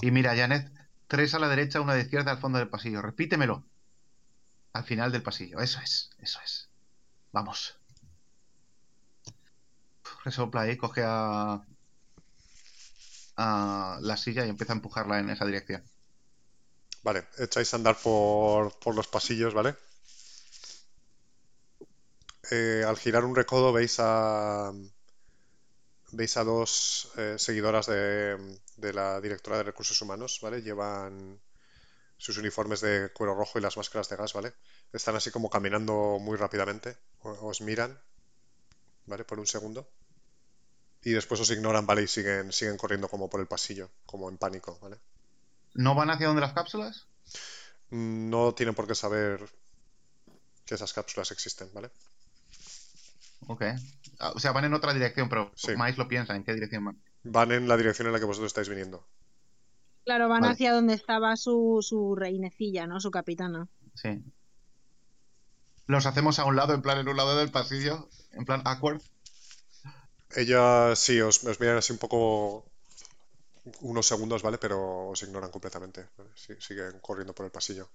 Y 0.00 0.10
mira, 0.10 0.36
Janet, 0.36 0.70
tres 1.06 1.34
a 1.34 1.38
la 1.38 1.48
derecha, 1.48 1.80
una 1.80 1.94
de 1.94 2.02
izquierda 2.02 2.32
al 2.32 2.38
fondo 2.38 2.58
del 2.58 2.68
pasillo. 2.68 3.02
Repítemelo. 3.02 3.64
Al 4.72 4.84
final 4.84 5.12
del 5.12 5.22
pasillo. 5.22 5.60
Eso 5.60 5.80
es, 5.80 6.10
eso 6.18 6.40
es. 6.44 6.68
Vamos 7.32 7.76
resopla 10.24 10.62
ahí, 10.62 10.76
coge 10.76 11.02
a, 11.04 11.60
a 13.36 13.98
la 14.00 14.16
silla 14.16 14.46
y 14.46 14.48
empieza 14.48 14.72
a 14.72 14.76
empujarla 14.76 15.18
en 15.18 15.30
esa 15.30 15.44
dirección. 15.44 15.82
Vale, 17.02 17.26
echáis 17.38 17.72
a 17.72 17.76
andar 17.76 17.96
por, 17.96 18.78
por 18.78 18.94
los 18.94 19.08
pasillos, 19.08 19.54
¿vale? 19.54 19.74
Eh, 22.50 22.84
al 22.86 22.96
girar 22.96 23.24
un 23.24 23.34
recodo 23.34 23.72
veis 23.72 23.96
a 23.98 24.72
veis 26.12 26.36
a 26.36 26.44
dos 26.44 27.10
eh, 27.16 27.36
seguidoras 27.38 27.86
de, 27.86 28.58
de, 28.76 28.92
la 28.92 29.20
directora 29.20 29.58
de 29.58 29.64
recursos 29.64 30.00
humanos, 30.00 30.38
¿vale? 30.42 30.62
Llevan 30.62 31.40
sus 32.16 32.38
uniformes 32.38 32.80
de 32.80 33.10
cuero 33.12 33.34
rojo 33.34 33.58
y 33.58 33.62
las 33.62 33.76
máscaras 33.76 34.08
de 34.08 34.16
gas, 34.16 34.32
¿vale? 34.32 34.54
Están 34.92 35.16
así 35.16 35.30
como 35.30 35.50
caminando 35.50 36.18
muy 36.20 36.36
rápidamente, 36.36 36.96
os 37.22 37.60
miran, 37.60 38.00
¿vale? 39.06 39.24
Por 39.24 39.40
un 39.40 39.46
segundo 39.46 39.90
y 41.04 41.10
después 41.10 41.40
os 41.40 41.50
ignoran, 41.50 41.86
¿vale? 41.86 42.02
Y 42.02 42.08
siguen, 42.08 42.52
siguen 42.52 42.76
corriendo 42.76 43.08
como 43.08 43.28
por 43.28 43.40
el 43.40 43.46
pasillo, 43.46 43.90
como 44.06 44.28
en 44.28 44.38
pánico, 44.38 44.78
¿vale? 44.80 44.98
¿No 45.74 45.94
van 45.94 46.10
hacia 46.10 46.28
donde 46.28 46.42
las 46.42 46.52
cápsulas? 46.52 47.06
No 47.90 48.54
tienen 48.54 48.74
por 48.74 48.86
qué 48.86 48.94
saber 48.94 49.50
que 50.64 50.74
esas 50.74 50.92
cápsulas 50.92 51.30
existen, 51.32 51.72
¿vale? 51.72 51.90
Ok. 53.46 53.62
Ah, 54.18 54.32
o 54.34 54.38
sea, 54.38 54.52
van 54.52 54.64
en 54.64 54.74
otra 54.74 54.92
dirección, 54.94 55.28
pero 55.28 55.52
sí. 55.54 55.72
lo 55.96 56.08
piensa, 56.08 56.34
¿en 56.36 56.44
qué 56.44 56.54
dirección 56.54 56.84
van? 56.84 57.02
Van 57.24 57.52
en 57.52 57.68
la 57.68 57.76
dirección 57.76 58.06
en 58.06 58.12
la 58.12 58.18
que 58.18 58.24
vosotros 58.24 58.50
estáis 58.50 58.68
viniendo. 58.68 59.06
Claro, 60.04 60.28
van 60.28 60.44
hacia 60.44 60.72
donde 60.72 60.94
estaba 60.94 61.36
su, 61.36 61.78
su 61.80 62.16
reinecilla, 62.16 62.86
¿no? 62.86 63.00
Su 63.00 63.10
capitana. 63.10 63.68
Sí. 63.94 64.22
Los 65.86 66.06
hacemos 66.06 66.38
a 66.38 66.44
un 66.44 66.56
lado, 66.56 66.74
en 66.74 66.82
plan, 66.82 66.98
en 66.98 67.08
un 67.08 67.16
lado 67.16 67.36
del 67.36 67.50
pasillo, 67.50 68.08
en 68.32 68.44
plan 68.44 68.62
awkward. 68.64 69.00
Ella 70.34 70.96
sí, 70.96 71.20
os, 71.20 71.44
miran 71.60 71.76
así 71.76 71.92
un 71.92 71.98
poco 71.98 72.64
unos 73.80 74.06
segundos, 74.06 74.42
¿vale? 74.42 74.58
Pero 74.58 75.08
os 75.08 75.22
ignoran 75.22 75.50
completamente. 75.50 76.06
siguen 76.58 76.98
corriendo 77.00 77.34
por 77.34 77.46
el 77.46 77.52
pasillo. 77.52 77.90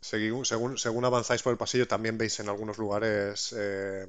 Según, 0.00 0.44
según, 0.44 1.04
avanzáis 1.04 1.42
por 1.42 1.52
el 1.52 1.58
pasillo, 1.58 1.88
también 1.88 2.18
veis 2.18 2.38
en 2.40 2.48
algunos 2.48 2.78
lugares 2.78 3.54
eh, 3.56 4.06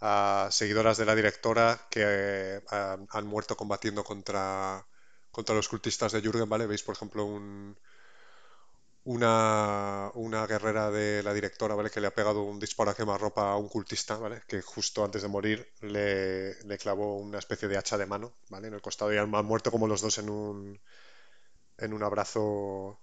a 0.00 0.48
seguidoras 0.50 0.96
de 0.96 1.04
la 1.04 1.14
directora 1.14 1.86
que 1.90 2.02
eh, 2.04 2.60
han, 2.70 3.26
muerto 3.26 3.56
combatiendo 3.56 4.04
contra, 4.04 4.86
contra 5.30 5.54
los 5.54 5.68
cultistas 5.68 6.12
de 6.12 6.20
Jürgen, 6.20 6.48
¿vale? 6.48 6.66
Veis, 6.66 6.82
por 6.82 6.94
ejemplo, 6.94 7.24
un, 7.24 7.76
una, 9.04 10.10
una 10.14 10.46
guerrera 10.46 10.90
de 10.90 11.22
la 11.22 11.32
directora, 11.32 11.74
¿vale? 11.74 11.90
Que 11.90 12.00
le 12.00 12.06
ha 12.06 12.14
pegado 12.14 12.42
un 12.42 12.58
disparo 12.58 12.90
a 12.90 12.94
quemarropa 12.94 13.50
a 13.50 13.56
un 13.56 13.68
cultista, 13.68 14.18
¿vale? 14.18 14.42
Que 14.46 14.62
justo 14.62 15.04
antes 15.04 15.22
de 15.22 15.28
morir 15.28 15.72
le, 15.80 16.78
clavó 16.78 17.16
una 17.16 17.38
especie 17.38 17.68
de 17.68 17.78
hacha 17.78 17.98
de 17.98 18.06
mano, 18.06 18.34
¿vale? 18.50 18.68
En 18.68 18.74
el 18.74 18.82
costado 18.82 19.12
y 19.12 19.16
han, 19.16 19.30
muerto 19.30 19.70
como 19.70 19.88
los 19.88 20.00
dos 20.00 20.18
en 20.18 20.30
un, 20.30 20.80
en 21.78 21.92
un 21.92 22.02
abrazo 22.02 23.00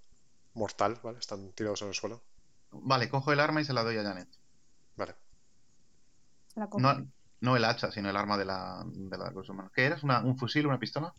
mortal, 0.54 0.98
¿vale? 1.02 1.18
Están 1.18 1.52
tirados 1.52 1.82
en 1.82 1.88
el 1.88 1.94
suelo. 1.94 2.22
Vale, 2.70 3.08
cojo 3.10 3.32
el 3.32 3.40
arma 3.40 3.60
y 3.60 3.64
se 3.64 3.72
la 3.72 3.82
doy 3.82 3.98
a 3.98 4.02
Janet. 4.02 4.28
Vale. 4.96 5.25
No, 6.78 7.12
no 7.40 7.56
el 7.56 7.64
hacha, 7.64 7.92
sino 7.92 8.10
el 8.10 8.16
arma 8.16 8.36
de 8.36 8.44
la, 8.44 8.82
de 8.86 9.18
la 9.18 9.32
cosa 9.32 9.52
humana. 9.52 9.70
¿Qué 9.74 9.84
eres? 9.84 10.02
¿Un 10.02 10.38
fusil, 10.38 10.66
una 10.66 10.78
pistola? 10.78 11.12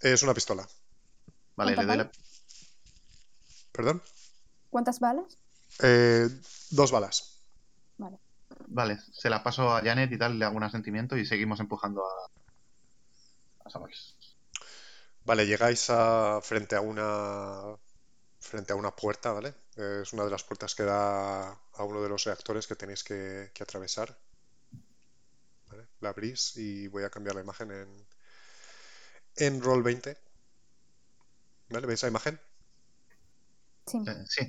Es 0.00 0.22
una 0.22 0.34
pistola. 0.34 0.66
Vale, 1.56 1.76
le 1.76 1.84
doy 1.84 1.96
la, 1.96 2.10
¿Perdón? 3.72 4.02
¿Cuántas 4.70 5.00
balas? 5.00 5.38
Eh, 5.82 6.28
dos 6.70 6.90
balas. 6.90 7.38
Vale. 7.98 8.18
Vale, 8.68 8.98
se 9.12 9.30
la 9.30 9.42
paso 9.42 9.74
a 9.74 9.82
Janet 9.82 10.10
y 10.12 10.18
tal, 10.18 10.38
le 10.38 10.44
hago 10.44 10.56
un 10.56 10.62
asentimiento 10.62 11.16
y 11.16 11.26
seguimos 11.26 11.60
empujando 11.60 12.02
a, 12.04 12.30
a 13.66 13.70
Samuel. 13.70 13.94
Vale, 15.24 15.46
llegáis 15.46 15.88
a, 15.90 16.40
frente 16.42 16.74
a 16.74 16.80
una 16.80 17.76
frente 18.42 18.72
a 18.72 18.76
una 18.76 18.94
puerta, 18.94 19.32
¿vale? 19.32 19.54
Es 19.76 20.12
una 20.12 20.24
de 20.24 20.30
las 20.30 20.42
puertas 20.44 20.74
que 20.74 20.82
da 20.82 21.50
a 21.50 21.84
uno 21.84 22.02
de 22.02 22.08
los 22.08 22.24
reactores 22.24 22.66
que 22.66 22.74
tenéis 22.74 23.04
que, 23.04 23.50
atravesar. 23.60 24.18
La 26.02 26.10
abrís 26.10 26.56
y 26.56 26.88
voy 26.88 27.04
a 27.04 27.10
cambiar 27.10 27.34
la 27.36 27.42
imagen 27.42 27.70
en, 27.72 28.06
en 29.36 29.60
Roll 29.60 29.82
20 29.82 30.16
¿Vale? 31.70 31.86
¿Veis 31.88 32.02
la 32.02 32.08
imagen? 32.08 32.38
Sí. 33.86 33.98
Eh, 34.06 34.24
sí. 34.28 34.42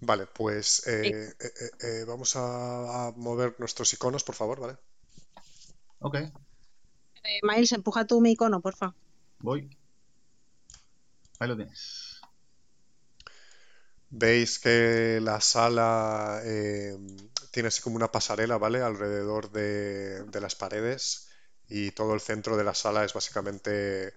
Vale, 0.00 0.26
pues 0.26 0.86
eh, 0.86 1.34
eh, 1.40 1.50
eh, 1.60 1.70
eh, 2.02 2.04
vamos 2.06 2.36
a, 2.36 3.06
a 3.08 3.12
mover 3.12 3.56
nuestros 3.58 3.92
iconos, 3.92 4.22
por 4.24 4.34
favor, 4.36 4.60
¿vale? 4.60 4.76
Ok, 6.00 6.14
Eh, 7.22 7.40
Miles, 7.42 7.72
empuja 7.72 8.06
tú 8.06 8.20
mi 8.22 8.30
icono, 8.32 8.60
porfa. 8.62 8.94
voy. 9.40 9.70
Ahí 11.38 11.48
lo 11.48 11.56
tienes. 11.56 12.20
Veis 14.22 14.52
que 14.62 15.20
la 15.20 15.40
sala 15.40 16.40
eh, 16.44 16.96
tiene 17.54 17.68
así 17.68 17.82
como 17.82 17.96
una 17.96 18.12
pasarela, 18.12 18.58
¿vale? 18.58 18.82
Alrededor 18.82 19.50
de, 19.52 20.24
de 20.24 20.40
las 20.42 20.56
paredes 20.56 21.28
y 21.68 21.92
todo 21.92 22.14
el 22.14 22.20
centro 22.20 22.56
de 22.56 22.64
la 22.64 22.74
sala 22.74 23.04
es 23.04 23.14
básicamente 23.14 24.14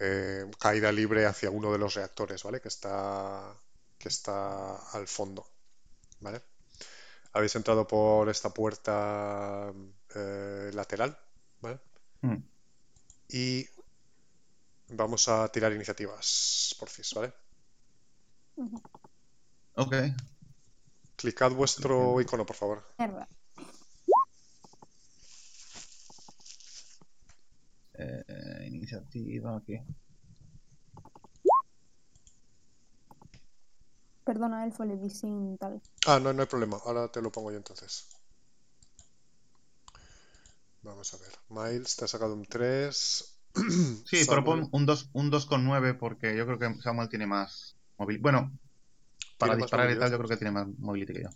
eh, 0.00 0.46
caída 0.60 0.92
libre 0.92 1.26
hacia 1.26 1.50
uno 1.50 1.72
de 1.72 1.78
los 1.78 1.94
reactores, 1.94 2.42
¿vale? 2.44 2.60
Que 2.60 2.68
está, 2.68 3.56
que 3.98 4.08
está 4.08 4.76
al 4.92 5.08
fondo, 5.08 5.46
¿vale? 6.20 6.42
Habéis 7.34 7.56
entrado 7.56 7.86
por 7.88 8.28
esta 8.30 8.50
puerta 8.54 9.72
eh, 10.16 10.70
lateral, 10.74 11.18
¿vale? 11.60 11.80
Mm. 12.22 12.42
Y 13.28 13.66
vamos 15.00 15.26
a 15.28 15.48
tirar 15.54 15.72
iniciativas, 15.72 16.74
porfis, 16.78 17.14
¿vale? 17.14 17.32
Ujú. 18.56 18.80
Ok. 19.76 19.94
Clicad 21.20 21.52
vuestro 21.52 22.18
icono, 22.18 22.46
por 22.46 22.56
favor. 22.56 22.82
Mierda. 22.98 23.28
Eh, 27.92 28.64
iniciativa 28.68 29.54
aquí. 29.54 29.78
Perdona, 34.24 34.64
Elfo, 34.64 34.84
le 34.86 34.96
di 34.96 35.10
sin 35.10 35.58
tal. 35.58 35.82
Ah, 36.06 36.18
no, 36.18 36.32
no 36.32 36.40
hay 36.40 36.48
problema. 36.48 36.78
Ahora 36.86 37.08
te 37.08 37.20
lo 37.20 37.30
pongo 37.30 37.50
yo 37.50 37.58
entonces. 37.58 38.08
Vamos 40.80 41.12
a 41.12 41.18
ver. 41.18 41.32
Miles, 41.50 41.96
te 41.96 42.06
ha 42.06 42.08
sacado 42.08 42.32
un 42.32 42.46
3. 42.46 43.38
Sí, 44.06 44.24
pero 44.28 44.42
pon 44.42 44.70
un 44.72 44.86
2 44.86 45.10
un 45.12 45.28
dos 45.28 45.44
con 45.44 45.64
9 45.64 45.92
porque 45.92 46.34
yo 46.34 46.46
creo 46.46 46.58
que 46.58 46.80
Samuel 46.80 47.10
tiene 47.10 47.26
más 47.26 47.76
movilidad. 47.98 48.22
Bueno, 48.22 48.58
para 49.40 49.56
disparar 49.56 49.90
y 49.90 49.98
tal, 49.98 50.10
yo 50.10 50.18
creo 50.18 50.28
que 50.28 50.36
tiene 50.36 50.52
más 50.52 50.68
movilidad 50.78 51.14
que 51.14 51.22
yo. 51.22 51.30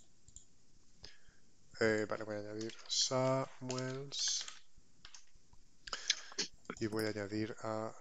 Eh, 1.81 2.05
vale, 2.07 2.23
voy 2.23 2.35
a 2.35 2.39
añadir 2.39 2.73
Samuels. 2.87 4.45
Y 6.79 6.87
voy 6.87 7.05
a 7.05 7.09
añadir 7.09 7.55
a 7.63 7.91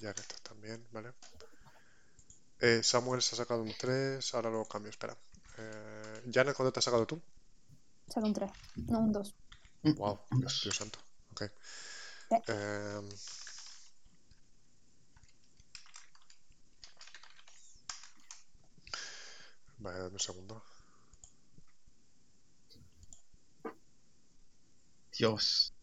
Janet 0.00 0.40
también, 0.42 0.84
¿vale? 0.92 1.12
Eh, 2.60 2.82
Samuel 2.82 3.22
se 3.22 3.34
ha 3.34 3.38
sacado 3.38 3.62
un 3.62 3.74
3. 3.78 4.34
Ahora 4.34 4.50
lo 4.50 4.64
cambio, 4.64 4.90
espera. 4.90 5.16
Eh, 5.58 6.22
Janet, 6.32 6.56
¿cuánto 6.56 6.72
te 6.72 6.78
has 6.78 6.84
sacado 6.84 7.06
tú? 7.06 7.20
Saca 8.08 8.26
un 8.26 8.32
3. 8.32 8.50
No, 8.88 9.00
un 9.00 9.12
2. 9.12 9.34
Mm, 9.82 9.94
Wow, 9.94 10.20
Dios. 10.30 10.60
Dios 10.62 10.76
santo. 10.76 10.98
Ok. 11.32 11.42
Eh. 12.30 13.00
Vale, 19.82 19.98
dame 19.98 20.12
un 20.14 20.18
segundo. 20.28 20.62
Dios, 25.18 25.74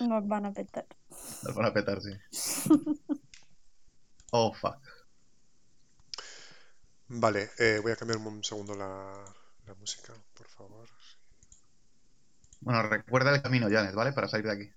Nos 0.00 0.26
van 0.28 0.46
a 0.46 0.52
petar. 0.52 0.86
nos 1.42 1.54
van 1.54 1.66
a 1.66 1.72
petar, 1.72 2.00
sí. 2.00 2.12
Oh, 4.32 4.52
fuck. 4.52 4.80
Vale, 7.08 7.48
eh, 7.58 7.78
voy 7.80 7.92
a 7.92 7.96
cambiar 7.96 8.18
un 8.18 8.42
segundo 8.42 8.74
la, 8.74 9.24
la 9.66 9.74
música, 9.74 10.12
por 10.34 10.48
favor. 10.48 10.88
Bueno, 12.60 12.82
recuerda 12.82 13.34
el 13.34 13.40
camino, 13.40 13.68
Janet, 13.70 13.94
¿vale? 13.94 14.12
Para 14.12 14.26
salir 14.28 14.46
de 14.46 14.52
aquí. 14.52 14.72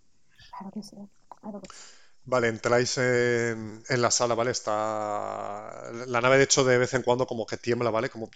Claro 0.52 0.72
que 0.72 0.84
sí. 0.84 0.96
Claro 1.42 1.62
que 1.62 1.70
sí. 1.74 1.99
Vale, 2.32 2.48
entráis 2.50 2.92
en, 2.98 3.84
en 3.94 4.02
la 4.02 4.12
sala, 4.12 4.36
¿vale? 4.36 4.52
Está... 4.52 5.82
La 6.08 6.22
nave, 6.22 6.38
de 6.38 6.44
hecho, 6.44 6.64
de 6.64 6.78
vez 6.78 6.94
en 6.94 7.02
cuando 7.04 7.26
como 7.26 7.46
que 7.46 7.58
tiembla, 7.58 7.90
¿vale? 7.90 8.10
Como 8.10 8.30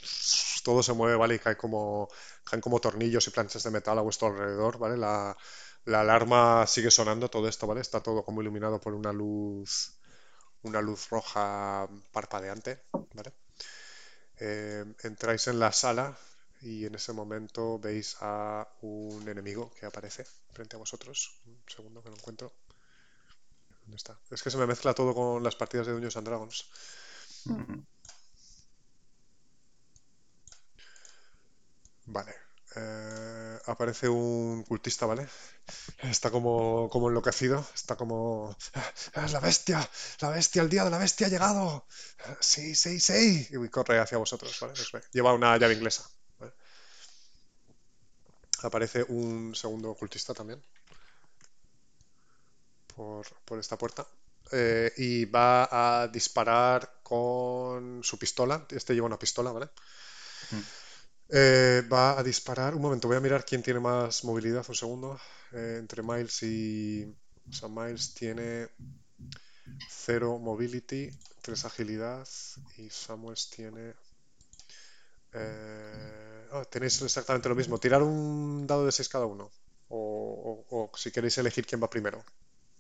todo 0.63 0.81
se 0.83 0.93
mueve, 0.93 1.15
¿vale? 1.17 1.35
Y 1.35 1.39
cae 1.39 1.57
como... 1.57 2.07
caen 2.43 2.61
como 2.61 2.79
tornillos 2.79 3.27
y 3.27 3.31
planchas 3.31 3.63
de 3.63 3.71
metal 3.71 3.97
a 3.99 4.01
vuestro 4.01 4.27
alrededor, 4.29 4.77
¿vale? 4.79 4.97
La, 4.97 5.35
la 5.85 6.01
alarma 6.01 6.65
sigue 6.67 6.91
sonando, 6.91 7.29
todo 7.29 7.47
esto, 7.47 7.67
¿vale? 7.67 7.81
Está 7.81 8.01
todo 8.01 8.23
como 8.23 8.41
iluminado 8.41 8.79
por 8.79 8.93
una 8.93 9.11
luz... 9.13 9.93
una 10.63 10.81
luz 10.81 11.09
roja 11.09 11.87
parpadeante, 12.13 12.81
¿vale? 13.13 13.33
Eh, 14.39 14.85
entráis 15.03 15.47
en 15.47 15.59
la 15.59 15.71
sala 15.71 16.17
y 16.61 16.85
en 16.85 16.95
ese 16.95 17.13
momento 17.13 17.79
veis 17.79 18.17
a 18.21 18.67
un 18.81 19.27
enemigo 19.27 19.71
que 19.79 19.85
aparece 19.85 20.23
frente 20.51 20.75
a 20.75 20.79
vosotros. 20.79 21.17
Un 21.45 21.57
segundo 21.67 22.01
que 22.03 22.09
lo 22.09 22.15
encuentro. 22.15 22.53
Es 24.31 24.43
que 24.43 24.49
se 24.51 24.57
me 24.57 24.67
mezcla 24.67 24.93
todo 24.93 25.13
con 25.15 25.41
las 25.43 25.55
partidas 25.55 25.88
de 25.88 25.93
Dungeons 25.93 26.17
and 26.17 26.27
Dragons. 26.27 26.65
Mm. 27.45 27.84
Vale. 32.05 32.34
Eh, 32.75 33.57
aparece 33.67 34.09
un 34.09 34.63
cultista, 34.63 35.05
¿vale? 35.05 35.27
Está 36.03 36.31
como, 36.31 36.89
como 36.91 37.09
enloquecido. 37.09 37.65
Está 37.75 37.95
como... 37.97 38.55
"Ah, 39.15 39.27
¡La 39.31 39.39
bestia! 39.39 39.89
¡La 40.21 40.29
bestia! 40.29 40.61
¡El 40.63 40.69
día 40.69 40.84
de 40.86 40.91
la 40.91 40.97
bestia 40.99 41.27
ha 41.27 41.29
llegado! 41.31 41.86
"Ah, 42.25 42.38
¡Sí, 42.41 42.75
sí, 42.75 42.99
sí! 42.99 43.47
Y 43.51 43.69
corre 43.69 43.99
hacia 43.99 44.17
vosotros, 44.19 44.57
¿vale? 44.61 44.73
Os 44.73 44.91
ve. 44.91 45.01
Lleva 45.13 45.34
una 45.34 45.57
llave 45.57 45.75
inglesa. 45.75 46.03
¿vale? 46.39 46.53
Aparece 48.67 49.03
un 49.09 49.53
segundo 49.53 49.91
ocultista 49.91 50.34
también. 50.34 50.59
Por, 52.95 53.25
por 53.45 53.59
esta 53.59 53.77
puerta. 53.77 54.07
Eh, 54.51 54.91
y 54.97 55.25
va 55.25 56.03
a 56.03 56.07
disparar 56.07 56.99
con 57.03 58.03
su 58.03 58.17
pistola. 58.19 58.65
Este 58.69 58.93
lleva 58.93 59.07
una 59.07 59.19
pistola, 59.19 59.51
¿vale? 59.51 59.69
Mm. 60.51 60.63
Eh, 61.29 61.81
va 61.91 62.19
a 62.19 62.23
disparar. 62.23 62.75
Un 62.75 62.81
momento, 62.81 63.07
voy 63.07 63.17
a 63.17 63.19
mirar 63.19 63.45
quién 63.45 63.63
tiene 63.63 63.79
más 63.79 64.23
movilidad. 64.23 64.65
Un 64.67 64.75
segundo. 64.75 65.19
Eh, 65.51 65.77
entre 65.79 66.03
Miles 66.03 66.43
y. 66.43 67.05
O 67.49 67.53
sea, 67.53 67.69
Miles 67.69 68.13
tiene 68.13 68.69
0 69.87 70.39
mobility, 70.39 71.09
3 71.41 71.65
agilidad. 71.65 72.27
Y 72.77 72.89
Samuels 72.89 73.49
tiene. 73.49 73.93
ah, 76.51 76.63
tenéis 76.69 77.01
exactamente 77.01 77.49
lo 77.49 77.55
mismo. 77.55 77.77
Tirar 77.79 78.01
un 78.03 78.65
dado 78.67 78.85
de 78.85 78.91
6 78.91 79.09
cada 79.09 79.25
uno. 79.25 79.51
O, 79.89 79.99
o- 80.69 80.77
o 80.91 80.97
si 80.97 81.11
queréis 81.11 81.37
elegir 81.37 81.65
quién 81.65 81.81
va 81.83 81.89
primero. 81.89 82.23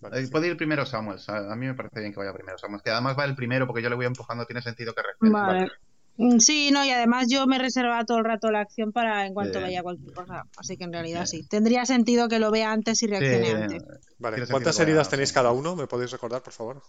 Vale, 0.03 0.19
Eh, 0.21 0.25
sí. 0.25 0.31
Puede 0.31 0.47
ir 0.47 0.57
primero 0.57 0.85
Samuel. 0.85 1.19
A 1.27 1.53
a 1.53 1.55
mí 1.55 1.65
me 1.65 1.73
parece 1.73 1.99
bien 1.99 2.11
que 2.13 2.19
vaya 2.19 2.33
primero 2.33 2.57
Samuel. 2.57 2.81
Que 2.83 2.91
además 2.91 3.17
va 3.17 3.25
el 3.25 3.35
primero 3.35 3.65
porque 3.67 3.81
yo 3.81 3.89
le 3.89 3.95
voy 3.95 4.05
empujando, 4.05 4.45
tiene 4.45 4.61
sentido 4.61 4.93
que 4.93 5.01
refleje. 5.01 5.33
Vale. 5.33 5.71
Mm, 6.17 6.37
Sí, 6.39 6.69
no, 6.71 6.85
y 6.85 6.91
además 6.91 7.27
yo 7.29 7.47
me 7.47 7.57
reservaba 7.57 8.03
todo 8.05 8.19
el 8.19 8.25
rato 8.25 8.51
la 8.51 8.59
acción 8.59 8.91
para 8.91 9.25
en 9.25 9.33
cuanto 9.33 9.53
Bien. 9.59 9.63
vaya 9.63 9.81
cualquier 9.81 10.13
cosa. 10.13 10.43
Así 10.57 10.77
que 10.77 10.83
en 10.83 10.93
realidad 10.93 11.21
Bien. 11.21 11.27
sí. 11.27 11.47
Tendría 11.47 11.85
sentido 11.85 12.27
que 12.29 12.37
lo 12.39 12.51
vea 12.51 12.71
antes 12.71 13.01
y 13.01 13.07
Sí, 13.07 13.11
reaccione 13.11 13.51
antes. 13.63 13.83
Vale, 14.19 14.47
¿cuántas 14.47 14.79
heridas 14.79 15.09
tenéis 15.09 15.33
cada 15.33 15.51
uno? 15.51 15.75
¿Me 15.75 15.87
podéis 15.87 16.11
recordar, 16.11 16.43
por 16.43 16.53
favor? 16.53 16.83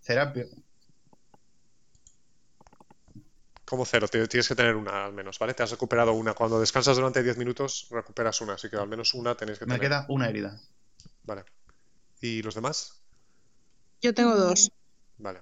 será 0.00 0.32
peor. 0.32 0.48
Como 3.64 3.86
cero, 3.86 4.06
ti- 4.08 4.28
tienes 4.28 4.46
que 4.46 4.54
tener 4.54 4.76
una 4.76 5.06
al 5.06 5.14
menos, 5.14 5.38
¿vale? 5.38 5.54
Te 5.54 5.62
has 5.62 5.70
recuperado 5.70 6.12
una. 6.12 6.34
Cuando 6.34 6.60
descansas 6.60 6.96
durante 6.96 7.22
10 7.22 7.38
minutos, 7.38 7.88
recuperas 7.90 8.40
una, 8.42 8.54
así 8.54 8.68
que 8.68 8.76
al 8.76 8.86
menos 8.88 9.14
una 9.14 9.34
tenéis 9.34 9.58
que 9.58 9.64
Me 9.64 9.74
tener. 9.76 9.88
queda 9.88 10.06
una 10.10 10.28
herida. 10.28 10.60
Vale. 11.24 11.44
¿Y 12.20 12.42
los 12.42 12.54
demás? 12.54 13.02
Yo 14.00 14.14
tengo 14.14 14.36
dos. 14.36 14.70
Vale. 15.18 15.40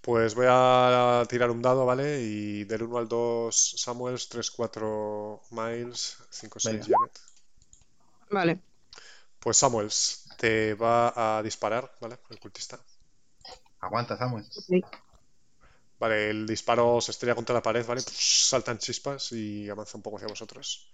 Pues 0.00 0.34
voy 0.34 0.46
a 0.48 1.24
tirar 1.28 1.50
un 1.50 1.60
dado, 1.60 1.84
¿vale? 1.84 2.20
Y 2.22 2.64
del 2.64 2.82
1 2.84 2.98
al 2.98 3.08
2, 3.08 3.74
Samuels, 3.76 4.28
3, 4.28 4.50
4, 4.50 5.42
Miles, 5.50 6.16
5, 6.30 6.60
6, 6.60 6.74
Venga. 6.74 6.86
Janet. 6.98 7.20
Vale. 8.30 8.62
Pues 9.38 9.56
Samuels 9.56 10.28
te 10.38 10.74
va 10.74 11.38
a 11.38 11.42
disparar, 11.42 11.92
¿vale? 12.00 12.18
El 12.30 12.40
cultista. 12.40 12.78
Aguanta, 13.80 14.16
Samuel. 14.16 14.46
Vale, 15.98 16.30
el 16.30 16.46
disparo 16.46 17.00
se 17.00 17.10
estrella 17.10 17.34
contra 17.34 17.54
la 17.54 17.62
pared, 17.62 17.84
¿vale? 17.86 18.00
Saltan 18.00 18.78
chispas 18.78 19.32
y 19.32 19.68
avanza 19.68 19.96
un 19.96 20.02
poco 20.02 20.16
hacia 20.16 20.28
vosotros. 20.28 20.90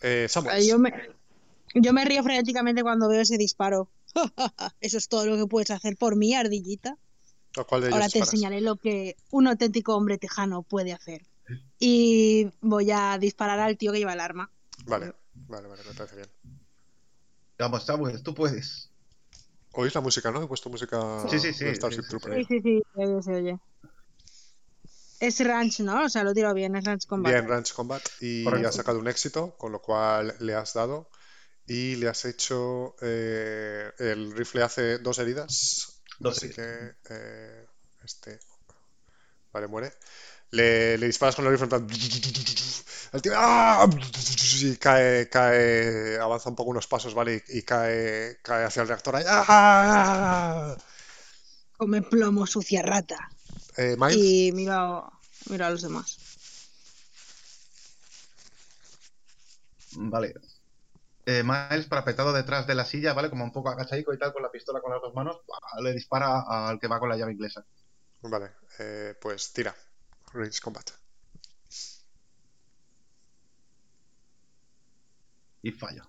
Eh, 0.00 0.22
Ay, 0.22 0.28
Samuels. 0.28 0.66
Yo 0.66 0.78
me, 0.78 0.92
yo 1.74 1.92
me 1.92 2.04
río 2.04 2.22
frenéticamente 2.22 2.82
cuando 2.82 3.08
veo 3.08 3.20
ese 3.20 3.38
disparo. 3.38 3.90
Eso 4.80 4.98
es 4.98 5.08
todo 5.08 5.26
lo 5.26 5.36
que 5.36 5.46
puedes 5.46 5.70
hacer 5.70 5.96
por 5.96 6.16
mí, 6.16 6.34
ardillita. 6.34 6.96
¿A 7.56 7.64
cuál 7.64 7.80
de 7.82 7.88
ellos 7.88 7.94
Ahora 7.96 8.08
te 8.08 8.18
disparas? 8.18 8.34
enseñaré 8.34 8.60
lo 8.60 8.76
que 8.76 9.16
un 9.30 9.46
auténtico 9.48 9.96
hombre 9.96 10.18
tejano 10.18 10.62
puede 10.62 10.92
hacer. 10.92 11.22
Y 11.78 12.50
voy 12.60 12.90
a 12.90 13.16
disparar 13.18 13.58
al 13.60 13.76
tío 13.78 13.92
que 13.92 13.98
lleva 13.98 14.12
el 14.12 14.20
arma. 14.20 14.50
Vale, 14.86 15.14
vale, 15.46 15.68
vale, 15.68 15.82
me 15.86 15.94
parece 15.94 16.16
bien. 16.16 16.28
Vamos, 17.58 17.84
Samuel, 17.84 18.22
tú 18.22 18.34
puedes. 18.34 18.90
¿Oís 19.72 19.94
la 19.94 20.00
música, 20.00 20.30
no? 20.30 20.42
He 20.42 20.46
puesto 20.46 20.68
música 20.70 21.26
Sí, 21.30 21.38
sí, 21.38 21.52
sí, 21.52 21.64
de 21.64 21.74
Starship 21.74 22.02
sí, 22.02 22.02
sí, 22.02 22.08
Trooper. 22.08 22.34
Sí, 22.34 22.44
sí, 22.48 22.60
sí, 22.62 22.82
se 22.94 23.00
oye, 23.06 23.22
se 23.22 23.34
oye. 23.34 23.58
Es 25.20 25.40
ranch, 25.44 25.80
¿no? 25.80 26.04
O 26.04 26.08
sea, 26.08 26.22
lo 26.22 26.32
tiro 26.32 26.52
bien, 26.54 26.76
es 26.76 26.84
ranch 26.84 27.06
combat. 27.06 27.32
Bien, 27.32 27.48
Ranch 27.48 27.72
Combat. 27.72 28.02
Y 28.20 28.44
Correcto. 28.44 28.68
has 28.68 28.74
sacado 28.76 28.98
un 29.00 29.08
éxito, 29.08 29.56
con 29.58 29.72
lo 29.72 29.80
cual 29.82 30.34
le 30.38 30.54
has 30.54 30.74
dado. 30.74 31.08
Y 31.68 31.96
le 31.96 32.08
has 32.08 32.24
hecho. 32.24 32.96
eh, 33.02 33.92
el 33.98 34.32
rifle 34.32 34.62
hace 34.62 34.98
dos 34.98 35.18
heridas. 35.18 36.00
Dos 36.18 36.36
así 36.36 36.46
heridas. 36.46 36.56
que. 36.56 36.96
eh, 37.10 37.66
este. 38.04 38.40
Vale, 39.52 39.66
muere. 39.66 39.92
Le, 40.50 40.98
le 40.98 41.06
disparas 41.06 41.36
con 41.36 41.44
el 41.46 41.52
rifle 41.52 41.64
en 41.66 41.70
plan. 41.70 41.88
El 43.12 43.22
tío. 43.22 43.32
¡ah! 43.36 43.88
Y 44.60 44.76
cae, 44.76 45.28
cae. 45.30 46.18
Avanza 46.18 46.50
un 46.50 46.56
poco 46.56 46.70
unos 46.70 46.86
pasos, 46.86 47.14
¿vale? 47.14 47.42
Y, 47.48 47.58
y 47.58 47.62
cae, 47.62 48.38
cae 48.42 48.64
hacia 48.64 48.82
el 48.82 48.88
reactor. 48.88 49.16
ahí. 49.16 49.24
¡Ah! 49.26 50.76
Come 51.78 52.02
plomo, 52.02 52.46
sucia 52.46 52.82
rata. 52.82 53.20
Eh. 53.76 53.96
Y 54.10 54.52
mira, 54.52 55.04
mira 55.50 55.66
a 55.66 55.70
los 55.70 55.82
demás. 55.82 56.18
Vale. 59.96 60.32
Eh, 61.30 61.42
Miles, 61.44 61.84
parapetado 61.84 62.32
detrás 62.32 62.66
de 62.66 62.74
la 62.74 62.86
silla, 62.86 63.12
¿vale? 63.12 63.28
Como 63.28 63.44
un 63.44 63.52
poco 63.52 63.68
agachadico 63.68 64.14
y 64.14 64.18
tal, 64.18 64.32
con 64.32 64.42
la 64.42 64.50
pistola 64.50 64.80
con 64.80 64.90
las 64.90 65.02
dos 65.02 65.12
manos, 65.14 65.42
¡buah! 65.46 65.82
le 65.82 65.92
dispara 65.92 66.42
al 66.48 66.80
que 66.80 66.88
va 66.88 66.98
con 66.98 67.10
la 67.10 67.18
llave 67.18 67.32
inglesa. 67.32 67.66
Vale, 68.22 68.52
eh, 68.78 69.14
pues 69.20 69.52
tira. 69.52 69.76
Range 70.32 70.58
Combat. 70.62 70.88
Y 75.60 75.70
fallo. 75.72 76.08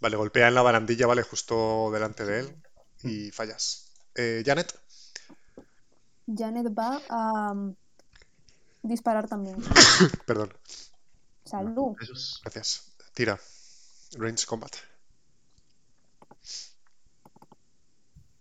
Vale, 0.00 0.16
golpea 0.18 0.48
en 0.48 0.54
la 0.54 0.60
barandilla, 0.60 1.06
vale, 1.06 1.22
justo 1.22 1.90
delante 1.90 2.26
de 2.26 2.40
él 2.40 2.62
y 3.04 3.30
fallas. 3.30 3.90
Eh, 4.14 4.42
Janet, 4.44 4.78
Janet 6.26 6.66
va 6.78 7.00
a 7.08 7.54
mm, 7.54 7.74
disparar 8.82 9.28
también. 9.28 9.56
perdón, 10.26 10.52
Salud. 11.42 11.96
Gracias. 12.42 12.92
Tira. 13.14 13.40
Range 14.16 14.46
Combat. 14.46 14.76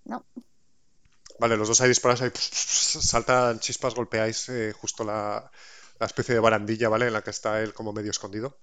No. 0.06 0.24
Vale, 1.40 1.56
los 1.58 1.68
dos 1.68 1.82
ahí 1.82 1.90
disparáis, 1.90 2.22
ahí 2.22 2.32
saltan 3.12 3.60
chispas, 3.60 3.96
golpeáis 3.96 4.50
eh, 4.50 4.74
justo 4.80 5.04
la, 5.04 5.52
la 6.00 6.06
especie 6.06 6.34
de 6.34 6.40
barandilla, 6.42 6.90
¿vale? 6.90 7.08
En 7.08 7.14
la 7.14 7.24
que 7.24 7.30
está 7.32 7.62
él 7.62 7.74
como 7.74 7.94
medio 7.94 8.12
escondido. 8.12 8.58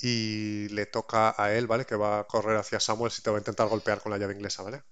Y 0.00 0.68
le 0.68 0.86
toca 0.86 1.34
a 1.36 1.52
él, 1.52 1.66
¿vale? 1.66 1.84
Que 1.84 1.96
va 1.96 2.20
a 2.20 2.24
correr 2.24 2.56
hacia 2.56 2.78
Samuel 2.78 3.12
y 3.16 3.22
te 3.22 3.30
va 3.30 3.36
a 3.36 3.40
intentar 3.40 3.68
golpear 3.68 4.00
con 4.00 4.12
la 4.12 4.18
llave 4.18 4.34
inglesa, 4.34 4.62
¿vale? 4.62 4.82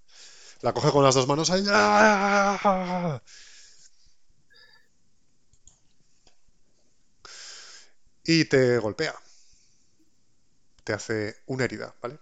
La 0.63 0.73
coge 0.75 0.93
con 0.93 1.05
las 1.05 1.15
dos 1.15 1.29
manos 1.29 1.51
ahí. 1.51 1.65
¡ah! 1.69 3.23
Y 8.25 8.45
te 8.45 8.77
golpea. 8.79 9.15
Te 10.87 10.93
hace 10.93 11.43
una 11.47 11.65
herida, 11.65 11.93
¿vale? 12.01 12.17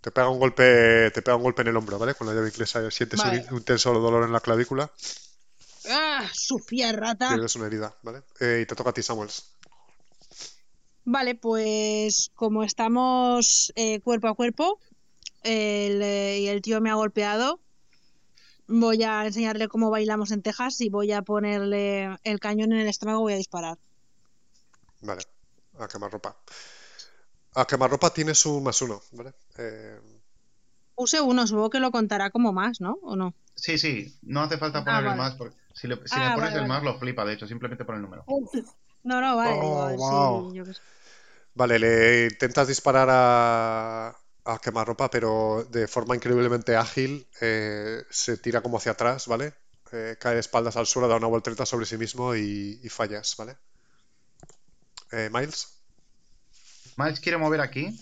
Te 0.00 0.12
pega 0.12 0.28
un 0.28 0.38
golpe, 0.38 1.10
te 1.12 1.22
pega 1.22 1.34
un 1.36 1.42
golpe 1.42 1.62
en 1.62 1.68
el 1.68 1.76
hombro, 1.76 1.98
¿vale? 1.98 2.14
Con 2.14 2.28
la 2.28 2.32
llave 2.32 2.50
inglesa 2.50 2.88
sientes 2.92 3.18
un- 3.18 3.26
Vale. 3.30 3.46
un 3.50 3.64
tenso 3.64 3.92
dolor 3.92 4.22
en 4.22 4.32
la 4.32 4.38
clavícula. 4.38 4.92
¡Ah! 5.90 6.24
¡Sucia 6.32 6.92
rata! 6.92 7.26
Tienes 7.30 7.56
una 7.56 7.66
herida, 7.66 7.98
¿vale? 8.02 8.22
Eh, 8.38 8.60
y 8.62 8.66
te 8.66 8.76
toca 8.76 8.90
a 8.90 8.92
ti, 8.92 9.02
Samuels. 9.02 9.56
Vale, 11.04 11.34
pues 11.34 12.30
como 12.36 12.62
estamos 12.62 13.72
eh, 13.74 13.98
cuerpo 14.02 14.28
a 14.28 14.34
cuerpo 14.36 14.78
el, 15.42 16.00
eh, 16.00 16.38
y 16.42 16.46
el 16.46 16.62
tío 16.62 16.80
me 16.80 16.90
ha 16.90 16.94
golpeado, 16.94 17.60
voy 18.68 19.02
a 19.02 19.26
enseñarle 19.26 19.66
cómo 19.66 19.90
bailamos 19.90 20.30
en 20.30 20.42
Texas 20.42 20.80
y 20.80 20.90
voy 20.90 21.10
a 21.10 21.22
ponerle 21.22 22.16
el 22.22 22.38
cañón 22.38 22.70
en 22.70 22.78
el 22.78 22.88
estómago 22.88 23.18
y 23.18 23.22
voy 23.22 23.32
a 23.32 23.36
disparar. 23.38 23.78
Vale. 25.00 25.22
A 25.80 25.88
quemarropa. 25.88 26.36
A 27.60 27.64
quemarropa 27.70 28.08
tienes 28.18 28.40
un 28.46 28.62
más 28.66 28.80
uno, 28.86 28.96
¿vale? 29.18 29.32
Eh, 29.58 30.00
Puse 30.96 31.18
uno, 31.32 31.46
supongo 31.46 31.70
que 31.72 31.80
lo 31.84 31.90
contará 31.96 32.26
como 32.34 32.52
más, 32.52 32.74
¿no? 32.84 32.92
¿O 33.10 33.16
no? 33.16 33.28
Sí, 33.54 33.76
sí, 33.76 34.18
no 34.22 34.40
hace 34.40 34.56
falta 34.56 34.84
Ah, 34.84 34.84
poner 34.86 35.04
el 35.04 35.12
vale. 35.12 35.14
más, 35.14 35.34
porque 35.34 35.56
si 35.74 35.86
le, 35.86 35.96
si 36.08 36.18
Ah, 36.18 36.20
le 36.20 36.30
pones 36.30 36.50
vale, 36.50 36.54
el 36.54 36.64
más 36.64 36.82
vale. 36.82 36.82
lo 36.82 36.98
flipa, 36.98 37.26
de 37.26 37.34
hecho, 37.34 37.46
simplemente 37.46 37.84
pon 37.84 37.96
el 37.96 38.02
número. 38.02 38.26
No, 39.04 39.20
no, 39.20 39.36
vale, 39.36 39.58
Oh, 39.60 39.94
wow. 39.96 40.52
yo 40.52 40.66
qué 40.66 40.74
sé. 40.74 40.82
Vale, 41.54 41.78
le 41.78 42.24
intentas 42.30 42.68
disparar 42.68 43.08
a, 43.10 44.08
a 44.44 44.58
quemarropa, 44.62 45.10
pero 45.10 45.64
de 45.70 45.88
forma 45.88 46.14
increíblemente 46.14 46.76
ágil 46.76 47.28
eh, 47.40 48.02
se 48.10 48.36
tira 48.38 48.60
como 48.62 48.76
hacia 48.78 48.92
atrás, 48.92 49.26
¿vale? 49.26 49.54
Eh, 49.92 50.16
cae 50.20 50.34
de 50.34 50.40
espaldas 50.40 50.76
al 50.76 50.86
suelo, 50.86 51.08
da 51.08 51.16
una 51.16 51.26
voltereta 51.26 51.66
sobre 51.66 51.86
sí 51.86 51.96
mismo 51.96 52.34
y, 52.36 52.80
y 52.82 52.88
fallas, 52.88 53.34
¿vale? 53.38 53.56
Eh, 55.12 55.28
Miles. 55.30 55.77
Miles 56.98 57.20
quiere 57.20 57.38
mover 57.38 57.60
aquí 57.60 57.96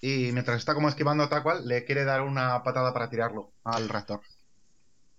y 0.00 0.32
mientras 0.32 0.58
está 0.58 0.74
como 0.74 0.88
esquivando 0.88 1.28
tal 1.28 1.42
cual, 1.42 1.68
le 1.68 1.84
quiere 1.84 2.04
dar 2.04 2.22
una 2.22 2.62
patada 2.62 2.94
para 2.94 3.10
tirarlo 3.10 3.52
al 3.62 3.88
reactor. 3.88 4.20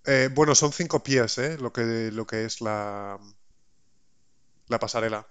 Eh, 0.04 0.30
bueno, 0.34 0.56
son 0.56 0.72
cinco 0.72 1.04
pies, 1.04 1.38
¿eh? 1.38 1.58
Lo 1.60 1.72
que, 1.72 2.12
lo 2.12 2.26
que 2.26 2.46
es 2.46 2.62
la, 2.62 3.20
la 4.68 4.80
pasarela 4.80 5.28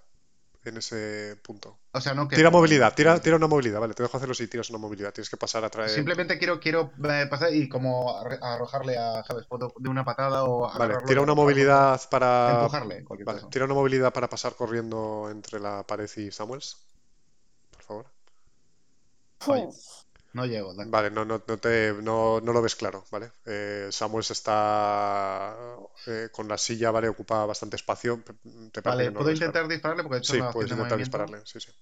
en 0.64 0.76
ese 0.76 1.37
punto. 1.43 1.78
O 1.93 2.01
sea, 2.01 2.14
no 2.14 2.28
que... 2.28 2.37
Tira 2.37 2.51
movilidad, 2.51 2.95
tira, 2.95 3.20
tira 3.20 3.37
una 3.37 3.49
movilidad, 3.49 3.80
vale, 3.80 3.95
te 3.95 4.03
dejo 4.03 4.16
hacerlo 4.16 4.35
si 4.35 4.47
tiras 4.47 4.70
una 4.70 4.78
movilidad. 4.78 5.12
Tienes 5.12 5.28
que 5.28 5.37
pasar 5.37 5.64
a 5.64 5.70
traer. 5.70 5.91
Simplemente 5.91 6.39
quiero, 6.39 6.61
quiero 6.61 6.93
eh, 7.05 7.26
pasar 7.28 7.53
y 7.55 7.68
como 7.68 8.16
arrojarle 8.16 8.97
a, 8.97 9.24
¿sabes? 9.24 9.47
De 9.78 9.89
una 9.89 10.05
patada 10.05 10.45
o 10.45 10.72
Vale, 10.78 10.99
tira 11.07 11.20
una 11.20 11.35
movilidad 11.35 12.01
para. 12.09 12.61
Empujarle, 12.62 13.05
Vale, 13.24 13.43
tira 13.51 13.64
una 13.64 13.74
movilidad 13.74 14.12
para 14.12 14.28
pasar 14.28 14.55
corriendo 14.55 15.28
entre 15.30 15.59
la 15.59 15.85
pared 15.85 16.09
y 16.16 16.30
Samuels. 16.30 16.87
Oye. 19.47 19.68
No 20.32 20.47
llego. 20.47 20.74
Vale, 20.86 21.11
no, 21.11 21.24
no, 21.24 21.42
no, 21.49 21.59
te, 21.59 21.92
no, 22.03 22.40
no 22.40 22.53
lo 22.53 22.61
ves 22.62 22.76
claro, 22.76 23.05
¿vale? 23.11 23.32
Eh, 23.47 23.88
Samuels 23.90 24.30
está 24.32 25.76
eh, 26.07 26.28
con 26.32 26.47
la 26.49 26.59
silla, 26.59 26.90
¿vale? 26.90 27.09
Ocupa 27.09 27.47
bastante 27.47 27.76
espacio. 27.76 28.22
Te 28.72 28.82
Vale, 28.84 29.11
¿puedo 29.12 29.30
claro. 29.30 29.32
intentar 29.32 29.66
dispararle? 29.66 30.05
Porque 30.05 30.18
hecho 30.18 30.32
Sí, 30.32 30.42
puedes 30.42 30.70
intentar 30.72 30.99
movimiento. 30.99 30.99
dispararle, 30.99 31.42
sí, 31.47 31.61
sí. 31.61 31.72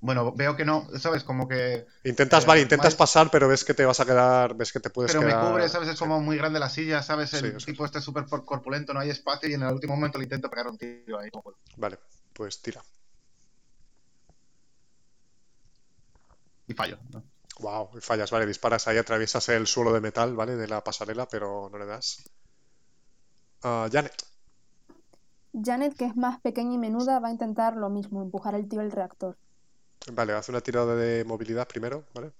Bueno, 0.00 0.32
veo 0.34 0.56
que 0.56 0.64
no, 0.64 0.88
¿sabes? 0.98 1.24
Como 1.24 1.48
que... 1.48 1.86
Intentas, 2.12 2.46
Eh, 2.46 2.48
vale, 2.48 2.62
intentas 2.66 2.94
pasar, 3.02 3.26
pero 3.32 3.48
ves 3.52 3.64
que 3.66 3.74
te 3.78 3.84
vas 3.88 4.00
a 4.00 4.06
quedar, 4.10 4.48
ves 4.60 4.72
que 4.72 4.80
te 4.84 4.90
puedes 4.96 5.14
Pero 5.14 5.22
me 5.22 5.38
quedar. 5.38 5.38
cubre, 5.38 5.68
¿sabes? 5.70 5.88
Es 5.88 5.96
sí. 5.96 5.98
como 5.98 6.20
muy 6.20 6.36
grande 6.36 6.58
la 6.60 6.68
silla, 6.68 7.02
¿sabes? 7.02 7.32
El 7.32 7.44
Sí, 7.44 7.46
eso 7.56 7.70
es. 7.72 7.76
tipo 7.76 7.84
este 7.86 8.00
súper 8.02 8.26
por- 8.26 8.44
corpulento, 8.44 8.92
no 8.92 9.00
hay 9.00 9.08
espacio 9.10 9.48
y 9.48 9.54
en 9.54 9.62
el 9.62 9.72
último 9.72 9.94
momento 9.96 10.18
le 10.18 10.24
intento 10.24 10.50
pegar 10.50 10.66
un 10.68 10.76
tiro 10.78 11.18
ahí. 11.18 11.30
Vale, 11.76 11.98
pues 12.34 12.60
tira. 12.60 12.82
Y 16.68 16.74
fallo. 16.74 16.98
¿no? 17.10 17.22
Wow, 17.60 17.90
y 17.96 18.00
fallas, 18.00 18.30
vale, 18.30 18.44
disparas 18.46 18.86
ahí, 18.88 18.98
atraviesas 18.98 19.48
el 19.48 19.66
suelo 19.66 19.92
de 19.92 20.00
metal, 20.00 20.34
¿vale? 20.34 20.56
De 20.56 20.68
la 20.68 20.82
pasarela, 20.84 21.26
pero 21.26 21.68
no 21.70 21.78
le 21.78 21.86
das. 21.86 22.28
Ah, 23.62 23.88
Janet. 23.90 24.14
Janet, 25.64 25.96
que 25.96 26.04
es 26.04 26.16
más 26.16 26.38
pequeña 26.40 26.74
y 26.74 26.78
menuda, 26.78 27.18
va 27.18 27.28
a 27.28 27.32
intentar 27.32 27.76
lo 27.76 27.88
mismo, 27.88 28.20
empujar 28.22 28.54
el 28.54 28.68
tío 28.68 28.80
al 28.80 28.92
reactor. 28.92 29.38
Vale, 30.12 30.34
haz 30.34 30.48
una 30.50 30.60
tirada 30.60 30.94
de 30.94 31.24
movilidad 31.24 31.66
primero, 31.66 32.04
¿vale? 32.14 32.32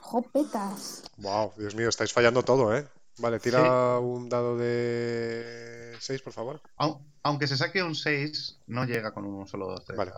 ¡Jopetas! 0.00 1.02
Wow, 1.18 1.52
Dios 1.56 1.74
mío, 1.74 1.88
estáis 1.88 2.12
fallando 2.12 2.42
todo, 2.44 2.74
¿eh? 2.76 2.86
Vale, 3.18 3.38
tira 3.40 3.98
un 3.98 4.28
dado 4.28 4.56
de 4.56 5.94
6, 6.00 6.22
por 6.22 6.32
favor. 6.32 6.60
Au- 6.78 7.00
Aunque 7.24 7.46
se 7.46 7.56
saque 7.56 7.82
un 7.82 7.94
6, 7.94 8.58
no 8.66 8.84
llega 8.84 9.12
con 9.12 9.24
un 9.26 9.46
solo 9.46 9.66
2, 9.68 9.84
3. 9.84 9.98
Vale. 9.98 10.12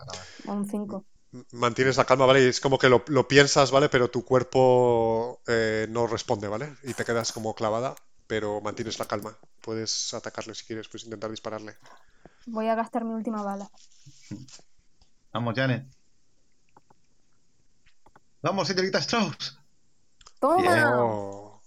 Un 0.45 0.65
5. 0.67 1.05
Mantienes 1.51 1.97
la 1.97 2.05
calma, 2.05 2.25
¿vale? 2.25 2.43
Y 2.43 2.47
es 2.47 2.59
como 2.59 2.77
que 2.77 2.89
lo, 2.89 3.03
lo 3.07 3.27
piensas, 3.27 3.71
¿vale? 3.71 3.89
Pero 3.89 4.09
tu 4.09 4.23
cuerpo 4.23 5.41
eh, 5.47 5.87
no 5.89 6.07
responde, 6.07 6.47
¿vale? 6.47 6.75
Y 6.83 6.93
te 6.93 7.05
quedas 7.05 7.31
como 7.31 7.55
clavada, 7.55 7.95
pero 8.27 8.61
mantienes 8.61 8.99
la 8.99 9.05
calma. 9.05 9.37
Puedes 9.61 10.13
atacarle 10.13 10.55
si 10.55 10.65
quieres, 10.65 10.87
puedes 10.87 11.05
intentar 11.05 11.29
dispararle. 11.29 11.77
Voy 12.45 12.67
a 12.67 12.75
gastar 12.75 13.03
mi 13.03 13.13
última 13.13 13.41
bala. 13.41 13.69
Vamos, 15.33 15.53
Janet. 15.55 15.85
Vamos, 18.41 18.67
señorita 18.67 18.99
Strauss. 18.99 19.59
¡Toma! 20.39 21.03
Oh. 21.03 21.61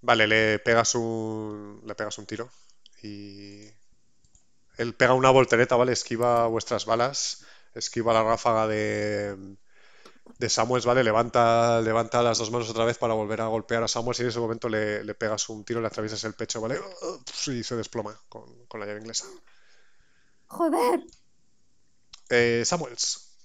Vale, 0.00 0.26
le 0.26 0.58
pegas 0.58 0.94
un, 0.94 1.82
le 1.84 1.94
pegas 1.94 2.18
un 2.18 2.26
tiro 2.26 2.50
y 3.02 3.68
él 4.76 4.94
pega 4.94 5.14
una 5.14 5.30
voltereta, 5.30 5.76
¿vale? 5.76 5.92
Esquiva 5.92 6.46
vuestras 6.46 6.84
balas, 6.86 7.44
esquiva 7.74 8.12
la 8.12 8.22
ráfaga 8.22 8.66
de, 8.66 9.56
de 10.38 10.48
Samuels, 10.48 10.86
¿vale? 10.86 11.04
Levanta, 11.04 11.80
levanta 11.80 12.22
las 12.22 12.38
dos 12.38 12.50
manos 12.50 12.70
otra 12.70 12.84
vez 12.84 12.98
para 12.98 13.14
volver 13.14 13.40
a 13.40 13.46
golpear 13.46 13.82
a 13.82 13.88
Samuels 13.88 14.20
y 14.20 14.22
en 14.22 14.28
ese 14.28 14.40
momento 14.40 14.68
le, 14.68 15.04
le 15.04 15.14
pegas 15.14 15.48
un 15.48 15.64
tiro, 15.64 15.80
le 15.80 15.86
atraviesas 15.86 16.24
el 16.24 16.34
pecho, 16.34 16.60
¿vale? 16.60 16.78
Y 17.46 17.62
se 17.62 17.76
desploma 17.76 18.18
con, 18.28 18.66
con 18.66 18.80
la 18.80 18.86
llave 18.86 19.00
inglesa. 19.00 19.26
¡Joder! 20.46 21.04
Eh, 22.30 22.62
Samuels. 22.64 23.36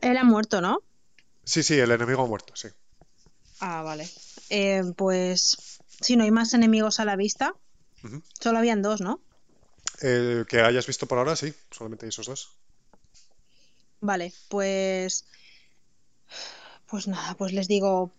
Él 0.00 0.16
ha 0.16 0.24
muerto, 0.24 0.60
¿no? 0.60 0.82
Sí, 1.44 1.62
sí, 1.62 1.78
el 1.78 1.90
enemigo 1.90 2.22
ha 2.22 2.26
muerto, 2.26 2.54
sí. 2.54 2.68
Ah, 3.60 3.82
vale. 3.82 4.08
Eh, 4.50 4.82
pues 4.96 5.80
si 6.00 6.16
no 6.16 6.24
hay 6.24 6.30
más 6.30 6.52
enemigos 6.54 7.00
a 7.00 7.04
la 7.04 7.16
vista, 7.16 7.54
solo 8.38 8.58
habían 8.58 8.82
dos, 8.82 9.00
¿no? 9.00 9.20
El 10.00 10.46
que 10.48 10.60
hayas 10.60 10.86
visto 10.86 11.06
por 11.06 11.18
ahora, 11.18 11.36
sí, 11.36 11.54
solamente 11.70 12.04
hay 12.04 12.10
esos 12.10 12.26
dos. 12.26 12.56
Vale, 14.00 14.32
pues. 14.48 15.26
Pues 16.86 17.08
nada, 17.08 17.34
pues 17.34 17.52
les 17.52 17.68
digo. 17.68 18.12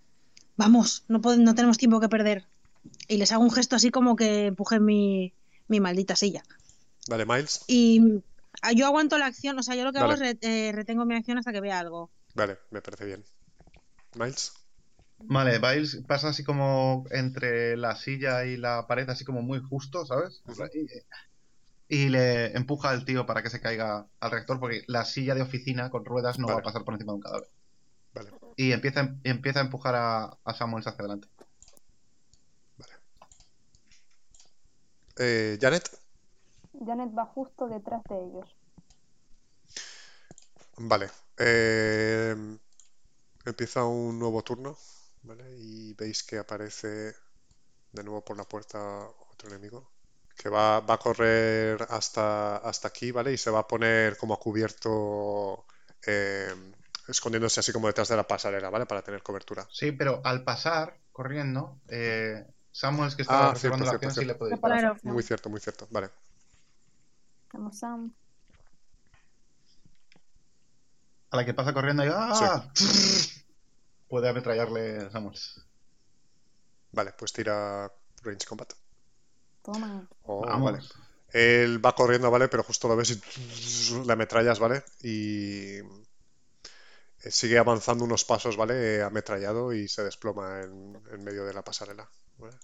Vamos, 0.55 1.03
no, 1.07 1.19
no 1.19 1.55
tenemos 1.55 1.77
tiempo 1.77 1.99
que 1.99 2.09
perder. 2.09 2.47
Y 3.07 3.17
les 3.17 3.31
hago 3.31 3.43
un 3.43 3.51
gesto 3.51 3.75
así 3.75 3.91
como 3.91 4.15
que 4.15 4.47
empuje 4.47 4.79
mi, 4.79 5.33
mi 5.67 5.79
maldita 5.79 6.15
silla. 6.15 6.43
Vale, 7.09 7.25
Miles. 7.25 7.63
Y 7.67 8.21
ah, 8.61 8.71
yo 8.71 8.85
aguanto 8.85 9.17
la 9.17 9.27
acción, 9.27 9.57
o 9.59 9.63
sea, 9.63 9.75
yo 9.75 9.83
lo 9.83 9.93
que 9.93 9.99
hago 9.99 10.13
es 10.13 10.37
eh, 10.41 10.71
retengo 10.73 11.05
mi 11.05 11.15
acción 11.15 11.37
hasta 11.37 11.53
que 11.53 11.61
vea 11.61 11.79
algo. 11.79 12.09
Vale, 12.33 12.57
me 12.71 12.81
parece 12.81 13.05
bien. 13.05 13.23
Miles. 14.15 14.53
Vale, 15.19 15.59
Miles 15.59 16.03
pasa 16.07 16.29
así 16.29 16.43
como 16.43 17.05
entre 17.09 17.75
la 17.75 17.95
silla 17.95 18.45
y 18.45 18.57
la 18.57 18.85
pared, 18.87 19.09
así 19.09 19.25
como 19.25 19.41
muy 19.41 19.59
justo, 19.59 20.05
¿sabes? 20.05 20.41
Y, 21.89 22.09
le 22.09 22.55
empuja 22.57 22.89
al 22.89 23.05
tío 23.05 23.25
para 23.25 23.43
que 23.43 23.49
se 23.49 23.61
caiga 23.61 24.07
al 24.19 24.31
reactor, 24.31 24.59
porque 24.59 24.83
la 24.87 25.05
silla 25.05 25.35
de 25.35 25.41
oficina 25.41 25.89
con 25.89 26.05
ruedas 26.05 26.39
no 26.39 26.47
va 26.47 26.55
a 26.55 26.61
pasar 26.61 26.83
por 26.83 26.93
encima 26.93 27.13
de 27.13 27.15
un 27.15 27.21
cadáver. 27.21 27.49
Vale. 28.13 28.31
Y 28.55 28.71
empieza, 28.71 29.15
empieza 29.23 29.59
a 29.59 29.63
empujar 29.63 29.95
a, 29.95 30.37
a 30.43 30.53
Samuels 30.53 30.87
hacia 30.87 30.99
adelante. 30.99 31.27
Vale. 32.77 32.93
Eh, 35.17 35.57
Janet. 35.61 35.89
Janet 36.85 37.17
va 37.17 37.25
justo 37.25 37.67
detrás 37.67 38.03
de 38.09 38.15
ellos. 38.15 38.55
Vale. 40.77 41.09
Eh, 41.37 42.35
empieza 43.45 43.85
un 43.85 44.19
nuevo 44.19 44.43
turno. 44.43 44.77
¿vale? 45.27 45.43
Y 45.59 45.93
veis 45.93 46.23
que 46.23 46.37
aparece 46.37 47.13
de 47.91 48.03
nuevo 48.03 48.23
por 48.23 48.37
la 48.37 48.45
puerta 48.45 49.07
otro 49.31 49.49
enemigo. 49.49 49.89
Que 50.37 50.49
va, 50.49 50.77
a 50.77 50.97
correr 50.97 51.85
hasta, 51.89 52.57
hasta 52.57 52.87
aquí, 52.87 53.11
¿vale? 53.11 53.33
Y 53.33 53.37
se 53.37 53.49
va 53.49 53.59
a 53.59 53.67
poner 53.67 54.17
como 54.17 54.35
a 54.35 54.39
cubierto. 54.39 55.65
Eh, 56.05 56.53
escondiéndose 57.07 57.59
así 57.59 57.71
como 57.71 57.87
detrás 57.87 58.07
de 58.07 58.15
la 58.15 58.27
pasarela, 58.27 58.69
¿vale? 58.69 58.85
Para 58.85 59.01
tener 59.01 59.23
cobertura. 59.23 59.67
Sí, 59.71 59.91
pero 59.91 60.21
al 60.23 60.43
pasar 60.43 60.97
corriendo, 61.11 61.79
eh, 61.87 62.45
Samuel 62.71 63.07
es 63.07 63.15
que 63.15 63.23
estaba 63.23 63.51
ah, 63.51 63.55
cierto, 63.55 63.83
la 63.83 63.97
cierto, 63.97 64.21
le 64.21 64.35
puede 64.35 64.57
Muy 65.03 65.23
cierto, 65.23 65.49
muy 65.49 65.59
cierto. 65.59 65.87
Vale. 65.89 66.09
Vamos, 67.53 67.79
Sam. 67.79 68.13
A 71.31 71.37
la 71.37 71.45
que 71.45 71.53
pasa 71.53 71.73
corriendo 71.73 72.05
y 72.05 72.09
¡ah! 72.11 72.71
Puede 74.07 74.29
ametrallarle 74.29 75.09
Samuel. 75.11 75.37
Vale, 76.91 77.13
pues 77.17 77.33
tira 77.33 77.91
Range 78.23 78.45
Combat. 78.47 78.73
Toma. 79.67 80.07
Oh, 80.23 80.45
vale. 80.61 80.79
Él 81.33 81.85
va 81.85 81.93
corriendo, 81.93 82.31
¿vale? 82.31 82.47
Pero 82.47 82.63
justo 82.63 82.87
lo 82.87 82.95
ves 82.95 83.11
y 83.11 84.05
le 84.05 84.13
ametrallas, 84.13 84.59
¿vale? 84.59 84.81
Y 85.03 85.79
sigue 87.29 87.57
avanzando 87.57 88.05
unos 88.05 88.23
pasos, 88.23 88.55
¿vale? 88.55 89.03
Ametrallado 89.03 89.73
y 89.73 89.89
se 89.89 90.05
desploma 90.05 90.61
en, 90.61 91.21
medio 91.21 91.43
de 91.43 91.53
la 91.53 91.65
pasarela. 91.65 92.09
¿vale? 92.37 92.55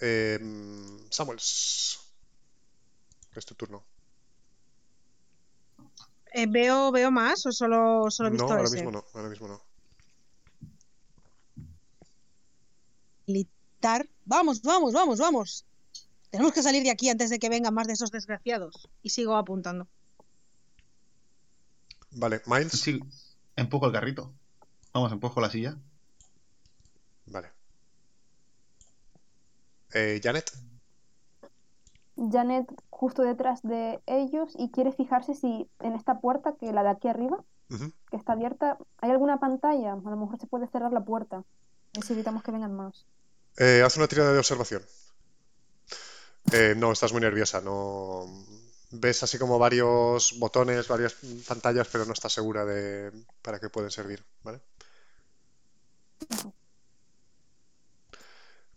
Eh, 0.00 0.40
Samuels. 1.08 2.00
Es 3.36 3.46
tu 3.46 3.54
turno. 3.54 3.84
Eh, 6.32 6.46
¿veo, 6.48 6.90
¿Veo 6.90 7.12
más 7.12 7.46
o 7.46 7.52
solo, 7.52 8.10
solo 8.10 8.28
he 8.28 8.32
visto 8.32 8.48
No, 8.48 8.54
ahora 8.54 8.70
mismo 8.70 8.90
no, 8.90 9.04
ahora 9.14 9.28
mismo 9.28 9.46
no. 9.46 9.62
Militar. 13.28 14.08
Vamos, 14.28 14.60
vamos, 14.60 14.92
vamos, 14.92 15.18
vamos. 15.18 15.64
Tenemos 16.30 16.52
que 16.52 16.62
salir 16.62 16.82
de 16.82 16.90
aquí 16.90 17.08
antes 17.08 17.30
de 17.30 17.38
que 17.38 17.48
vengan 17.48 17.72
más 17.72 17.86
de 17.86 17.94
esos 17.94 18.10
desgraciados. 18.10 18.90
Y 19.02 19.08
sigo 19.08 19.34
apuntando. 19.34 19.88
Vale, 22.10 22.42
Miles. 22.44 22.72
Sí, 22.72 23.00
empujo 23.56 23.86
el 23.86 23.92
carrito. 23.92 24.30
Vamos, 24.92 25.12
empujo 25.12 25.40
la 25.40 25.48
silla. 25.48 25.78
Vale. 27.24 27.48
Eh, 29.94 30.20
Janet. 30.22 30.52
Janet 32.30 32.70
justo 32.90 33.22
detrás 33.22 33.62
de 33.62 34.02
ellos 34.04 34.52
y 34.58 34.68
quiere 34.70 34.92
fijarse 34.92 35.34
si 35.34 35.70
en 35.80 35.94
esta 35.94 36.20
puerta, 36.20 36.54
que 36.60 36.70
la 36.74 36.82
de 36.82 36.90
aquí 36.90 37.08
arriba, 37.08 37.42
que 38.10 38.16
está 38.16 38.32
abierta, 38.32 38.76
hay 38.98 39.10
alguna 39.10 39.40
pantalla. 39.40 39.94
A 39.94 39.96
lo 39.96 40.16
mejor 40.18 40.38
se 40.38 40.46
puede 40.46 40.66
cerrar 40.66 40.92
la 40.92 41.06
puerta. 41.06 41.44
Así 41.98 42.12
evitamos 42.12 42.42
que 42.42 42.52
vengan 42.52 42.74
más. 42.76 43.06
Eh, 43.58 43.82
haz 43.84 43.96
una 43.98 44.08
tirada 44.08 44.32
de 44.32 44.38
observación. 44.38 44.82
Eh, 46.52 46.74
no, 46.76 46.92
estás 46.92 47.12
muy 47.12 47.20
nerviosa. 47.20 47.60
No 47.60 48.26
ves 48.90 49.22
así 49.22 49.38
como 49.38 49.58
varios 49.58 50.38
botones, 50.38 50.88
varias 50.88 51.16
pantallas, 51.46 51.88
pero 51.92 52.04
no 52.04 52.12
estás 52.12 52.32
segura 52.32 52.64
de 52.64 53.12
para 53.42 53.60
qué 53.60 53.68
pueden 53.68 53.90
servir, 53.90 54.24
¿vale? 54.42 54.60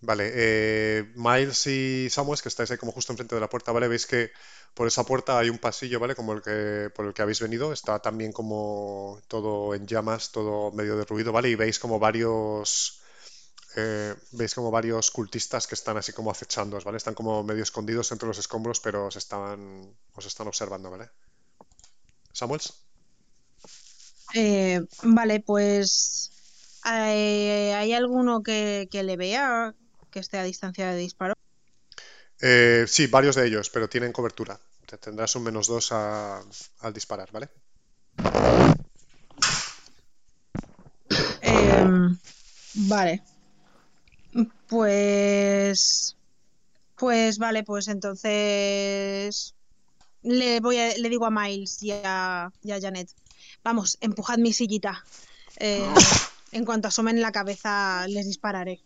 Vale, 0.03 0.32
eh, 0.34 1.11
Miles 1.15 1.67
y 1.67 2.09
Samuels, 2.09 2.41
que 2.41 2.49
estáis 2.49 2.71
ahí 2.71 2.77
como 2.77 2.91
justo 2.91 3.13
enfrente 3.13 3.36
de 3.36 3.41
la 3.41 3.49
puerta, 3.49 3.71
¿vale? 3.71 3.88
Veis 3.88 4.07
que 4.07 4.32
por 4.73 4.88
esa 4.88 5.03
puerta 5.05 5.38
hay 5.38 5.49
un 5.49 5.59
pasillo, 5.59 5.99
¿vale? 5.99 6.15
Como 6.15 6.34
el 6.34 6.41
que, 6.41 6.89
por 6.95 7.05
el 7.05 7.13
que 7.13 7.21
habéis 7.21 7.39
venido. 7.39 7.71
Está 7.71 7.99
también 7.99 8.32
como 8.32 9.21
todo 9.27 9.75
en 9.75 9.86
llamas, 9.86 10.32
todo 10.32 10.71
medio 10.71 10.97
derruido, 10.97 11.32
¿vale? 11.32 11.49
Y 11.49 11.55
veis 11.55 11.77
como 11.79 11.99
varios... 11.99 13.01
Eh, 13.76 14.15
veis 14.32 14.53
como 14.53 14.69
varios 14.69 15.11
cultistas 15.11 15.67
que 15.67 15.76
están 15.76 15.97
así 15.97 16.11
como 16.11 16.32
acechando, 16.32 16.80
¿vale? 16.82 16.97
Están 16.97 17.13
como 17.13 17.43
medio 17.43 17.63
escondidos 17.63 18.11
entre 18.11 18.28
los 18.28 18.38
escombros, 18.38 18.80
pero 18.80 19.07
os 19.07 19.15
están, 19.15 19.95
os 20.13 20.26
están 20.26 20.47
observando, 20.47 20.91
¿vale? 20.91 21.09
Samuels. 22.34 22.74
Eh, 24.34 24.82
vale, 25.03 25.39
pues... 25.39 26.32
¿Hay 26.84 27.93
alguno 27.93 28.41
que, 28.41 28.89
que 28.91 29.03
le 29.03 29.15
vea? 29.15 29.76
que 30.11 30.19
esté 30.19 30.38
a 30.38 30.43
distancia 30.43 30.91
de 30.91 30.97
disparo? 30.97 31.34
Eh, 32.41 32.86
sí, 32.88 33.07
varios 33.07 33.36
de 33.36 33.47
ellos, 33.47 33.69
pero 33.69 33.89
tienen 33.89 34.11
cobertura. 34.11 34.59
Te 34.86 34.97
tendrás 34.97 35.36
un 35.36 35.43
menos 35.43 35.67
dos 35.67 35.91
al 35.91 36.93
disparar, 36.93 37.32
¿vale? 37.32 37.49
Em, 41.41 42.17
vale. 42.74 43.24
Pues. 44.67 46.15
Pues 46.95 47.38
vale, 47.38 47.63
pues 47.63 47.88
entonces. 47.88 49.55
Le 50.23 50.59
voy 50.59 50.77
a, 50.77 50.95
le 50.97 51.09
digo 51.09 51.25
a 51.25 51.32
Miles 51.32 51.82
y 51.82 51.91
a, 51.91 52.51
Janet. 52.63 53.09
Vamos, 53.63 53.97
empujad 54.01 54.38
mi 54.38 54.53
sillita. 54.53 55.03
Eh, 55.57 55.84
en 56.51 56.65
cuanto 56.65 56.88
asomen 56.88 57.21
la 57.21 57.32
cabeza, 57.32 58.05
les 58.07 58.25
dispararé. 58.25 58.82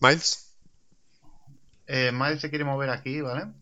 Miles. 0.00 0.54
Eh, 1.86 2.12
Miles 2.12 2.40
se 2.40 2.50
quiere 2.50 2.64
mover 2.64 2.90
aquí, 2.90 3.20
¿vale? 3.20 3.52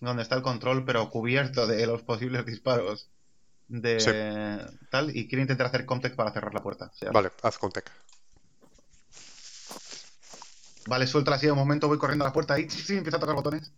Donde 0.00 0.22
está 0.22 0.36
el 0.36 0.42
control, 0.42 0.84
pero 0.84 1.10
cubierto 1.10 1.66
de 1.66 1.86
los 1.86 2.02
posibles 2.02 2.46
disparos 2.46 3.11
de 3.68 4.66
tal, 4.90 5.16
y 5.16 5.28
quiere 5.28 5.42
intentar 5.42 5.66
hacer 5.66 5.86
contact 5.86 6.16
para 6.16 6.32
cerrar 6.32 6.54
la 6.54 6.62
puerta. 6.62 6.90
Vale, 7.12 7.30
haz 7.42 7.58
contact. 7.58 7.88
Vale, 10.86 11.06
suelta 11.06 11.34
así 11.34 11.46
de 11.46 11.52
un 11.52 11.58
momento, 11.58 11.88
voy 11.88 11.98
corriendo 11.98 12.24
a 12.24 12.28
la 12.28 12.32
puerta 12.32 12.58
y 12.58 12.68
sí, 12.68 12.96
empieza 12.96 13.16
a 13.16 13.20
tocar 13.20 13.36
botones. 13.36 13.72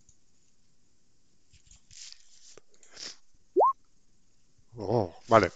Oh, 4.77 5.15
vale. 5.29 5.53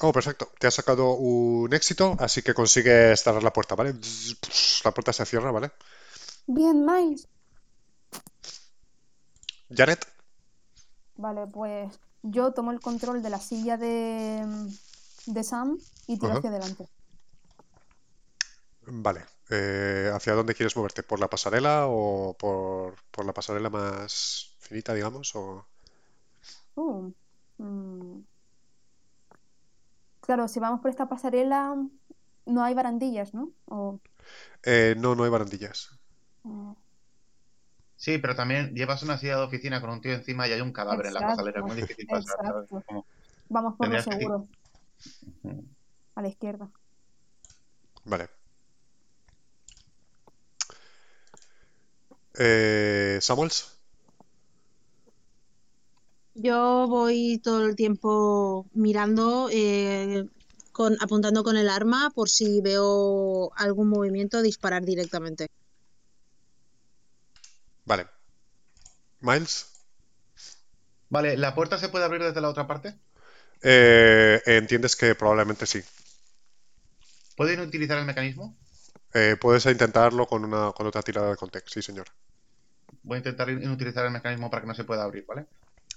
Oh, 0.00 0.12
perfecto. 0.12 0.50
Te 0.58 0.66
ha 0.66 0.70
sacado 0.70 1.12
un 1.12 1.72
éxito, 1.72 2.16
así 2.18 2.42
que 2.42 2.54
consigues 2.54 3.22
cerrar 3.22 3.42
la 3.42 3.52
puerta, 3.52 3.76
¿vale? 3.76 3.94
La 4.84 4.90
puerta 4.90 5.12
se 5.12 5.24
cierra, 5.24 5.52
¿vale? 5.52 5.70
Bien, 6.46 6.84
Miles. 6.84 7.28
Janet. 9.70 10.11
Vale, 11.16 11.46
pues 11.46 11.98
yo 12.22 12.52
tomo 12.52 12.70
el 12.70 12.80
control 12.80 13.22
de 13.22 13.30
la 13.30 13.38
silla 13.38 13.76
de, 13.76 14.46
de 15.26 15.44
Sam 15.44 15.78
y 16.06 16.18
tiro 16.18 16.32
hacia 16.32 16.50
adelante. 16.50 16.88
Vale. 18.86 19.24
Eh, 19.50 20.10
¿Hacia 20.14 20.34
dónde 20.34 20.54
quieres 20.54 20.76
moverte? 20.76 21.02
¿Por 21.02 21.20
la 21.20 21.28
pasarela 21.28 21.86
o 21.88 22.34
por, 22.38 22.94
la 23.24 23.32
pasarela 23.34 23.68
más 23.70 24.56
finita, 24.60 24.94
digamos? 24.94 25.34
O... 25.36 25.66
Uh, 26.74 27.12
mm. 27.58 28.24
Claro, 30.22 30.48
si 30.48 30.58
vamos 30.60 30.80
por 30.80 30.90
esta 30.90 31.08
pasarela, 31.08 31.76
no 32.46 32.64
hay 32.64 32.74
barandillas, 32.74 33.34
¿no? 33.34 33.50
Eh, 34.62 34.94
no, 34.98 35.14
no 35.14 35.24
hay 35.24 35.30
barandillas. 35.30 35.90
Mm. 36.44 36.72
Sí, 38.02 38.18
pero 38.18 38.34
también 38.34 38.74
llevas 38.74 39.04
una 39.04 39.16
silla 39.16 39.36
de 39.36 39.44
oficina 39.44 39.80
con 39.80 39.88
un 39.90 40.00
tío 40.00 40.12
encima 40.12 40.48
y 40.48 40.52
hay 40.52 40.60
un 40.60 40.72
cadáver 40.72 41.06
en 41.06 41.14
la 41.14 41.20
pasarela. 41.20 41.60
Es 41.60 41.64
muy 41.64 41.76
difícil 41.76 42.04
pasar. 42.08 42.66
Vamos 43.48 43.76
por 43.78 43.86
lo 43.86 43.94
que- 43.94 44.02
seguro, 44.02 44.48
a 46.16 46.22
la 46.22 46.28
izquierda. 46.28 46.68
Vale. 48.04 48.28
Eh, 52.40 53.18
Samuels. 53.20 53.78
Yo 56.34 56.88
voy 56.88 57.38
todo 57.40 57.66
el 57.66 57.76
tiempo 57.76 58.66
mirando, 58.72 59.48
eh, 59.52 60.28
con, 60.72 60.96
apuntando 61.00 61.44
con 61.44 61.56
el 61.56 61.68
arma 61.68 62.10
por 62.12 62.28
si 62.28 62.60
veo 62.62 63.52
algún 63.54 63.88
movimiento, 63.88 64.42
disparar 64.42 64.84
directamente. 64.84 65.46
Vale. 67.84 68.06
Miles. 69.22 69.64
Vale, 71.10 71.36
¿la 71.36 71.54
puerta 71.54 71.78
se 71.78 71.88
puede 71.90 72.04
abrir 72.04 72.22
desde 72.24 72.40
la 72.40 72.48
otra 72.48 72.66
parte? 72.66 72.98
Eh, 73.62 74.40
entiendes 74.46 74.96
que 74.96 75.14
probablemente 75.14 75.66
sí. 75.66 75.82
¿Pueden 77.36 77.60
utilizar 77.60 77.98
el 77.98 78.06
mecanismo? 78.06 78.56
Eh, 79.14 79.36
puedes 79.40 79.64
intentarlo 79.64 80.26
con 80.26 80.44
una 80.44 80.72
con 80.72 80.86
otra 80.86 81.00
tirada 81.02 81.30
de 81.30 81.36
contexto, 81.36 81.70
sí, 81.72 81.82
señor. 81.82 82.08
Voy 83.02 83.16
a 83.16 83.18
intentar 83.18 83.48
in- 83.50 83.68
utilizar 83.70 84.04
el 84.06 84.10
mecanismo 84.12 84.50
para 84.50 84.62
que 84.62 84.68
no 84.68 84.74
se 84.74 84.84
pueda 84.84 85.04
abrir, 85.04 85.24
¿vale? 85.26 85.46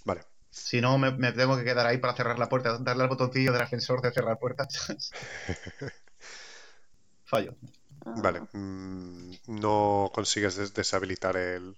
Vale. 0.06 0.22
Si 0.50 0.82
no, 0.82 0.98
me, 0.98 1.12
me 1.12 1.32
tengo 1.34 1.56
que 1.58 1.64
quedar 1.64 1.86
ahí 1.86 1.98
para 2.00 2.16
cerrar 2.16 2.40
la 2.40 2.50
puerta, 2.50 2.78
darle 2.80 3.04
al 3.04 3.10
botoncillo 3.10 3.52
del 3.54 3.62
ascensor 3.62 4.02
de 4.02 4.12
cerrar 4.12 4.40
puertas. 4.40 4.90
Fallo. 7.26 7.56
Ah, 8.06 8.22
Vale. 8.24 8.42
mm, 8.54 9.32
no 9.62 9.76
consigues 10.18 10.56
des- 10.60 10.74
deshabilitar 10.74 11.36
el. 11.38 11.76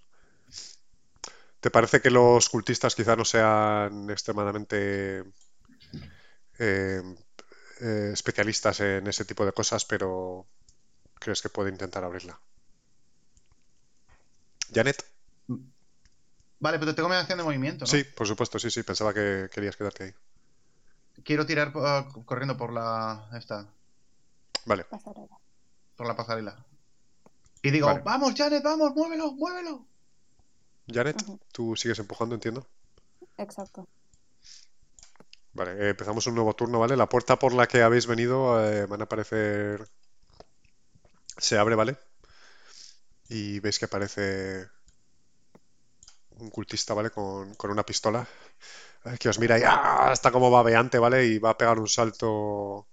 ¿Te 1.60 1.70
parece 1.70 2.00
que 2.00 2.10
los 2.10 2.48
cultistas 2.48 2.94
quizá 2.94 3.16
no 3.16 3.24
sean 3.24 4.10
extremadamente 4.10 5.24
eh, 6.58 7.02
eh, 7.80 8.10
especialistas 8.12 8.80
en 8.80 9.06
ese 9.06 9.24
tipo 9.24 9.44
de 9.46 9.52
cosas, 9.52 9.84
pero 9.84 10.46
crees 11.20 11.42
que 11.42 11.50
puede 11.50 11.70
intentar 11.70 12.04
abrirla? 12.04 12.40
Janet. 14.72 15.04
Vale, 16.60 16.78
pero 16.78 16.94
tengo 16.94 17.08
mediación 17.08 17.38
de 17.38 17.44
movimiento, 17.44 17.86
¿no? 17.86 17.94
Sí, 17.94 18.04
por 18.16 18.26
supuesto, 18.28 18.58
sí, 18.60 18.70
sí, 18.70 18.82
pensaba 18.84 19.12
que 19.14 19.48
querías 19.52 19.76
quedarte 19.76 20.04
ahí. 20.04 20.14
Quiero 21.24 21.46
tirar 21.46 21.72
ah, 21.76 22.08
corriendo 22.24 22.56
por 22.56 22.72
la 22.72 23.28
esta, 23.34 23.68
Vale, 24.66 24.84
pasarela. 24.90 25.36
Por 25.98 26.06
la 26.06 26.16
pasarela. 26.16 26.64
Y 27.60 27.70
digo, 27.72 27.88
Vale. 27.88 28.00
vamos, 28.04 28.34
Janet, 28.36 28.62
vamos, 28.62 28.94
muévelo, 28.94 29.32
muévelo. 29.32 29.84
Janet, 30.90 31.22
tú 31.52 31.76
sigues 31.76 31.98
empujando, 31.98 32.34
entiendo. 32.34 32.66
Exacto. 33.36 33.86
Vale, 35.52 35.72
eh, 35.72 35.88
empezamos 35.90 36.26
un 36.26 36.34
nuevo 36.36 36.54
turno, 36.54 36.78
¿vale? 36.78 36.96
La 36.96 37.08
puerta 37.08 37.38
por 37.38 37.52
la 37.52 37.66
que 37.66 37.82
habéis 37.82 38.06
venido 38.06 38.64
eh, 38.64 38.86
van 38.86 39.00
a 39.00 39.04
aparecer... 39.04 39.88
Se 41.36 41.58
abre, 41.58 41.74
¿vale? 41.74 41.96
Y 43.28 43.60
veis 43.60 43.78
que 43.78 43.84
aparece 43.86 44.68
un 46.38 46.50
cultista, 46.50 46.94
¿vale? 46.94 47.10
Con, 47.10 47.54
con 47.54 47.70
una 47.70 47.84
pistola. 47.84 48.26
eh, 49.04 49.16
que 49.18 49.28
os 49.28 49.38
mira 49.38 49.58
y 49.58 49.62
¡ah! 49.66 50.10
está 50.12 50.30
como 50.32 50.50
babeante, 50.50 50.98
¿vale? 50.98 51.26
Y 51.26 51.38
va 51.38 51.50
a 51.50 51.58
pegar 51.58 51.78
un 51.78 51.88
salto 51.88 52.88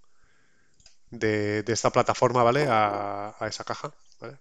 de, 1.10 1.64
de 1.64 1.74
esta 1.74 1.89
plataforma, 1.91 2.43
¿vale? 2.43 2.68
A, 2.70 3.36
a 3.39 3.47
esa 3.47 3.64
caja, 3.64 3.93
¿vale? 4.20 4.39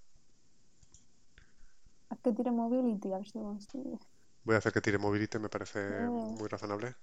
Haz 2.10 2.18
que 2.22 2.32
tire 2.32 2.50
mobility, 2.50 3.12
a 3.12 3.18
ver 3.18 3.26
si 3.26 3.38
lo 3.38 3.44
consigue. 3.44 3.98
Voy 4.44 4.54
a 4.54 4.58
hacer 4.58 4.72
que 4.72 4.80
tire 4.80 4.98
mobility, 4.98 5.38
me 5.38 5.48
parece 5.48 5.80
muy 5.80 6.48
razonable. 6.48 6.94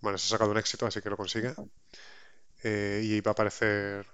Bueno, 0.00 0.18
se 0.18 0.26
ha 0.26 0.30
sacado 0.30 0.50
un 0.50 0.58
éxito, 0.58 0.86
así 0.86 1.00
que 1.00 1.10
lo 1.10 1.16
consigue. 1.16 1.54
Eh, 2.62 3.02
y 3.04 3.20
va 3.20 3.30
a 3.30 3.32
aparecer 3.32 4.06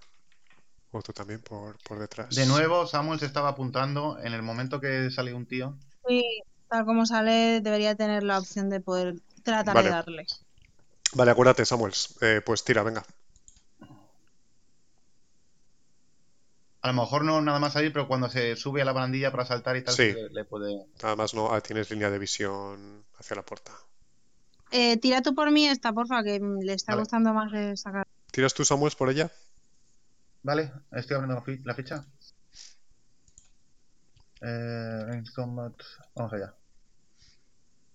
otro 0.90 1.14
también 1.14 1.40
por, 1.40 1.78
por 1.82 1.98
detrás. 1.98 2.34
De 2.34 2.46
nuevo, 2.46 2.86
Samuel 2.86 3.20
se 3.20 3.26
estaba 3.26 3.50
apuntando 3.50 4.18
en 4.18 4.32
el 4.32 4.42
momento 4.42 4.80
que 4.80 5.10
salió 5.10 5.36
un 5.36 5.46
tío. 5.46 5.78
Sí, 6.06 6.42
tal 6.68 6.84
como 6.84 7.06
sale, 7.06 7.60
debería 7.60 7.94
tener 7.94 8.22
la 8.22 8.38
opción 8.38 8.68
de 8.68 8.80
poder 8.80 9.14
tratar 9.42 9.74
Vale. 9.74 9.88
de 9.88 9.94
darle. 9.94 10.26
Vale, 11.14 11.30
acuérdate, 11.30 11.64
Samuels. 11.64 12.16
Eh, 12.20 12.40
pues 12.44 12.64
tira, 12.64 12.82
venga. 12.82 13.04
A 16.82 16.88
lo 16.88 16.94
mejor 16.94 17.24
no 17.24 17.40
nada 17.40 17.58
más 17.60 17.74
salir, 17.74 17.92
pero 17.92 18.08
cuando 18.08 18.28
se 18.28 18.56
sube 18.56 18.82
a 18.82 18.84
la 18.84 18.92
barandilla 18.92 19.30
para 19.30 19.46
saltar 19.46 19.76
y 19.76 19.82
tal, 19.84 19.94
Sí. 19.94 20.12
le, 20.12 20.28
le 20.30 20.44
puede. 20.44 20.84
Además, 21.02 21.32
no 21.32 21.52
ah, 21.52 21.60
tienes 21.60 21.88
línea 21.90 22.10
de 22.10 22.18
visión 22.18 23.04
hacia 23.18 23.36
la 23.36 23.42
puerta. 23.44 23.72
Eh, 24.72 24.96
tira 24.96 25.22
tú 25.22 25.34
por 25.34 25.50
mí 25.52 25.68
esta, 25.68 25.92
porfa, 25.92 26.22
que 26.24 26.40
le 26.40 26.72
está 26.72 26.92
Vale. 26.92 27.02
gustando 27.02 27.32
más 27.34 27.52
de 27.52 27.76
sacar. 27.76 28.06
¿Tiras 28.32 28.52
tú, 28.54 28.64
Samuels, 28.64 28.96
por 28.96 29.10
ella? 29.10 29.30
Vale, 30.42 30.72
estoy 30.92 31.14
abriendo 31.16 31.36
la, 31.36 31.42
fi- 31.42 31.62
la 31.64 31.74
ficha. 31.74 32.04
Eh, 34.40 35.04
Range 35.06 35.32
Combat. 35.34 35.72
Vamos 36.16 36.32
allá. 36.32 36.54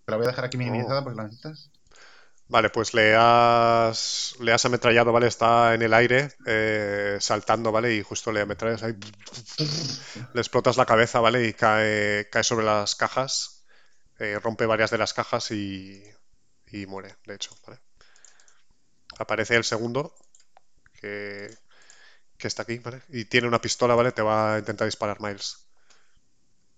Te 0.06 0.12
la 0.12 0.18
voy 0.18 0.26
a 0.26 0.30
dejar 0.30 0.46
aquí 0.46 0.58
minimizada 0.58 1.02
Oh. 1.02 1.04
porque 1.04 1.18
la 1.18 1.24
necesitas. 1.24 1.70
Vale, 2.50 2.70
pues 2.70 2.94
le 2.94 3.14
has, 3.18 4.36
le 4.40 4.54
has 4.54 4.64
ametrallado, 4.66 5.12
¿vale? 5.12 5.28
Está 5.28 5.74
en 5.74 5.82
el 5.82 5.94
aire, 5.94 6.30
eh, 6.46 7.18
saltando, 7.20 7.72
¿vale? 7.74 7.94
Y 7.96 8.04
justo 8.04 8.32
le 8.32 8.42
ametrallas 8.42 8.84
ahí. 8.84 8.94
Le 10.34 10.42
explotas 10.42 10.78
la 10.78 10.86
cabeza, 10.86 11.20
¿vale? 11.20 11.46
Y 11.48 11.54
cae, 11.54 12.30
cae 12.32 12.44
sobre 12.44 12.66
las 12.66 12.96
cajas. 12.96 13.66
eh, 14.20 14.40
rompe 14.44 14.66
varias 14.68 14.92
de 14.92 14.98
las 15.00 15.14
cajas 15.14 15.52
y, 15.52 16.04
y 16.68 16.86
muere, 16.88 17.16
de 17.26 17.36
hecho, 17.36 17.56
¿vale? 17.68 17.80
Aparece 19.20 19.56
el 19.58 19.66
segundo, 19.66 20.16
que, 21.02 21.50
que 22.38 22.48
está 22.48 22.64
aquí, 22.64 22.80
¿vale? 22.80 23.04
Y 23.10 23.26
tiene 23.26 23.48
una 23.48 23.62
pistola, 23.62 23.96
¿vale? 23.96 24.12
Te 24.14 24.22
va 24.24 24.56
a 24.56 24.60
intentar 24.60 24.88
disparar, 24.88 25.22
Miles. 25.22 25.68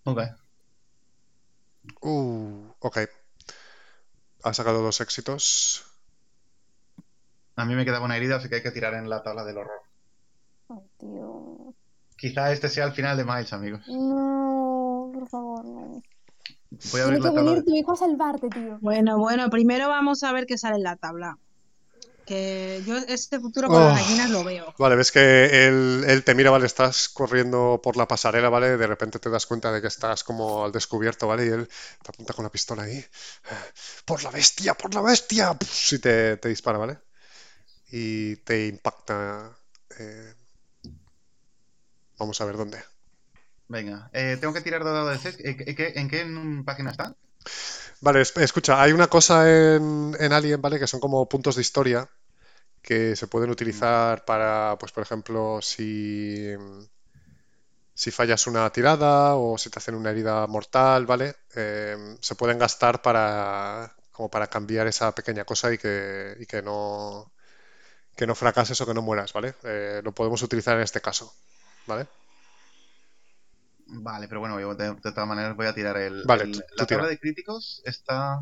Ok. 0.06 0.20
Uh, 2.02 2.74
ok. 2.80 2.98
Ha 4.44 4.54
sacado 4.54 4.82
dos 4.82 5.02
éxitos. 5.02 5.86
A 7.56 7.66
mí 7.66 7.76
me 7.76 7.84
quedaba 7.86 8.06
una 8.06 8.16
herida, 8.18 8.38
así 8.38 8.48
que 8.50 8.56
hay 8.56 8.64
que 8.64 8.72
tirar 8.72 8.94
en 8.94 9.10
la 9.10 9.22
tabla 9.22 9.44
del 9.44 9.58
horror. 9.58 9.82
Ay, 10.70 10.78
tío. 10.98 11.74
Quizá 12.16 12.52
este 12.52 12.70
sea 12.70 12.86
el 12.86 12.94
final 12.94 13.18
de 13.18 13.26
Miles, 13.26 13.52
amigos. 13.54 13.82
No, 13.88 15.12
por 15.14 15.28
favor, 15.28 15.66
no. 15.66 15.82
Voy 15.92 16.02
a 16.02 16.90
Tiene 16.92 17.04
abrir 17.04 17.18
que 17.22 17.28
la 17.28 17.34
tabla. 17.34 17.42
venir 17.52 17.64
de- 17.64 17.72
tu 17.72 17.76
hijo 17.78 17.92
a 17.92 17.96
salvarte, 17.96 18.48
tío. 18.50 18.78
Bueno, 18.82 19.18
bueno, 19.18 19.50
primero 19.50 19.90
vamos 19.90 20.24
a 20.24 20.32
ver 20.32 20.46
qué 20.46 20.58
sale 20.58 20.78
en 20.78 20.84
la 20.84 20.96
tabla. 20.96 21.38
Que 22.30 22.84
yo 22.86 22.96
este 23.08 23.40
futuro 23.40 23.68
con 23.68 23.82
Oh. 23.82 23.90
las 23.90 23.98
gallinas 24.02 24.30
lo 24.30 24.44
veo. 24.44 24.74
Vale, 24.78 24.96
ves 24.96 25.12
que 25.12 25.68
él, 25.68 26.04
él 26.08 26.24
te 26.24 26.36
mira, 26.36 26.52
¿vale? 26.52 26.66
Estás 26.68 27.10
corriendo 27.10 27.80
por 27.84 27.98
la 27.98 28.08
pasarela, 28.08 28.50
¿vale? 28.50 28.78
De 28.78 28.88
repente 28.88 29.18
te 29.20 29.30
das 29.32 29.46
cuenta 29.48 29.72
de 29.72 29.82
que 29.82 29.88
estás 29.88 30.24
como 30.24 30.64
al 30.64 30.72
descubierto, 30.72 31.28
¿vale? 31.28 31.46
Y 31.48 31.50
él 31.50 31.68
te 32.04 32.10
apunta 32.10 32.34
con 32.34 32.44
la 32.44 32.52
pistola 32.52 32.84
ahí. 32.84 33.04
¡Por 34.06 34.22
la 34.24 34.32
bestia! 34.32 34.76
¡Por 34.76 34.94
la 34.94 35.02
bestia! 35.02 35.58
Y 35.92 35.98
te, 36.00 36.38
te 36.38 36.50
dispara, 36.50 36.78
¿vale? 36.78 37.00
Y 37.92 38.36
te 38.38 38.68
impacta. 38.68 39.58
eh, 40.00 40.34
Vamos 42.20 42.40
a 42.42 42.46
ver 42.46 42.58
dónde. 42.58 42.80
Venga, 43.68 44.10
eh, 44.14 44.38
tengo 44.40 44.54
que 44.54 44.62
tirar 44.62 44.84
dado 44.84 45.08
de 45.10 45.18
6. 45.18 45.38
¿En 45.40 45.76
qué, 45.76 45.94
en 45.96 46.08
qué 46.10 46.26
página 46.66 46.92
está? 46.92 47.16
Vale, 48.02 48.22
es- 48.22 48.36
escucha, 48.38 48.82
hay 48.82 48.92
una 48.94 49.08
cosa 49.08 49.50
en, 49.50 50.16
en 50.20 50.34
Alien, 50.34 50.62
¿vale? 50.62 50.80
Que 50.80 50.88
son 50.88 51.00
como 51.00 51.28
puntos 51.28 51.56
de 51.56 51.62
historia 51.62 52.10
que 52.82 53.16
se 53.16 53.28
pueden 53.28 53.50
utilizar 53.52 54.26
para, 54.26 54.78
pues 54.80 54.92
por 54.92 55.04
ejemplo, 55.04 55.60
si, 55.62 56.54
si 57.94 58.12
fallas 58.12 58.48
una 58.48 58.70
tirada 58.72 59.36
o 59.36 59.58
si 59.58 59.70
te 59.70 59.80
hacen 59.80 59.96
una 59.96 60.12
herida 60.12 60.48
mortal, 60.48 61.06
¿vale? 61.06 61.36
Eh, 61.56 61.98
se 62.22 62.36
pueden 62.36 62.58
gastar 62.60 63.02
para, 63.02 63.94
como 64.12 64.30
para 64.30 64.48
cambiar 64.48 64.88
esa 64.88 65.14
pequeña 65.14 65.44
cosa 65.46 65.74
y 65.74 65.78
que, 65.78 66.36
y 66.40 66.46
que 66.46 66.62
no, 66.62 67.32
que 68.18 68.28
no 68.28 68.36
fracases 68.36 68.82
o 68.82 68.88
que 68.88 68.94
no 68.96 69.02
mueras, 69.04 69.34
¿vale? 69.34 69.56
Eh, 69.64 70.02
lo 70.04 70.14
podemos 70.14 70.42
utilizar 70.44 70.78
en 70.78 70.84
este 70.84 71.02
caso, 71.02 71.34
¿vale? 71.88 72.08
Vale, 73.92 74.28
pero 74.28 74.40
bueno, 74.40 74.60
yo 74.60 74.76
de, 74.76 74.94
de 74.94 75.12
todas 75.12 75.28
maneras 75.28 75.56
voy 75.56 75.66
a 75.68 75.74
tirar 75.74 75.98
el. 75.98 76.22
Vale, 76.24 76.44
el- 76.44 76.52
tú- 76.52 76.60
la 76.60 76.66
tú 76.78 76.86
tira. 76.86 77.00
tabla 77.00 77.08
de 77.10 77.20
críticos 77.20 77.82
está. 77.86 78.42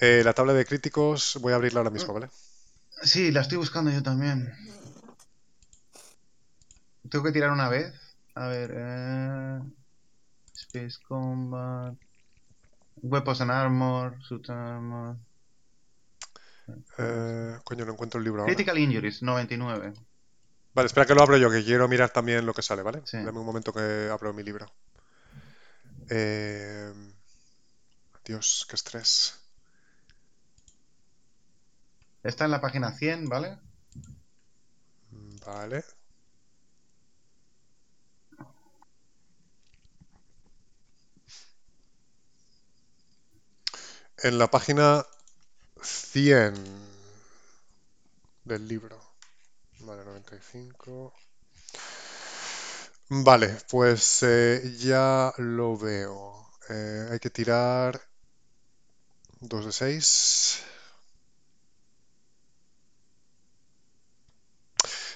Eh, 0.00 0.22
la 0.24 0.32
tabla 0.34 0.52
de 0.54 0.64
críticos 0.66 1.38
voy 1.40 1.52
a 1.52 1.56
abrirla 1.56 1.80
ahora 1.80 1.90
mismo, 1.90 2.14
¿vale? 2.14 2.28
Sí, 3.02 3.30
la 3.32 3.40
estoy 3.40 3.58
buscando 3.58 3.90
yo 3.90 4.02
también. 4.02 4.52
Tengo 7.10 7.24
que 7.24 7.32
tirar 7.32 7.50
una 7.50 7.68
vez. 7.68 7.92
A 8.34 8.46
ver. 8.46 8.72
Eh... 8.74 9.60
Space 10.54 10.98
Combat. 11.06 11.94
Weapons 13.02 13.40
and 13.40 13.50
Armor. 13.50 14.16
Suit 14.22 14.48
Armor. 14.48 15.16
Eh, 16.98 17.58
coño, 17.64 17.84
no 17.84 17.92
encuentro 17.92 18.18
el 18.18 18.24
libro 18.24 18.42
ahora. 18.42 18.54
Critical 18.54 18.78
Injuries, 18.78 19.22
99. 19.22 19.92
Vale, 20.74 20.86
espera 20.86 21.04
que 21.04 21.14
lo 21.14 21.22
abro 21.22 21.36
yo, 21.36 21.50
que 21.50 21.64
quiero 21.64 21.86
mirar 21.88 22.10
también 22.10 22.46
lo 22.46 22.54
que 22.54 22.62
sale, 22.62 22.82
¿vale? 22.82 23.02
Sí. 23.04 23.18
Dame 23.18 23.38
un 23.38 23.44
momento 23.44 23.72
que 23.72 24.08
abro 24.10 24.32
mi 24.32 24.42
libro. 24.42 24.66
Eh, 26.08 26.92
Dios, 28.24 28.66
qué 28.68 28.76
estrés. 28.76 29.41
Está 32.22 32.44
en 32.44 32.52
la 32.52 32.60
página 32.60 32.92
100, 32.92 33.28
¿vale? 33.28 33.58
Vale. 35.44 35.84
En 44.18 44.38
la 44.38 44.48
página 44.48 45.04
100 45.82 46.54
del 48.44 48.68
libro. 48.68 49.00
Vale, 49.80 50.04
95. 50.04 51.12
Vale, 53.10 53.56
pues 53.68 54.22
eh, 54.22 54.76
ya 54.78 55.32
lo 55.38 55.76
veo. 55.76 56.48
Eh, 56.68 57.08
hay 57.12 57.18
que 57.18 57.30
tirar 57.30 58.00
2 59.40 59.66
de 59.66 59.72
6. 59.72 60.64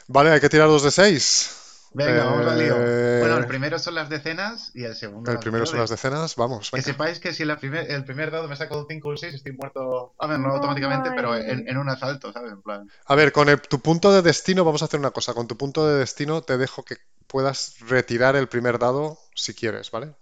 Vale, 0.08 0.30
hay 0.30 0.40
que 0.40 0.48
tirar 0.48 0.68
2 0.68 0.82
de 0.84 0.90
6. 0.90 1.90
Venga, 1.94 2.24
vamos 2.24 2.46
al 2.46 2.58
lío. 2.58 2.76
Eh, 2.78 3.18
Bueno, 3.20 3.38
el 3.38 3.46
primero 3.46 3.78
son 3.78 3.94
las 3.94 4.08
decenas 4.10 4.70
y 4.74 4.84
el 4.84 4.94
segundo. 4.94 5.30
El 5.32 5.38
primero 5.38 5.64
son 5.64 5.78
las 5.80 5.88
decenas. 5.90 6.36
Vamos, 6.36 6.70
Que 6.70 6.82
sepáis 6.82 7.18
que 7.20 7.32
si 7.32 7.44
la 7.44 7.56
primer- 7.58 7.90
el 7.90 8.04
primer 8.04 8.30
dado 8.30 8.48
me 8.48 8.56
saca 8.56 8.76
un 8.76 8.86
5 8.86 9.08
o 9.08 9.10
un 9.12 9.18
6, 9.18 9.34
estoy 9.34 9.52
muerto. 9.52 10.14
A 10.18 10.26
ver, 10.26 10.38
no 10.38 10.50
automáticamente, 10.52 11.10
pero 11.16 11.34
en, 11.36 11.66
en 11.66 11.76
un 11.78 11.88
asalto, 11.88 12.32
¿sabes? 12.32 12.52
En 12.52 12.60
plan. 12.62 12.90
A 13.06 13.14
ver, 13.14 13.32
con 13.32 13.48
el- 13.48 13.60
tu 13.62 13.80
punto 13.80 14.12
de 14.12 14.20
destino 14.22 14.64
vamos 14.64 14.82
a 14.82 14.84
hacer 14.84 15.00
una 15.00 15.10
cosa. 15.10 15.32
Con 15.32 15.46
tu 15.46 15.56
punto 15.56 15.88
de 15.88 15.98
destino 15.98 16.42
te 16.42 16.58
dejo 16.58 16.84
que 16.84 16.96
puedas 17.26 17.76
retirar 17.80 18.36
el 18.36 18.48
primer 18.48 18.78
dado 18.78 19.18
si 19.34 19.54
quieres, 19.54 19.90
¿vale? 19.90 20.14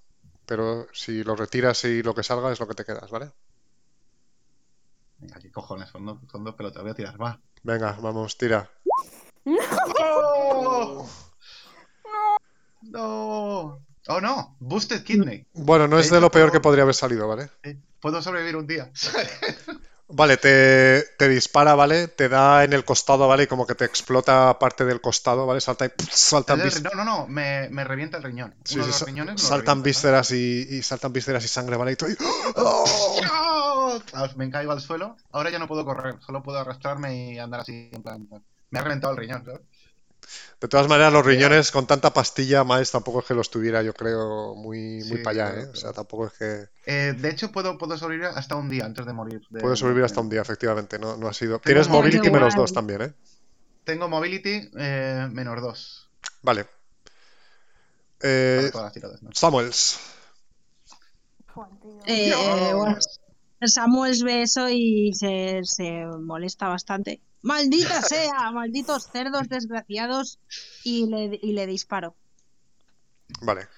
Pero 0.47 0.87
si 0.93 1.25
lo 1.25 1.35
retiras 1.35 1.85
y 1.85 2.03
lo 2.03 2.15
que 2.15 2.23
salga 2.23 2.53
es 2.53 2.61
lo 2.61 2.69
que 2.69 2.75
te 2.75 2.85
quedas, 2.85 3.11
¿vale? 3.11 3.33
Venga, 5.19 5.39
qué 5.41 5.51
cojones, 5.51 5.89
son 5.89 6.07
dos, 6.07 6.19
son 6.31 6.45
dos 6.45 6.55
pelotas, 6.55 6.83
voy 6.83 6.93
a 6.93 6.95
tirar, 6.95 7.21
va. 7.21 7.41
Venga, 7.63 7.99
vamos, 8.01 8.37
tira. 8.37 8.71
¡Oh! 9.47 11.09
¡No! 12.83 13.81
¡Oh, 14.09 14.21
no! 14.21 14.57
Boosted 14.61 15.03
Kidney. 15.05 15.47
Bueno, 15.55 15.89
no 15.89 15.99
es 15.99 16.11
de 16.11 16.21
lo 16.21 16.31
peor 16.31 16.53
que 16.53 16.61
podría 16.61 16.83
haber 16.83 16.95
salido, 16.95 17.27
¿vale? 17.29 17.49
Eh, 17.63 17.77
Puedo 18.01 18.21
sobrevivir 18.21 18.57
un 18.57 18.67
día. 18.67 18.91
Vale, 20.07 20.37
te, 20.37 21.03
te 21.19 21.29
dispara, 21.31 21.75
¿vale? 21.75 22.09
Te 22.09 22.29
da 22.29 22.63
en 22.63 22.75
el 22.75 22.85
costado, 22.85 23.27
¿vale? 23.27 23.45
Y 23.45 23.47
como 23.47 23.67
que 23.67 23.75
te 23.75 23.87
explota 23.87 24.59
parte 24.59 24.85
del 24.85 25.01
costado, 25.01 25.47
¿vale? 25.47 25.63
Salta 25.63 25.87
y 25.87 25.91
saltan, 26.11 26.61
vis- 26.63 26.83
No, 26.83 26.91
no, 26.95 27.05
no, 27.07 27.27
me, 27.27 27.71
me 27.71 27.85
revienta 27.85 28.19
el 28.19 28.23
riñón. 28.23 28.55
sí, 28.65 28.75
Uno 28.75 28.85
sí, 28.85 28.89
de 28.89 28.93
los 28.93 28.99
sa- 28.99 29.07
riñones 29.07 29.41
saltan 29.41 29.59
revienta, 29.79 29.83
vísceras 29.83 30.31
y, 30.33 30.67
y 30.71 30.83
saltan 30.83 31.11
vísceras 31.15 31.43
y 31.45 31.49
sangre, 31.49 31.77
¿vale? 31.79 31.93
Y 31.93 31.97
tú 31.97 32.05
ahí, 32.05 32.15
¡oh! 32.57 32.85
¡Oh! 33.33 33.99
Ah, 34.13 34.29
Me 34.37 34.51
caigo 34.51 34.73
al 34.73 34.81
suelo. 34.83 35.17
Ahora 35.33 35.49
ya 35.51 35.59
no 35.59 35.67
puedo 35.67 35.87
correr, 35.87 36.17
solo 36.25 36.43
puedo 36.43 36.59
arrastrarme 36.59 37.33
y 37.33 37.39
andar 37.39 37.61
así 37.61 37.89
en 37.91 38.03
plan. 38.03 38.29
Me 38.75 38.81
ha 38.81 38.83
reventado 38.83 39.13
el 39.13 39.19
riñón, 39.21 39.45
¿sabes? 39.45 39.61
De 40.61 40.67
todas 40.69 40.89
maneras, 40.89 41.13
los 41.13 41.25
riñones 41.25 41.71
con 41.71 41.87
tanta 41.87 42.13
pastilla, 42.13 42.65
Miles, 42.65 42.91
tampoco 42.91 43.21
es 43.21 43.27
que 43.27 43.35
los 43.35 43.51
tuviera, 43.51 43.83
yo 43.83 43.95
creo, 43.95 44.55
muy, 44.57 44.99
muy 44.99 45.03
Sí, 45.05 45.17
para 45.19 45.31
allá, 45.31 45.53
claro, 45.53 45.69
¿eh? 45.69 45.73
O 45.73 45.77
sea, 45.77 45.93
tampoco 45.93 46.27
es 46.27 46.33
que... 46.33 46.69
Eh, 46.87 47.15
de 47.17 47.31
hecho, 47.31 47.53
puedo, 47.53 47.79
puedo 47.79 47.97
sobrevivir 47.97 48.31
hasta 48.35 48.57
un 48.57 48.69
día 48.69 48.85
antes 48.85 49.07
de 49.07 49.13
morir. 49.13 49.43
de- 49.51 49.61
Puedes 49.61 49.79
sobrevivir 49.79 50.05
hasta 50.07 50.21
un 50.21 50.29
día, 50.29 50.41
efectivamente, 50.41 50.99
no, 50.99 51.17
no 51.17 51.29
ha 51.29 51.33
sido... 51.33 51.59
Tengo 51.61 51.67
Tienes 51.67 51.89
mobility 51.89 52.31
menos 52.31 52.55
guay. 52.55 52.63
dos 52.63 52.73
también, 52.73 53.03
¿eh? 53.03 53.13
Tengo 53.85 54.09
mobility 54.09 54.71
eh, 54.77 55.29
menos 55.31 55.61
2 55.63 56.11
Vale. 56.43 56.65
para 56.65 56.73
Eh. 58.23 58.71
Samuels. 59.33 60.01
Eh, 62.07 62.73
bueno, 62.75 62.97
Samuel 63.67 64.23
ve 64.25 64.43
eso 64.43 64.69
y 64.69 65.13
se, 65.15 65.61
se 65.65 66.05
molesta 66.21 66.69
bastante. 66.69 67.21
¡Maldita 67.43 68.03
sea! 68.03 68.51
¡Malditos 68.53 69.09
cerdos 69.11 69.49
desgraciados! 69.49 70.39
Y 70.83 71.07
le, 71.07 71.39
y 71.43 71.53
le 71.53 71.67
disparo. 71.67 72.15
Vale. 73.43 73.69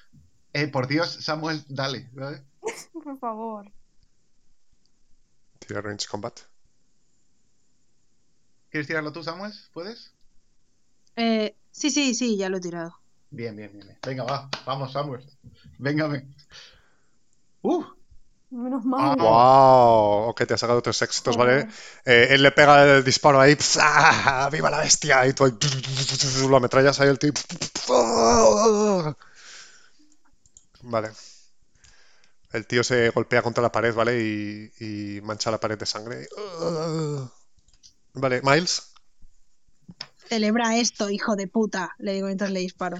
Eh, 0.52 0.68
por 0.68 0.86
Dios, 0.86 1.10
Samuel, 1.20 1.62
dale. 1.68 2.08
Por 2.92 3.18
favor. 3.18 3.70
Tira 5.58 5.80
range 5.80 6.06
combat. 6.08 6.40
¿Quieres 8.70 8.86
tirarlo 8.86 9.12
tú, 9.12 9.22
Samuel? 9.22 9.52
¿Puedes? 9.72 10.12
Eh, 11.16 11.56
sí, 11.70 11.90
sí, 11.90 12.14
sí, 12.14 12.36
ya 12.36 12.48
lo 12.48 12.58
he 12.58 12.60
tirado. 12.60 12.94
Bien, 13.30 13.56
bien, 13.56 13.72
bien. 13.72 13.86
bien. 13.86 13.98
Venga, 14.04 14.24
va. 14.24 14.48
Vamos, 14.64 14.92
Samuel. 14.92 15.24
Véngame. 15.78 16.26
¡Uh! 17.62 17.84
Menos 18.56 18.86
mal. 18.86 19.18
¡Wow! 19.18 20.30
Ok, 20.30 20.46
te 20.46 20.54
ha 20.54 20.56
sacado 20.56 20.80
tres 20.80 21.02
éxitos, 21.02 21.36
¿vale? 21.36 21.68
Eh, 22.06 22.28
él 22.30 22.42
le 22.42 22.52
pega 22.52 22.84
el 22.84 23.04
disparo 23.04 23.38
ahí, 23.38 23.54
¡ah! 23.80 24.48
¡Viva 24.50 24.70
la 24.70 24.78
bestia! 24.78 25.26
Y 25.26 25.34
tú 25.34 25.44
ahí, 25.44 25.52
lo 26.48 26.56
ametrallas 26.56 26.98
ahí 26.98 27.10
el 27.10 27.18
tío. 27.18 27.32
Vale. 30.80 31.10
El 32.52 32.66
tío 32.66 32.82
se 32.82 33.10
golpea 33.10 33.42
contra 33.42 33.62
la 33.62 33.70
pared, 33.70 33.94
¿vale? 33.94 34.22
Y, 34.22 34.72
y 34.80 35.20
mancha 35.20 35.50
la 35.50 35.60
pared 35.60 35.78
de 35.78 35.84
sangre. 35.84 36.26
Vale, 38.14 38.40
Miles. 38.42 38.94
Celebra 40.30 40.78
esto, 40.78 41.10
hijo 41.10 41.36
de 41.36 41.46
puta, 41.46 41.94
le 41.98 42.14
digo 42.14 42.28
mientras 42.28 42.50
le 42.50 42.60
disparo. 42.60 42.96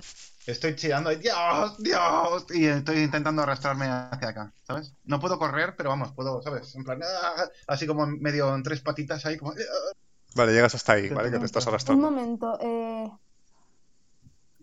Estoy 0.47 0.76
chillando. 0.76 1.11
¡Dios! 1.11 1.76
¡Dios! 1.78 2.47
Y 2.55 2.66
estoy 2.66 2.99
intentando 2.99 3.42
arrastrarme 3.42 3.86
hacia 3.86 4.28
acá, 4.28 4.53
¿sabes? 4.62 4.94
No 5.05 5.18
puedo 5.18 5.38
correr, 5.38 5.74
pero 5.76 5.90
vamos, 5.90 6.12
puedo, 6.12 6.40
¿sabes? 6.42 6.74
En 6.76 6.84
plan, 6.84 7.01
¡ah! 7.03 7.44
así 7.66 7.86
como 7.86 8.07
medio 8.07 8.55
en 8.55 8.62
tres 8.62 8.80
patitas 8.80 9.26
ahí, 9.26 9.36
como. 9.36 9.53
¡ah! 9.53 9.92
Vale, 10.36 10.53
llegas 10.53 10.74
hasta 10.74 10.92
ahí, 10.92 11.09
¿vale? 11.09 11.30
Que 11.30 11.38
te 11.38 11.47
estás 11.47 11.64
Un 11.66 11.70
arrastrando. 11.70 12.11
momento. 12.11 12.59
eh, 12.61 13.11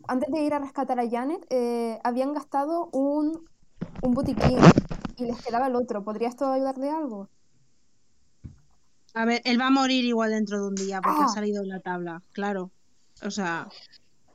antes 0.07 0.29
de 0.31 0.41
ir 0.41 0.53
a 0.53 0.59
rescatar 0.59 0.99
a 0.99 1.09
Janet, 1.09 1.45
eh, 1.49 1.99
habían 2.03 2.33
gastado 2.33 2.89
un, 2.91 3.45
un 4.01 4.13
botiquín 4.13 4.59
y 5.17 5.25
les 5.25 5.41
quedaba 5.43 5.67
el 5.67 5.75
otro. 5.75 6.03
¿Podría 6.03 6.27
esto 6.29 6.45
ayudarle 6.51 6.89
algo? 6.91 7.29
A 9.15 9.25
ver, 9.25 9.41
él 9.45 9.59
va 9.59 9.67
a 9.67 9.71
morir 9.71 10.03
igual 10.05 10.31
dentro 10.31 10.59
de 10.61 10.67
un 10.67 10.75
día 10.75 11.01
porque 11.01 11.21
Ah. 11.21 11.25
ha 11.25 11.29
salido 11.33 11.61
en 11.61 11.69
la 11.69 11.79
tabla, 11.79 12.21
claro. 12.33 12.71
O 13.21 13.31
sea, 13.31 13.67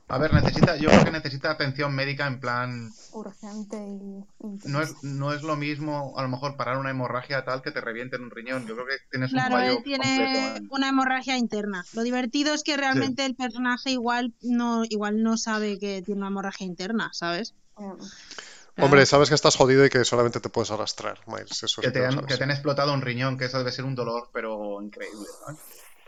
A 0.09 0.17
ver, 0.17 0.33
necesita, 0.33 0.75
yo 0.77 0.89
creo 0.89 1.03
que 1.05 1.11
necesita 1.11 1.51
atención 1.51 1.93
médica 1.93 2.27
en 2.27 2.39
plan. 2.39 2.91
Urgente 3.13 3.77
y. 3.77 4.23
No 4.65 4.81
es, 4.81 4.93
no 5.03 5.33
es 5.33 5.41
lo 5.41 5.55
mismo, 5.55 6.13
a 6.17 6.21
lo 6.21 6.27
mejor, 6.27 6.57
parar 6.57 6.77
una 6.77 6.89
hemorragia 6.89 7.45
tal 7.45 7.61
que 7.61 7.71
te 7.71 7.79
revienten 7.81 8.23
un 8.23 8.31
riñón. 8.31 8.67
Yo 8.67 8.73
creo 8.75 8.87
que 8.87 8.97
tienes 9.09 9.31
un 9.31 9.39
claro, 9.39 9.57
fallo 9.57 9.77
él 9.77 9.83
tiene 9.83 10.05
completo. 10.05 10.57
en- 10.57 10.67
una 10.71 10.89
hemorragia 10.89 11.37
interna. 11.37 11.85
Lo 11.93 12.03
divertido 12.03 12.53
es 12.53 12.63
que 12.63 12.75
realmente 12.77 13.25
el 13.25 13.35
personaje 13.35 13.91
igual 13.91 14.33
no, 14.41 14.83
igual 14.89 15.23
no 15.23 15.37
sabe 15.37 15.79
que 15.79 16.01
tiene 16.01 16.19
una 16.19 16.27
hemorragia 16.27 16.65
interna, 16.67 17.09
¿sabes? 17.13 17.53
Eh, 18.77 18.83
Hombre, 18.83 19.05
sabes 19.05 19.29
que 19.29 19.35
estás 19.35 19.55
jodido 19.55 19.85
y 19.85 19.89
que 19.89 20.05
solamente 20.05 20.39
te 20.39 20.49
puedes 20.49 20.71
arrastrar, 20.71 21.19
Miles. 21.27 21.63
Eso 21.63 21.81
Que 21.81 21.87
sí 21.87 21.93
te, 21.93 22.05
han, 22.05 22.25
que 22.25 22.37
te 22.37 22.43
han 22.43 22.51
explotado 22.51 22.93
un 22.93 23.01
riñón, 23.01 23.37
que 23.37 23.45
eso 23.45 23.57
debe 23.57 23.71
ser 23.71 23.85
un 23.85 23.95
dolor, 23.95 24.29
pero 24.33 24.81
increíble. 24.81 25.25
¿no? 25.47 25.57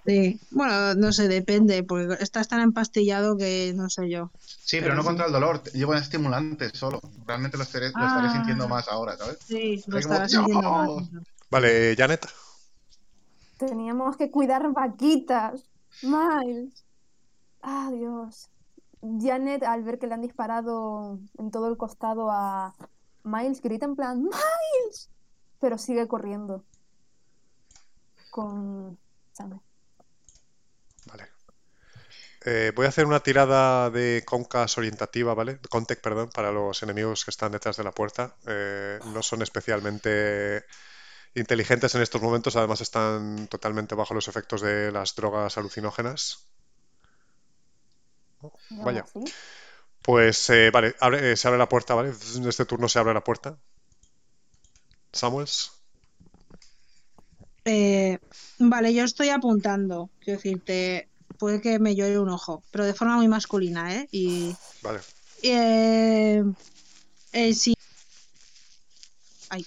Sí. 0.06 0.40
Bueno, 0.50 0.96
no 0.96 1.12
sé, 1.12 1.28
depende, 1.28 1.84
porque 1.84 2.16
estás 2.24 2.48
tan 2.48 2.60
empastillado 2.62 3.38
que 3.38 3.72
no 3.76 3.90
sé 3.90 4.10
yo. 4.10 4.32
Sí, 4.40 4.78
pero, 4.78 4.84
Pero 4.86 4.96
no 4.96 5.02
sí. 5.02 5.08
contra 5.08 5.26
el 5.28 5.32
dolor. 5.32 5.64
Llevo 5.74 5.94
estimulantes 5.94 6.72
solo. 6.74 7.00
Realmente 7.28 7.58
lo 7.58 7.64
estaré, 7.64 7.92
lo 7.92 8.06
estaré 8.08 8.28
Ah. 8.28 8.34
sintiendo 8.34 8.68
más 8.68 8.88
ahora, 8.88 9.16
¿sabes? 9.18 9.38
Sí, 9.46 9.84
lo 9.88 9.98
estarás 10.00 10.32
sintiendo 10.32 10.72
más. 10.72 10.90
Vale, 11.52 11.96
Janet. 11.98 12.26
Teníamos 13.58 14.18
que 14.18 14.32
cuidar 14.32 14.72
vaquitas. 14.74 15.64
Miles. 16.02 16.84
Ah, 17.62 17.92
Dios. 17.94 18.50
Janet, 19.22 19.62
al 19.64 19.84
ver 19.84 20.00
que 20.00 20.08
le 20.08 20.14
han 20.16 20.22
disparado 20.22 21.20
en 21.38 21.52
todo 21.52 21.68
el 21.68 21.78
costado 21.78 22.32
a 22.32 22.74
Miles, 23.24 23.62
grita 23.62 23.86
en 23.86 23.96
plan, 23.96 24.24
¡Miles! 24.24 25.10
Pero 25.60 25.78
sigue 25.78 26.08
corriendo. 26.08 26.64
Con 28.32 28.98
sangre. 29.34 29.60
Eh, 32.44 32.72
voy 32.76 32.86
a 32.88 32.90
hacer 32.90 33.06
una 33.06 33.20
tirada 33.22 33.90
de 33.92 34.24
concas 34.26 34.78
orientativa, 34.78 35.34
¿vale? 35.36 35.60
Contec, 35.70 36.02
perdón, 36.02 36.30
para 36.34 36.52
los 36.52 36.82
enemigos 36.82 37.24
que 37.24 37.32
están 37.32 37.52
detrás 37.52 37.78
de 37.78 37.84
la 37.84 37.92
puerta. 37.92 38.36
Eh, 38.48 39.00
no 39.14 39.22
son 39.22 39.42
especialmente 39.44 40.66
inteligentes 41.36 41.96
en 41.96 42.02
estos 42.02 42.22
momentos, 42.22 42.56
además 42.56 42.82
están 42.82 43.48
totalmente 43.48 43.96
bajo 43.96 44.14
los 44.16 44.28
efectos 44.28 44.62
de 44.62 44.92
las 44.92 45.16
drogas 45.16 45.58
alucinógenas. 45.58 46.48
Oh, 48.44 48.52
vaya. 48.84 49.06
Pues 50.04 50.50
eh, 50.50 50.72
vale, 50.72 50.96
abre- 51.00 51.32
eh, 51.32 51.38
se 51.38 51.48
abre 51.48 51.58
la 51.60 51.70
puerta, 51.70 51.96
¿vale? 51.96 52.12
En 52.36 52.48
este 52.48 52.66
turno 52.66 52.88
se 52.90 53.00
abre 53.00 53.14
la 53.14 53.24
puerta. 53.24 53.58
Samuels. 55.14 55.72
Eh, 57.66 58.18
vale, 58.60 58.94
yo 58.94 59.04
estoy 59.04 59.30
apuntando. 59.30 60.10
Quiero 60.20 60.38
decirte, 60.40 61.11
puede 61.42 61.60
que 61.60 61.80
me 61.80 61.96
llore 61.96 62.20
un 62.20 62.30
ojo, 62.30 62.64
pero 62.70 62.86
de 62.86 62.94
forma 62.94 63.16
muy 63.16 63.28
masculina, 63.28 63.96
¿eh? 63.96 64.08
Y 64.12 64.56
Vale. 64.84 65.00
eh, 65.42 66.44
eh, 67.34 67.54
si 67.56 67.74
Ay. 69.50 69.66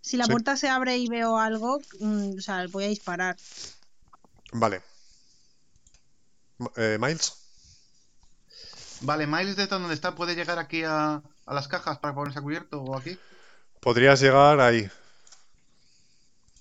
Si 0.00 0.16
la 0.16 0.26
puerta 0.26 0.56
se 0.56 0.68
abre 0.68 0.96
y 0.98 1.06
veo 1.06 1.38
algo, 1.38 1.78
mm, 2.00 2.38
o 2.38 2.40
sea, 2.40 2.66
voy 2.72 2.84
a 2.84 2.88
disparar. 2.88 3.36
Vale. 4.52 4.82
Eh, 6.74 6.98
Miles. 7.00 7.34
Vale, 9.02 9.28
Miles, 9.28 9.54
desde 9.54 9.68
donde 9.68 9.94
está, 9.94 10.16
puede 10.16 10.34
llegar 10.34 10.58
aquí 10.58 10.82
a, 10.82 11.22
a 11.46 11.54
las 11.54 11.68
cajas 11.68 11.98
para 11.98 12.16
ponerse 12.16 12.40
a 12.40 12.42
cubierto 12.42 12.82
o 12.82 12.98
aquí. 12.98 13.16
Podrías 13.80 14.20
llegar 14.20 14.58
ahí. 14.58 14.90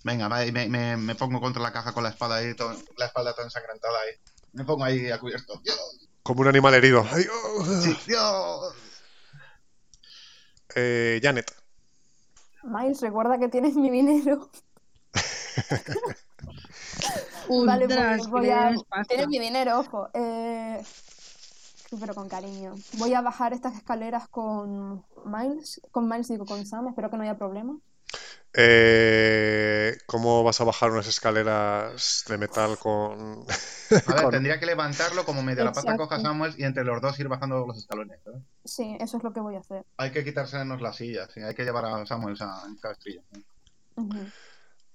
Venga, 0.04 0.30
me, 0.30 0.98
me, 0.98 1.16
pongo 1.16 1.42
contra 1.42 1.64
la 1.64 1.74
caja 1.74 1.92
con 1.94 2.04
la 2.04 2.10
espada 2.10 2.36
ahí, 2.36 2.56
la 2.96 3.06
espalda 3.08 3.34
toda 3.34 3.46
ensangrentada 3.48 4.00
ahí. 4.02 4.35
Me 4.56 4.64
pongo 4.64 4.86
ahí 4.86 5.12
a 5.12 5.20
cubierto. 5.20 5.62
Como 6.24 6.42
un 6.42 6.48
animal 6.48 6.74
herido. 6.74 7.06
Sí, 7.84 7.96
Dios. 8.08 8.74
Eh, 10.76 11.20
Janet. 11.22 11.54
Miles, 12.64 13.02
recuerda 13.02 13.38
que 13.38 13.50
tienes 13.50 13.76
mi 13.76 13.92
dinero. 13.92 14.50
vale, 17.66 17.88
pues 17.88 18.28
voy 18.28 18.50
a... 18.50 18.74
Tienes 19.08 19.28
mi 19.28 19.40
dinero, 19.40 19.80
ojo. 19.80 20.10
Eh... 20.14 20.82
Pero 22.00 22.16
con 22.16 22.30
cariño. 22.30 22.76
Voy 22.94 23.14
a 23.14 23.22
bajar 23.22 23.54
estas 23.54 23.76
escaleras 23.76 24.28
con 24.30 25.06
Miles. 25.26 25.82
Con 25.92 26.10
Miles 26.10 26.30
digo 26.30 26.46
con 26.46 26.66
Sam. 26.66 26.88
Espero 26.88 27.10
que 27.10 27.18
no 27.18 27.24
haya 27.24 27.38
problema. 27.38 27.78
Eh, 28.58 29.98
¿Cómo 30.06 30.44
vas 30.44 30.62
a 30.62 30.64
bajar 30.64 30.92
unas 30.92 31.08
escaleras 31.08 32.24
de 32.28 32.38
metal 32.38 32.78
con.? 32.78 33.46
A 34.08 34.14
ver, 34.14 34.30
tendría 34.32 34.60
que 34.60 34.66
levantarlo 34.66 35.26
como 35.26 35.44
medio 35.44 35.66
la 35.66 35.74
pata 35.74 35.98
coja 35.98 36.22
Samuel 36.22 36.54
y 36.58 36.64
entre 36.64 36.86
los 36.86 37.02
dos 37.02 37.20
ir 37.20 37.28
bajando 37.28 37.66
los 37.68 37.78
escalones. 37.78 38.20
Sí, 38.64 38.96
eso 39.02 39.18
es 39.18 39.24
lo 39.24 39.34
que 39.34 39.42
voy 39.42 39.56
a 39.56 39.60
hacer. 39.60 39.84
Hay 39.98 40.12
que 40.12 40.24
quitársenos 40.24 40.82
las 40.82 40.96
sillas, 40.96 41.30
¿sí? 41.34 41.42
hay 41.42 41.54
que 41.54 41.66
llevar 41.66 41.86
a 41.86 42.06
Samuel 42.06 42.38
a 42.40 42.64
cada 42.82 42.94
estrella. 42.94 43.22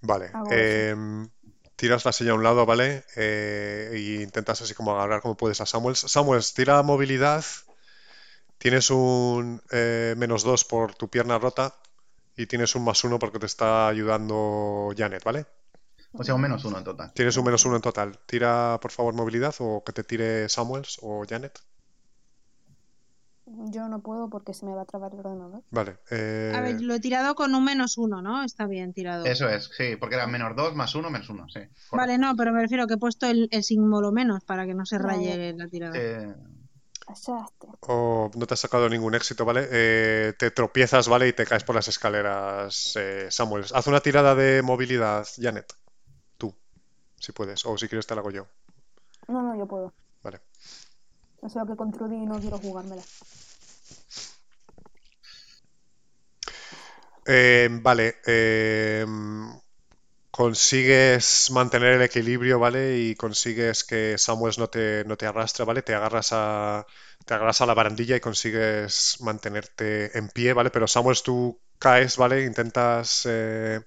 Vale. 0.00 0.30
Em, 0.50 1.28
tiras 1.76 2.06
la 2.06 2.12
silla 2.12 2.30
a 2.30 2.34
un 2.34 2.42
lado, 2.42 2.64
¿vale? 2.64 3.04
e 3.14 4.20
intentas 4.22 4.62
así 4.62 4.72
como 4.72 4.92
agarrar 4.92 5.20
como 5.20 5.36
puedes 5.36 5.60
a 5.60 5.66
Samuel. 5.66 5.96
Samuel, 5.96 6.42
tira 6.54 6.82
movilidad. 6.82 7.44
Tienes 8.56 8.90
un 8.90 9.62
eh, 9.70 10.14
menos 10.16 10.44
dos 10.44 10.64
por 10.64 10.94
tu 10.94 11.08
pierna 11.08 11.38
rota 11.38 11.74
y 12.40 12.46
tienes 12.46 12.74
un 12.74 12.84
más 12.84 13.04
uno 13.04 13.18
porque 13.18 13.38
te 13.38 13.46
está 13.46 13.88
ayudando 13.88 14.90
Janet, 14.96 15.22
¿vale? 15.22 15.44
O 16.12 16.24
sea, 16.24 16.34
un 16.34 16.40
menos 16.40 16.64
uno 16.64 16.78
en 16.78 16.84
total. 16.84 17.12
Tienes 17.12 17.36
un 17.36 17.44
menos 17.44 17.64
uno 17.66 17.76
en 17.76 17.82
total. 17.82 18.18
Tira, 18.26 18.78
por 18.80 18.90
favor, 18.90 19.14
movilidad 19.14 19.54
o 19.58 19.84
que 19.84 19.92
te 19.92 20.02
tire 20.02 20.48
Samuels 20.48 20.98
o 21.02 21.24
Janet. 21.28 21.60
Yo 23.46 23.88
no 23.88 24.00
puedo 24.00 24.30
porque 24.30 24.54
se 24.54 24.64
me 24.64 24.74
va 24.74 24.82
a 24.82 24.84
trabar 24.86 25.12
el 25.12 25.20
ordenador. 25.20 25.62
Vale. 25.70 25.98
Eh, 26.10 26.52
a 26.54 26.60
ver, 26.62 26.80
lo 26.80 26.94
he 26.94 27.00
tirado 27.00 27.34
con 27.34 27.54
un 27.54 27.64
menos 27.64 27.98
uno, 27.98 28.22
¿no? 28.22 28.42
Está 28.42 28.66
bien 28.66 28.92
tirado. 28.92 29.26
Eso 29.26 29.48
es, 29.48 29.70
sí, 29.76 29.96
porque 29.96 30.14
era 30.14 30.26
menos 30.26 30.56
dos, 30.56 30.74
más 30.74 30.94
uno, 30.94 31.10
menos 31.10 31.28
uno, 31.28 31.48
sí. 31.48 31.60
Vale, 31.92 32.16
no, 32.16 32.34
pero 32.36 32.52
me 32.52 32.62
refiero 32.62 32.86
que 32.86 32.94
he 32.94 32.98
puesto 32.98 33.26
el, 33.26 33.48
símbolo 33.62 34.12
menos 34.12 34.44
para 34.44 34.66
que 34.66 34.74
no 34.74 34.86
se 34.86 34.98
raye 34.98 35.52
la 35.52 35.68
tirada. 35.68 35.92
Eh, 35.96 36.34
o 37.80 38.30
no 38.34 38.46
te 38.46 38.54
has 38.54 38.60
sacado 38.60 38.88
ningún 38.88 39.14
éxito, 39.14 39.44
¿vale? 39.44 39.68
Eh, 39.70 40.32
te 40.38 40.50
tropiezas, 40.50 41.08
¿vale? 41.08 41.28
Y 41.28 41.32
te 41.32 41.46
caes 41.46 41.64
por 41.64 41.74
las 41.74 41.88
escaleras, 41.88 42.94
eh, 42.96 43.28
Samuel. 43.30 43.64
Haz 43.72 43.86
una 43.86 44.00
tirada 44.00 44.34
de 44.34 44.62
movilidad, 44.62 45.26
Janet. 45.36 45.72
Tú, 46.36 46.54
si 47.18 47.32
puedes. 47.32 47.64
O 47.66 47.76
si 47.78 47.88
quieres 47.88 48.06
te 48.06 48.14
la 48.14 48.20
hago 48.20 48.30
yo. 48.30 48.46
No, 49.28 49.42
no, 49.42 49.56
yo 49.56 49.66
puedo. 49.66 49.92
Vale. 50.22 50.40
No 51.42 51.48
sé 51.48 51.58
lo 51.58 51.66
que 51.66 51.76
con 51.76 52.12
y 52.12 52.26
no 52.26 52.38
quiero 52.38 52.58
jugármela. 52.58 53.02
Eh, 57.26 57.68
vale. 57.70 58.16
Eh, 58.26 59.06
consigues 60.40 61.50
mantener 61.50 61.92
el 61.92 62.02
equilibrio, 62.02 62.58
¿vale? 62.58 62.96
Y 62.98 63.14
consigues 63.14 63.84
que 63.84 64.16
Samuels 64.16 64.58
no 64.58 64.70
te, 64.70 65.04
no 65.04 65.18
te 65.18 65.26
arrastre, 65.26 65.66
¿vale? 65.66 65.82
Te 65.82 65.94
agarras 65.94 66.30
a, 66.32 66.86
te 67.26 67.34
agarras 67.34 67.60
a 67.60 67.66
la 67.66 67.74
barandilla 67.74 68.16
y 68.16 68.20
consigues 68.20 69.18
mantenerte 69.20 70.16
en 70.16 70.30
pie, 70.30 70.54
¿vale? 70.54 70.70
Pero 70.70 70.86
Samuels 70.86 71.22
tú 71.22 71.60
caes, 71.78 72.16
¿vale? 72.16 72.46
Intentas, 72.46 73.26
eh, 73.28 73.80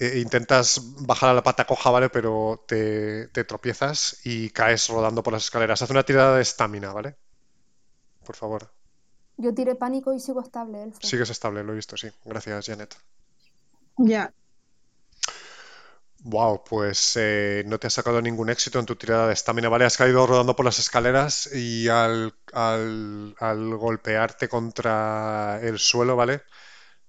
eh, 0.00 0.18
intentas 0.18 0.80
bajar 1.06 1.30
a 1.30 1.34
la 1.34 1.44
pata 1.44 1.64
coja, 1.64 1.92
¿vale? 1.92 2.10
Pero 2.10 2.64
te, 2.66 3.28
te 3.28 3.44
tropiezas 3.44 4.18
y 4.24 4.50
caes 4.50 4.88
rodando 4.88 5.22
por 5.22 5.32
las 5.32 5.44
escaleras. 5.44 5.80
Haz 5.80 5.90
una 5.90 6.02
tirada 6.02 6.34
de 6.34 6.42
estamina, 6.42 6.92
¿vale? 6.92 7.14
Por 8.26 8.34
favor. 8.34 8.68
Yo 9.36 9.54
tiré 9.54 9.76
pánico 9.76 10.12
y 10.12 10.18
sigo 10.18 10.40
estable, 10.40 10.82
Elfo. 10.82 11.06
Sigues 11.06 11.30
estable, 11.30 11.62
lo 11.62 11.70
he 11.72 11.76
visto, 11.76 11.96
sí. 11.96 12.08
Gracias, 12.24 12.66
Janet. 12.66 12.96
Ya. 13.98 14.32
Wow, 16.24 16.62
pues 16.64 17.16
eh, 17.16 17.64
no 17.66 17.78
te 17.78 17.88
has 17.88 17.94
sacado 17.94 18.22
ningún 18.22 18.48
éxito 18.48 18.78
en 18.78 18.86
tu 18.86 18.94
tirada 18.94 19.26
de 19.26 19.32
estamina, 19.32 19.68
¿vale? 19.68 19.84
Has 19.84 19.96
caído 19.96 20.24
rodando 20.24 20.54
por 20.54 20.64
las 20.64 20.78
escaleras 20.78 21.52
y 21.52 21.88
al, 21.88 22.32
golpearte 23.76 24.48
contra 24.48 25.58
el 25.62 25.80
suelo, 25.80 26.14
¿vale? 26.14 26.42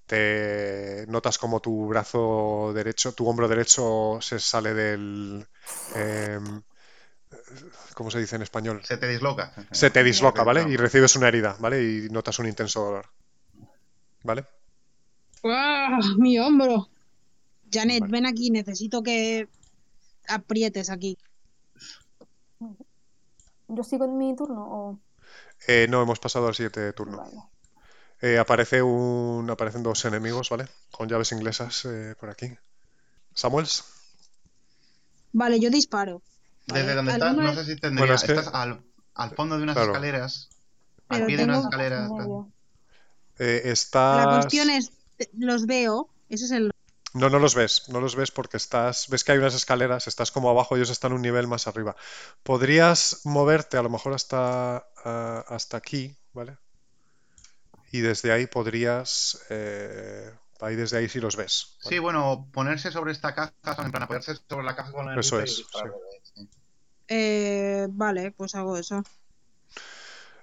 Te 0.07 1.05
notas 1.07 1.37
como 1.37 1.59
tu 1.59 1.87
brazo 1.87 2.71
derecho, 2.73 3.13
tu 3.13 3.27
hombro 3.27 3.47
derecho 3.47 4.17
se 4.19 4.39
sale 4.39 4.73
del... 4.73 5.47
Em, 5.95 6.63
¿Cómo 7.93 8.09
se 8.09 8.19
dice 8.19 8.35
en 8.35 8.41
español? 8.41 8.81
Se 8.83 8.97
te 8.97 9.07
disloca. 9.07 9.53
Se 9.71 9.91
te 9.91 10.03
disloca, 10.03 10.43
¿vale? 10.43 10.63
Y 10.69 10.75
recibes 10.75 11.15
una 11.15 11.27
herida, 11.27 11.55
¿vale? 11.59 11.83
Y 11.83 12.09
notas 12.09 12.39
un 12.39 12.47
intenso 12.47 12.83
dolor. 12.83 13.05
¿Vale? 14.23 14.45
¡Ah! 15.43 15.99
Mi 16.17 16.39
hombro. 16.39 16.92
Janet, 17.73 18.03
ven 18.07 18.25
aquí, 18.25 18.51
necesito 18.51 19.01
que 19.01 19.47
aprietes 20.27 20.89
aquí. 20.89 21.17
¿Yo 23.67 23.83
sigo 23.83 24.05
en 24.05 24.17
mi 24.17 24.35
turno 24.35 24.63
o...? 24.63 24.99
Eh, 25.67 25.87
no, 25.89 26.01
hemos 26.01 26.19
pasado 26.19 26.47
al 26.47 26.55
siguiente 26.55 26.93
turno. 26.93 27.23
Eh, 28.21 28.37
aparece 28.37 28.81
un, 28.81 29.49
aparecen 29.49 29.81
dos 29.81 30.05
enemigos, 30.05 30.49
¿vale? 30.49 30.67
Con 30.91 31.09
llaves 31.09 31.31
inglesas 31.31 31.85
eh, 31.85 32.15
por 32.19 32.29
aquí. 32.29 32.55
¿Samuels? 33.33 33.83
Vale, 35.31 35.59
yo 35.59 35.69
disparo. 35.69 36.21
Desde 36.67 36.93
donde 36.93 37.13
estás, 37.13 37.35
no 37.35 37.53
sé 37.53 37.65
si 37.65 37.75
tendría... 37.77 38.13
Estás 38.13 38.47
al, 38.53 38.83
fondo 39.35 39.57
de 39.57 39.63
unas 39.63 39.77
escaleras, 39.77 40.49
al 41.09 41.25
pie 41.25 41.37
de 41.37 41.43
unas 41.45 41.63
escaleras... 41.63 42.11
Estás... 43.37 44.25
La 44.25 44.33
cuestión 44.35 44.69
es, 44.69 44.91
los 45.33 45.65
veo, 45.65 46.09
ese 46.29 46.45
es 46.45 46.51
el 46.51 46.72
no, 47.13 47.29
no 47.29 47.39
los 47.39 47.53
ves, 47.53 47.89
no 47.89 48.01
los 48.01 48.15
ves 48.15 48.31
porque 48.31 48.57
estás, 48.57 49.07
ves 49.07 49.23
que 49.23 49.33
hay 49.33 49.37
unas 49.37 49.53
escaleras, 49.53 50.07
estás 50.07 50.31
como 50.31 50.49
abajo, 50.49 50.75
ellos 50.75 50.89
están 50.89 51.13
un 51.13 51.21
nivel 51.21 51.47
más 51.47 51.67
arriba. 51.67 51.95
Podrías 52.41 53.21
moverte 53.23 53.77
a 53.77 53.83
lo 53.83 53.89
mejor 53.89 54.13
hasta, 54.13 54.87
ah, 55.05 55.45
hasta 55.47 55.77
aquí, 55.77 56.15
¿vale? 56.33 56.57
Y 57.91 57.99
desde 58.01 58.31
ahí 58.31 58.47
podrías, 58.47 59.45
eh, 59.49 60.33
ahí 60.59 60.75
desde 60.75 60.97
ahí 60.97 61.07
sí 61.07 61.19
los 61.19 61.35
ves. 61.35 61.77
Sí, 61.81 61.99
bueno, 61.99 62.49
ponerse 62.51 62.91
sobre 62.91 63.11
esta 63.11 63.35
caja, 63.35 63.53
en 63.77 63.91
plan 63.91 64.03
apoyarse 64.03 64.35
sobre 64.49 64.65
la 64.65 64.75
caja 64.75 64.91
con 64.91 65.09
el 65.09 65.19
Eso 65.19 65.39
es. 65.39 65.63
Eh, 67.07 67.87
vale, 67.91 68.31
pues 68.31 68.55
hago 68.55 68.75
eso. 68.75 69.03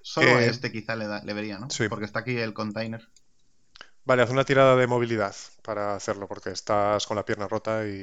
Solo 0.02 0.36
a 0.36 0.42
eh, 0.42 0.48
este 0.48 0.70
quizá 0.70 0.94
le, 0.94 1.06
le 1.24 1.34
vería, 1.34 1.58
¿no? 1.58 1.68
Sí. 1.70 1.88
Porque 1.88 2.04
está 2.04 2.20
aquí 2.20 2.36
el 2.36 2.54
container. 2.54 3.08
Vale, 4.10 4.22
haz 4.22 4.30
una 4.30 4.44
tirada 4.44 4.74
de 4.74 4.88
movilidad 4.88 5.36
para 5.62 5.94
hacerlo, 5.94 6.26
porque 6.26 6.50
estás 6.50 7.06
con 7.06 7.16
la 7.16 7.24
pierna 7.24 7.46
rota 7.46 7.86
y. 7.86 8.02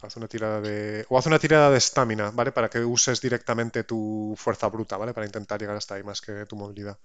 Haz 0.00 0.16
una 0.16 0.28
tirada 0.28 0.60
de. 0.60 1.04
O 1.08 1.18
haz 1.18 1.26
una 1.26 1.40
tirada 1.40 1.72
de 1.72 1.78
estamina, 1.78 2.30
¿vale? 2.30 2.52
Para 2.52 2.70
que 2.70 2.78
uses 2.78 3.20
directamente 3.20 3.82
tu 3.82 4.32
fuerza 4.38 4.68
bruta, 4.68 4.96
¿vale? 4.96 5.12
Para 5.12 5.26
intentar 5.26 5.58
llegar 5.58 5.74
hasta 5.74 5.96
ahí 5.96 6.04
más 6.04 6.20
que 6.20 6.46
tu 6.46 6.54
movilidad. 6.54 6.96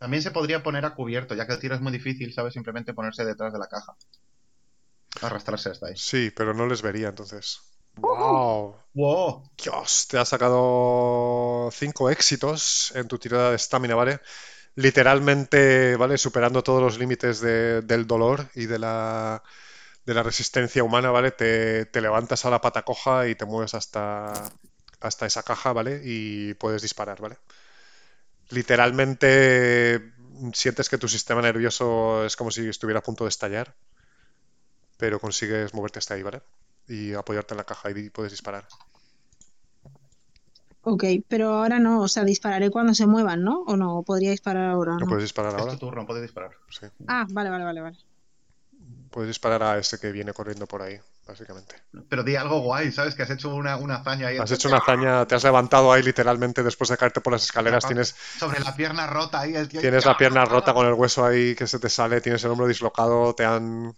También 0.00 0.24
se 0.24 0.32
podría 0.32 0.60
poner 0.60 0.84
a 0.84 0.96
cubierto, 0.96 1.36
ya 1.36 1.46
que 1.46 1.52
el 1.52 1.60
tiro 1.60 1.76
es 1.76 1.80
muy 1.80 1.92
difícil, 1.92 2.34
¿sabes? 2.34 2.52
Simplemente 2.52 2.92
ponerse 2.92 3.24
detrás 3.24 3.52
de 3.52 3.60
la 3.60 3.68
caja. 3.68 3.94
Arrastrarse 5.22 5.70
hasta 5.70 5.86
ahí. 5.86 5.96
Sí, 5.96 6.32
pero 6.34 6.52
no 6.52 6.66
les 6.66 6.82
vería 6.82 7.10
entonces. 7.10 7.60
¡Wow! 7.94 8.74
¡Wow! 8.94 9.50
Dios, 9.56 10.08
te 10.08 10.18
ha 10.18 10.24
sacado 10.24 11.70
cinco 11.70 12.10
éxitos 12.10 12.90
en 12.96 13.06
tu 13.06 13.18
tirada 13.18 13.50
de 13.50 13.56
estamina, 13.56 13.94
¿vale? 13.94 14.20
Literalmente, 14.80 15.96
¿vale? 15.96 16.18
Superando 16.18 16.62
todos 16.62 16.82
los 16.82 16.98
límites 16.98 17.40
del 17.40 18.06
dolor 18.06 18.48
y 18.54 18.66
de 18.66 18.78
la, 18.78 19.42
de 20.06 20.14
la 20.14 20.22
resistencia 20.22 20.82
humana, 20.82 21.10
¿vale? 21.10 21.30
Te, 21.30 21.88
levantas 22.00 22.44
a 22.44 22.50
la 22.50 22.60
pata 22.60 22.82
coja 22.82 23.28
y 23.28 23.34
te 23.34 23.44
mueves 23.44 23.74
hasta, 23.74 24.32
hasta 25.00 25.26
esa 25.26 25.42
caja, 25.42 25.72
¿vale? 25.72 26.00
Y 26.04 26.54
puedes 26.54 26.82
disparar, 26.82 27.20
¿vale? 27.20 27.38
Literalmente 28.50 30.12
sientes 30.52 30.88
que 30.88 30.98
tu 30.98 31.08
sistema 31.08 31.42
nervioso 31.42 32.24
es 32.24 32.36
como 32.36 32.50
si 32.50 32.68
estuviera 32.68 33.00
a 33.00 33.02
punto 33.02 33.24
de 33.24 33.28
estallar, 33.28 33.74
pero 34.96 35.20
consigues 35.20 35.74
moverte 35.74 35.98
hasta 35.98 36.14
ahí, 36.14 36.22
¿vale? 36.22 36.42
Y 36.88 37.14
apoyarte 37.14 37.54
en 37.54 37.58
la 37.58 37.64
caja 37.64 37.90
y 37.90 38.10
puedes 38.10 38.32
disparar. 38.32 38.66
Ok, 40.82 41.04
pero 41.28 41.52
ahora 41.54 41.78
no, 41.78 42.00
o 42.00 42.08
sea, 42.08 42.24
dispararé 42.24 42.70
cuando 42.70 42.94
se 42.94 43.06
muevan, 43.06 43.44
¿no? 43.44 43.62
¿O 43.66 43.76
no? 43.76 44.02
¿Podría 44.02 44.30
disparar 44.30 44.70
ahora? 44.70 44.96
No, 44.98 45.06
puedes 45.06 45.24
disparar 45.24 45.52
ahora. 45.52 45.72
Es 45.72 45.78
tu 45.78 45.86
turno, 45.86 46.06
puedes 46.06 46.22
disparar. 46.22 46.52
Sí. 46.70 46.86
Ah, 47.06 47.26
vale, 47.30 47.50
vale, 47.50 47.64
vale, 47.64 47.80
vale. 47.82 47.98
Puedes 49.10 49.28
disparar 49.28 49.62
a 49.62 49.76
ese 49.76 49.98
que 49.98 50.10
viene 50.10 50.32
corriendo 50.32 50.66
por 50.66 50.80
ahí, 50.80 50.98
básicamente. 51.26 51.74
Pero 52.08 52.22
di 52.22 52.36
algo 52.36 52.60
guay, 52.60 52.92
¿sabes? 52.92 53.14
Que 53.14 53.24
has 53.24 53.30
hecho 53.30 53.54
una, 53.54 53.76
una 53.76 53.96
hazaña 53.96 54.28
ahí. 54.28 54.38
Has 54.38 54.52
hecho 54.52 54.68
una 54.68 54.78
hazaña, 54.78 55.26
te 55.26 55.34
has 55.34 55.44
levantado 55.44 55.92
ahí 55.92 56.02
literalmente 56.02 56.62
después 56.62 56.88
de 56.88 56.96
caerte 56.96 57.20
por 57.20 57.32
las 57.32 57.42
escaleras. 57.42 57.84
Tienes, 57.84 58.14
Sobre 58.38 58.60
la 58.60 58.74
pierna 58.74 59.06
rota 59.06 59.40
ahí. 59.40 59.54
El 59.54 59.68
tío... 59.68 59.80
tienes 59.80 60.06
la 60.06 60.16
pierna 60.16 60.44
rota 60.44 60.72
con 60.72 60.86
el 60.86 60.94
hueso 60.94 61.24
ahí 61.24 61.54
que 61.56 61.66
se 61.66 61.78
te 61.78 61.90
sale, 61.90 62.20
tienes 62.20 62.42
el 62.44 62.52
hombro 62.52 62.66
dislocado, 62.66 63.34
te 63.34 63.44
han... 63.44 63.94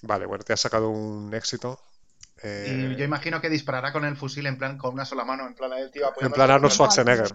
Vale, 0.00 0.26
bueno, 0.26 0.42
te 0.42 0.54
has 0.54 0.60
sacado 0.60 0.88
un 0.88 1.32
éxito. 1.32 1.78
Eh, 2.42 2.92
Y 2.94 2.96
yo 2.96 3.04
imagino 3.04 3.40
que 3.40 3.48
disparará 3.48 3.92
con 3.92 4.04
el 4.04 4.16
fusil 4.16 4.46
en 4.46 4.58
plan 4.58 4.76
con 4.78 4.94
una 4.94 5.04
sola 5.04 5.24
mano, 5.24 5.46
en 5.46 5.54
plan 5.54 5.72
el 5.74 5.90
tío 5.90 6.12
en 6.20 6.32
plan 6.32 6.50
Arnold 6.50 6.72
Schwarzenegger. 6.72 7.32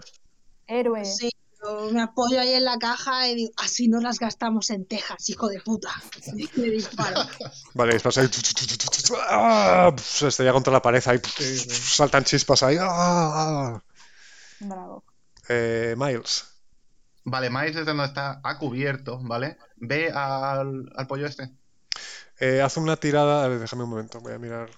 Héroe. 0.66 1.04
Sí, 1.04 1.30
yo 1.64 1.90
me 1.90 2.02
apoyo 2.02 2.40
ahí 2.40 2.52
en 2.52 2.64
la 2.64 2.76
caja 2.78 3.26
y 3.28 3.34
digo, 3.34 3.52
así 3.56 3.88
no 3.88 4.00
las 4.00 4.18
gastamos 4.18 4.70
en 4.70 4.86
Texas, 4.86 5.28
hijo 5.30 5.48
de 5.48 5.60
puta. 5.60 5.90
Y 6.36 6.48
le 6.60 6.70
disparo. 6.70 7.22
Vale, 7.74 7.94
disparas 7.94 8.18
ahí. 8.18 8.28
¡Ah! 9.30 9.94
Se 10.02 10.28
estrella 10.28 10.52
contra 10.52 10.72
la 10.72 10.82
pared 10.82 11.02
ahí. 11.06 11.20
Saltan 11.24 12.24
chispas 12.24 12.62
ahí. 12.62 12.76
¡Ah! 12.78 13.82
Bravo. 14.60 15.04
Eh, 15.48 15.94
Miles. 15.96 16.44
Vale, 17.24 17.50
Miles 17.50 17.74
desde 17.74 17.86
donde 17.86 18.04
está 18.04 18.40
a 18.44 18.58
cubierto, 18.58 19.18
¿vale? 19.22 19.56
Ve 19.76 20.10
al, 20.10 20.90
al 20.94 21.06
pollo 21.06 21.26
este. 21.26 21.50
Eh, 22.40 22.60
haz 22.62 22.76
una 22.76 22.96
tirada. 22.96 23.44
a 23.44 23.48
ver, 23.48 23.58
déjame 23.58 23.84
un 23.84 23.90
momento, 23.90 24.20
voy 24.20 24.32
a 24.34 24.38
mirar. 24.38 24.68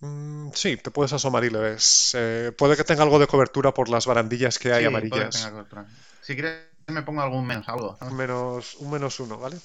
Mm, 0.00 0.50
sí, 0.54 0.76
te 0.76 0.90
puedes 0.90 1.12
asomar 1.12 1.44
y 1.44 1.50
le 1.50 1.58
ves. 1.58 2.12
Eh, 2.18 2.52
puede 2.56 2.76
que 2.76 2.84
tenga 2.84 3.02
algo 3.02 3.18
de 3.18 3.26
cobertura 3.26 3.72
por 3.74 3.88
las 3.88 4.06
barandillas 4.06 4.58
que 4.58 4.72
hay 4.72 4.84
Sí, 4.84 4.88
puede 5.08 5.24
que 5.26 5.28
amarillas. 5.28 5.34
tenga 5.34 5.50
cobertura. 5.50 5.86
Si 6.22 6.34
quieres 6.34 6.66
me 6.88 7.02
pongo 7.02 7.20
algún 7.22 7.46
menos 7.46 7.68
algo. 7.68 7.98
menos, 8.10 8.74
un 8.76 8.90
menos 8.90 9.20
uno, 9.20 9.38
¿vale? 9.38 9.56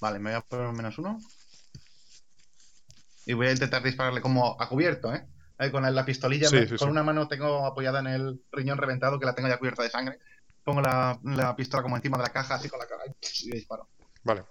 Vale, 0.00 0.18
me 0.18 0.30
voy 0.30 0.38
a 0.38 0.40
poner 0.42 0.66
un 0.66 0.76
menos 0.76 0.98
uno. 0.98 1.20
Y 3.24 3.34
voy 3.34 3.48
a 3.48 3.52
intentar 3.52 3.82
dispararle 3.82 4.20
como 4.20 4.56
a 4.60 4.68
cubierto, 4.68 5.12
¿eh? 5.14 5.26
Con 5.72 5.82
la, 5.82 5.90
la 5.90 6.04
pistolilla, 6.04 6.50
Sí, 6.50 6.58
me- 6.58 6.66
sí, 6.66 6.76
con 6.76 6.90
una 6.90 7.02
mano 7.02 7.28
tengo 7.28 7.66
apoyada 7.66 8.00
en 8.00 8.06
el 8.08 8.40
riñón 8.52 8.78
reventado, 8.78 9.18
que 9.18 9.26
la 9.26 9.34
tengo 9.34 9.48
ya 9.48 9.58
cubierta 9.58 9.82
de 9.82 9.90
sangre. 9.90 10.18
Pongo 10.62 10.80
la, 10.80 11.18
la 11.24 11.56
pistola 11.56 11.82
como 11.82 11.96
encima 11.96 12.18
de 12.18 12.24
la 12.24 12.32
caja, 12.32 12.54
así 12.56 12.68
con 12.68 12.78
la 12.78 12.86
cara, 12.86 13.04
y 13.42 13.50
disparo. 13.50 13.88
Vale. 14.24 14.44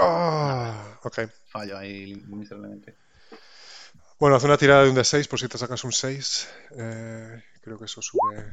Ah, 0.00 0.96
Ah, 0.96 1.00
ok. 1.02 1.20
Fallo 1.46 1.78
ahí 1.78 2.16
miserablemente. 2.26 2.96
Bueno, 4.18 4.36
haz 4.36 4.44
una 4.44 4.56
tirada 4.56 4.84
de 4.84 4.90
un 4.90 4.96
D6 4.96 5.28
por 5.28 5.38
si 5.38 5.48
te 5.48 5.58
sacas 5.58 5.84
un 5.84 5.92
6. 5.92 6.48
Eh, 6.78 7.42
creo 7.60 7.78
que 7.78 7.84
eso 7.84 8.00
sube. 8.00 8.52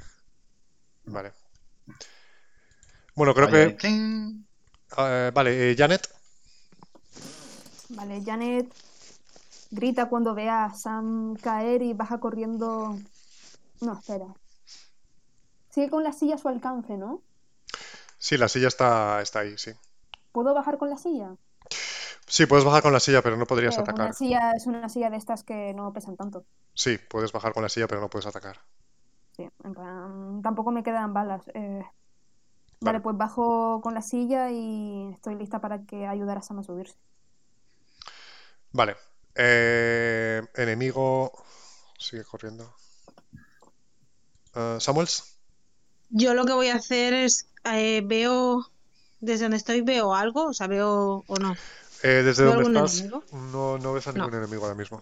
Vale. 1.05 1.33
Bueno, 3.15 3.33
creo 3.33 3.47
Fallo 3.49 3.69
que. 3.69 3.75
¡Cling! 3.77 4.45
eh, 4.97 5.31
vale, 5.33 5.71
eh, 5.71 5.75
Janet. 5.77 6.09
Vale, 7.89 8.23
Janet 8.25 8.73
grita 9.71 10.07
cuando 10.07 10.35
ve 10.35 10.49
a 10.49 10.73
Sam 10.73 11.35
caer 11.35 11.81
y 11.81 11.93
baja 11.93 12.19
corriendo. 12.19 12.97
No, 13.81 13.99
espera. 13.99 14.25
Sigue 15.69 15.89
con 15.89 16.03
la 16.03 16.13
silla 16.13 16.35
a 16.35 16.37
su 16.37 16.47
alcance, 16.47 16.97
¿no? 16.97 17.21
Sí, 18.17 18.37
la 18.37 18.47
silla 18.47 18.67
está, 18.67 19.21
está 19.21 19.39
ahí, 19.39 19.57
sí. 19.57 19.71
¿Puedo 20.33 20.53
bajar 20.53 20.77
con 20.77 20.89
la 20.89 20.97
silla? 20.97 21.37
Sí, 22.27 22.45
puedes 22.45 22.65
bajar 22.65 22.81
con 22.81 22.93
la 22.93 22.99
silla, 22.99 23.21
pero 23.21 23.37
no 23.37 23.45
podrías 23.45 23.77
Eh, 23.77 23.81
atacar. 23.81 24.07
Una 24.07 24.13
silla 24.13 24.51
es 24.55 24.67
una 24.67 24.89
silla 24.89 25.09
de 25.09 25.17
estas 25.17 25.43
que 25.43 25.73
no 25.73 25.93
pesan 25.93 26.15
tanto. 26.17 26.45
Sí, 26.75 26.99
puedes 26.99 27.31
bajar 27.31 27.51
con 27.53 27.63
la 27.63 27.69
silla, 27.69 27.87
pero 27.87 27.99
no 28.01 28.09
puedes 28.11 28.27
atacar. 28.27 28.61
Sí, 29.35 29.49
en 29.63 29.73
plan, 29.73 30.41
tampoco 30.43 30.71
me 30.71 30.83
quedan 30.83 31.13
balas. 31.13 31.43
eh. 31.53 31.83
Vale. 32.81 32.99
Vale, 32.99 33.01
pues 33.01 33.17
bajo 33.17 33.81
con 33.81 33.93
la 33.93 34.01
silla 34.01 34.51
y 34.51 35.09
estoy 35.13 35.35
lista 35.35 35.59
para 35.61 35.85
que 35.85 36.05
ayudar 36.07 36.37
a 36.37 36.41
Sam 36.41 36.59
a 36.59 36.63
subirse. 36.63 36.97
Vale. 38.71 38.95
Eh, 39.35 40.41
enemigo. 40.55 41.31
Sigue 41.97 42.23
corriendo. 42.25 42.75
Eh, 44.55 44.77
Samuels. 44.79 45.37
Yo 46.09 46.33
lo 46.33 46.45
que 46.45 46.53
voy 46.53 46.69
a 46.69 46.75
hacer 46.75 47.13
es, 47.13 47.49
eh, 47.65 48.01
veo, 48.05 48.71
desde 49.23 49.45
donde 49.45 49.57
estoy 49.57 49.81
veo 49.81 50.13
algo, 50.13 50.45
o 50.47 50.53
sea, 50.53 50.67
veo 50.67 51.23
o 51.27 51.39
no. 51.39 51.55
Eh, 52.03 52.21
desde 52.23 52.43
¿Veo 52.43 52.53
donde 52.55 52.79
estás, 52.79 52.97
enemigo? 52.99 53.23
no, 53.31 53.77
no 53.77 53.93
ves 53.93 54.07
a 54.07 54.11
No. 54.11 54.25
ningún 54.25 54.39
enemigo 54.39 54.63
ahora 54.63 54.75
mismo. 54.75 55.01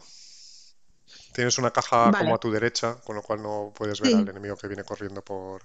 Tienes 1.33 1.57
una 1.57 1.71
caja 1.71 2.11
Vale. 2.11 2.17
como 2.19 2.35
a 2.35 2.39
tu 2.39 2.51
derecha, 2.51 2.95
con 3.05 3.15
lo 3.15 3.21
cual 3.21 3.41
no 3.41 3.71
puedes 3.75 3.99
ver 4.01 4.11
Sí. 4.11 4.17
al 4.17 4.29
enemigo 4.29 4.55
que 4.57 4.67
viene 4.67 4.83
corriendo 4.83 5.21
por. 5.21 5.63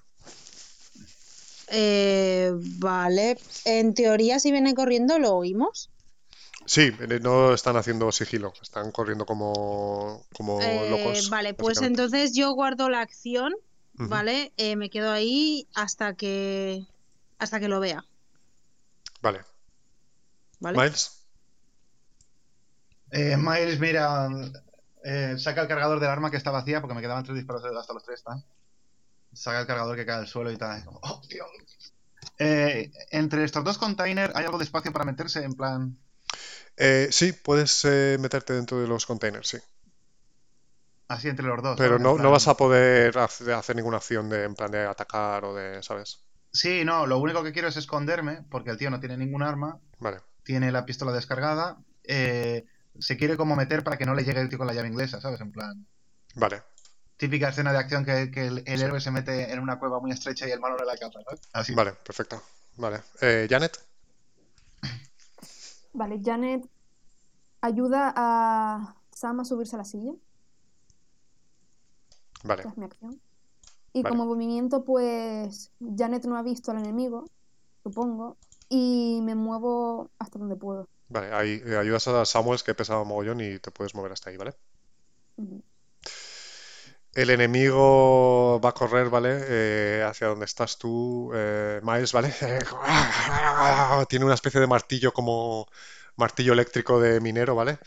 Eh, 1.68 2.52
vale, 2.78 3.36
en 3.64 3.92
teoría 3.94 4.38
si 4.38 4.52
viene 4.52 4.74
corriendo 4.74 5.18
lo 5.18 5.34
oímos. 5.34 5.90
Sí, 6.64 6.92
eh, 6.98 7.20
no 7.20 7.52
están 7.54 7.76
haciendo 7.76 8.10
sigilo, 8.12 8.52
están 8.62 8.90
corriendo 8.92 9.26
como, 9.26 10.24
como 10.34 10.60
Eh, 10.62 10.88
locos. 10.90 11.28
vale, 11.30 11.54
pues 11.54 11.82
entonces 11.82 12.32
yo 12.34 12.52
guardo 12.52 12.88
la 12.88 13.00
acción. 13.00 13.52
¿vale? 13.98 14.52
Eh, 14.58 14.76
me 14.76 14.90
quedo 14.90 15.10
ahí 15.10 15.66
hasta 15.74 16.14
que 16.14 16.84
hasta 17.38 17.60
que 17.60 17.68
lo 17.68 17.80
vea, 17.80 18.04
Vale. 19.20 19.44
¿vale? 20.60 20.78
Miles. 20.78 21.22
Eh, 23.10 23.36
Miles, 23.36 23.78
mira, 23.78 24.28
eh, 25.04 25.36
saca 25.38 25.62
el 25.62 25.68
cargador 25.68 26.00
del 26.00 26.10
arma 26.10 26.30
que 26.30 26.36
está 26.36 26.50
vacía, 26.50 26.80
porque 26.80 26.94
me 26.94 27.00
quedaban 27.00 27.24
tres 27.24 27.36
disparos 27.36 27.64
hasta 27.64 27.94
los 27.94 28.04
tres, 28.04 28.22
¿tal? 28.22 28.44
Saca 29.32 29.60
el 29.60 29.66
cargador 29.66 29.96
que 29.96 30.06
cae 30.06 30.16
al 30.16 30.26
suelo 30.26 30.50
y 30.50 30.56
tal. 30.56 30.84
como, 30.84 31.00
¡Oh, 31.02 31.22
Dios! 31.28 31.48
Eh, 32.38 32.90
entre 33.10 33.44
estos 33.44 33.64
dos 33.64 33.78
containers 33.78 34.34
hay 34.34 34.44
algo 34.44 34.58
de 34.58 34.64
espacio 34.64 34.92
para 34.92 35.04
meterse, 35.04 35.42
en 35.42 35.54
plan. 35.54 35.96
Eh, 36.76 37.08
sí, 37.10 37.32
puedes 37.32 37.84
eh, 37.84 38.18
meterte 38.20 38.52
dentro 38.52 38.80
de 38.80 38.86
los 38.86 39.06
containers, 39.06 39.48
sí. 39.48 39.58
Así 41.08 41.28
entre 41.28 41.46
los 41.46 41.62
dos. 41.62 41.76
Pero 41.78 41.98
no, 41.98 42.18
no 42.18 42.30
vas 42.30 42.48
a 42.48 42.56
poder 42.56 43.16
hacer, 43.18 43.52
hacer 43.52 43.76
ninguna 43.76 43.98
acción 43.98 44.28
de, 44.28 44.44
en 44.44 44.54
plan 44.54 44.70
de 44.70 44.84
atacar 44.84 45.44
o 45.44 45.54
de, 45.54 45.82
¿sabes? 45.82 46.25
Sí, 46.56 46.84
no, 46.86 47.06
lo 47.06 47.18
único 47.18 47.42
que 47.42 47.52
quiero 47.52 47.68
es 47.68 47.76
esconderme, 47.76 48.42
porque 48.50 48.70
el 48.70 48.78
tío 48.78 48.88
no 48.90 48.98
tiene 48.98 49.18
ningún 49.18 49.42
arma, 49.42 49.78
Vale. 49.98 50.20
tiene 50.42 50.72
la 50.72 50.86
pistola 50.86 51.12
descargada, 51.12 51.76
eh, 52.04 52.64
se 52.98 53.18
quiere 53.18 53.36
como 53.36 53.56
meter 53.56 53.84
para 53.84 53.98
que 53.98 54.06
no 54.06 54.14
le 54.14 54.24
llegue 54.24 54.40
el 54.40 54.48
tío 54.48 54.56
con 54.56 54.66
la 54.66 54.72
llave 54.72 54.88
inglesa, 54.88 55.20
¿sabes? 55.20 55.40
En 55.42 55.52
plan. 55.52 55.86
Vale. 56.34 56.62
Típica 57.18 57.50
escena 57.50 57.72
de 57.72 57.78
acción 57.78 58.06
que, 58.06 58.30
que 58.30 58.46
el, 58.46 58.62
el 58.66 58.82
héroe 58.82 59.00
se 59.00 59.10
mete 59.10 59.52
en 59.52 59.58
una 59.60 59.78
cueva 59.78 60.00
muy 60.00 60.12
estrecha 60.12 60.48
y 60.48 60.50
el 60.50 60.60
malo 60.60 60.76
no 60.78 60.84
la 60.86 60.96
capa. 60.96 61.20
Así. 61.52 61.74
Vale, 61.74 61.92
perfecto. 61.92 62.42
Vale. 62.76 63.02
Eh, 63.20 63.46
Janet. 63.50 63.78
Vale, 65.92 66.20
Janet 66.24 66.64
ayuda 67.60 68.12
a 68.16 68.96
Sam 69.12 69.40
a 69.40 69.44
subirse 69.44 69.76
a 69.76 69.78
la 69.78 69.84
silla, 69.84 70.12
Vale. 72.44 72.62
que 72.62 72.68
es 72.68 72.76
mi 72.78 72.84
acción. 72.84 73.20
Y 73.96 74.02
Vale. 74.02 74.14
como 74.14 74.26
movimiento, 74.26 74.84
pues 74.84 75.72
Janet 75.96 76.26
no 76.26 76.36
ha 76.36 76.42
visto 76.42 76.70
al 76.70 76.80
enemigo, 76.80 77.30
supongo, 77.82 78.36
y 78.68 79.20
me 79.22 79.34
muevo 79.34 80.10
hasta 80.18 80.38
donde 80.38 80.54
puedo. 80.54 80.86
Vale, 81.08 81.32
ahí 81.32 81.62
eh, 81.64 81.78
ayudas 81.78 82.06
a 82.08 82.26
Samuels 82.26 82.62
que 82.62 82.74
pesa 82.74 83.02
mogollón 83.04 83.40
y 83.40 83.58
te 83.58 83.70
puedes 83.70 83.94
mover 83.94 84.12
hasta 84.12 84.28
ahí, 84.28 84.36
¿vale? 84.36 84.52
El 87.14 87.30
enemigo 87.30 88.60
va 88.62 88.68
a 88.68 88.74
correr, 88.74 89.08
¿vale? 89.08 89.38
Eh, 89.48 90.04
hacia 90.06 90.26
donde 90.26 90.44
estás 90.44 90.76
tú, 90.76 91.30
eh, 91.34 91.80
Miles, 91.82 92.12
¿vale? 92.12 92.34
Tiene 94.10 94.26
una 94.26 94.34
especie 94.34 94.60
de 94.60 94.66
martillo 94.66 95.14
como 95.14 95.68
martillo 96.16 96.52
eléctrico 96.52 97.00
de 97.00 97.18
minero, 97.22 97.54
¿vale? 97.54 97.78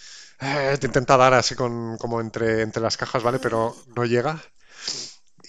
Eh, 0.41 0.75
te 0.79 0.87
intenta 0.87 1.17
dar 1.17 1.35
así 1.35 1.53
con, 1.53 1.99
como 1.99 2.19
entre, 2.19 2.63
entre 2.63 2.81
las 2.81 2.97
cajas, 2.97 3.21
¿vale? 3.21 3.37
Pero 3.37 3.75
no 3.95 4.05
llega. 4.05 4.41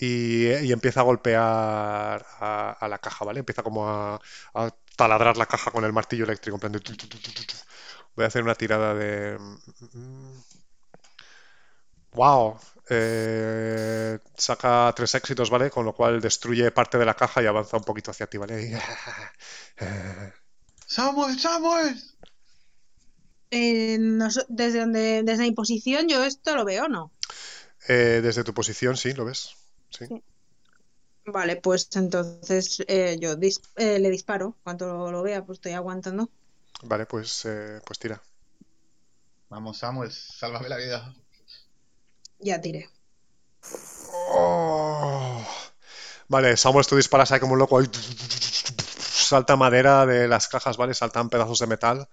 Y, 0.00 0.46
y 0.48 0.72
empieza 0.72 1.00
a 1.00 1.04
golpear 1.04 2.26
a, 2.40 2.76
a 2.80 2.88
la 2.88 2.98
caja, 2.98 3.24
¿vale? 3.24 3.40
Empieza 3.40 3.62
como 3.62 3.88
a, 3.88 4.20
a 4.54 4.70
taladrar 4.96 5.36
la 5.36 5.46
caja 5.46 5.70
con 5.70 5.84
el 5.84 5.92
martillo 5.92 6.24
eléctrico. 6.24 6.56
En 6.56 6.60
plan 6.60 6.72
de. 6.72 6.80
Voy 8.16 8.24
a 8.24 8.28
hacer 8.28 8.42
una 8.42 8.54
tirada 8.54 8.94
de... 8.94 9.38
Wow. 12.12 12.58
Eh, 12.88 14.18
saca 14.36 14.92
tres 14.96 15.14
éxitos, 15.14 15.50
¿vale? 15.50 15.70
Con 15.70 15.84
lo 15.84 15.94
cual 15.94 16.20
destruye 16.20 16.70
parte 16.72 16.98
de 16.98 17.04
la 17.04 17.14
caja 17.14 17.42
y 17.42 17.46
avanza 17.46 17.76
un 17.76 17.84
poquito 17.84 18.10
hacia 18.10 18.26
ti, 18.26 18.38
¿vale? 18.38 18.78
¡Samuel, 20.86 21.38
Samuel! 21.38 21.96
Eh, 23.52 23.98
desde 24.48 24.80
donde, 24.80 25.22
desde 25.24 25.44
mi 25.44 25.52
posición 25.52 26.08
yo 26.08 26.24
esto 26.24 26.54
lo 26.56 26.64
veo, 26.64 26.88
¿no? 26.88 27.12
Eh, 27.88 28.20
desde 28.22 28.44
tu 28.44 28.54
posición, 28.54 28.96
sí, 28.96 29.12
¿lo 29.12 29.24
ves? 29.24 29.56
Sí. 29.90 30.06
Sí. 30.08 30.22
Vale, 31.24 31.56
pues 31.56 31.88
entonces 31.96 32.84
eh, 32.86 33.16
yo 33.18 33.34
dis- 33.36 33.62
eh, 33.76 33.98
le 33.98 34.10
disparo. 34.10 34.58
Cuando 34.62 34.86
lo, 34.86 35.10
lo 35.10 35.22
vea, 35.22 35.44
pues 35.46 35.56
estoy 35.58 35.72
aguantando. 35.72 36.30
Vale, 36.82 37.06
pues, 37.06 37.44
eh, 37.46 37.80
pues 37.86 37.98
tira. 37.98 38.22
Vamos, 39.50 39.76
Samuel, 39.78 40.10
sálvame 40.10 40.68
la 40.70 40.76
vida. 40.78 41.14
Ya 42.40 42.60
tiré. 42.60 42.88
Oh. 44.32 45.44
Vale, 46.28 46.56
Samuel, 46.56 46.86
tú 46.86 46.96
disparas 46.96 47.32
ahí 47.32 47.40
como 47.40 47.54
un 47.54 47.58
loco. 47.58 47.78
ahí. 47.78 47.86
Salta 48.98 49.56
madera 49.56 50.06
de 50.06 50.28
las 50.28 50.48
cajas, 50.48 50.76
¿vale? 50.76 50.94
Saltan 50.94 51.28
pedazos 51.30 51.58
de 51.60 51.66
metal. 51.66 52.08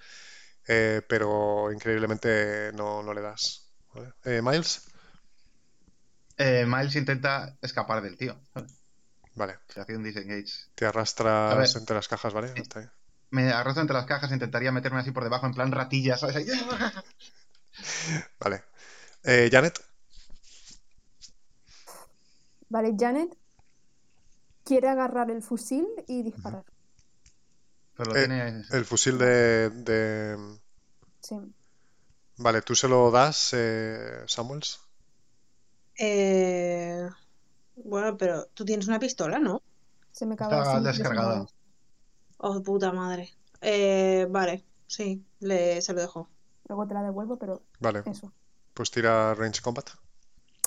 eh, 0.67 1.01
pero 1.09 1.71
increíblemente 1.71 2.71
no, 2.73 3.03
no 3.03 3.13
le 3.13 3.21
das. 3.21 3.69
¿vale? 3.93 4.13
Eh, 4.25 4.41
Miles, 4.43 4.83
Eh, 6.37 6.65
Miles 6.67 6.95
intenta 6.95 7.57
escapar 7.61 8.01
del 8.01 8.17
tío. 8.17 8.39
¿sabes? 8.53 8.71
vale. 9.35 9.57
Se 9.67 9.79
hace 9.81 9.95
un 9.95 10.03
disengage. 10.03 10.51
Te 10.75 10.85
arrastras 10.85 11.75
entre 11.75 11.95
las 11.95 12.07
cajas, 12.07 12.33
¿vale? 12.33 12.53
Me 13.29 13.51
arrastro 13.51 13.81
entre 13.81 13.95
las 13.95 14.05
cajas, 14.05 14.31
intentaría 14.31 14.71
meterme 14.71 14.99
así 14.99 15.11
por 15.11 15.23
debajo, 15.23 15.45
en 15.47 15.53
plan 15.53 15.71
ratilla, 15.71 16.17
¿sabes? 16.17 16.37
Ahí. 16.37 16.45
Vale. 18.39 18.63
Eh, 19.23 19.49
Janet, 19.51 19.79
Vale, 22.69 22.95
Janet 22.97 23.37
quiere 24.63 24.89
agarrar 24.89 25.31
el 25.31 25.41
fusil 25.41 25.85
y 26.07 26.23
disparar. 26.23 26.63
Pero 27.95 28.11
lo 28.11 28.17
Eh, 28.17 28.27
tiene. 28.27 28.63
el 28.71 28.85
fusil 28.85 29.17
de, 29.17 29.69
de- 29.69 30.59
Sí. 31.21 31.35
Vale, 32.37 32.61
¿tú 32.61 32.73
se 32.75 32.87
lo 32.87 33.11
das, 33.11 33.51
eh, 33.53 34.23
Samuels? 34.27 34.79
Eh, 35.97 37.07
Bueno, 37.75 38.17
pero 38.17 38.47
tú 38.53 38.65
tienes 38.65 38.87
una 38.87 38.99
pistola, 38.99 39.39
¿no? 39.39 39.61
Se 40.11 40.25
me 40.25 40.35
acaba 40.35 40.61
Está 40.61 40.79
descargada. 40.81 41.45
Oh, 42.39 42.61
puta 42.63 42.91
madre. 42.91 43.33
Eh, 43.61 44.27
vale, 44.29 44.63
sí, 44.87 45.25
le, 45.39 45.81
se 45.81 45.93
lo 45.93 46.01
dejo. 46.01 46.29
Luego 46.67 46.87
te 46.87 46.93
la 46.93 47.03
devuelvo, 47.03 47.37
pero 47.37 47.61
Vale, 47.79 48.03
eso. 48.05 48.31
pues 48.73 48.91
tira 48.91 49.33
Range 49.35 49.61
Combat. 49.61 49.89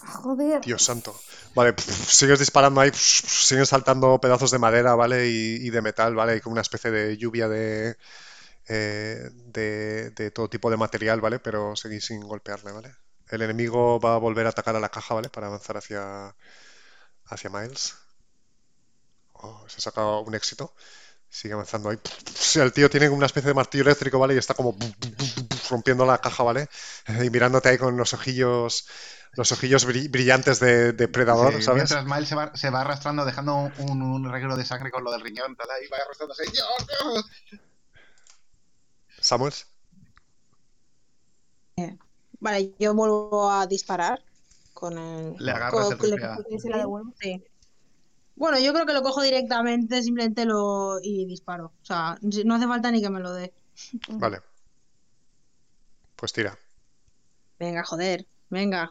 Ah, 0.02 0.20
Joder. 0.23 0.61
Dios 0.65 0.82
santo. 0.85 1.15
Vale, 1.55 1.73
pf, 1.73 1.90
sigues 2.19 2.39
disparando 2.39 2.81
ahí, 2.81 2.90
pf, 2.90 3.01
siguen 3.48 3.66
saltando 3.66 4.20
pedazos 4.20 4.51
de 4.51 4.59
madera, 4.59 4.94
¿vale? 4.94 5.28
Y, 5.28 5.66
y 5.66 5.70
de 5.70 5.82
metal, 5.82 6.15
¿vale? 6.15 6.36
Y 6.36 6.40
como 6.40 6.52
una 6.55 6.62
especie 6.62 6.90
de 6.90 7.16
lluvia 7.16 7.48
de, 7.48 7.97
eh, 8.69 9.31
de, 9.32 10.11
de 10.12 10.31
todo 10.32 10.48
tipo 10.51 10.70
de 10.70 10.77
material, 10.78 11.20
¿vale? 11.20 11.40
Pero 11.40 11.77
seguís 11.77 12.07
sin 12.07 12.20
golpearle, 12.23 12.73
¿vale? 12.73 12.94
El 13.31 13.43
enemigo 13.43 14.01
va 14.01 14.15
a 14.15 14.19
volver 14.19 14.47
a 14.47 14.51
atacar 14.51 14.77
a 14.77 14.81
la 14.81 14.89
caja, 14.89 15.15
¿vale? 15.15 15.28
Para 15.31 15.47
avanzar 15.47 15.77
hacia, 15.77 16.35
hacia 17.27 17.51
Miles. 17.51 17.94
Oh, 19.35 19.65
se 19.69 19.78
ha 19.78 19.81
sacado 19.81 20.20
un 20.20 20.35
éxito. 20.35 20.74
Sigue 21.28 21.55
avanzando 21.55 21.90
ahí. 21.90 21.98
El 22.57 22.73
tío 22.73 22.90
tiene 22.90 23.09
una 23.09 23.27
especie 23.27 23.48
de 23.48 23.55
martillo 23.55 23.85
eléctrico, 23.85 24.19
¿vale? 24.19 24.35
Y 24.35 24.39
está 24.39 24.55
como 24.55 24.77
rompiendo 25.70 26.05
la 26.05 26.19
caja, 26.19 26.43
¿vale? 26.43 26.69
Y 27.23 27.31
mirándote 27.31 27.69
ahí 27.69 27.78
con 27.78 27.97
los 27.97 28.12
ojillos, 28.15 28.89
los 29.35 29.52
ojillos 29.52 29.86
bri- 29.86 30.11
brillantes 30.11 30.59
de, 30.59 30.93
de 30.93 31.07
predador, 31.07 31.55
Sí, 31.55 31.62
¿sabes? 31.62 31.89
Mientras 31.89 32.05
Miles 32.05 32.28
se 32.28 32.35
va, 32.35 32.57
se 32.57 32.70
va 32.70 32.81
arrastrando, 32.81 33.24
dejando 33.24 33.55
un, 33.78 34.02
un 34.02 34.31
reguero 34.32 34.57
de 34.57 34.65
sangre 34.65 34.90
con 34.90 35.05
lo 35.05 35.12
del 35.12 35.20
riñón, 35.20 35.55
tal, 35.55 35.70
ahí 35.70 35.86
va 35.86 35.98
arrastrándose. 35.98 36.43
¡Dios, 36.51 36.66
Dios! 36.89 37.61
Samuels. 39.20 39.66
Vale, 42.41 42.75
yo 42.79 42.95
vuelvo 42.95 43.51
a 43.51 43.67
disparar 43.67 44.23
con 44.75 44.97
el... 44.99 45.35
Le 45.39 45.51
agarras 45.53 45.73
con- 45.73 45.93
el 45.93 45.99
con- 45.99 46.11
rifle 46.11 46.27
a- 46.27 46.39
¿Y 46.51 46.59
se 46.59 46.71
la 46.71 46.79
devuelvo? 46.79 47.12
Sí. 47.21 47.43
Bueno, 48.37 48.59
yo 48.59 48.73
creo 48.73 48.87
que 48.87 48.95
lo 48.95 49.03
cojo 49.03 49.23
directamente, 49.23 50.03
simplemente 50.03 50.45
lo... 50.47 50.99
y 51.03 51.27
disparo. 51.27 51.67
O 51.83 51.85
sea, 51.85 52.19
no 52.45 52.55
hace 52.55 52.67
falta 52.67 52.91
ni 52.91 53.03
que 53.03 53.11
me 53.11 53.21
lo 53.21 53.33
dé. 53.35 53.53
Vale. 54.09 54.41
Pues 56.17 56.33
tira. 56.33 56.59
Venga, 57.61 57.85
joder, 57.85 58.27
venga. 58.49 58.91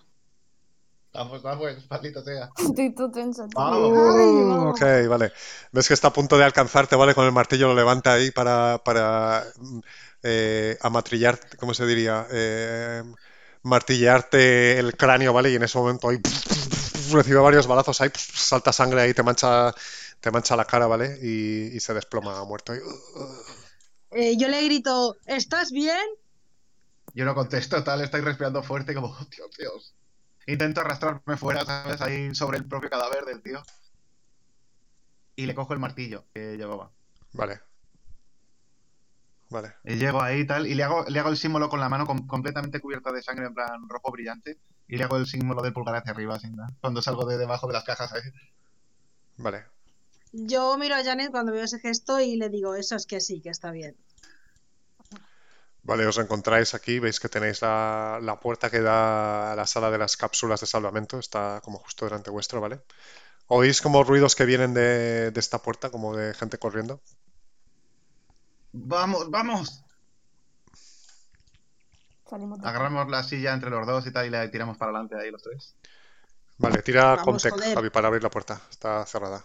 Vamos, 1.13 1.43
maldito 1.89 2.21
sea. 2.23 2.49
Tensa. 3.13 3.47
tío. 3.47 3.57
Vamos. 3.57 4.15
Ay, 4.15 4.41
Uh, 4.41 4.47
vamos. 4.47 4.81
ok, 4.81 5.07
vale. 5.09 5.31
Ves 5.71 5.87
que 5.87 5.93
está 5.95 6.09
a 6.09 6.13
punto 6.13 6.37
de 6.37 6.43
alcanzarte, 6.45 6.95
¿vale? 6.95 7.15
Con 7.15 7.25
el 7.25 7.31
martillo 7.31 7.67
lo 7.67 7.75
levanta 7.75 8.13
ahí 8.13 8.31
para, 8.31 8.79
para 8.83 9.43
mm, 9.57 9.79
eh, 10.23 10.77
amatrillar, 10.81 11.39
¿cómo 11.57 11.73
se 11.73 11.85
diría? 11.87 12.27
Eh, 12.31 13.03
martillearte 13.63 14.79
el 14.79 14.95
cráneo, 14.95 15.33
¿vale? 15.33 15.51
Y 15.51 15.55
en 15.55 15.63
ese 15.63 15.77
momento 15.77 16.09
ahí 16.09 16.19
recibe 17.11 17.39
varios 17.39 17.67
balazos 17.67 18.01
ahí, 18.01 18.09
salta 18.15 18.71
sangre 18.71 19.01
ahí, 19.01 19.13
te 19.13 19.23
mancha, 19.23 19.73
te 20.19 20.31
mancha 20.31 20.55
la 20.55 20.65
cara, 20.65 20.87
¿vale? 20.87 21.17
Y, 21.21 21.75
y 21.75 21.79
se 21.79 21.93
desploma 21.93 22.43
muerto. 22.45 22.73
ahí. 22.73 22.79
Eh, 24.11 24.37
yo 24.37 24.47
le 24.47 24.63
grito, 24.63 25.17
¿estás 25.25 25.71
bien? 25.71 26.05
Yo 27.13 27.25
no 27.25 27.35
contesto, 27.35 27.83
tal, 27.83 28.01
estoy 28.01 28.21
respirando 28.21 28.63
fuerte, 28.63 28.93
como, 28.93 29.07
oh, 29.07 29.27
Dios, 29.35 29.49
Dios. 29.57 29.95
Intento 30.47 30.81
arrastrarme 30.81 31.37
fuera, 31.37 31.63
¿sabes? 31.65 32.01
Ahí 32.01 32.33
sobre 32.33 32.57
el 32.57 32.65
propio 32.65 32.89
cadáver 32.89 33.25
del 33.25 33.41
tío. 33.41 33.61
Y 35.35 35.45
le 35.45 35.55
cojo 35.55 35.73
el 35.73 35.79
martillo 35.79 36.25
que 36.33 36.57
llevaba. 36.57 36.91
Vale. 37.33 37.61
Vale. 39.49 39.73
Y 39.83 39.95
llego 39.95 40.21
ahí 40.21 40.41
y 40.41 40.47
tal, 40.47 40.67
y 40.67 40.75
le 40.75 40.83
hago, 40.83 41.05
le 41.07 41.19
hago 41.19 41.29
el 41.29 41.37
símbolo 41.37 41.69
con 41.69 41.79
la 41.79 41.89
mano 41.89 42.05
com- 42.05 42.27
completamente 42.27 42.79
cubierta 42.79 43.11
de 43.11 43.23
sangre, 43.23 43.47
en 43.47 43.53
plan 43.53 43.89
rojo 43.89 44.11
brillante. 44.11 44.59
Y 44.87 44.97
le 44.97 45.03
hago 45.03 45.17
el 45.17 45.27
símbolo 45.27 45.61
del 45.61 45.73
pulgar 45.73 45.95
hacia 45.95 46.11
arriba, 46.11 46.35
así, 46.35 46.49
¿no? 46.49 46.65
cuando 46.81 47.01
salgo 47.01 47.25
de 47.25 47.37
debajo 47.37 47.67
de 47.67 47.73
las 47.73 47.83
cajas 47.83 48.11
ahí. 48.13 48.21
Vale. 49.37 49.65
Yo 50.31 50.77
miro 50.77 50.95
a 50.95 51.03
Janet 51.03 51.31
cuando 51.31 51.51
veo 51.51 51.63
ese 51.63 51.79
gesto 51.79 52.19
y 52.19 52.35
le 52.35 52.49
digo, 52.49 52.75
eso 52.75 52.95
es 52.95 53.05
que 53.05 53.19
sí, 53.21 53.41
que 53.41 53.49
está 53.49 53.71
bien. 53.71 53.95
Vale, 55.89 56.05
os 56.11 56.17
encontráis 56.23 56.73
aquí, 56.77 56.99
veis 56.99 57.19
que 57.21 57.29
tenéis 57.35 57.61
la, 57.61 58.19
la 58.21 58.35
puerta 58.39 58.69
que 58.69 58.81
da 58.81 59.53
a 59.53 59.55
la 59.55 59.65
sala 59.65 59.89
de 59.89 59.97
las 59.97 60.17
cápsulas 60.17 60.59
de 60.61 60.67
salvamento, 60.67 61.17
está 61.19 61.61
como 61.63 61.79
justo 61.79 62.05
delante 62.05 62.29
vuestro, 62.29 62.61
¿vale? 62.61 62.81
¿Oís 63.47 63.81
como 63.81 64.03
ruidos 64.03 64.35
que 64.35 64.45
vienen 64.45 64.73
de, 64.73 65.31
de 65.31 65.39
esta 65.39 65.59
puerta, 65.61 65.89
como 65.91 66.15
de 66.15 66.33
gente 66.35 66.59
corriendo? 66.59 67.01
¡Vamos, 68.71 69.29
vamos! 69.29 69.83
Salimos 72.29 72.61
de 72.61 72.67
Agarramos 72.67 73.09
la 73.09 73.23
silla 73.23 73.53
entre 73.53 73.69
los 73.69 73.87
dos 73.87 74.05
y 74.05 74.11
tal, 74.11 74.27
y 74.27 74.29
la 74.29 74.49
tiramos 74.51 74.77
para 74.77 74.91
adelante 74.91 75.15
ahí 75.19 75.31
los 75.31 75.41
tres. 75.41 75.75
Vale, 76.57 76.81
tira 76.81 77.15
Vamos, 77.15 77.23
Comtech, 77.23 77.53
joder. 77.53 77.73
Javi, 77.73 77.89
para 77.89 78.07
abrir 78.07 78.21
la 78.21 78.29
puerta, 78.29 78.61
está 78.69 79.05
cerrada. 79.05 79.43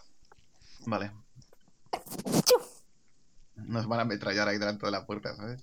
Vale. 0.87 1.13
Nos 3.57 3.87
van 3.87 4.01
a 4.01 4.03
ametrallar 4.03 4.49
ahí 4.49 4.59
delante 4.59 4.85
de 4.85 4.93
la 4.93 5.07
puerta, 5.07 5.35
¿sabes? 5.35 5.63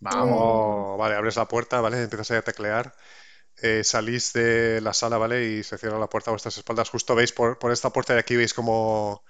Vamos. 0.00 0.38
Oh, 0.40 0.96
vale, 0.96 1.16
abres 1.16 1.36
la 1.36 1.48
puerta, 1.48 1.80
¿vale? 1.80 2.02
Empiezas 2.02 2.30
ahí 2.30 2.38
a 2.38 2.42
teclear. 2.42 2.94
Eh, 3.60 3.82
salís 3.82 4.32
de 4.32 4.80
la 4.80 4.94
sala, 4.94 5.18
¿vale? 5.18 5.44
Y 5.44 5.64
se 5.64 5.76
cierra 5.76 5.98
la 5.98 6.08
puerta 6.08 6.30
a 6.30 6.32
vuestras 6.32 6.56
espaldas. 6.56 6.88
Justo 6.88 7.16
veis 7.16 7.32
por, 7.32 7.58
por 7.58 7.72
esta 7.72 7.90
puerta 7.90 8.14
de 8.14 8.20
aquí, 8.20 8.36
veis 8.36 8.54
como 8.54 9.24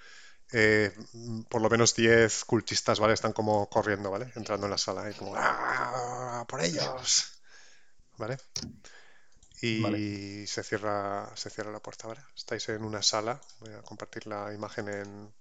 eh, 0.53 0.93
por 1.49 1.63
lo 1.63 1.71
menos 1.71 1.95
10 1.95 2.45
cultistas, 2.45 3.01
¿vale? 3.01 3.15
Están 3.15 3.33
como 3.33 3.69
corriendo, 3.69 4.11
¿vale? 4.11 4.33
Entrando 4.37 4.67
en 4.67 4.71
la 4.73 4.79
sala 4.79 5.11
y 5.11 5.15
como 5.15 5.35
¡Ah! 5.37 6.45
¡Por 6.49 6.63
ellos! 6.63 7.41
¿Vale? 8.19 8.37
Y 9.61 9.73
Vale. 9.83 10.03
se 10.49 10.63
cierra, 10.65 11.31
se 11.37 11.51
cierra 11.51 11.71
la 11.73 11.81
puerta, 11.81 12.09
¿vale? 12.09 12.21
Estáis 12.37 12.69
en 12.71 12.83
una 12.85 13.03
sala. 13.03 13.41
Voy 13.61 13.73
a 13.75 13.83
compartir 13.83 14.27
la 14.27 14.53
imagen 14.55 14.89
en, 14.89 15.33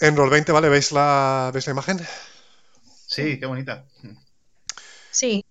en 0.00 0.16
Roll20, 0.16 0.52
¿vale? 0.52 0.68
¿Veis 0.68 0.92
la, 0.92 1.50
¿veis 1.52 1.66
la 1.66 1.72
imagen? 1.72 1.98
Sí, 3.06 3.38
qué 3.38 3.46
bonita. 3.46 3.86
Sí, 5.10 5.44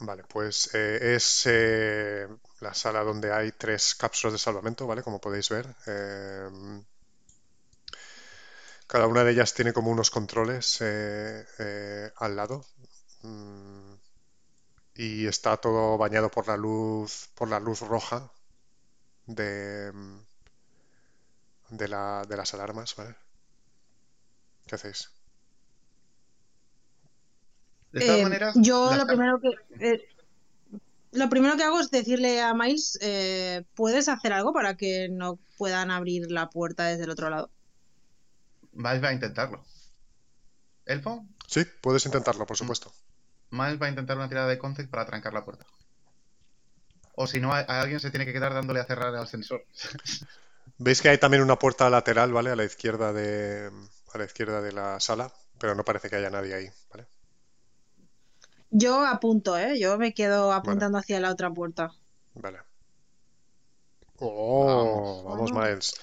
Vale, 0.00 0.24
pues 0.24 0.70
eh, 0.74 1.14
es 1.16 1.44
eh, 1.46 2.26
la 2.62 2.72
sala 2.74 3.02
donde 3.04 3.32
hay 3.32 3.52
tres 3.52 3.94
cápsulas 3.94 4.32
de 4.34 4.38
salvamento, 4.38 4.86
¿vale? 4.86 5.02
Como 5.02 5.20
podéis 5.20 5.48
ver. 5.50 5.66
Eh, 5.86 6.48
cada 8.86 9.06
una 9.06 9.24
de 9.24 9.32
ellas 9.32 9.54
tiene 9.54 9.72
como 9.72 9.90
unos 9.90 10.10
controles 10.10 10.78
eh, 10.80 11.44
eh, 11.58 12.10
al 12.16 12.36
lado. 12.36 12.64
Mm, 13.22 13.94
y 14.94 15.26
está 15.26 15.56
todo 15.58 15.98
bañado 15.98 16.30
por 16.30 16.46
la 16.48 16.56
luz, 16.56 17.28
por 17.34 17.48
la 17.48 17.60
luz 17.60 17.80
roja 17.80 18.30
de, 19.26 19.92
de 21.70 21.88
la, 21.88 22.22
de 22.28 22.36
las 22.36 22.54
alarmas, 22.54 22.94
¿vale? 22.94 23.16
¿Qué 24.66 24.74
hacéis? 24.74 25.10
De 27.92 28.02
todas 28.02 28.20
Eh, 28.20 28.26
maneras, 28.26 28.64
yo 28.66 28.94
lo 28.94 29.06
primero 29.06 29.40
que 29.40 29.50
eh, 29.80 30.00
lo 31.12 31.28
primero 31.30 31.56
que 31.56 31.62
hago 31.64 31.80
es 31.80 31.90
decirle 31.90 32.40
a 32.42 32.54
Miles, 32.54 32.98
eh, 33.00 33.64
¿puedes 33.74 34.08
hacer 34.08 34.32
algo 34.32 34.52
para 34.52 34.76
que 34.76 35.08
no 35.10 35.38
puedan 35.56 35.90
abrir 35.90 36.30
la 36.30 36.50
puerta 36.50 36.86
desde 36.86 37.04
el 37.04 37.10
otro 37.10 37.30
lado? 37.30 37.50
Miles 38.72 39.02
va 39.02 39.08
a 39.08 39.12
intentarlo. 39.14 39.64
¿Elfo? 40.86 41.26
Sí, 41.46 41.64
puedes 41.80 42.06
intentarlo, 42.06 42.46
por 42.46 42.56
supuesto. 42.56 42.92
Miles 43.50 43.80
va 43.80 43.86
a 43.86 43.90
intentar 43.90 44.16
una 44.16 44.28
tirada 44.28 44.48
de 44.48 44.58
concept 44.58 44.90
para 44.90 45.06
trancar 45.06 45.32
la 45.32 45.44
puerta. 45.44 45.64
O 47.14 47.26
si 47.26 47.40
no, 47.40 47.52
a, 47.54 47.60
a 47.60 47.80
alguien 47.80 48.00
se 48.00 48.10
tiene 48.10 48.26
que 48.26 48.32
quedar 48.34 48.52
dándole 48.54 48.80
a 48.80 48.84
cerrar 48.84 49.14
al 49.14 49.28
sensor. 49.28 49.66
Veis 50.78 51.00
que 51.00 51.08
hay 51.08 51.18
también 51.18 51.42
una 51.42 51.58
puerta 51.58 51.88
lateral, 51.90 52.32
¿vale? 52.32 52.50
A 52.50 52.56
la 52.56 52.64
izquierda 52.64 53.12
de, 53.12 53.70
a 54.12 54.18
la 54.18 54.24
izquierda 54.24 54.60
de 54.60 54.72
la 54.72 55.00
sala. 55.00 55.32
pero 55.58 55.74
no 55.74 55.84
parece 55.84 56.10
que 56.10 56.16
haya 56.16 56.30
nadie 56.30 56.54
ahí, 56.54 56.70
¿vale? 56.90 57.06
Yo 58.72 59.04
apunto, 59.04 59.56
¿eh? 59.56 59.78
Yo 59.78 59.98
me 59.98 60.14
quedo 60.14 60.52
apuntando 60.52 60.98
hacia 60.98 61.20
la 61.20 61.30
otra 61.30 61.50
puerta. 61.50 61.92
Vale. 62.34 62.58
Oh, 64.18 65.22
vamos, 65.24 65.52
Miles. 65.52 65.94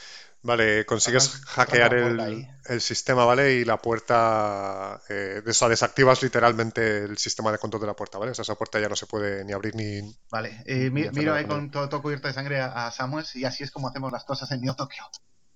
Vale, 0.41 0.85
consigues 0.85 1.41
hackear 1.47 1.95
el, 1.95 2.47
sistema, 2.79 3.25
¿vale? 3.25 3.55
Y 3.55 3.65
la 3.65 3.77
puerta, 3.77 5.01
eh, 5.09 5.41
desactivas 5.43 6.23
literalmente 6.23 6.99
el 6.99 7.17
sistema 7.17 7.51
de 7.51 7.57
control 7.57 7.81
de 7.81 7.87
la 7.87 7.95
puerta, 7.95 8.19
¿vale? 8.19 8.31
O 8.31 8.35
sea, 8.35 8.43
esa 8.43 8.55
puerta 8.55 8.79
ya 8.79 8.87
no 8.87 8.95
se 8.95 9.05
puede 9.05 9.43
ni 9.43 9.51
abrir 9.51 9.75
ni... 9.75 10.15
Vale, 10.31 10.63
eh, 10.65 10.89
miro 10.91 11.33
ahí 11.33 11.45
con 11.45 11.71
todo, 11.71 11.89
todo, 11.89 12.01
cubierto 12.01 12.29
de 12.29 12.33
sangre 12.33 12.61
a, 12.61 12.89
Samuel 12.91 13.25
y 13.33 13.43
así 13.43 13.65
es 13.65 13.71
como 13.71 13.89
hacemos 13.89 14.13
las 14.13 14.23
cosas 14.23 14.49
en 14.51 14.61
Neo 14.61 14.75
Tokio. 14.75 15.03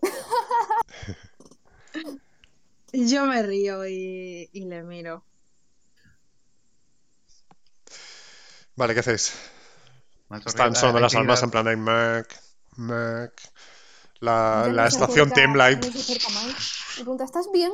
Yo 2.91 3.26
me 3.26 3.41
río 3.41 3.88
y, 3.88 4.49
le 4.53 4.84
miro. 4.84 5.23
Vale, 8.76 8.94
¿qué 8.94 9.02
hacéis? 9.02 9.34
Están 10.45 10.76
sonando 10.76 11.00
las 11.00 11.16
armas 11.16 11.44
en 11.44 11.52
plan 11.52 11.66
de 11.66 11.76
Mac, 11.76 12.28
Mac. 12.78 13.34
La, 14.20 14.70
la 14.72 14.88
estación 14.88 15.32
tiembla 15.32 15.72
y... 15.72 15.76
pregunta, 16.95 17.26
¿estás 17.26 17.50
bien? 17.54 17.72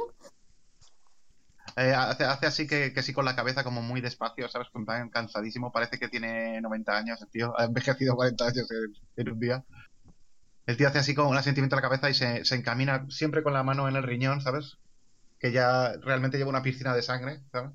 Eh, 1.78 1.94
hace, 1.94 2.26
hace, 2.26 2.46
así 2.48 2.68
que, 2.68 2.92
que, 2.92 3.04
sí 3.04 3.14
con 3.14 3.24
la 3.24 3.36
cabeza 3.36 3.64
como 3.64 3.82
muy 3.82 4.02
despacio, 4.02 4.50
¿sabes? 4.50 4.68
Tan 4.86 5.10
cansadísimo. 5.10 5.72
Parece 5.72 6.00
que 6.00 6.10
tiene 6.10 6.60
90 6.60 6.98
años, 6.98 7.22
el 7.22 7.30
tío. 7.30 7.58
Ha 7.58 7.66
envejecido 7.66 8.16
40 8.16 8.46
años 8.46 8.68
en 9.16 9.30
un 9.30 9.40
día. 9.40 9.64
El 10.66 10.76
tío 10.76 10.88
hace 10.88 11.00
así 11.00 11.16
como 11.16 11.30
un 11.30 11.38
asentimiento 11.38 11.76
a 11.76 11.78
la 11.78 11.82
cabeza 11.82 12.10
y 12.10 12.14
se, 12.14 12.44
se 12.44 12.56
encamina 12.56 13.06
siempre 13.10 13.44
con 13.44 13.54
la 13.54 13.64
mano 13.64 13.88
en 13.88 13.96
el 13.96 14.04
riñón, 14.04 14.42
¿sabes? 14.42 14.78
Que 15.40 15.52
ya 15.52 15.94
realmente 16.02 16.38
lleva 16.38 16.50
una 16.50 16.64
piscina 16.64 16.94
de 16.94 17.02
sangre, 17.04 17.42
¿sabes? 17.52 17.72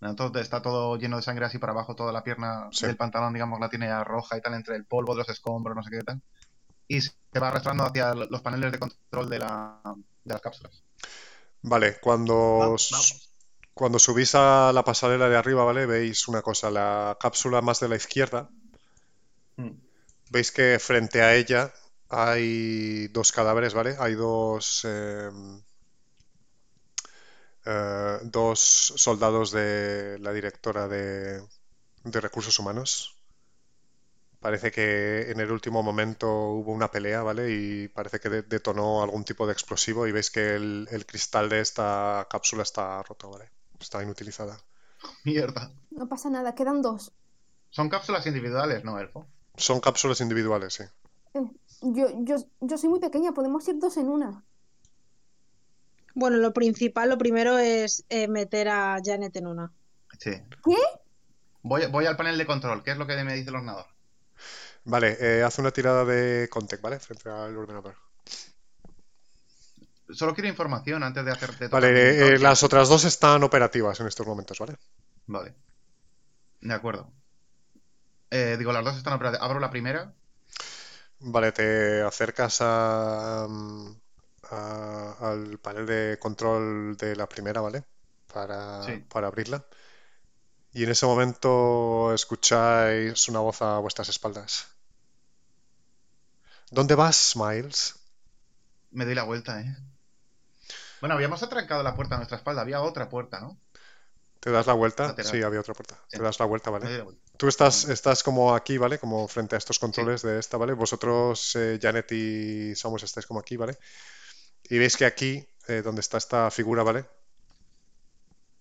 Entonces 0.00 0.42
está 0.42 0.60
todo 0.60 0.96
lleno 0.96 1.16
de 1.16 1.22
sangre 1.22 1.46
así 1.46 1.58
para 1.58 1.72
abajo, 1.72 1.94
toda 1.94 2.12
la 2.12 2.22
pierna 2.22 2.68
del 2.80 2.96
pantalón, 2.96 3.32
digamos, 3.32 3.58
la 3.58 3.70
tiene 3.70 3.86
ya 3.86 4.04
roja 4.04 4.36
y 4.36 4.40
tal, 4.40 4.54
entre 4.54 4.76
el 4.76 4.84
polvo 4.84 5.14
de 5.14 5.20
los 5.20 5.28
escombros, 5.28 5.74
no 5.74 5.82
sé 5.82 5.90
qué 5.90 6.02
tal. 6.02 6.20
Y 6.86 7.00
se 7.00 7.12
va 7.40 7.48
arrastrando 7.48 7.84
hacia 7.84 8.14
los 8.14 8.42
paneles 8.42 8.72
de 8.72 8.78
control 8.78 9.30
de, 9.30 9.38
la, 9.38 9.80
de 10.24 10.34
las 10.34 10.42
cápsulas. 10.42 10.82
Vale, 11.62 11.98
cuando, 12.00 12.76
cuando 13.72 13.98
subís 13.98 14.34
a 14.34 14.70
la 14.74 14.84
pasarela 14.84 15.28
de 15.30 15.36
arriba, 15.36 15.64
¿vale? 15.64 15.86
Veis 15.86 16.28
una 16.28 16.42
cosa, 16.42 16.70
la 16.70 17.16
cápsula 17.18 17.62
más 17.62 17.80
de 17.80 17.88
la 17.88 17.96
izquierda. 17.96 18.50
Mm 19.56 19.70
veis 20.34 20.50
que 20.50 20.78
frente 20.78 21.22
a 21.22 21.34
ella 21.34 21.72
hay 22.08 23.08
dos 23.08 23.32
cadáveres, 23.32 23.74
¿vale? 23.74 23.96
Hay 23.98 24.14
dos, 24.14 24.84
em, 24.84 25.62
eh, 27.64 28.18
dos 28.22 28.60
soldados 28.96 29.50
de 29.50 30.18
la 30.20 30.32
directora 30.32 30.88
de, 30.88 31.42
recursos 32.04 32.58
humanos. 32.58 33.16
Parece 34.40 34.70
que 34.70 35.30
en 35.30 35.40
el 35.40 35.50
último 35.50 35.82
momento 35.82 36.30
hubo 36.30 36.72
una 36.72 36.90
pelea, 36.90 37.22
¿vale? 37.22 37.50
Y 37.50 37.88
parece 37.88 38.20
que 38.20 38.28
detonó 38.28 39.02
algún 39.02 39.24
tipo 39.24 39.46
de 39.46 39.54
explosivo 39.54 40.06
y 40.06 40.12
veis 40.12 40.30
que 40.30 40.54
el, 40.54 40.86
el, 40.90 41.06
cristal 41.06 41.48
de 41.48 41.60
esta 41.60 42.26
cápsula 42.28 42.62
está 42.62 43.02
roto, 43.02 43.30
¿vale? 43.30 43.50
Está 43.80 44.02
inutilizada. 44.02 44.58
Mierda. 45.24 45.72
No 45.90 46.06
pasa 46.08 46.28
nada, 46.28 46.54
quedan 46.54 46.82
dos. 46.82 47.12
Son 47.70 47.88
cápsulas 47.88 48.26
individuales, 48.26 48.84
¿no, 48.84 48.98
Elfo? 48.98 49.26
Son 49.56 49.80
cápsulas 49.80 50.20
individuales, 50.20 50.74
sí. 50.74 50.84
Eh, 51.34 51.50
yo, 51.80 52.08
yo, 52.24 52.36
yo 52.60 52.78
soy 52.78 52.90
muy 52.90 53.00
pequeña, 53.00 53.32
podemos 53.32 53.66
ir 53.66 53.78
dos 53.78 53.96
en 53.96 54.08
una. 54.08 54.44
Bueno, 56.14 56.36
lo 56.36 56.52
principal, 56.52 57.08
lo 57.08 57.18
primero 57.18 57.58
es 57.58 58.04
eh, 58.08 58.28
meter 58.28 58.68
a 58.68 58.98
Janet 59.04 59.36
en 59.36 59.46
una. 59.48 59.72
Sí. 60.18 60.30
¿Qué? 60.64 60.76
Voy, 61.62 61.86
voy 61.86 62.06
al 62.06 62.16
panel 62.16 62.38
de 62.38 62.46
control, 62.46 62.82
¿qué 62.82 62.92
es 62.92 62.96
lo 62.96 63.06
que 63.06 63.22
me 63.24 63.34
dice 63.34 63.50
el 63.50 63.56
ordenador? 63.56 63.86
Vale, 64.84 65.16
eh, 65.18 65.42
haz 65.42 65.58
una 65.58 65.70
tirada 65.70 66.04
de 66.04 66.48
Contec, 66.50 66.80
¿vale? 66.80 67.00
Frente 67.00 67.30
al 67.30 67.56
ordenador. 67.56 67.96
Solo 70.10 70.34
quiero 70.34 70.48
información 70.48 71.02
antes 71.02 71.24
de 71.24 71.32
hacerte. 71.32 71.68
Vale, 71.68 72.38
las 72.38 72.62
otras 72.62 72.88
dos 72.88 73.04
están 73.04 73.42
operativas 73.42 73.98
en 74.00 74.06
estos 74.06 74.26
momentos, 74.26 74.58
¿vale? 74.58 74.76
Vale. 75.26 75.54
De 76.60 76.74
acuerdo. 76.74 77.10
Eh, 78.30 78.56
digo, 78.58 78.72
las 78.72 78.84
dos 78.84 78.96
están 78.96 79.14
operativas. 79.14 79.42
Abro 79.42 79.60
la 79.60 79.70
primera. 79.70 80.12
Vale, 81.20 81.52
te 81.52 82.02
acercas 82.02 82.58
a, 82.60 83.46
al 84.54 85.58
panel 85.58 85.86
de 85.86 86.18
control 86.20 86.96
de 86.96 87.16
la 87.16 87.28
primera, 87.28 87.60
¿vale? 87.60 87.84
Para, 88.32 88.80
para 89.08 89.28
abrirla. 89.28 89.64
Y 90.72 90.84
en 90.84 90.90
ese 90.90 91.06
momento 91.06 92.12
escucháis 92.12 93.28
una 93.28 93.38
voz 93.40 93.62
a 93.62 93.78
vuestras 93.78 94.08
espaldas. 94.08 94.66
¿Dónde 96.70 96.94
vas, 96.96 97.36
Miles? 97.36 97.94
Me 98.90 99.04
doy 99.04 99.14
la 99.14 99.22
vuelta, 99.22 99.60
¿eh? 99.60 99.76
Bueno, 101.00 101.14
habíamos 101.14 101.42
atrancado 101.42 101.82
la 101.82 101.94
puerta 101.94 102.14
a 102.14 102.18
nuestra 102.18 102.38
espalda. 102.38 102.62
Había 102.62 102.80
otra 102.80 103.08
puerta, 103.08 103.40
¿no? 103.40 103.56
¿Te 104.40 104.50
das 104.50 104.66
la 104.66 104.72
vuelta? 104.74 105.14
Sí, 105.22 105.42
había 105.42 105.60
otra 105.60 105.74
puerta. 105.74 105.98
Te 106.08 106.18
das 106.18 106.38
la 106.38 106.46
vuelta, 106.46 106.70
¿vale? 106.70 107.04
Tú 107.36 107.48
estás, 107.48 107.84
estás 107.84 108.22
como 108.22 108.54
aquí, 108.54 108.76
¿vale? 108.76 108.98
Como 108.98 109.26
frente 109.26 109.54
a 109.54 109.58
estos 109.58 109.78
controles 109.78 110.22
de 110.22 110.38
esta, 110.38 110.56
¿vale? 110.56 110.72
Vosotros, 110.74 111.56
eh, 111.56 111.78
Janet 111.80 112.12
y 112.12 112.74
Samus, 112.74 113.04
estáis 113.04 113.26
como 113.26 113.40
aquí, 113.40 113.56
¿vale? 113.56 113.78
Y 114.68 114.78
veis 114.78 114.96
que 114.96 115.04
aquí, 115.04 115.46
eh, 115.68 115.82
donde 115.82 116.00
está 116.00 116.18
esta 116.18 116.50
figura, 116.50 116.82
¿vale? 116.82 117.04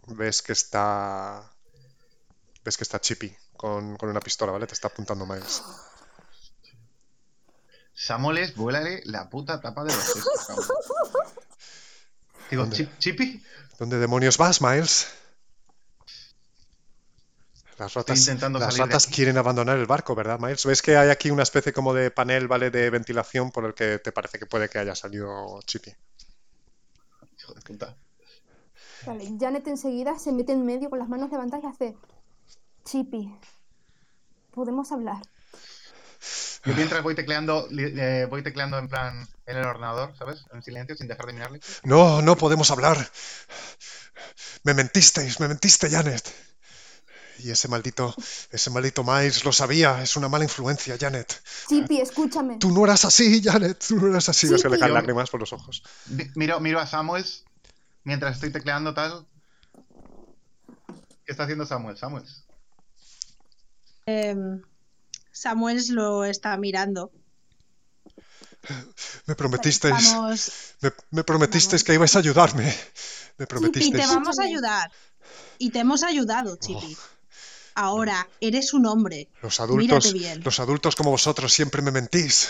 Ves 0.07 0.41
que 0.41 0.53
está... 0.53 1.49
Ves 2.63 2.77
que 2.77 2.84
está 2.84 2.99
Chippy 2.99 3.35
con, 3.57 3.97
una 4.01 4.19
pistola, 4.19 4.51
¿vale? 4.51 4.67
Te 4.67 4.73
está 4.73 4.88
apuntando 4.89 5.25
Miles. 5.25 5.63
Samuels, 7.93 8.55
vuélale 8.55 9.01
la 9.05 9.30
puta 9.30 9.61
tapa 9.61 9.84
de 9.84 9.93
los 9.93 10.13
Digo, 12.49 12.67
¿Chippy? 12.99 13.43
¿Dónde 13.80 13.99
demonios 13.99 14.38
vas, 14.38 14.61
Miles? 14.61 15.07
Las 17.84 18.77
ratas, 18.77 19.07
quieren 19.07 19.38
abandonar 19.38 19.77
el 19.77 19.85
barco, 19.85 20.15
¿verdad, 20.15 20.39
Miles? 20.39 20.65
¿Ves 20.65 20.81
que 20.81 20.97
hay 20.97 21.10
aquí 21.10 21.31
una 21.31 21.43
especie 21.43 21.73
como 21.73 21.93
de 21.93 22.11
panel, 22.11 22.47
¿vale? 22.47 22.69
De 22.69 22.89
ventilación 22.89 23.51
por 23.51 23.65
el 23.65 23.73
que 23.73 23.99
te 23.99 24.11
parece 24.11 24.39
que 24.39 24.45
puede 24.45 24.69
que 24.69 24.80
haya 24.80 24.95
salido 24.95 25.60
Chippy. 25.65 25.93
Hijo 27.39 27.53
de 27.53 27.61
puta. 27.61 27.97
Vale, 29.05 29.30
Janet 29.39 29.68
enseguida 29.68 30.18
se 30.18 30.31
mete 30.31 30.53
en 30.53 30.65
medio 30.65 30.89
con 30.89 30.99
las 30.99 31.10
manos 31.10 31.31
levantadas 31.31 31.64
y 31.64 31.68
hace... 31.68 31.97
Chippy, 32.85 33.34
podemos 34.51 34.91
hablar. 34.91 35.22
Yo 36.65 36.73
mientras 36.76 37.03
voy 37.03 37.15
tecleando, 37.15 37.68
eh, 37.72 38.26
voy 38.30 38.41
tecleando 38.41 38.77
en 38.77 38.88
plan 38.88 39.27
en 39.45 39.57
el 39.57 39.65
ordenador, 39.65 40.15
¿sabes? 40.18 40.45
En 40.53 40.64
silencio, 40.64 40.95
sin 40.95 41.07
dejar 41.07 41.26
de 41.26 41.34
mirarle. 41.34 41.60
No, 41.84 42.22
no 42.22 42.38
podemos 42.38 42.72
hablar. 42.72 42.97
Me 44.64 44.73
mentisteis, 44.73 45.39
me 45.39 45.49
mentiste, 45.49 45.89
Janet. 45.89 46.23
Y 47.44 47.52
ese 47.52 47.68
maldito, 47.68 48.15
ese 48.52 48.70
maldito 48.70 49.03
Miles 49.03 49.44
lo 49.44 49.52
sabía, 49.52 50.02
es 50.02 50.15
una 50.15 50.30
mala 50.30 50.45
influencia, 50.45 50.95
Janet. 50.98 51.41
Chippy, 51.68 51.99
escúchame. 51.99 52.57
Tú 52.57 52.72
no 52.72 52.86
eras 52.86 53.03
así, 53.03 53.41
Janet, 53.44 53.84
tú 53.86 53.98
no 53.98 54.07
eras 54.07 54.30
así. 54.30 54.48
Se 54.48 54.70
le 54.70 54.80
caen 54.80 54.94
lágrimas 54.94 55.30
por 55.30 55.41
los 55.41 55.52
ojos. 55.52 55.84
Miro, 56.36 56.61
miro 56.61 56.80
a 56.80 56.88
Samuels 56.88 57.44
mientras 58.06 58.36
estoy 58.36 58.53
tecleando 58.53 58.94
tal. 58.94 59.28
¿Qué 61.26 61.32
está 61.34 61.44
haciendo 61.44 61.65
Samuel? 61.65 61.98
Samuels. 61.98 62.45
Em, 64.06 64.61
Samuels 65.34 65.90
lo 65.90 66.24
está 66.24 66.56
mirando. 66.56 67.11
Me 69.26 69.36
prometisteis. 69.36 70.15
Me, 71.11 71.24
prometisteis 71.26 71.84
que 71.84 71.94
ibais 71.94 72.15
a 72.15 72.20
ayudarme. 72.20 72.74
Me 73.38 73.48
prometisteis. 73.48 73.94
Y 73.94 74.07
te 74.07 74.07
vamos 74.07 74.40
a 74.40 74.44
ayudar. 74.44 74.91
Y 75.57 75.72
te 75.72 75.80
hemos 75.80 76.03
ayudado, 76.03 76.56
Chippy. 76.56 76.98
Oh. 76.98 77.14
Ahora, 77.75 78.27
eres 78.39 78.73
un 78.73 78.85
hombre. 78.85 79.29
Los 79.41 79.59
adultos, 79.59 80.13
los 80.43 80.59
adultos 80.59 80.95
como 80.95 81.11
vosotros 81.11 81.51
siempre 81.53 81.81
me 81.81 81.91
mentís. 81.91 82.49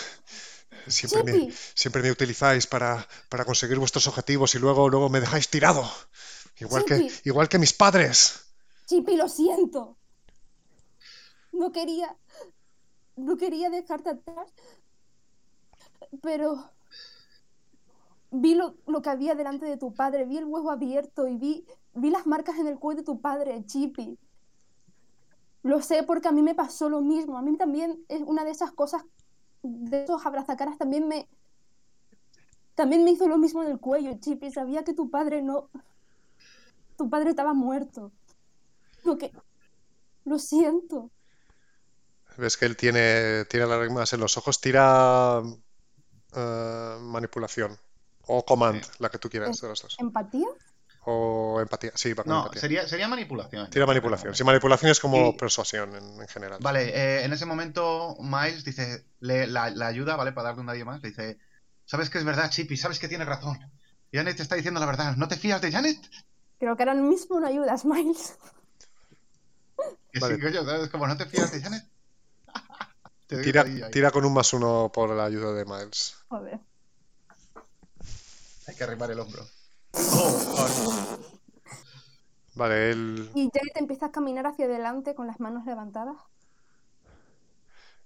Siempre 0.86 1.22
me, 1.22 1.52
siempre 1.74 2.02
me, 2.02 2.10
utilizáis 2.10 2.66
para, 2.66 3.06
para, 3.30 3.44
conseguir 3.44 3.78
vuestros 3.78 4.06
objetivos 4.06 4.54
y 4.54 4.58
luego, 4.58 4.90
luego 4.90 5.08
me 5.08 5.20
dejáis 5.20 5.48
tirado. 5.48 5.90
Igual 6.58 6.84
que, 6.84 7.10
igual 7.24 7.48
que 7.48 7.58
mis 7.58 7.72
padres. 7.72 8.44
Chippy, 8.86 9.16
lo 9.16 9.28
siento. 9.28 9.96
No 11.52 11.72
quería. 11.72 12.14
No 13.16 13.36
quería 13.36 13.70
dejarte 13.70 14.10
atrás. 14.10 14.52
Pero. 16.22 16.70
Vi 18.36 18.56
lo, 18.56 18.74
lo, 18.88 19.00
que 19.00 19.10
había 19.10 19.36
delante 19.36 19.64
de 19.64 19.76
tu 19.76 19.94
padre, 19.94 20.24
vi 20.24 20.38
el 20.38 20.44
huevo 20.44 20.72
abierto 20.72 21.28
y 21.28 21.36
vi, 21.36 21.64
vi 21.94 22.10
las 22.10 22.26
marcas 22.26 22.58
en 22.58 22.66
el 22.66 22.80
cuello 22.80 23.02
de 23.02 23.04
tu 23.04 23.20
padre, 23.20 23.64
Chippy. 23.64 24.18
Lo 25.64 25.80
sé 25.80 26.02
porque 26.02 26.28
a 26.28 26.32
mí 26.32 26.42
me 26.42 26.54
pasó 26.54 26.90
lo 26.90 27.00
mismo. 27.00 27.38
A 27.38 27.42
mí 27.42 27.56
también 27.56 28.04
es 28.08 28.20
una 28.20 28.44
de 28.44 28.50
esas 28.50 28.70
cosas, 28.70 29.02
de 29.62 30.04
esos 30.04 30.24
abrazacaras 30.24 30.76
también 30.78 31.08
me... 31.08 31.26
También 32.74 33.02
me 33.02 33.12
hizo 33.12 33.26
lo 33.28 33.38
mismo 33.38 33.62
en 33.62 33.70
el 33.70 33.80
cuello, 33.80 34.12
Chippy. 34.20 34.52
Sabía 34.52 34.84
que 34.84 34.92
tu 34.92 35.10
padre 35.10 35.40
no... 35.40 35.70
Tu 36.98 37.08
padre 37.08 37.30
estaba 37.30 37.54
muerto. 37.54 38.12
Lo 39.04 39.16
que... 39.16 39.32
Lo 40.26 40.38
siento. 40.38 41.10
Ves 42.36 42.58
que 42.58 42.66
él 42.66 42.76
tiene, 42.76 43.46
tiene 43.46 43.66
lágrimas 43.66 44.12
en 44.12 44.20
los 44.20 44.36
ojos. 44.36 44.60
Tira 44.60 45.40
eh, 46.34 46.96
manipulación. 47.00 47.78
O 48.26 48.44
command, 48.44 48.82
la 48.98 49.08
que 49.08 49.18
tú 49.18 49.30
quieras 49.30 49.58
de 49.58 49.68
los 49.68 49.80
dos. 49.80 49.96
¿Empatía? 49.98 50.48
O 51.06 51.60
empatía. 51.60 51.92
Sí, 51.94 52.12
va 52.14 52.24
con 52.24 52.32
No, 52.32 52.38
empatía. 52.40 52.60
sería, 52.60 52.88
sería 52.88 53.08
manipulación. 53.08 53.68
Tira 53.70 53.84
manipulación. 53.86 54.34
Sí, 54.34 54.42
manipulación 54.44 54.90
es 54.90 55.00
como 55.00 55.30
Y- 55.30 55.36
persuasión 55.36 55.94
en, 55.94 56.20
en 56.22 56.28
general. 56.28 56.58
Vale, 56.62 56.88
eh, 56.88 57.24
en 57.24 57.32
ese 57.32 57.44
momento 57.46 58.16
Miles 58.20 58.64
dice, 58.64 59.04
le, 59.20 59.46
la, 59.46 59.70
la 59.70 59.86
ayuda, 59.86 60.16
¿vale? 60.16 60.32
Para 60.32 60.48
darle 60.48 60.60
un 60.60 60.66
nadie 60.66 60.84
más, 60.84 61.02
le 61.02 61.10
dice, 61.10 61.38
sabes 61.84 62.08
que 62.10 62.18
es 62.18 62.24
verdad, 62.24 62.48
Chippy, 62.50 62.76
sabes 62.76 62.98
que 62.98 63.08
tienes 63.08 63.26
razón. 63.26 63.58
Janet 64.12 64.36
te 64.36 64.42
está 64.42 64.54
diciendo 64.54 64.80
la 64.80 64.86
verdad, 64.86 65.16
¿no 65.16 65.28
te 65.28 65.36
fías 65.36 65.60
de 65.60 65.72
Janet? 65.72 65.98
Creo 66.58 66.76
que 66.76 66.82
ahora 66.84 66.94
mismo 66.94 67.38
no 67.40 67.46
ayudas, 67.46 67.84
Miles. 67.84 68.38
Que 70.12 70.20
Vale. 70.20 70.36
sí, 70.36 70.40
coño, 70.40 70.64
¿sabes? 70.64 70.88
Como 70.88 71.06
no 71.06 71.16
te 71.16 71.26
fías 71.26 71.50
de 71.52 71.60
Janet. 71.60 71.84
Tira, 73.26 73.62
ahí. 73.62 73.82
tira 73.90 74.10
con 74.12 74.24
un 74.24 74.32
más 74.32 74.52
uno 74.52 74.90
por 74.94 75.10
la 75.10 75.24
ayuda 75.24 75.52
de 75.52 75.64
Miles. 75.64 76.14
Joder. 76.28 76.60
Hay 78.68 78.74
que 78.76 78.84
arrimar 78.84 79.10
el 79.10 79.18
hombro. 79.20 79.44
Oh. 79.96 81.18
Vale, 82.54 82.90
él, 82.90 83.30
Y 83.34 83.50
Janet 83.52 83.76
empieza 83.76 84.06
a 84.06 84.12
caminar 84.12 84.46
hacia 84.46 84.66
adelante 84.66 85.14
con 85.14 85.26
las 85.26 85.40
manos 85.40 85.64
levantadas. 85.66 86.16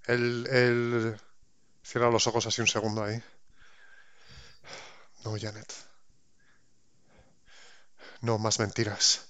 él, 0.06 0.46
él 0.50 1.20
cierra 1.82 2.10
los 2.10 2.26
ojos 2.26 2.46
así 2.46 2.60
un 2.62 2.66
segundo 2.66 3.04
ahí. 3.04 3.22
No, 5.24 5.34
Janet. 5.38 5.70
No, 8.22 8.38
más 8.38 8.58
mentiras. 8.58 9.28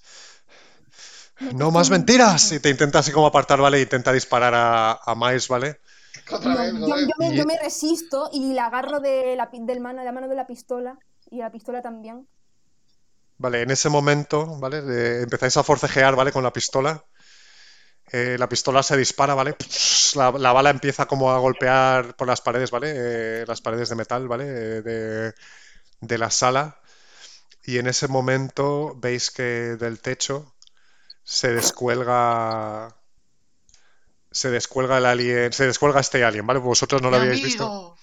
No, 1.53 1.71
más 1.71 1.89
mentiras. 1.89 2.51
Y 2.53 2.59
te 2.59 2.69
intenta 2.69 2.99
así 2.99 3.11
como 3.11 3.27
apartar, 3.27 3.59
¿vale? 3.59 3.81
Intenta 3.81 4.11
disparar 4.13 4.53
a, 4.55 4.91
a 5.03 5.15
Miles, 5.15 5.47
¿vale? 5.47 5.79
Otra 6.31 6.53
Yo, 6.55 6.61
vez, 6.61 6.73
yo- 6.73 6.87
joder. 6.87 7.07
yo 7.07 7.13
me, 7.17 7.35
yo 7.35 7.45
me 7.45 7.57
resisto 7.59 8.29
y 8.31 8.53
la 8.53 8.65
agarro 8.67 8.99
de 8.99 9.35
la, 9.35 9.49
del 9.51 9.79
mano, 9.81 9.99
de 9.99 10.05
la 10.05 10.11
mano 10.11 10.27
de 10.27 10.35
la 10.35 10.47
pistola. 10.47 10.97
Y 11.29 11.37
la 11.39 11.51
pistola 11.51 11.81
también. 11.81 12.27
Vale, 13.39 13.61
en 13.61 13.71
ese 13.71 13.89
momento, 13.89 14.59
¿vale? 14.59 14.77
empezáis 15.23 15.55
a 15.57 15.63
forcejear, 15.63 16.15
¿vale? 16.15 16.31
Con 16.31 16.43
la 16.43 16.53
pistola. 16.53 17.03
Eh, 18.11 18.37
la 18.39 18.49
pistola 18.49 18.81
se 18.83 18.97
dispara, 18.97 19.33
¿vale? 19.33 19.55
La, 20.15 20.31
la 20.31 20.51
bala 20.51 20.71
empieza 20.71 21.05
como 21.05 21.31
a 21.31 21.37
golpear 21.39 22.15
por 22.15 22.27
las 22.27 22.41
paredes, 22.41 22.71
¿vale? 22.71 22.91
Eh, 22.95 23.45
las 23.47 23.61
paredes 23.61 23.89
de 23.89 23.95
metal, 23.95 24.27
¿vale? 24.27 24.45
Eh, 24.45 24.81
de, 24.81 25.33
de 26.01 26.17
la 26.17 26.29
sala. 26.31 26.79
Y 27.63 27.77
en 27.77 27.87
ese 27.87 28.07
momento 28.07 28.95
veis 28.97 29.31
que 29.31 29.77
del 29.77 30.01
techo 30.01 30.55
se 31.23 31.53
descuelga. 31.53 32.95
Se 34.31 34.49
descuelga 34.49 34.97
el 34.97 35.05
alien. 35.05 35.53
Se 35.53 35.65
descuelga 35.65 35.99
este 35.99 36.23
alien, 36.23 36.45
¿vale? 36.45 36.59
Vosotros 36.59 37.01
no 37.01 37.09
lo 37.09 37.17
¡Mi 37.17 37.23
habíais 37.23 37.43
visto. 37.43 37.95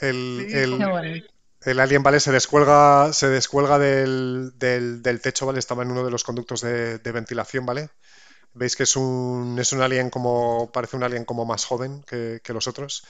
El, 0.00 0.46
el-. 0.50 1.31
El 1.64 1.80
alien, 1.80 2.02
¿vale? 2.02 2.20
Se 2.20 2.32
descuelga, 2.32 3.12
se 3.12 3.28
descuelga 3.28 3.78
del, 3.78 4.52
del- 4.56 5.02
techo, 5.20 5.46
¿vale? 5.46 5.58
Estaba 5.58 5.82
en 5.82 5.90
uno 5.90 6.04
de 6.04 6.10
los 6.10 6.24
conductos 6.24 6.60
de, 6.60 6.98
ventilación, 7.12 7.66
¿vale? 7.66 7.90
Veis 8.54 8.76
que 8.76 8.84
es 8.84 8.96
un, 8.96 9.58
es 9.60 9.72
un 9.72 9.82
alien 9.82 10.10
como, 10.10 10.70
parece 10.72 10.96
un 10.96 11.04
alien 11.04 11.24
como 11.26 11.44
más 11.46 11.64
joven 11.66 12.02
que, 12.04 12.40
que 12.44 12.52
los 12.54 12.68
otros. 12.68 13.04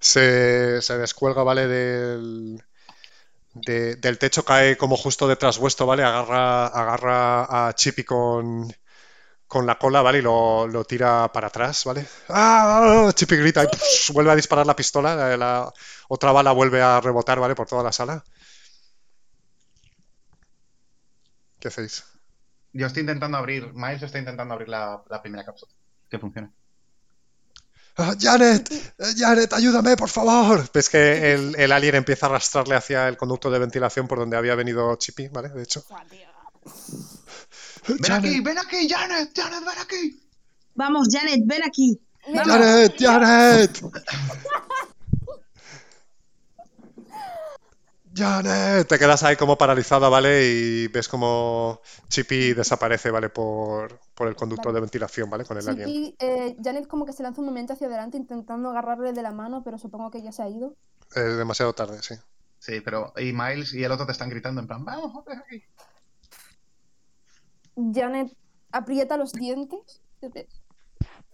Se, 0.00 0.82
se 0.82 0.98
descuelga, 0.98 1.42
¿vale? 1.44 1.68
Del, 1.68 2.62
de- 3.54 3.96
del 3.96 4.18
techo, 4.18 4.44
cae 4.44 4.76
como 4.76 4.96
justo 4.96 5.28
detrás 5.28 5.58
vuestro, 5.58 5.86
¿vale? 5.86 6.02
Agarra, 6.04 6.66
agarra 6.68 7.68
a 7.68 7.74
Chippy 7.74 8.04
con, 8.04 8.72
con 9.46 9.66
la 9.66 9.78
cola, 9.78 10.02
¿vale? 10.02 10.18
Y 10.18 10.22
lo, 10.22 10.66
lo 10.68 10.84
tira 10.84 11.30
para 11.32 11.48
atrás, 11.48 11.84
¿vale? 11.84 12.06
¡Ah! 12.30 13.10
Chippy 13.14 13.36
grita 13.36 13.64
y 13.64 14.12
vuelve 14.12 14.32
a 14.32 14.36
disparar 14.36 14.66
la 14.66 14.76
pistola. 14.76 15.14
La, 15.16 15.36
la- 15.36 15.72
otra 16.14 16.30
bala 16.30 16.52
vuelve 16.52 16.82
a 16.82 17.00
rebotar, 17.00 17.40
¿vale? 17.40 17.54
Por 17.54 17.66
toda 17.66 17.82
la 17.82 17.90
sala. 17.90 18.22
¿Qué 21.58 21.68
hacéis? 21.68 22.04
Yo 22.74 22.86
estoy 22.86 23.00
intentando 23.00 23.38
abrir, 23.38 23.72
Miles 23.72 24.02
está 24.02 24.18
intentando 24.18 24.52
abrir 24.52 24.68
la, 24.68 25.02
la 25.08 25.22
primera 25.22 25.42
cápsula. 25.42 25.72
Que 26.10 26.18
funcione. 26.18 26.50
¡Ah, 27.96 28.14
Janet, 28.20 28.70
Eh, 28.70 29.14
Janet, 29.16 29.54
ayúdame, 29.54 29.96
por 29.96 30.10
favor. 30.10 30.70
Ves 30.74 30.90
que 30.90 31.32
el, 31.32 31.58
el 31.58 31.72
alien 31.72 31.94
empieza 31.94 32.26
a 32.26 32.28
arrastrarle 32.28 32.74
hacia 32.74 33.08
el 33.08 33.16
conducto 33.16 33.50
de 33.50 33.58
ventilación 33.58 34.06
por 34.06 34.18
donde 34.18 34.36
había 34.36 34.54
venido 34.54 34.94
Chippy, 34.96 35.28
¿vale? 35.28 35.48
De 35.48 35.62
hecho. 35.62 35.82
¡Ven 37.88 37.98
Janet, 38.02 38.30
aquí, 38.30 38.40
ven 38.40 38.58
aquí, 38.58 38.86
Janet! 38.86 39.32
¡Janet, 39.34 39.60
ven 39.60 39.78
aquí! 39.80 40.20
Vamos, 40.74 41.08
Janet, 41.10 41.40
ven 41.46 41.62
aquí. 41.64 41.98
Mira, 42.28 42.44
Janet, 42.44 42.96
Janet. 42.98 43.80
Janet, 48.14 48.86
te 48.88 48.98
quedas 48.98 49.22
ahí 49.22 49.36
como 49.36 49.56
paralizada, 49.56 50.08
¿vale? 50.08 50.44
Y 50.44 50.88
ves 50.88 51.08
como 51.08 51.80
Chippy 52.08 52.52
desaparece, 52.52 53.10
¿vale? 53.10 53.30
Por, 53.30 53.98
por 54.14 54.28
el 54.28 54.36
conducto 54.36 54.68
Vale. 54.68 54.76
de 54.76 54.80
ventilación, 54.82 55.30
¿vale? 55.30 55.44
Con 55.44 55.56
el 55.56 55.68
alien. 55.68 55.88
Sí, 55.88 56.16
eh, 56.18 56.56
Janet 56.62 56.86
como 56.86 57.06
que 57.06 57.12
se 57.12 57.22
lanza 57.22 57.40
un 57.40 57.46
momento 57.46 57.72
hacia 57.72 57.86
adelante 57.86 58.18
intentando 58.18 58.70
agarrarle 58.70 59.12
de 59.12 59.22
la 59.22 59.32
mano, 59.32 59.62
pero 59.64 59.78
supongo 59.78 60.10
que 60.10 60.22
ya 60.22 60.32
se 60.32 60.42
ha 60.42 60.48
ido. 60.48 60.74
Es 61.14 61.36
demasiado 61.36 61.72
tarde, 61.72 62.02
sí. 62.02 62.14
Sí, 62.58 62.80
pero 62.80 63.12
y 63.16 63.32
Miles 63.32 63.74
y 63.74 63.82
el 63.82 63.90
otro 63.92 64.06
te 64.06 64.12
están 64.12 64.28
gritando 64.30 64.60
en 64.60 64.66
plan, 64.66 64.84
vamos, 64.84 65.24
aquí. 65.26 65.64
Janet 67.76 68.36
aprieta 68.70 69.16
los 69.16 69.32
dientes. 69.32 70.02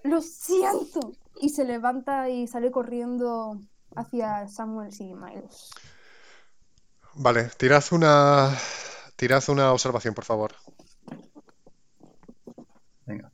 Lo 0.04 0.20
siento. 0.20 1.12
Y 1.40 1.50
se 1.50 1.64
levanta 1.64 2.28
y 2.28 2.46
sale 2.46 2.70
corriendo 2.70 3.60
hacia 3.94 4.48
Samuel 4.48 4.90
y 4.98 5.14
Miles. 5.14 5.70
Vale, 7.18 7.50
tirad 7.56 7.84
una. 7.90 8.56
Tirad 9.16 9.42
una 9.48 9.72
observación, 9.72 10.14
por 10.14 10.24
favor. 10.24 10.54
Venga. 13.06 13.32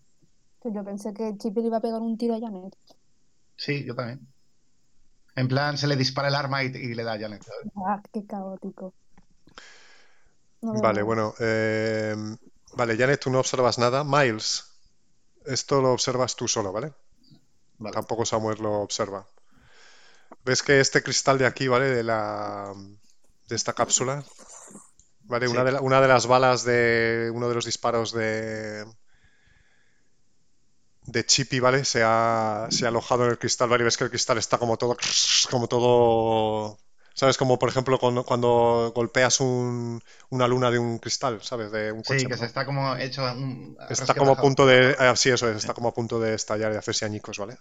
Que 0.63 0.73
yo 0.73 0.83
pensé 0.85 1.13
que 1.13 1.37
Chippy 1.37 1.61
le 1.61 1.67
iba 1.67 1.77
a 1.77 1.81
pegar 1.81 2.01
un 2.01 2.17
tiro 2.17 2.35
a 2.35 2.41
Janet. 2.41 2.75
Sí, 3.57 3.85
yo 3.85 3.95
también. 3.95 4.27
En 5.37 5.49
plan, 5.49 5.77
se 5.77 5.87
le 5.87 5.97
dispara 5.97 6.29
el 6.29 6.35
arma 6.35 6.63
y, 6.65 6.67
y 6.69 6.95
le 6.95 7.05
da 7.05 7.15
a 7.15 7.19
Janet. 7.19 7.43
¿sabes? 7.43 7.73
Ah, 7.87 8.01
qué 8.13 8.25
caótico. 8.27 8.95
No 10.63 10.81
Vale, 10.81 11.03
bueno. 11.03 11.35
eh, 11.41 12.17
vale, 12.75 12.97
Janet, 12.97 13.21
tú 13.21 13.31
no 13.31 13.41
observas 13.41 13.79
nada. 13.79 14.05
Miles, 14.05 14.65
esto 15.45 15.83
lo 15.83 15.93
observas 15.93 16.37
tú 16.37 16.49
solo, 16.49 16.73
¿vale? 16.73 16.93
Vale. 17.79 17.93
Tampoco 17.93 18.25
Samuel 18.25 18.63
lo 18.63 18.81
observa. 18.81 19.27
Ves 20.45 20.63
que 20.63 20.81
este 20.81 21.03
cristal 21.03 21.37
de 21.39 21.47
aquí, 21.47 21.69
¿vale? 21.69 21.87
De 21.87 22.03
la 22.03 22.73
de 23.49 23.57
esta 23.57 23.73
cápsula, 23.75 24.25
¿vale? 25.25 25.49
Una 25.49 25.65
de, 25.65 25.73
la- 25.73 25.81
una 25.81 26.01
de 26.01 26.09
las 26.09 26.27
balas 26.27 26.65
de 26.65 27.31
uno 27.35 27.49
de 27.49 27.55
los 27.55 27.65
disparos 27.65 28.13
de 28.13 28.85
de 31.07 31.25
Chippy, 31.27 31.61
¿vale? 31.61 31.85
Se 31.85 32.03
ha, 32.03 32.67
se 32.71 32.87
ha 32.87 32.89
alojado 32.89 33.25
en 33.25 33.31
el 33.31 33.39
cristal, 33.39 33.69
¿vale? 33.69 33.83
Y 33.83 33.85
ves 33.85 33.97
que 33.97 34.05
el 34.05 34.11
cristal 34.11 34.39
está 34.39 34.59
como 34.59 34.77
todo 34.77 34.97
como 35.51 35.69
todo 35.69 36.79
¿Sabes? 37.15 37.37
Como 37.37 37.59
por 37.61 37.69
ejemplo 37.69 37.99
cuando, 37.99 38.25
cuando 38.25 38.91
golpeas 38.95 39.39
un- 39.39 40.01
una 40.31 40.49
luna 40.49 40.71
de 40.73 40.81
un 40.81 40.99
cristal, 40.99 41.41
¿sabes? 41.43 41.71
De 41.71 41.93
un 41.93 42.03
coche. 42.03 42.23
Sí, 42.23 42.27
que 42.27 42.37
se 42.37 42.45
está 42.47 42.65
como 42.67 42.97
hecho 42.97 43.23
un... 43.23 43.77
Está 43.89 44.15
como 44.15 44.33
a 44.33 44.37
punto 44.37 44.67
de. 44.67 44.97
ah, 44.99 45.15
sí, 45.15 45.31
eso 45.31 45.49
es, 45.49 45.57
está 45.59 45.75
como 45.75 45.89
a 45.91 45.95
punto 45.95 46.19
de 46.19 46.35
estallar 46.35 46.73
y 46.73 46.77
hacerse 46.77 47.05
añicos, 47.05 47.39
¿vale? 47.39 47.57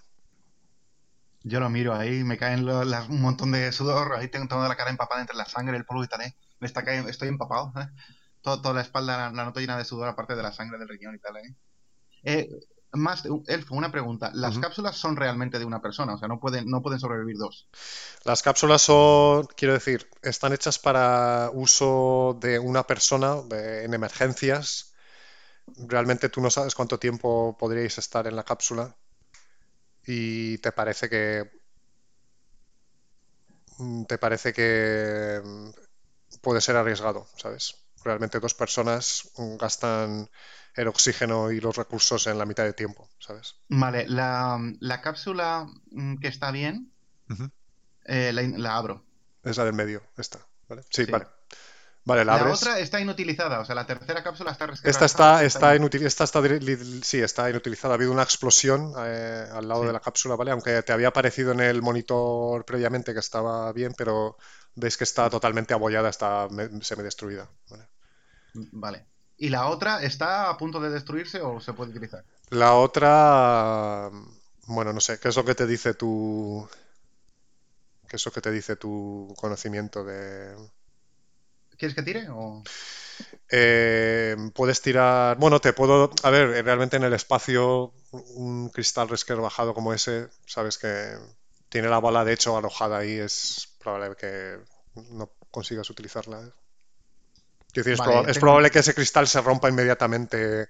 Yo 1.43 1.59
lo 1.59 1.69
miro 1.69 1.93
ahí, 1.93 2.23
me 2.23 2.37
caen 2.37 2.65
lo- 2.65 2.79
un 2.81 3.21
montón 3.21 3.51
de 3.51 3.71
sudor, 3.71 4.15
ahí 4.15 4.29
tengo 4.29 4.47
toda 4.47 4.67
la 4.69 4.75
cara 4.75 4.89
empapada 4.91 5.21
entre 5.21 5.35
la 5.35 5.45
sangre, 5.45 5.75
el 5.77 5.85
polvo 5.85 6.03
y 6.03 6.07
tal, 6.07 6.21
¿eh? 6.21 6.35
Me 6.59 6.67
está 6.67 6.83
cayendo, 6.83 7.09
estoy 7.09 7.27
empapado, 7.27 7.73
¿eh? 7.79 7.87
Todo- 8.41 8.61
toda 8.61 8.75
la 8.75 8.81
espalda 8.81 9.17
la, 9.17 9.31
la 9.31 9.45
noto 9.45 9.59
llena 9.59 9.77
de 9.77 9.85
sudor, 9.85 10.07
aparte 10.07 10.35
de 10.35 10.43
la 10.43 10.51
sangre 10.53 10.77
del 10.77 10.87
riñón 10.87 11.15
y 11.15 11.19
tal, 11.19 11.35
¿eh? 11.37 11.55
Eh, 12.23 12.49
más, 12.93 13.23
Elfo, 13.47 13.75
una 13.75 13.91
pregunta. 13.91 14.31
¿Las 14.33 14.59
cápsulas 14.59 14.95
son 14.95 15.15
realmente 15.15 15.57
de 15.59 15.65
una 15.65 15.81
persona? 15.81 16.13
O 16.13 16.17
sea, 16.17 16.27
no 16.27 16.39
pueden, 16.39 16.69
no 16.69 16.81
pueden 16.81 16.99
sobrevivir 16.99 17.37
dos. 17.37 17.67
Las 18.23 18.43
cápsulas 18.43 18.81
son, 18.83 19.47
quiero 19.57 19.73
decir, 19.73 20.07
están 20.21 20.53
hechas 20.53 20.77
para 20.79 21.49
uso 21.53 22.37
de 22.39 22.59
una 22.59 22.83
persona 22.83 23.41
de- 23.41 23.83
en 23.85 23.93
emergencias. 23.95 24.93
Realmente 25.87 26.29
tú 26.29 26.39
no 26.39 26.49
sabes 26.51 26.75
cuánto 26.75 26.99
tiempo 26.99 27.57
podríais 27.57 27.97
estar 27.97 28.27
en 28.27 28.35
la 28.35 28.43
cápsula 28.43 28.95
y 30.05 30.57
te 30.59 30.71
parece 30.71 31.09
que 31.09 31.49
mm, 33.77 34.03
te 34.05 34.17
parece 34.17 34.53
que 34.53 35.41
mm, 35.43 35.69
puede 36.41 36.61
ser 36.61 36.75
arriesgado, 36.75 37.27
¿sabes? 37.37 37.75
Realmente 38.03 38.39
dos 38.39 38.53
personas 38.53 39.31
mm, 39.37 39.55
gastan 39.57 40.29
el 40.75 40.87
oxígeno 40.87 41.51
y 41.51 41.59
los 41.59 41.75
recursos 41.75 42.27
en 42.27 42.37
la 42.37 42.45
mitad 42.45 42.63
de 42.63 42.73
tiempo, 42.73 43.09
¿sabes? 43.19 43.55
Vale, 43.69 44.07
la, 44.07 44.59
la 44.79 45.01
cápsula 45.01 45.67
que 46.19 46.27
está 46.27 46.51
bien, 46.51 46.91
eh, 48.05 48.33
la, 48.33 48.41
la 48.41 48.75
abro. 48.75 49.05
Es 49.43 49.57
la 49.57 49.65
del 49.65 49.73
medio, 49.73 50.01
esta, 50.17 50.39
¿vale? 50.67 50.83
Sí, 50.89 51.05
Sí. 51.05 51.11
vale. 51.11 51.27
Vale, 52.05 52.25
la, 52.25 52.35
La 52.35 52.41
abres. 52.41 52.59
otra 52.61 52.79
está 52.79 52.99
inutilizada, 52.99 53.59
o 53.61 53.65
sea, 53.65 53.75
la 53.75 53.85
tercera 53.85 54.21
cápsula 54.23 54.51
está 54.51 54.65
Esta 54.83 55.05
resquebrajada, 55.05 55.05
está, 55.05 55.45
está, 55.45 55.75
inutil- 55.77 56.05
esta 56.05 56.23
está, 56.25 56.41
sí, 57.03 57.21
está 57.21 57.49
inutilizada. 57.49 57.93
Ha 57.93 57.95
habido 57.95 58.11
una 58.11 58.23
explosión 58.23 58.93
eh, 58.97 59.47
al 59.53 59.67
lado 59.67 59.81
Sí. 59.81 59.87
de 59.87 59.93
la 59.93 59.99
cápsula, 60.01 60.35
¿vale? 60.35 60.51
Aunque 60.51 60.81
te 60.83 60.91
había 60.91 61.07
aparecido 61.09 61.51
en 61.53 61.61
el 61.61 61.81
monitor 61.81 62.65
previamente 62.65 63.13
que 63.13 63.19
estaba 63.19 63.71
bien, 63.71 63.93
pero 63.97 64.37
veis 64.75 64.97
que 64.97 65.05
está 65.05 65.29
totalmente 65.29 65.73
abollada, 65.73 66.09
está 66.09 66.49
semidestruida. 66.81 67.49
¿vale? 67.69 67.87
Vale. 68.53 69.05
¿Y 69.37 69.49
la 69.49 69.67
otra 69.67 70.03
está 70.03 70.49
a 70.49 70.57
punto 70.57 70.79
de 70.79 70.89
destruirse 70.89 71.41
o 71.41 71.59
se 71.59 71.73
puede 71.73 71.91
utilizar? 71.91 72.23
La 72.49 72.75
otra, 72.75 74.09
bueno, 74.67 74.93
no 74.93 74.99
sé, 75.01 75.19
¿qué 75.19 75.29
es 75.29 75.35
lo 75.35 75.43
que 75.45 75.55
te 75.55 75.65
dice 75.65 75.93
tu, 75.95 76.67
qué 78.07 78.15
es 78.17 78.25
lo 78.25 78.31
que 78.31 78.41
te 78.41 78.51
dice 78.51 78.75
tu 78.75 79.33
conocimiento 79.37 80.03
de, 80.03 80.55
¿Quieres 81.77 81.95
que 81.95 82.03
tire? 82.03 82.27
O... 82.29 82.63
Eh, 83.49 84.35
puedes 84.53 84.81
tirar. 84.81 85.37
Bueno, 85.37 85.59
te 85.59 85.73
puedo. 85.73 86.11
A 86.23 86.29
ver, 86.29 86.49
eh, 86.49 86.61
realmente 86.61 86.97
en 86.97 87.03
el 87.03 87.13
espacio, 87.13 87.93
un 88.11 88.69
cristal 88.69 89.09
resquebrajado 89.09 89.73
como 89.73 89.93
ese, 89.93 90.29
sabes 90.45 90.77
que 90.77 91.17
tiene 91.69 91.87
la 91.87 91.99
bala 91.99 92.23
de 92.23 92.33
hecho 92.33 92.57
alojada 92.57 92.99
ahí, 92.99 93.13
es 93.13 93.69
probable 93.79 94.15
que 94.15 94.59
no 95.11 95.31
consigas 95.51 95.89
utilizarla. 95.89 96.41
¿eh? 96.41 96.51
Es, 97.73 98.37
probable 98.37 98.69
que 98.69 98.79
ese 98.79 98.93
cristal 98.93 99.27
se 99.27 99.41
rompa 99.41 99.69
inmediatamente 99.69 100.67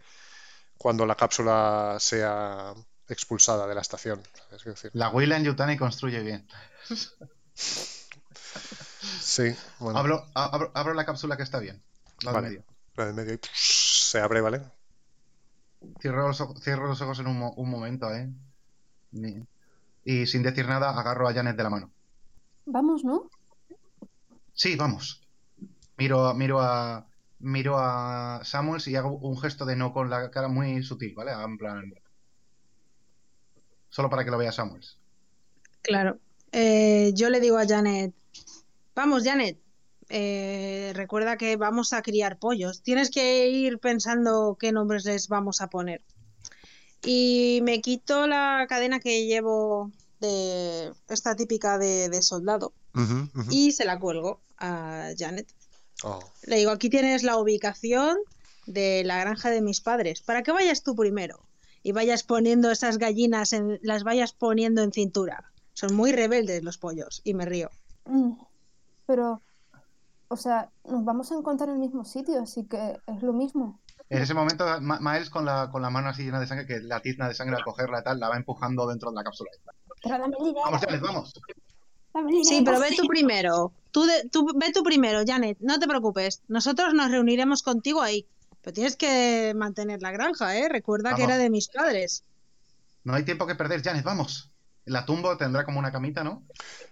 cuando 0.77 1.05
la 1.05 1.15
cápsula 1.15 1.97
sea 1.99 2.73
expulsada 3.09 3.67
de 3.67 3.75
la 3.75 3.81
estación. 3.81 4.23
¿sabes? 4.49 4.63
Decir, 4.63 4.91
La 4.93 5.09
Weyland 5.09 5.45
Yutani 5.45 5.77
construye 5.77 6.21
bien. 6.21 6.47
sí, 9.19 9.55
bueno, 9.79 9.99
Abro, 9.99 10.25
a- 10.33 10.45
abro, 10.45 10.71
abro 10.73 10.93
la 10.93 11.05
cápsula 11.05 11.37
que 11.37 11.43
está 11.43 11.59
bien. 11.59 11.81
La 12.23 12.31
del 12.31 12.41
Vale. 12.41 12.49
medio. 12.49 12.63
la 12.95 13.05
del 13.05 13.13
medio 13.15 13.33
y 13.33 13.39
se 13.53 14.19
abre, 14.19 14.41
¿vale? 14.41 14.61
Cierro 15.99 16.27
los, 16.27 16.39
ojos, 16.41 16.61
cierro 16.63 16.87
los 16.87 17.01
ojos 17.01 17.19
en 17.19 17.27
un, 17.27 17.37
mo- 17.39 17.53
un 17.53 17.69
momento, 17.69 18.11
¿eh? 18.13 18.29
Y 20.05 20.25
sin 20.27 20.43
decir 20.43 20.67
nada, 20.67 20.89
agarro 20.97 21.27
a 21.27 21.33
Janet 21.33 21.55
de 21.57 21.63
la 21.63 21.69
mano. 21.69 21.91
Vamos, 22.65 23.03
¿no? 23.03 23.29
Sí, 24.53 24.75
vamos. 24.75 25.21
Miro, 25.97 26.27
a- 26.27 26.33
miro 26.33 26.61
a 26.61 27.07
miro 27.39 27.77
a 27.77 28.39
Samuels 28.45 28.87
y 28.87 28.95
hago 28.95 29.17
un 29.17 29.37
gesto 29.37 29.65
de 29.65 29.75
no 29.75 29.91
con 29.91 30.09
la 30.09 30.31
cara 30.31 30.47
muy 30.47 30.81
sutil, 30.83 31.13
¿vale? 31.15 31.31
En 31.33 31.57
plan. 31.57 31.93
Solo 33.89 34.09
para 34.09 34.23
que 34.23 34.31
lo 34.31 34.37
vea 34.37 34.51
Samuels. 34.51 34.97
Claro. 35.81 36.17
Eh, 36.51 37.11
yo 37.15 37.29
le 37.29 37.39
digo 37.41 37.57
a 37.57 37.67
Janet, 37.67 38.13
vamos, 38.95 39.23
Janet, 39.23 39.57
eh, 40.09 40.91
recuerda 40.95 41.37
que 41.37 41.55
vamos 41.55 41.93
a 41.93 42.01
criar 42.01 42.39
pollos. 42.39 42.81
Tienes 42.81 43.09
que 43.09 43.49
ir 43.49 43.79
pensando 43.79 44.57
qué 44.59 44.71
nombres 44.71 45.05
les 45.05 45.27
vamos 45.27 45.61
a 45.61 45.69
poner. 45.69 46.01
Y 47.03 47.59
me 47.63 47.81
quito 47.81 48.27
la 48.27 48.65
cadena 48.69 48.99
que 48.99 49.25
llevo 49.25 49.91
de 50.19 50.93
esta 51.09 51.35
típica 51.35 51.77
de, 51.77 52.07
de 52.09 52.21
soldado 52.21 52.73
y 53.49 53.71
se 53.71 53.85
la 53.85 53.99
cuelgo 53.99 54.39
a 54.57 55.09
Janet. 55.17 55.47
Oh, 56.03 56.19
Le 56.43 56.57
digo, 56.57 56.71
aquí 56.71 56.89
tienes 56.89 57.23
la 57.23 57.37
ubicación 57.37 58.17
de 58.65 59.03
la 59.03 59.19
granja 59.19 59.49
de 59.49 59.61
mis 59.61 59.81
padres, 59.81 60.21
para 60.21 60.43
que 60.43 60.51
vayas 60.51 60.83
tú 60.83 60.95
primero 60.95 61.45
y 61.81 61.91
vayas 61.91 62.23
poniendo 62.23 62.71
esas 62.71 62.97
gallinas, 62.97 63.51
en, 63.53 63.79
las 63.81 64.03
vayas 64.03 64.33
poniendo 64.33 64.81
en 64.83 64.91
cintura. 64.91 65.51
Son 65.73 65.93
muy 65.93 66.11
rebeldes 66.11 66.63
los 66.63 66.77
pollos 66.77 67.21
y 67.23 67.33
me 67.33 67.45
río. 67.45 67.69
Mm, 68.05 68.33
Pero, 69.05 69.41
o 70.27 70.37
sea, 70.37 70.69
nos 70.85 71.03
vamos 71.05 71.31
a 71.31 71.35
encontrar 71.35 71.69
en 71.69 71.75
el 71.75 71.81
mismo 71.81 72.05
sitio, 72.05 72.41
así 72.41 72.65
que 72.65 72.97
es 73.05 73.21
lo 73.23 73.33
mismo. 73.33 73.79
En 74.09 74.21
ese 74.21 74.33
momento, 74.33 74.65
Ma- 74.81 74.99
Miles 74.99 75.29
con 75.29 75.45
la, 75.45 75.69
con 75.71 75.81
la 75.81 75.89
mano 75.89 76.09
así 76.09 76.23
llena 76.23 76.39
de 76.39 76.47
sangre, 76.47 76.65
que 76.65 76.79
la 76.81 76.99
tizna 77.01 77.27
de 77.27 77.33
sangre 77.33 77.55
al 77.57 77.63
cogerla 77.63 77.99
y 77.99 78.03
tal, 78.03 78.19
la 78.19 78.29
va 78.29 78.37
empujando 78.37 78.85
dentro 78.87 79.09
de 79.11 79.15
la 79.15 79.23
cápsula. 79.23 79.49
Pero 80.01 80.17
dame 80.17 80.35
el 80.37 80.43
dinero, 80.45 80.65
Vamos, 80.65 80.81
Janet, 80.81 81.01
vamos. 81.01 81.33
dame 82.13 82.29
el 82.31 82.37
dinero, 82.37 82.49
Sí, 82.57 82.63
pero 82.65 82.79
ve 82.79 82.95
tú 82.95 83.07
primero. 83.07 83.71
Tú, 83.91 84.03
de- 84.05 84.27
tú 84.29 84.47
ve 84.55 84.71
tú 84.73 84.83
primero, 84.83 85.21
Janet, 85.25 85.57
no 85.61 85.79
te 85.79 85.87
preocupes. 85.87 86.41
Nosotros 86.47 86.93
nos 86.93 87.09
reuniremos 87.11 87.63
contigo 87.63 88.01
ahí. 88.01 88.25
Pero 88.61 88.73
tienes 88.73 88.95
que 88.95 89.53
mantener 89.55 90.01
la 90.01 90.11
granja, 90.11 90.55
¿eh? 90.57 90.69
Recuerda 90.69 91.15
que 91.15 91.23
era 91.23 91.37
de 91.37 91.49
mis 91.49 91.67
padres. 91.67 92.23
No 93.03 93.13
hay 93.13 93.23
tiempo 93.23 93.45
que 93.45 93.55
perder, 93.55 93.81
Janet, 93.83 94.05
vamos. 94.05 94.49
La 94.85 95.05
tumbo 95.05 95.37
tendrá 95.37 95.63
como 95.63 95.79
una 95.79 95.91
camita, 95.91 96.23
¿no? 96.23 96.43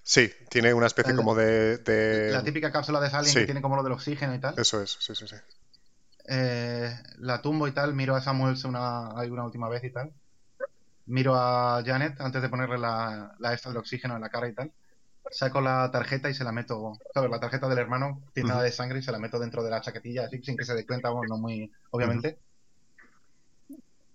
Sí, 0.04 0.32
tiene 0.50 0.74
una 0.74 0.88
especie 0.88 1.12
La- 1.14 1.18
como 1.18 1.36
de, 1.36 1.78
de- 1.80 2.32
La 2.32 2.44
típica 2.44 2.72
cápsula 2.72 3.00
de 3.02 3.10
Salien 3.10 3.34
sí. 3.34 3.40
que 3.40 3.46
tiene 3.46 3.62
como 3.62 3.76
lo 3.76 3.84
del 3.84 3.94
oxígeno 3.94 4.34
y 4.34 4.40
tal. 4.40 4.58
Eso 4.58 4.82
es, 4.82 4.98
sí, 5.00 5.14
sí, 5.14 5.28
sí. 5.28 5.36
Eh, 6.28 6.94
la 7.20 7.42
tumbo 7.42 7.68
y 7.68 7.74
tal, 7.74 7.94
miro 7.94 8.16
a 8.16 8.22
Samuels 8.22 8.64
una, 8.64 9.20
hay 9.20 9.30
una 9.30 9.44
última 9.44 9.68
vez 9.70 9.84
y 9.84 9.92
tal. 9.92 10.12
Miro 11.08 11.36
a 11.36 11.84
Janet 11.86 12.22
antes 12.22 12.42
de 12.42 12.50
ponerle 12.50 12.78
la, 12.78 13.36
la 13.40 13.54
esta 13.54 13.70
del 13.70 13.80
oxígeno 13.80 14.16
en 14.16 14.22
la 14.22 14.30
cara 14.30 14.48
y 14.48 14.54
tal. 14.54 14.72
Saco 15.30 15.60
la 15.62 15.90
tarjeta 15.92 16.30
y 16.30 16.34
se 16.34 16.44
la 16.44 16.52
meto, 16.52 16.94
¿sabes? 17.14 17.30
La 17.30 17.40
tarjeta 17.40 17.68
del 17.68 17.80
hermano, 17.80 18.22
tiene 18.34 18.50
nada 18.50 18.64
de 18.64 18.72
sangre 18.72 19.00
y 19.00 19.04
se 19.04 19.12
la 19.12 19.20
meto 19.20 19.40
dentro 19.40 19.64
de 19.64 19.72
la 19.72 19.82
chaquetilla, 19.82 20.26
así 20.26 20.42
sin 20.44 20.58
que 20.58 20.66
se 20.66 20.74
dé 20.76 20.86
cuenta, 20.86 21.10
bueno, 21.10 21.36
no 21.36 21.42
muy, 21.42 21.72
obviamente. 21.92 22.40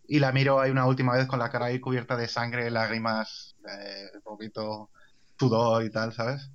Y 0.09 0.21
la 0.21 0.31
miro 0.33 0.61
ahí 0.61 0.71
una 0.71 0.87
última 0.87 1.15
vez 1.15 1.27
con 1.27 1.39
la 1.39 1.51
cara 1.51 1.67
ahí 1.67 1.81
cubierta 1.81 2.17
de 2.17 2.29
sangre, 2.29 2.71
lágrimas, 2.71 3.56
eh, 3.69 4.11
un 4.15 4.21
poquito 4.23 4.91
sudor 5.39 5.85
y 5.85 5.91
tal, 5.91 6.13
¿sabes? 6.13 6.51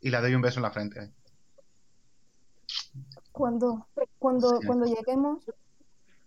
Y 0.00 0.10
le 0.10 0.20
doy 0.20 0.34
un 0.34 0.42
beso 0.42 0.58
en 0.58 0.62
la 0.62 0.70
frente. 0.70 1.12
Cuando, 3.32 3.86
cuando, 4.18 4.60
Sí. 4.60 4.66
cuando 4.66 4.86
lleguemos, 4.86 5.44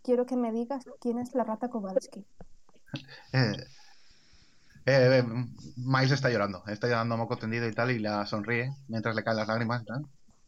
quiero 0.03 0.25
que 0.25 0.35
me 0.35 0.51
digas 0.51 0.85
quién 0.99 1.19
es 1.19 1.33
la 1.35 1.43
rata 1.43 1.69
Kowalski. 1.69 2.25
Eh, 3.33 3.55
eh, 4.85 5.19
eh, 5.19 5.23
Miles 5.77 6.11
está 6.11 6.29
llorando, 6.29 6.63
está 6.67 6.87
llorando 6.87 7.15
a 7.15 7.17
moco 7.17 7.37
tendido 7.37 7.67
y 7.67 7.73
tal, 7.73 7.89
y 7.89 7.97
la 7.99 8.25
sonríe 8.27 8.69
mientras 8.87 9.15
le 9.15 9.23
caen 9.23 9.37
las 9.37 9.47
lágrimas 9.47 9.83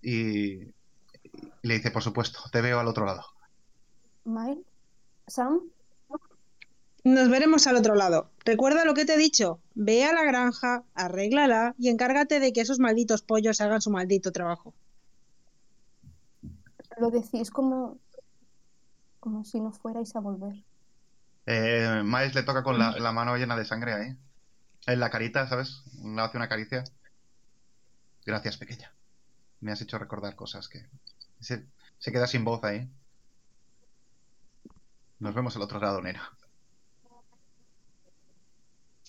y. 0.03 0.11
Y, 0.11 0.73
y 1.63 1.67
le 1.67 1.73
dice, 1.73 1.89
por 1.89 2.03
supuesto, 2.03 2.39
te 2.51 2.61
veo 2.61 2.79
al 2.79 2.87
otro 2.87 3.05
lado. 3.05 3.23
Mile, 4.25 4.61
Sam, 5.25 5.61
Nos 7.05 7.29
veremos 7.29 7.67
al 7.67 7.75
otro 7.75 7.93
lado. 7.93 8.31
Recuerda 8.43 8.83
lo 8.83 8.95
que 8.95 9.05
te 9.05 9.13
he 9.13 9.17
dicho. 9.17 9.61
Ve 9.75 10.05
a 10.05 10.11
la 10.11 10.23
granja, 10.23 10.83
arréglala 10.95 11.75
y 11.77 11.89
encárgate 11.89 12.39
de 12.39 12.51
que 12.51 12.61
esos 12.61 12.79
malditos 12.79 13.21
pollos 13.21 13.61
hagan 13.61 13.79
su 13.79 13.91
maldito 13.91 14.31
trabajo. 14.31 14.73
lo 16.97 17.11
decís 17.11 17.51
como, 17.51 17.99
como 19.19 19.45
si 19.45 19.59
no 19.59 19.71
fuerais 19.71 20.15
a 20.15 20.19
volver. 20.19 20.63
Eh, 21.45 22.01
Miles 22.03 22.33
le 22.33 22.41
toca 22.41 22.63
con 22.63 22.79
la, 22.79 22.97
la 22.97 23.11
mano 23.11 23.37
llena 23.37 23.55
de 23.55 23.65
sangre 23.65 23.93
ahí, 23.93 24.17
en 24.87 24.99
la 24.99 25.11
carita, 25.11 25.47
¿sabes? 25.47 25.83
Le 26.03 26.19
hace 26.19 26.37
una 26.37 26.49
caricia. 26.49 26.83
Gracias, 28.25 28.57
pequeña. 28.57 28.91
Me 29.61 29.71
has 29.71 29.81
hecho 29.81 29.99
recordar 29.99 30.35
cosas 30.35 30.67
que... 30.67 30.87
Se, 31.39 31.67
se 31.99 32.11
queda 32.11 32.25
sin 32.25 32.43
voz 32.43 32.63
ahí. 32.63 32.89
Nos 35.19 35.35
vemos 35.35 35.55
al 35.55 35.61
otro 35.61 35.79
lado, 35.79 36.01
nena. 36.01 36.31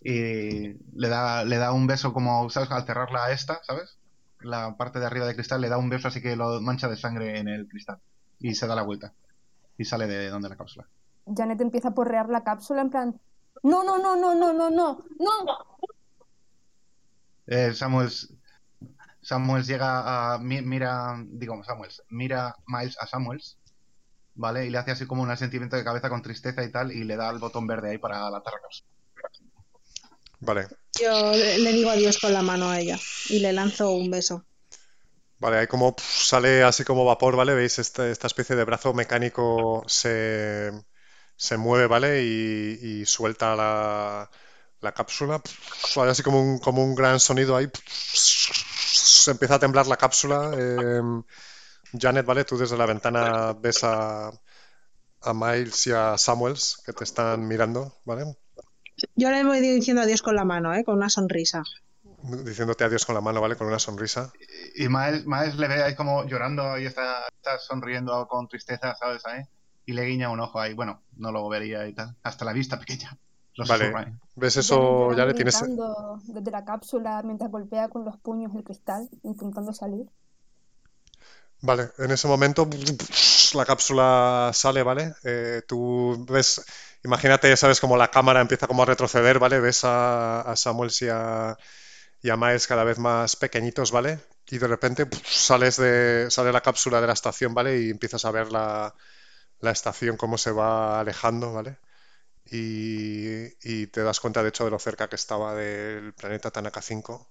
Y 0.02 0.74
le 0.94 1.08
da, 1.08 1.44
le 1.44 1.56
da 1.56 1.72
un 1.72 1.86
beso 1.86 2.12
como, 2.12 2.48
¿sabes? 2.50 2.70
Al 2.70 2.84
cerrarla 2.86 3.24
a 3.24 3.32
esta, 3.32 3.60
¿sabes? 3.64 3.98
La 4.40 4.76
parte 4.76 5.00
de 5.00 5.06
arriba 5.06 5.26
de 5.26 5.34
cristal 5.34 5.60
le 5.60 5.68
da 5.68 5.78
un 5.78 5.88
beso 5.88 6.08
así 6.08 6.20
que 6.20 6.36
lo 6.36 6.60
mancha 6.60 6.88
de 6.88 6.96
sangre 6.96 7.38
en 7.38 7.48
el 7.48 7.66
cristal. 7.68 7.98
Y 8.38 8.54
se 8.54 8.66
da 8.66 8.74
la 8.74 8.82
vuelta. 8.82 9.12
Y 9.78 9.84
sale 9.84 10.06
de 10.06 10.28
donde 10.28 10.48
la 10.48 10.56
cápsula. 10.56 10.86
Janet 11.34 11.60
empieza 11.60 11.88
a 11.88 11.94
porrear 11.94 12.28
la 12.28 12.44
cápsula 12.44 12.82
en 12.82 12.90
plan, 12.90 13.20
no, 13.62 13.82
no, 13.84 13.98
no, 13.98 14.14
no, 14.16 14.34
no, 14.34 14.52
no, 14.52 14.70
no, 14.70 15.04
no. 15.18 15.58
Eh, 17.46 17.72
Samuels, 17.74 18.32
Samuels 19.22 19.66
llega 19.66 20.34
a. 20.34 20.38
mi- 20.38 20.62
Mira. 20.62 21.16
Digo, 21.26 21.62
Samuels. 21.64 22.02
Mira 22.10 22.54
Miles 22.66 22.96
a 23.00 23.06
Samuels. 23.06 23.58
¿Vale? 24.34 24.66
Y 24.66 24.70
le 24.70 24.78
hace 24.78 24.90
así 24.92 25.06
como 25.06 25.22
un 25.22 25.30
asentimiento 25.30 25.76
de 25.76 25.84
cabeza 25.84 26.10
con 26.10 26.22
tristeza 26.22 26.62
y 26.62 26.70
tal. 26.70 26.92
Y 26.92 27.04
le 27.04 27.16
da 27.16 27.30
el 27.30 27.38
botón 27.38 27.66
verde 27.66 27.90
ahí 27.90 27.98
para 27.98 28.18
lanzar 28.30 28.52
la 28.52 28.60
cápsula. 28.60 28.90
Vale, 30.40 30.68
Yo 31.00 31.12
le 31.64 31.72
digo 31.72 31.90
adiós 31.90 32.18
con 32.18 32.32
la 32.32 32.42
mano 32.42 32.68
a 32.70 32.80
ella 32.80 32.98
y 33.30 33.38
le 33.38 33.52
lanzo 33.52 33.92
un 33.92 34.10
beso. 34.10 34.44
vale, 35.38 35.58
ahí 35.58 35.66
como 35.66 35.94
sale 35.98 36.62
así 36.64 36.84
como 36.84 37.04
vapor, 37.04 37.36
¿vale? 37.36 37.54
¿Veis? 37.54 37.78
Este- 37.78 38.10
esta 38.10 38.26
especie 38.26 38.56
de 38.56 38.64
brazo 38.64 38.94
mecánico 38.94 39.82
se, 39.86 40.70
se 41.36 41.56
mueve, 41.56 41.86
¿vale? 41.86 42.22
Y, 42.24 43.00
y 43.02 43.06
suelta 43.06 43.54
la, 43.56 44.30
la 44.80 44.92
cápsula. 44.94 45.38
Pf, 45.40 46.00
Hay 46.02 46.10
así 46.10 46.22
como 46.22 46.40
un, 46.42 46.58
como 46.58 46.84
un 46.84 46.94
gran 46.94 47.20
sonido 47.20 47.56
ahí. 47.56 47.68
Se 48.14 49.30
empieza 49.32 49.56
a 49.56 49.58
temblar 49.58 49.86
la 49.86 49.96
cápsula. 49.96 50.52
eh, 50.56 51.00
Janet, 51.98 52.26
¿vale? 52.26 52.44
Tú 52.44 52.56
desde 52.58 52.76
la 52.76 52.86
ventana 52.86 53.54
ves 53.54 53.84
a, 53.84 54.30
a 55.22 55.34
Miles 55.34 55.86
y 55.88 55.92
a 55.92 56.16
Samuels 56.18 56.82
que 56.86 56.92
te 56.94 57.04
están 57.04 57.46
mirando, 57.48 58.00
¿vale? 58.04 58.24
Yo 59.14 59.30
le 59.30 59.44
voy 59.44 59.60
diciendo 59.60 60.02
adiós 60.02 60.22
con 60.22 60.34
la 60.34 60.44
mano, 60.44 60.74
¿eh? 60.74 60.84
con 60.84 60.96
una 60.96 61.08
sonrisa. 61.08 61.62
Diciéndote 62.22 62.84
adiós 62.84 63.04
con 63.04 63.14
la 63.14 63.20
mano, 63.20 63.40
¿vale? 63.40 63.56
Con 63.56 63.66
una 63.66 63.78
sonrisa. 63.78 64.32
Y 64.74 64.88
Miles, 64.88 65.56
le 65.56 65.68
ve 65.68 65.82
ahí 65.82 65.94
como 65.94 66.24
llorando 66.24 66.78
y 66.78 66.86
está, 66.86 67.26
está 67.28 67.58
sonriendo 67.58 68.26
con 68.26 68.48
tristeza, 68.48 68.94
¿sabes? 68.96 69.22
Y 69.84 69.92
le 69.92 70.04
guiña 70.04 70.30
un 70.30 70.40
ojo 70.40 70.58
ahí. 70.58 70.74
Bueno, 70.74 71.02
no 71.16 71.30
lo 71.30 71.48
vería 71.48 71.86
y 71.86 71.94
tal. 71.94 72.16
Hasta 72.22 72.44
la 72.44 72.52
vista 72.52 72.78
pequeña. 72.78 73.16
vale. 73.68 74.18
¿Ves 74.34 74.56
eso? 74.56 75.12
Ya, 75.12 75.24
le 75.24 75.34
tienes. 75.34 75.62
Desde 76.24 76.50
la 76.50 76.64
cápsula 76.64 77.22
mientras 77.22 77.50
golpea 77.50 77.88
con 77.88 78.04
los 78.04 78.18
puños 78.18 78.52
el 78.54 78.64
cristal, 78.64 79.08
intentando 79.22 79.72
salir. 79.72 80.06
Vale, 81.62 81.90
en 81.98 82.10
ese 82.10 82.28
momento 82.28 82.68
la 83.54 83.64
cápsula 83.64 84.50
sale, 84.52 84.82
¿vale? 84.82 85.14
Eh, 85.24 85.62
tú 85.66 86.26
ves, 86.28 86.62
imagínate, 87.04 87.56
sabes, 87.56 87.80
como 87.80 87.96
la 87.96 88.10
cámara 88.10 88.40
empieza 88.40 88.66
como 88.66 88.82
a 88.82 88.86
retroceder, 88.86 89.38
¿vale? 89.38 89.60
Ves 89.60 89.84
a, 89.84 90.40
a 90.40 90.56
Samuel 90.56 90.90
y 91.00 91.08
a, 91.08 91.56
y 92.22 92.30
Miles 92.32 92.66
cada 92.66 92.84
vez 92.84 92.98
más 92.98 93.36
pequeñitos, 93.36 93.92
¿vale? 93.92 94.20
Y 94.48 94.58
de 94.58 94.68
repente 94.68 95.08
sales 95.24 95.76
de, 95.76 96.28
sale 96.30 96.52
la 96.52 96.62
cápsula 96.62 97.00
de 97.00 97.06
la 97.08 97.12
estación, 97.14 97.54
¿vale? 97.54 97.80
Y 97.80 97.90
empiezas 97.90 98.24
a 98.24 98.30
ver 98.30 98.52
la, 98.52 98.94
la 99.60 99.70
estación 99.72 100.16
cómo 100.16 100.38
se 100.38 100.52
va 100.52 101.00
alejando, 101.00 101.52
¿vale? 101.52 101.78
Y, 102.50 103.46
y, 103.62 103.88
te 103.88 104.02
das 104.02 104.20
cuenta, 104.20 104.42
de 104.42 104.50
hecho, 104.50 104.64
de 104.64 104.70
lo 104.70 104.78
cerca 104.78 105.08
que 105.08 105.16
estaba 105.16 105.54
del 105.54 106.14
planeta 106.14 106.50
Tanaka 106.50 106.82
5 106.82 107.28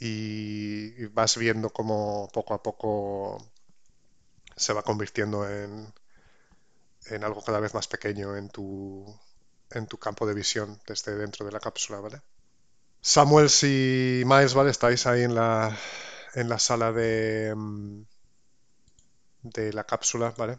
y 0.00 1.06
vas 1.06 1.36
viendo 1.36 1.70
cómo 1.70 2.28
poco 2.32 2.54
a 2.54 2.62
poco 2.62 3.38
se 4.56 4.72
va 4.72 4.82
convirtiendo 4.82 5.48
en, 5.48 5.92
en 7.10 7.24
algo 7.24 7.42
cada 7.42 7.60
vez 7.60 7.74
más 7.74 7.88
pequeño 7.88 8.36
en 8.36 8.48
tu, 8.50 9.06
en 9.70 9.86
tu 9.86 9.98
campo 9.98 10.26
de 10.26 10.34
visión 10.34 10.80
desde 10.86 11.16
dentro 11.16 11.46
de 11.46 11.52
la 11.52 11.60
cápsula, 11.60 12.00
¿vale? 12.00 12.22
Samuel 13.02 13.48
y 13.64 14.24
Miles, 14.26 14.54
¿vale? 14.54 14.70
Estáis 14.70 15.06
ahí 15.06 15.22
en 15.24 15.34
la, 15.34 15.76
en 16.34 16.48
la 16.48 16.58
sala 16.58 16.92
de, 16.92 17.54
mm, 17.56 18.02
de 19.42 19.72
la 19.72 19.82
cápsula, 19.84 20.32
¿vale? 20.36 20.58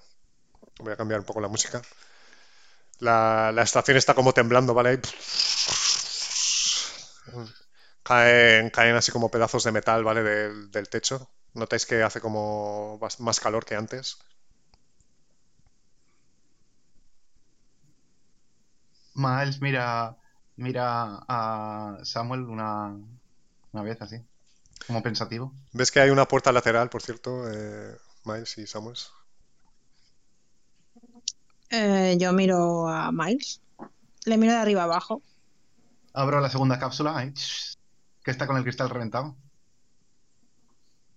Voy 0.79 0.93
a 0.93 0.97
cambiar 0.97 1.21
un 1.21 1.25
poco 1.27 1.41
la 1.41 1.49
música. 1.49 1.81
La, 2.99 3.51
la 3.53 3.63
estación 3.63 3.97
está 3.97 4.13
como 4.13 4.33
temblando, 4.33 4.73
¿vale? 4.73 4.99
caen, 8.03 8.69
caen 8.69 8.95
así 8.95 9.11
como 9.11 9.31
pedazos 9.31 9.63
de 9.63 9.71
metal, 9.71 10.03
¿vale? 10.03 10.23
Del, 10.23 10.71
del 10.71 10.89
techo. 10.89 11.29
Notáis 11.53 11.85
que 11.85 12.03
hace 12.03 12.21
como 12.21 12.99
más 13.19 13.39
calor 13.39 13.65
que 13.65 13.75
antes. 13.75 14.17
Miles 19.19 19.59
mira, 19.61 20.17
mira 20.55 21.19
a 21.27 21.97
Samuel 22.03 22.43
una, 22.43 22.97
una 23.73 23.83
vez 23.83 24.01
así, 24.01 24.17
como 24.87 25.03
pensativo. 25.03 25.53
¿Ves 25.73 25.91
que 25.91 25.99
hay 25.99 26.09
una 26.09 26.25
puerta 26.25 26.53
lateral, 26.53 26.89
por 26.89 27.01
cierto, 27.01 27.51
eh, 27.51 27.97
Miles 28.23 28.57
y 28.57 28.65
Samuel? 28.65 28.97
Eh, 31.69 32.17
yo 32.17 32.31
miro 32.31 32.87
a 32.87 33.11
Miles. 33.11 33.61
Le 34.25 34.37
miro 34.37 34.53
de 34.53 34.59
arriba 34.59 34.83
abajo. 34.83 35.21
Abro 36.13 36.39
la 36.39 36.49
segunda 36.49 36.79
cápsula. 36.79 37.31
Que 38.23 38.31
está 38.31 38.47
con 38.47 38.57
el 38.57 38.63
cristal 38.63 38.89
reventado. 38.89 39.35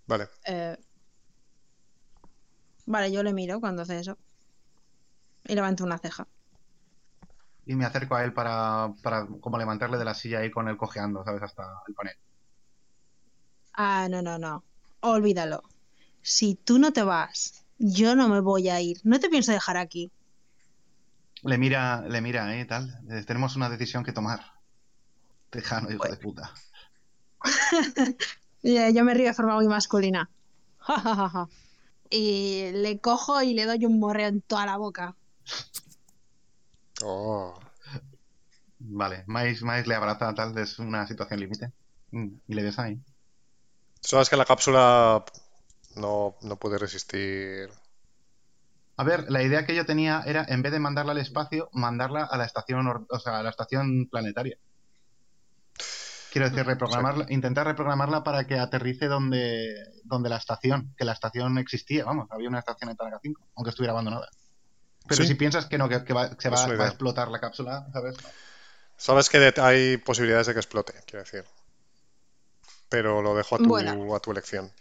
Vale. 0.07 0.29
Eh, 0.45 0.77
vale, 2.87 3.13
yo 3.13 3.23
le 3.23 3.33
miro 3.33 3.61
cuando 3.61 3.83
hace 3.83 4.01
eso. 4.01 4.19
Y 5.45 5.55
levanto 5.55 5.85
una 5.85 5.99
ceja. 5.99 6.27
Y 7.67 7.75
me 7.77 7.85
acerco 7.85 8.17
a 8.17 8.25
él 8.25 8.33
para, 8.33 8.93
para 9.03 9.27
como 9.27 9.59
levantarle 9.59 9.99
de 9.99 10.05
la 10.05 10.15
silla 10.15 10.45
y 10.45 10.51
con 10.51 10.69
él 10.69 10.77
cojeando, 10.77 11.25
¿sabes? 11.25 11.43
Hasta 11.43 11.63
el 11.87 11.95
panel. 11.95 12.17
Ah, 13.75 14.09
no, 14.11 14.21
no, 14.21 14.39
no. 14.39 14.65
Olvídalo. 15.01 15.63
Si 16.21 16.55
tú 16.55 16.79
no 16.79 16.93
te 16.93 17.03
vas, 17.03 17.65
yo 17.79 18.15
no 18.15 18.29
me 18.29 18.41
voy 18.41 18.69
a 18.69 18.81
ir. 18.81 18.99
No 19.05 19.19
te 19.21 19.29
pienso 19.29 19.53
dejar 19.53 19.77
aquí. 19.77 20.11
Le 21.43 21.59
mira, 21.59 22.03
le 22.03 22.21
mira, 22.21 22.57
¿eh? 22.57 22.65
Tal. 22.65 23.01
Eh, 23.11 23.25
tenemos 23.27 23.57
una 23.57 23.69
decisión 23.69 24.05
que 24.05 24.13
tomar. 24.13 24.41
Tejano, 25.51 25.91
hijo 25.91 26.09
de 26.09 26.17
puta. 26.17 26.53
Yo 28.63 29.05
me 29.05 29.15
río 29.15 29.27
de 29.27 29.35
forma 29.35 29.57
muy 29.57 29.67
masculina. 29.67 30.31
y 32.11 32.71
le 32.73 33.01
cojo 33.01 33.43
y 33.43 33.55
le 33.55 33.67
doy 33.67 33.85
un 33.85 33.99
morreo 33.99 34.29
en 34.29 34.41
toda 34.41 34.67
la 34.67 34.77
boca. 34.77 35.17
Oh. 37.03 37.59
Vale, 38.79 39.25
Mais, 39.27 39.63
le 39.63 39.95
abraza 39.95 40.35
tal 40.35 40.53
vez 40.53 40.79
una 40.79 41.07
situación 41.07 41.41
límite. 41.41 41.73
Mm, 42.11 42.29
y 42.49 42.55
le 42.55 42.63
besa 42.63 42.85
ahí. 42.85 43.01
Sabes 44.01 44.29
que 44.29 44.37
la 44.37 44.45
cápsula 44.45 45.25
no, 45.97 46.37
no 46.43 46.57
puede 46.57 46.79
resistir. 46.79 47.71
A 48.97 49.05
ver, 49.05 49.31
la 49.31 49.43
idea 49.43 49.65
que 49.65 49.75
yo 49.75 49.87
tenía 49.87 50.23
era, 50.27 50.45
en 50.49 50.63
vez 50.63 50.73
de 50.73 50.81
mandarla 50.81 51.13
al 51.13 51.19
espacio, 51.19 51.71
mandarla 51.73 52.25
a 52.25 52.37
la 52.37 52.45
estación, 52.45 53.07
o 53.09 53.19
sea, 53.19 53.39
a 53.39 53.43
la 53.43 53.51
estación 53.51 54.09
planetaria. 54.11 54.59
Quiero 56.33 56.49
decir, 56.49 56.65
reprogramarla, 56.65 57.27
intentar 57.29 57.67
reprogramarla 57.67 58.25
para 58.25 58.47
que 58.47 58.59
aterrice 58.59 59.07
donde, 59.07 59.75
donde 60.05 60.31
la 60.31 60.39
estación, 60.39 60.95
que 60.97 61.05
la 61.05 61.13
estación 61.13 61.59
existía, 61.59 62.05
vamos, 62.05 62.27
había 62.31 62.49
una 62.49 62.59
estación 62.59 62.91
en 62.91 62.97
Targa 62.97 63.19
5, 63.23 63.49
aunque 63.55 63.71
estuviera 63.71 63.93
abandonada. 63.93 64.29
Pero 65.09 65.25
si 65.25 65.35
piensas 65.35 65.67
que 65.67 65.79
no, 65.79 65.89
que, 65.89 65.99
se 65.99 66.13
va, 66.13 66.25
a 66.25 66.89
explotar 66.89 67.29
la 67.29 67.41
cápsula, 67.41 67.87
¿sabes? 67.93 68.17
Sabes 68.97 69.29
que 69.29 69.53
hay 69.61 69.97
posibilidades 69.97 70.47
de 70.47 70.55
que 70.55 70.61
explote, 70.61 70.95
quiero 71.07 71.25
decir. 71.25 71.45
Pero 72.89 73.23
lo 73.23 73.35
dejo 73.35 73.57
a 73.57 73.59
tu, 73.59 74.15
a 74.15 74.21
tu 74.21 74.31
elección. 74.31 74.73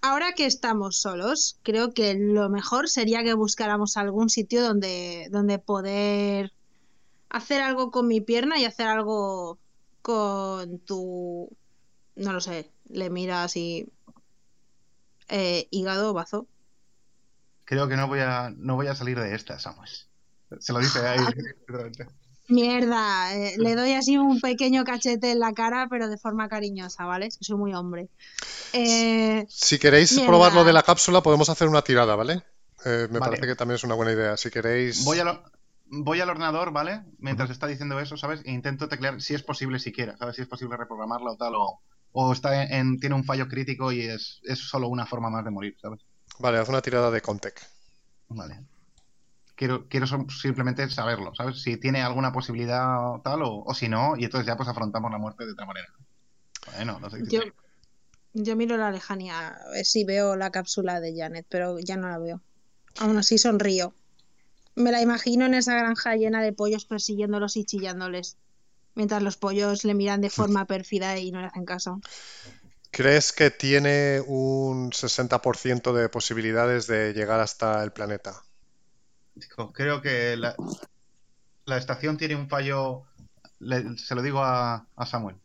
Ahora 0.00 0.32
que 0.32 0.46
estamos 0.46 0.96
solos, 0.96 1.58
creo 1.62 1.94
que 1.94 2.14
lo 2.14 2.48
mejor 2.48 2.88
sería 2.88 3.22
que 3.22 3.34
buscáramos 3.34 3.96
algún 3.96 4.30
sitio 4.30 4.62
donde, 4.62 5.28
donde 5.30 5.60
poder 5.60 6.52
hacer 7.28 7.62
algo 7.62 7.92
con 7.92 8.08
mi 8.08 8.20
pierna 8.20 8.58
y 8.58 8.64
hacer 8.64 8.88
algo 8.88 9.58
con 10.02 10.80
tu, 10.80 11.48
no 12.16 12.32
lo 12.32 12.40
sé, 12.40 12.70
le 12.88 13.10
miras 13.10 13.56
y 13.56 13.88
eh, 15.28 15.68
hígado, 15.70 16.12
bazo. 16.12 16.46
Creo 17.64 17.88
que 17.88 17.96
no 17.96 18.08
voy 18.08 18.20
a, 18.20 18.52
no 18.56 18.76
voy 18.76 18.86
a 18.86 18.94
salir 18.94 19.18
de 19.18 19.34
esta, 19.34 19.58
Samuel. 19.58 19.90
Se 20.58 20.72
lo 20.72 20.80
dice 20.80 21.00
ahí. 21.06 21.18
Mierda, 22.48 23.34
eh, 23.34 23.54
le 23.56 23.74
doy 23.76 23.92
así 23.92 24.18
un 24.18 24.40
pequeño 24.40 24.84
cachete 24.84 25.30
en 25.30 25.38
la 25.38 25.52
cara, 25.52 25.86
pero 25.88 26.08
de 26.08 26.18
forma 26.18 26.48
cariñosa, 26.48 27.04
¿vale? 27.04 27.26
Es 27.26 27.38
que 27.38 27.44
soy 27.44 27.56
muy 27.56 27.72
hombre. 27.72 28.08
Eh, 28.72 29.46
si 29.48 29.78
queréis 29.78 30.18
probar 30.20 30.52
lo 30.52 30.64
de 30.64 30.72
la 30.72 30.82
cápsula, 30.82 31.22
podemos 31.22 31.48
hacer 31.48 31.68
una 31.68 31.82
tirada, 31.82 32.16
¿vale? 32.16 32.42
me 32.84 33.20
parece 33.20 33.46
que 33.46 33.54
también 33.54 33.76
es 33.76 33.84
una 33.84 33.94
buena 33.94 34.12
idea. 34.12 34.36
Si 34.36 34.50
queréis. 34.50 35.04
Voy 35.04 35.20
a, 35.20 35.24
lo, 35.24 35.42
voy 35.92 36.20
al 36.20 36.30
ordenador, 36.30 36.72
¿vale? 36.72 37.02
Mientras 37.18 37.50
está 37.50 37.66
diciendo 37.66 38.00
eso, 38.00 38.16
¿sabes? 38.16 38.40
E 38.44 38.50
intento 38.50 38.88
teclear 38.88 39.20
si 39.20 39.34
es 39.34 39.42
posible 39.42 39.78
siquiera, 39.78 40.16
¿sabes? 40.16 40.36
Si 40.36 40.42
es 40.42 40.48
posible 40.48 40.76
reprogramarla 40.76 41.32
o 41.32 41.36
tal, 41.36 41.52
o, 41.54 42.32
está 42.32 42.64
en, 42.64 42.98
tiene 42.98 43.14
un 43.14 43.24
fallo 43.24 43.46
crítico 43.46 43.92
y 43.92 44.00
es, 44.00 44.40
es, 44.44 44.58
solo 44.58 44.88
una 44.88 45.06
forma 45.06 45.28
más 45.28 45.44
de 45.44 45.50
morir, 45.50 45.76
¿sabes? 45.80 46.00
Vale, 46.38 46.58
haz 46.58 46.68
una 46.68 46.82
tirada 46.82 47.10
de 47.10 47.20
Contec. 47.20 47.60
Vale. 48.28 48.60
Quiero, 49.54 49.86
quiero 49.88 50.06
simplemente 50.28 50.88
saberlo, 50.90 51.34
¿sabes? 51.34 51.62
Si 51.62 51.76
tiene 51.76 52.02
alguna 52.02 52.32
posibilidad 52.32 53.14
o 53.14 53.20
tal, 53.20 53.42
o, 53.44 53.72
si 53.74 53.88
no, 53.88 54.16
y 54.16 54.24
entonces 54.24 54.46
ya 54.46 54.56
pues 54.56 54.68
afrontamos 54.68 55.10
la 55.10 55.18
muerte 55.18 55.46
de 55.46 55.52
otra 55.52 55.66
manera. 55.66 55.88
Bueno, 56.74 56.98
no 56.98 57.10
sé 57.10 57.18
qué 57.18 57.24
yo, 57.28 57.42
yo 58.32 58.56
miro 58.56 58.76
la 58.76 58.90
lejanía, 58.90 59.48
a 59.48 59.70
ver 59.70 59.84
si 59.84 60.04
veo 60.04 60.36
la 60.36 60.50
cápsula 60.50 61.00
de 61.00 61.14
Janet, 61.16 61.46
pero 61.48 61.78
ya 61.78 61.96
no 61.96 62.08
la 62.08 62.18
veo. 62.18 62.40
Aún 62.98 63.16
así 63.18 63.38
sonrío. 63.38 63.94
Me 64.74 64.90
la 64.90 65.02
imagino 65.02 65.44
en 65.44 65.54
esa 65.54 65.74
granja 65.74 66.16
llena 66.16 66.42
de 66.42 66.52
pollos 66.52 66.86
persiguiéndolos 66.86 67.56
y 67.56 67.64
chillándoles, 67.64 68.38
mientras 68.94 69.22
los 69.22 69.36
pollos 69.36 69.84
le 69.84 69.94
miran 69.94 70.22
de 70.22 70.30
forma 70.30 70.64
pérfida 70.66 71.18
y 71.18 71.30
no 71.30 71.40
le 71.40 71.48
hacen 71.48 71.66
caso. 71.66 72.00
¿Crees 72.92 73.32
que 73.32 73.50
tiene 73.50 74.20
un 74.20 74.90
60% 74.90 75.94
de 75.94 76.10
posibilidades 76.10 76.86
de 76.86 77.14
llegar 77.14 77.40
hasta 77.40 77.82
el 77.82 77.90
planeta? 77.90 78.42
Creo 79.72 80.02
que 80.02 80.36
la, 80.36 80.54
estación 81.78 82.18
tiene 82.18 82.36
un 82.36 82.50
fallo, 82.50 83.04
se 83.96 84.14
lo 84.14 84.20
digo 84.20 84.44
a, 84.44 84.86
Samuel, 85.06 85.36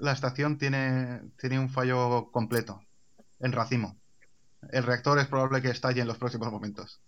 la 0.00 0.12
estación 0.12 0.56
tiene, 0.56 1.20
tiene 1.38 1.58
un 1.58 1.68
fallo 1.68 2.30
completo, 2.32 2.80
en 3.40 3.52
racimo. 3.52 3.98
El 4.72 4.84
reactor 4.84 5.18
es 5.18 5.26
probable 5.26 5.60
que 5.60 5.68
estalle 5.68 6.00
en 6.00 6.08
los 6.08 6.16
próximos 6.16 6.50
momentos. 6.50 6.98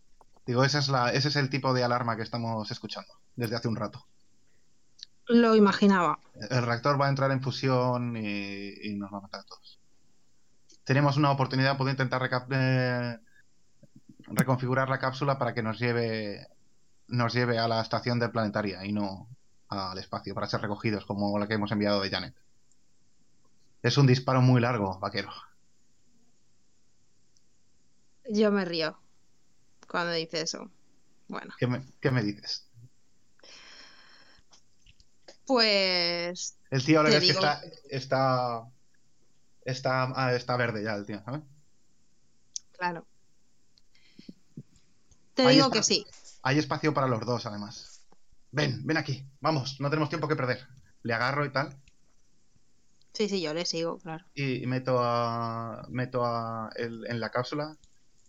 Digo, 0.44 0.64
es 0.64 0.88
la, 0.88 1.12
ese 1.14 1.28
es 1.28 1.36
el 1.36 1.48
tipo 1.48 1.72
de 1.72 1.82
alarma 1.82 2.14
que 2.14 2.24
estamos 2.24 2.70
escuchando 2.70 3.14
desde 3.36 3.56
hace 3.56 3.68
un 3.68 3.76
rato. 3.76 4.06
Lo 5.30 5.54
imaginaba. 5.54 6.18
El 6.50 6.66
reactor 6.66 7.00
va 7.00 7.06
a 7.06 7.08
entrar 7.08 7.30
en 7.30 7.40
fusión 7.40 8.16
y, 8.16 8.94
nos 8.96 9.12
va 9.12 9.18
a 9.18 9.20
matar 9.20 9.40
a 9.40 9.44
todos. 9.44 9.78
Tenemos 10.82 11.16
una 11.16 11.30
oportunidad, 11.30 11.76
puedo 11.76 11.90
intentar 11.90 12.28
eh, 12.50 13.18
reconfigurar 14.22 14.88
la 14.88 14.98
cápsula 14.98 15.38
para 15.38 15.54
que 15.54 15.62
nos 15.62 15.78
lleve, 15.78 16.48
nos 17.06 17.32
lleve 17.32 17.60
a 17.60 17.68
la 17.68 17.80
estación 17.80 18.18
de 18.18 18.28
planetaria 18.28 18.84
y 18.84 18.92
no 18.92 19.28
al 19.68 19.98
espacio 19.98 20.34
para 20.34 20.48
ser 20.48 20.62
recogidos 20.62 21.06
como 21.06 21.38
la 21.38 21.46
que 21.46 21.54
hemos 21.54 21.70
enviado 21.70 22.00
de 22.00 22.10
Janet. 22.10 22.34
Es 23.82 23.96
un 23.98 24.08
disparo 24.08 24.42
muy 24.42 24.60
largo, 24.60 24.98
vaquero. 24.98 25.30
Yo 28.28 28.50
me 28.50 28.64
río 28.64 28.98
cuando 29.86 30.12
dice 30.12 30.40
eso. 30.40 30.68
Bueno. 31.28 31.54
¿Qué 31.56 31.68
me, 31.68 31.84
qué 32.00 32.10
me 32.10 32.24
dices? 32.24 32.69
Pues. 35.54 36.56
El 36.70 36.84
tío 36.84 36.98
ahora 36.98 37.10
ves 37.10 37.24
que 37.24 37.30
está, 37.32 37.60
está, 37.88 38.62
está, 39.64 40.12
ah, 40.14 40.32
está 40.32 40.56
verde 40.56 40.84
ya 40.84 40.94
el 40.94 41.04
tío, 41.04 41.20
¿sabes? 41.24 41.40
Claro. 42.78 43.04
Te 45.34 45.42
Ahí 45.42 45.56
digo 45.56 45.66
está. 45.66 45.78
que 45.78 45.82
sí. 45.82 46.06
Hay 46.44 46.60
espacio 46.60 46.94
para 46.94 47.08
los 47.08 47.26
dos, 47.26 47.46
además. 47.46 48.00
Ven, 48.52 48.86
ven 48.86 48.96
aquí, 48.96 49.26
vamos, 49.40 49.80
no 49.80 49.90
tenemos 49.90 50.08
tiempo 50.08 50.28
que 50.28 50.36
perder. 50.36 50.68
Le 51.02 51.14
agarro 51.14 51.44
y 51.44 51.50
tal, 51.52 51.76
Sí, 53.12 53.28
sí, 53.28 53.40
yo 53.42 53.52
le 53.52 53.66
sigo, 53.66 53.98
claro. 53.98 54.24
y 54.36 54.64
meto 54.68 55.00
a, 55.02 55.84
meto 55.88 56.24
a 56.24 56.70
el- 56.76 57.04
en 57.08 57.18
la 57.18 57.30
cápsula. 57.30 57.76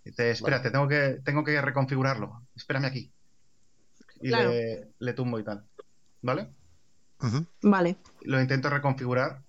Y 0.04 0.12
te, 0.12 0.32
espérate, 0.32 0.72
tengo 0.72 0.88
que, 0.88 1.20
tengo 1.24 1.44
que 1.44 1.62
reconfigurarlo. 1.62 2.42
Espérame 2.56 2.86
aquí. 2.86 3.12
Y 4.22 4.30
Claro. 4.30 4.50
le, 4.50 4.88
le 4.98 5.14
tumbo 5.14 5.38
y 5.38 5.44
tal. 5.44 5.64
¿Vale? 6.24 6.50
Vale. 7.62 7.98
Lo 8.22 8.42
intento 8.42 8.70
reconfigurar. 8.70 9.42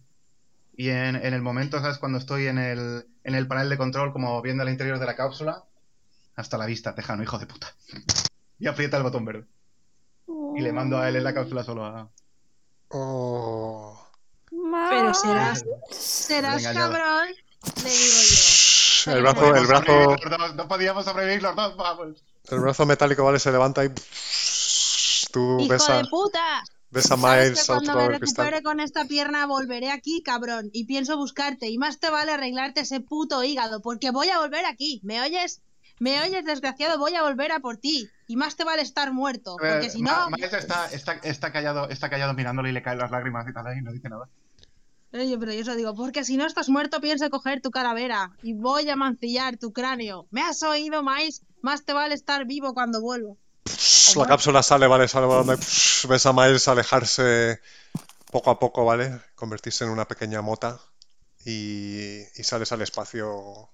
Y 0.75 0.89
en, 0.89 1.17
en 1.17 1.35
el 1.35 1.43
momento, 1.43 1.81
¿sabes? 1.81 1.99
Cuando 1.99 2.19
estoy 2.19 2.47
en 2.47 2.59
el, 2.59 3.07
en 3.25 3.35
el 3.35 3.47
panel 3.47 3.69
de 3.69 3.77
control, 3.77 4.13
como 4.13 4.41
viendo 4.41 4.63
el 4.63 4.71
interior 4.71 4.99
de 4.99 5.07
la 5.07 5.17
cápsula, 5.17 5.65
hasta 6.35 6.59
la 6.59 6.67
vista, 6.67 6.95
tejano, 6.95 7.23
hijo 7.23 7.39
de 7.39 7.47
puta. 7.47 7.75
Y 8.59 8.67
aprieta 8.67 8.97
el 8.97 9.03
botón 9.03 9.25
verde. 9.25 9.47
Y 10.57 10.61
le 10.61 10.73
mando 10.73 10.99
a 10.99 11.09
él 11.09 11.17
en 11.17 11.25
la 11.25 11.35
cápsula 11.35 11.63
solo 11.63 11.85
a. 11.85 12.09
Oh. 12.89 13.99
Pero 14.91 15.15
serás, 15.15 15.65
serás 15.91 16.63
cabrón, 16.69 17.29
le 17.83 17.91
digo 17.91 18.17
yo. 19.05 19.13
El 19.13 19.23
brazo, 19.23 19.55
el 19.57 19.67
brazo, 19.67 19.93
dos, 19.93 20.55
no 20.55 20.69
podíamos 20.69 21.05
sobrevivir 21.05 21.43
los 21.43 21.57
dos, 21.57 21.77
vamos. 21.77 22.23
el 22.51 22.61
brazo 22.61 22.87
metálico, 22.87 23.25
¿vale? 23.25 23.39
Se 23.39 23.51
levanta 23.51 23.85
y 23.85 23.89
tú 25.33 25.59
¡Hijo 25.59 25.73
ves 25.73 25.89
a, 25.89 25.97
de 25.99 26.05
puta! 26.05 26.63
Ves 26.93 27.11
a 27.11 27.17
Sabes 27.17 27.51
Miles 27.51 27.67
cuando 27.67 27.95
me 27.97 28.09
recupere 28.09 28.63
con 28.63 28.79
esta 28.81 29.05
pierna 29.07 29.47
volveré 29.47 29.91
aquí, 29.91 30.23
cabrón. 30.23 30.71
Y 30.73 30.85
pienso 30.85 31.17
buscarte. 31.17 31.69
Y 31.71 31.79
más 31.79 31.99
te 31.99 32.11
vale 32.11 32.33
arreglarte 32.33 32.83
ese 32.83 33.01
puto 33.01 33.43
hígado. 33.43 33.81
Porque 33.83 34.11
voy 34.11 34.29
a 34.29 34.39
volver 34.39 34.65
aquí. 34.67 35.01
¿Me 35.03 35.21
oyes? 35.21 35.63
¿Me 35.99 36.21
oyes, 36.23 36.45
desgraciado? 36.45 36.99
Voy 36.99 37.15
a 37.15 37.23
volver 37.23 37.53
a 37.53 37.61
por 37.61 37.77
ti. 37.77 38.09
Y 38.27 38.37
más 38.37 38.57
te 38.57 38.65
vale 38.65 38.83
estar 38.83 39.13
muerto. 39.13 39.57
Porque 39.59 39.87
Eh, 39.87 39.91
si 39.91 40.03
Ma- 40.03 40.27
no... 40.29 40.31
Miles 40.37 40.53
está, 40.53 40.87
está, 40.87 41.13
está 41.23 41.53
callado, 41.53 41.89
está 41.89 42.09
callado 42.11 42.35
mirándole 42.35 42.71
y 42.71 42.73
le 42.73 42.83
caen 42.83 42.99
las 42.99 43.11
lágrimas 43.11 43.47
y 43.49 43.53
tal, 43.53 43.67
ahí 43.67 43.81
no 43.83 43.93
dice 43.93 44.09
nada. 44.09 44.29
Oye, 45.15 45.37
pero 45.39 45.53
yo 45.53 45.61
eso 45.61 45.77
digo, 45.77 45.95
porque 45.95 46.25
si 46.25 46.39
no 46.39 46.47
estás 46.47 46.71
muerto, 46.71 47.01
pienso 47.01 47.29
coger 47.29 47.61
tu 47.61 47.71
calavera. 47.71 48.33
Y 48.43 48.55
voy 48.55 48.89
a 48.89 48.97
mancillar 48.97 49.59
tu 49.59 49.73
cráneo. 49.73 50.27
¿Me 50.31 50.41
has 50.41 50.63
oído, 50.63 51.03
Mais? 51.03 51.43
Más 51.61 51.85
te 51.85 51.93
vale 51.93 52.15
estar 52.15 52.47
vivo 52.47 52.73
cuando 52.73 53.01
vuelvo. 53.03 53.37
La 54.17 54.27
cápsula 54.27 54.63
sale, 54.63 54.87
vale, 54.87 55.09
sale 55.09 55.27
volando. 55.27 55.57
Ves 55.57 56.27
a 56.27 56.33
Miles 56.33 56.69
alejarse 56.69 57.61
poco 58.31 58.51
a 58.51 58.59
poco, 58.59 58.85
¿vale? 58.85 59.21
Convertirse 59.35 59.85
en 59.85 59.91
una 59.91 60.07
pequeña 60.07 60.43
mota 60.43 60.81
y, 61.45 62.23
sales 62.43 62.73
al 62.73 62.83
espacio. 62.83 63.71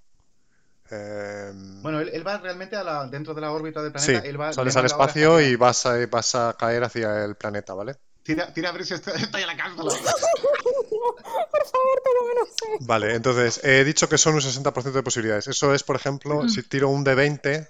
Em, 0.90 1.82
bueno, 1.82 2.00
él, 2.00 2.26
va 2.26 2.38
realmente 2.38 2.76
dentro 3.10 3.34
de 3.34 3.40
la 3.40 3.52
órbita 3.52 3.82
del 3.82 3.92
planeta. 3.92 4.20
Sí, 4.20 4.28
él 4.28 4.40
va, 4.40 4.52
sales 4.52 4.76
al 4.76 4.86
espacio 4.86 5.40
y 5.40 5.56
vas 5.56 5.86
a, 5.86 6.54
caer 6.58 6.84
hacia 6.84 7.24
el 7.24 7.36
planeta, 7.36 7.74
¿vale? 7.74 7.96
Tira, 8.22 8.52
tira 8.52 8.70
a 8.70 8.72
ver 8.72 8.84
si 8.84 8.94
estoy, 8.94 9.22
estoy 9.22 9.42
en 9.42 9.46
la 9.46 9.56
cápsula. 9.56 9.90
por 11.50 11.66
favor, 11.66 12.02
por 12.02 12.14
lo 12.14 12.28
menos. 12.28 12.48
Vale, 12.80 13.14
entonces, 13.14 13.60
he 13.64 13.84
dicho 13.84 14.08
que 14.08 14.18
son 14.18 14.34
un 14.34 14.40
60% 14.40 14.92
de 14.92 15.02
posibilidades. 15.02 15.46
Eso 15.46 15.72
es, 15.72 15.82
por 15.82 15.96
ejemplo, 15.96 16.48
si 16.48 16.62
tiro 16.62 16.88
un 16.88 17.04
D20, 17.04 17.68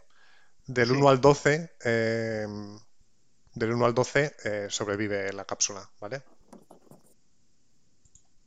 del 0.69 0.93
1 0.93 1.01
sí. 1.01 1.07
al 1.09 1.20
12, 1.20 1.70
eh, 1.85 2.43
em, 2.45 2.78
del 3.55 3.73
1 3.73 3.86
al 3.86 3.95
12 3.95 4.36
eh, 4.45 4.66
sobrevive 4.69 5.32
la 5.32 5.45
cápsula, 5.45 5.89
¿vale? 5.99 6.23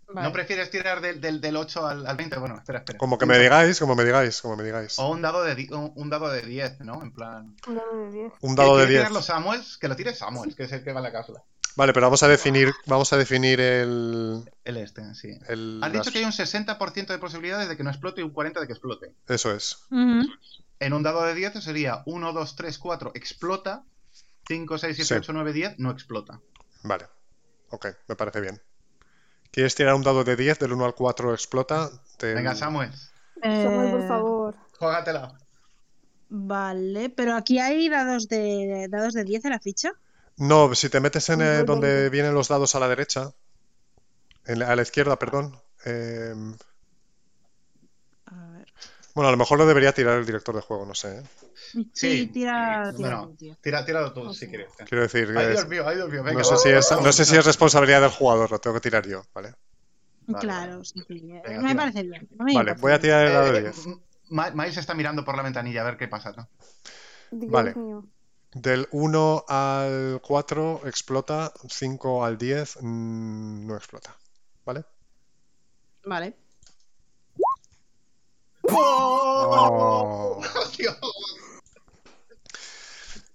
Vale. 0.08 0.28
¿No 0.28 0.34
prefieres 0.34 0.70
tirar 0.70 1.02
del, 1.02 1.20
del, 1.20 1.42
del 1.42 1.56
8 1.56 1.88
al, 1.88 2.06
al, 2.06 2.18
20? 2.18 2.38
Bueno, 2.38 2.58
espera, 2.58 2.80
espera. 2.80 3.00
Como 3.00 3.18
que 3.18 3.26
me 3.26 3.40
digáis, 3.40 3.80
como 3.80 3.96
me 3.96 4.04
digáis, 4.04 4.42
como 4.42 4.56
me 4.56 4.64
digáis. 4.64 5.00
O 5.00 5.10
un 5.10 5.22
dado 5.22 5.44
de, 5.44 5.68
un, 5.72 5.94
un 5.96 6.10
dado 6.10 6.30
de 6.30 6.42
10, 6.42 6.82
¿no? 6.82 7.02
En 7.02 7.12
plan. 7.12 7.56
Un 7.68 7.76
dado 7.76 8.06
de 8.06 8.12
10. 8.12 8.34
Un 8.42 8.56
dado 8.56 8.78
de 8.78 8.88
10. 8.88 9.78
Que 9.80 9.88
lo 9.88 9.96
tire 9.96 10.14
Samuel, 10.14 10.56
que 10.56 10.64
es 10.64 10.72
el 10.74 10.84
que 10.84 10.94
va 10.94 11.00
a 11.00 11.04
la 11.04 11.12
cápsula. 11.12 11.44
Vale, 11.76 11.94
pero 11.94 12.06
vamos 12.06 12.22
a 12.22 12.28
definir, 12.28 12.72
vamos 12.86 13.12
a 13.14 13.18
definir 13.18 13.62
el. 13.62 14.44
El 14.66 14.78
este, 14.78 15.16
sí. 15.16 15.40
El... 15.48 15.80
Han 15.82 15.94
dicho 15.94 16.12
que 16.12 16.20
hay 16.20 16.26
un 16.26 16.32
60% 16.32 17.08
de 17.08 17.18
posibilidades 17.18 17.70
de 17.70 17.78
que 17.78 17.84
no 17.84 17.90
explote 17.90 18.22
y 18.22 18.24
un 18.24 18.34
40% 18.34 18.60
de 18.60 18.68
que 18.68 18.74
explote. 18.74 19.14
Eso 19.28 19.56
es. 19.56 19.86
Uh 19.90 19.96
-huh. 19.96 20.22
Eso 20.22 20.32
es. 20.40 20.62
En 20.82 20.94
un 20.94 21.04
dado 21.04 21.22
de 21.24 21.36
10 21.36 21.64
sería 21.64 22.02
1, 22.08 22.34
2, 22.34 22.56
3, 22.56 22.78
4, 22.80 23.12
explota. 23.14 23.84
5, 24.48 24.78
6, 24.80 24.96
7, 24.96 25.08
Sí. 25.08 25.14
8, 25.14 25.32
9, 25.34 25.54
10, 25.54 25.76
no 25.78 25.92
explota. 25.92 26.42
Vale. 26.84 27.06
Ok, 27.70 27.86
me 28.08 28.16
parece 28.16 28.42
bien. 28.42 28.60
¿Quieres 29.52 29.76
tirar 29.76 29.94
un 29.94 30.02
dado 30.02 30.24
de 30.24 30.36
10? 30.36 30.58
Del 30.58 30.74
1 30.74 30.84
al 30.86 30.96
4 30.96 31.34
explota. 31.34 31.92
Del- 32.20 32.34
Venga, 32.36 32.56
Samuel, 32.56 32.92
Samuel, 33.42 33.92
por 33.92 34.02
Eh, 34.02 34.08
favor. 34.08 34.56
juégatela. 34.80 35.38
Vale, 36.30 37.10
pero 37.12 37.36
aquí 37.36 37.60
hay 37.60 37.88
dados 37.88 38.28
de 38.28 38.88
dados 38.90 39.14
de 39.14 39.24
10 39.24 39.46
en 39.46 39.52
la 39.52 39.60
ficha. 39.60 39.92
No, 40.38 40.74
si 40.74 40.90
te 40.90 41.00
metes 41.00 41.30
en 41.30 41.42
eh, 41.42 41.64
donde 41.64 41.88
de- 42.04 42.10
vienen 42.10 42.34
los 42.34 42.48
dados 42.48 42.74
a 42.74 42.80
la 42.80 42.88
derecha, 42.88 43.34
en 44.48 44.60
la- 44.60 44.72
a 44.72 44.76
la 44.76 44.82
izquierda, 44.82 45.20
perdón. 45.20 45.62
ver. 45.86 46.36
Bueno, 49.16 49.30
a 49.30 49.32
lo 49.32 49.38
mejor 49.38 49.58
lo 49.58 49.66
debería 49.66 49.94
tirar 49.94 50.20
el 50.20 50.26
director 50.26 50.56
de 50.56 50.62
juego, 50.62 50.86
no 50.86 50.94
sé. 50.96 51.20
¿eh? 51.20 51.24
Sí, 51.74 51.86
Sí. 51.94 52.28
tira, 52.34 52.94
tira 52.96 52.98
Bueno, 52.98 53.36
tira, 53.62 53.86
tíralo 53.86 54.14
tú 54.14 54.34
si 54.34 54.48
quieres. 54.48 54.70
Quiero 54.88 55.04
decir, 55.04 55.34
Ay, 55.38 55.50
Dios 55.50 55.68
mío, 55.68 55.88
ay, 55.88 55.96
Dios 55.98 56.10
mío, 56.10 56.24
venga. 56.24 56.40
no 56.40 56.44
sé 56.46 56.58
si 56.58 56.70
es, 56.70 56.92
no 56.92 57.12
sé 57.12 57.26
si 57.26 57.36
es 57.38 57.46
responsabilidad 57.46 58.02
del 58.02 58.12
jugador, 58.12 58.52
lo 58.52 58.60
tengo 58.60 58.76
que 58.76 58.82
tirar 58.82 59.08
yo, 59.08 59.24
¿vale? 59.34 59.54
Vale, 60.28 60.48
Claro, 60.48 60.72
vale. 60.74 60.86
sí, 60.86 61.02
sí. 61.08 61.32
eh, 61.32 61.42
Venga, 61.44 61.62
me 61.62 61.68
tira. 61.70 61.82
parece 61.82 62.04
bien. 62.04 62.28
no 62.38 62.46
me 62.46 62.54
Vale, 62.54 62.72
importa. 62.72 62.82
voy 62.82 62.92
a 62.94 63.00
tirar 63.00 63.26
el 63.26 63.34
dado 63.34 63.52
de 63.54 63.60
Eh, 63.60 63.62
10. 63.64 63.88
eh, 63.88 63.96
Ma- 64.30 64.52
Miles 64.52 64.78
está 64.78 64.94
mirando 64.94 65.26
por 65.26 65.36
la 65.36 65.44
ventanilla 65.44 65.82
a 65.82 65.86
ver 65.86 65.98
qué 65.98 66.08
pasa. 66.08 66.32
¿no? 66.32 66.48
Dios 67.32 67.52
Vale. 67.52 67.76
mío. 67.76 68.06
Del 68.54 68.88
1 68.92 69.46
al 69.48 70.20
4 70.22 70.82
explota, 70.86 71.54
5 71.70 72.24
al 72.26 72.38
10 72.38 72.78
mm, 72.82 73.66
no 73.68 73.76
explota, 73.76 74.16
¿vale? 74.66 74.84
Vale. 76.06 76.36
Oh. 78.74 80.42
Dios. 80.78 80.98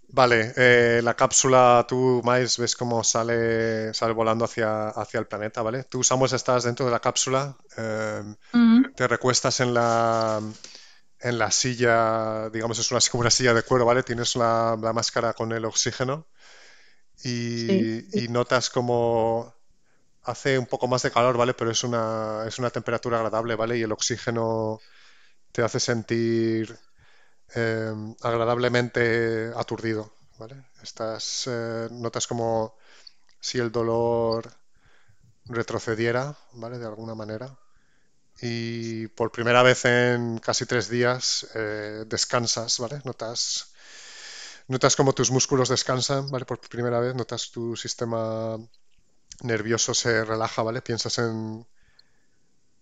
Vale, 0.08 0.52
eh, 0.56 1.00
la 1.02 1.14
cápsula, 1.14 1.84
tú, 1.86 2.22
Miles, 2.24 2.56
ves 2.58 2.74
cómo 2.74 3.04
sale, 3.04 3.92
sale 3.92 4.14
volando 4.14 4.46
hacia, 4.46 4.88
hacia 4.88 5.20
el 5.20 5.26
planeta, 5.26 5.60
¿vale? 5.60 5.84
Tú, 5.84 6.02
Samuel, 6.02 6.32
estás 6.32 6.64
dentro 6.64 6.86
de 6.86 6.92
la 6.92 7.00
cápsula, 7.00 7.54
eh, 7.76 8.22
te 8.94 9.06
recuestas 9.08 9.60
en 9.60 9.74
la, 9.74 10.40
en 11.20 11.38
la 11.38 11.50
silla, 11.50 12.48
digamos, 12.48 12.78
es 12.78 12.90
una, 12.90 13.00
como 13.10 13.20
una 13.22 13.30
silla 13.30 13.52
de 13.52 13.62
cuero, 13.62 13.84
¿vale? 13.84 14.02
Tienes 14.04 14.36
la, 14.36 14.78
la 14.80 14.94
máscara 14.94 15.34
con 15.34 15.52
el 15.52 15.66
oxígeno 15.66 16.26
y, 17.22 17.66
Sí. 17.66 18.08
y 18.12 18.28
notas 18.28 18.70
como 18.70 19.54
hace 20.22 20.58
un 20.58 20.66
poco 20.66 20.88
más 20.88 21.02
de 21.02 21.10
calor, 21.10 21.36
¿vale? 21.36 21.52
Pero 21.52 21.70
es 21.70 21.84
una, 21.84 22.44
es 22.46 22.58
una 22.58 22.70
temperatura 22.70 23.18
agradable, 23.18 23.54
¿vale? 23.54 23.76
Y 23.76 23.82
el 23.82 23.92
oxígeno 23.92 24.80
te 25.56 25.62
hace 25.62 25.80
sentir 25.80 26.78
eh, 27.54 27.94
agradablemente 28.20 29.50
aturdido, 29.56 30.12
¿vale? 30.38 30.66
Estás, 30.82 31.46
eh, 31.46 31.88
notas 31.92 32.26
como 32.26 32.76
si 33.40 33.58
el 33.58 33.72
dolor 33.72 34.52
retrocediera, 35.46 36.36
¿vale? 36.52 36.78
De 36.78 36.84
alguna 36.84 37.14
manera. 37.14 37.58
Y 38.42 39.08
por 39.08 39.32
primera 39.32 39.62
vez 39.62 39.86
en 39.86 40.40
casi 40.40 40.66
tres 40.66 40.90
días 40.90 41.46
eh, 41.54 42.04
descansas, 42.06 42.78
¿vale? 42.78 43.00
Notas, 43.06 43.72
notas 44.68 44.94
como 44.94 45.14
tus 45.14 45.30
músculos 45.30 45.70
descansan, 45.70 46.30
¿vale? 46.30 46.44
Por 46.44 46.60
primera 46.60 47.00
vez 47.00 47.14
notas 47.14 47.50
tu 47.50 47.76
sistema 47.76 48.58
nervioso 49.40 49.94
se 49.94 50.22
relaja, 50.22 50.62
¿vale? 50.62 50.82
Piensas 50.82 51.16
en, 51.16 51.66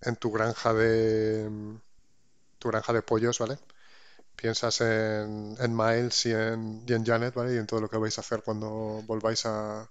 en 0.01 0.16
tu 0.16 0.32
granja 0.32 0.74
de 0.74 1.80
tu 2.65 2.70
granja 2.70 2.93
de 2.95 3.03
pollos, 3.03 3.39
¿vale? 3.39 3.59
Piensas 4.36 4.81
en, 4.82 5.57
en 5.61 5.77
Miles 5.77 6.27
y 6.27 6.32
en, 6.32 6.85
y 6.89 6.93
en 6.95 7.05
Janet, 7.07 7.35
¿vale? 7.35 7.55
Y 7.55 7.59
en 7.59 7.66
todo 7.66 7.81
lo 7.82 7.91
que 7.91 7.99
vais 7.99 8.19
a 8.19 8.23
hacer 8.23 8.43
cuando 8.43 8.69
volváis 9.07 9.47
a, 9.47 9.89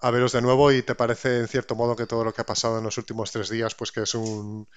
a 0.00 0.10
veros 0.10 0.32
de 0.32 0.42
nuevo 0.42 0.70
y 0.72 0.82
te 0.82 0.94
parece 0.94 1.40
en 1.40 1.48
cierto 1.48 1.74
modo 1.74 1.96
que 1.96 2.06
todo 2.06 2.24
lo 2.24 2.32
que 2.32 2.42
ha 2.42 2.46
pasado 2.46 2.78
en 2.78 2.84
los 2.84 2.98
últimos 2.98 3.32
tres 3.32 3.48
días, 3.48 3.74
pues 3.74 3.90
que 3.92 4.02
es 4.02 4.14
un, 4.14 4.68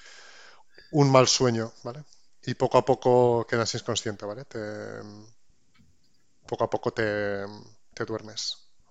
un 0.91 1.11
mal 1.11 1.27
sueño, 1.27 1.71
¿vale? 1.83 2.03
Y 2.45 2.53
poco 2.55 2.77
a 2.77 2.85
poco 2.85 3.45
quedas 3.47 3.73
inconsciente, 3.75 4.25
¿vale? 4.25 4.45
Te, 4.45 4.59
poco 6.47 6.63
a 6.63 6.69
poco 6.69 6.91
te, 6.91 7.45
te 7.93 8.05
duermes, 8.05 8.43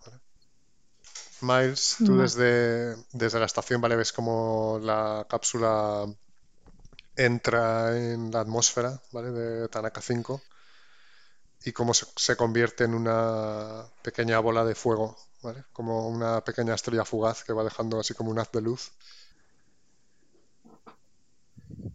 ¿vale? 0.05 0.21
Miles, 1.41 1.97
tú 2.05 2.17
desde, 2.17 2.97
desde 3.13 3.39
la 3.39 3.47
estación, 3.47 3.81
¿vale? 3.81 3.97
Ves 3.97 4.13
como 4.13 4.79
la 4.83 5.27
cápsula 5.29 6.07
entra 7.17 7.97
en 7.97 8.31
la 8.31 8.41
atmósfera, 8.41 9.01
¿vale? 9.13 9.31
De 9.31 9.69
Tanaka 9.69 10.01
5 10.01 10.41
y 11.65 11.73
cómo 11.73 11.95
se, 11.95 12.37
convierte 12.37 12.85
en 12.85 12.95
una 12.95 13.85
pequeña 14.03 14.39
bola 14.39 14.65
de 14.65 14.75
fuego, 14.75 15.17
¿vale? 15.43 15.65
Como 15.73 16.09
una 16.09 16.43
pequeña 16.43 16.75
estrella 16.75 17.05
fugaz 17.05 17.43
que 17.43 17.53
va 17.53 17.65
dejando 17.65 17.99
así 17.99 18.15
como 18.15 18.31
un 18.31 18.39
haz 18.39 18.53
de 18.53 18.61
luz 18.61 18.93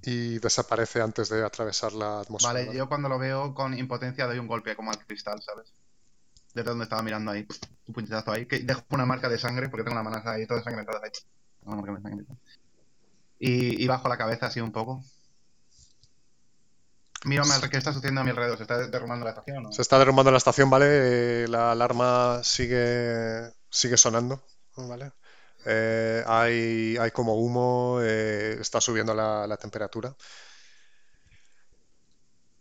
y 0.03 0.39
desaparece 0.39 1.01
antes 1.01 1.29
de 1.29 1.45
atravesar 1.45 1.93
la 1.93 2.19
atmósfera. 2.19 2.53
Vale, 2.53 2.75
yo 2.75 2.89
cuando 2.89 3.07
lo 3.07 3.17
veo 3.17 3.53
con 3.53 3.77
impotencia 3.77 4.25
doy 4.25 4.39
un 4.39 4.47
golpe 4.47 4.75
como 4.75 4.91
al 4.91 5.05
cristal, 5.05 5.41
¿sabes? 5.41 5.71
Desde 6.53 6.69
donde 6.69 6.83
estaba 6.83 7.01
mirando 7.01 7.31
ahí, 7.31 7.47
un 7.87 7.93
puñetazo 7.93 8.31
ahí, 8.31 8.45
que 8.45 8.59
dejo 8.59 8.83
una 8.89 9.05
marca 9.05 9.29
de 9.29 9.37
sangre 9.37 9.69
porque 9.69 9.85
tengo 9.85 9.95
la 9.95 10.03
mano 10.03 10.21
ahí 10.25 10.45
toda 10.45 10.59
ensangrentada 10.59 10.99
ahí. 11.01 11.11
Una 11.61 11.77
marca 11.77 11.93
de 11.93 12.01
sangre. 12.01 12.25
Y, 13.43 13.83
y 13.83 13.87
bajo 13.87 14.07
la 14.07 14.17
cabeza 14.17 14.45
así 14.45 14.61
un 14.61 14.71
poco. 14.71 15.03
Mírame 17.23 17.53
¿qué 17.69 17.77
está 17.77 17.91
sucediendo 17.91 18.21
a 18.21 18.23
mi 18.23 18.29
alrededor? 18.29 18.57
¿Se 18.57 18.63
está 18.63 18.77
derrumbando 18.87 19.25
la 19.25 19.31
estación? 19.31 19.73
Se 19.73 19.81
está 19.81 19.99
derrumbando 19.99 20.31
la 20.31 20.37
estación, 20.37 20.69
¿vale? 20.69 21.47
La 21.47 21.71
alarma 21.71 22.41
sigue, 22.43 23.51
sigue 23.69 23.97
sonando, 23.97 24.43
¿vale? 24.75 25.11
Eh, 25.65 26.23
hay, 26.25 26.97
hay, 26.97 27.11
como 27.11 27.35
humo, 27.35 27.99
eh, 28.01 28.57
está 28.59 28.81
subiendo 28.81 29.13
la, 29.13 29.57
temperatura. 29.57 30.15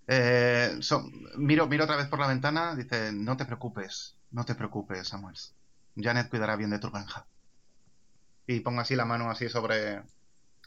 Eh, 0.07 0.79
miro, 1.37 1.67
miro 1.67 1.85
otra 1.85 1.97
vez 1.97 2.09
por 2.09 2.19
la 2.19 2.27
ventana, 2.27 2.75
dice, 2.75 3.13
no 3.13 3.37
te 3.37 3.47
preocupes, 3.47 4.17
no 4.31 4.45
te 4.45 4.55
preocupes, 4.55 5.09
Samuel. 5.09 5.37
Janet 5.97 6.29
cuidará 6.29 6.57
bien 6.57 6.71
de 6.71 6.79
tu 6.79 6.91
granja. 6.91 7.27
Y 8.47 8.61
pongo 8.61 8.81
así 8.81 8.95
la 8.95 9.05
mano 9.05 9.31
así 9.31 9.49
sobre, 9.49 10.03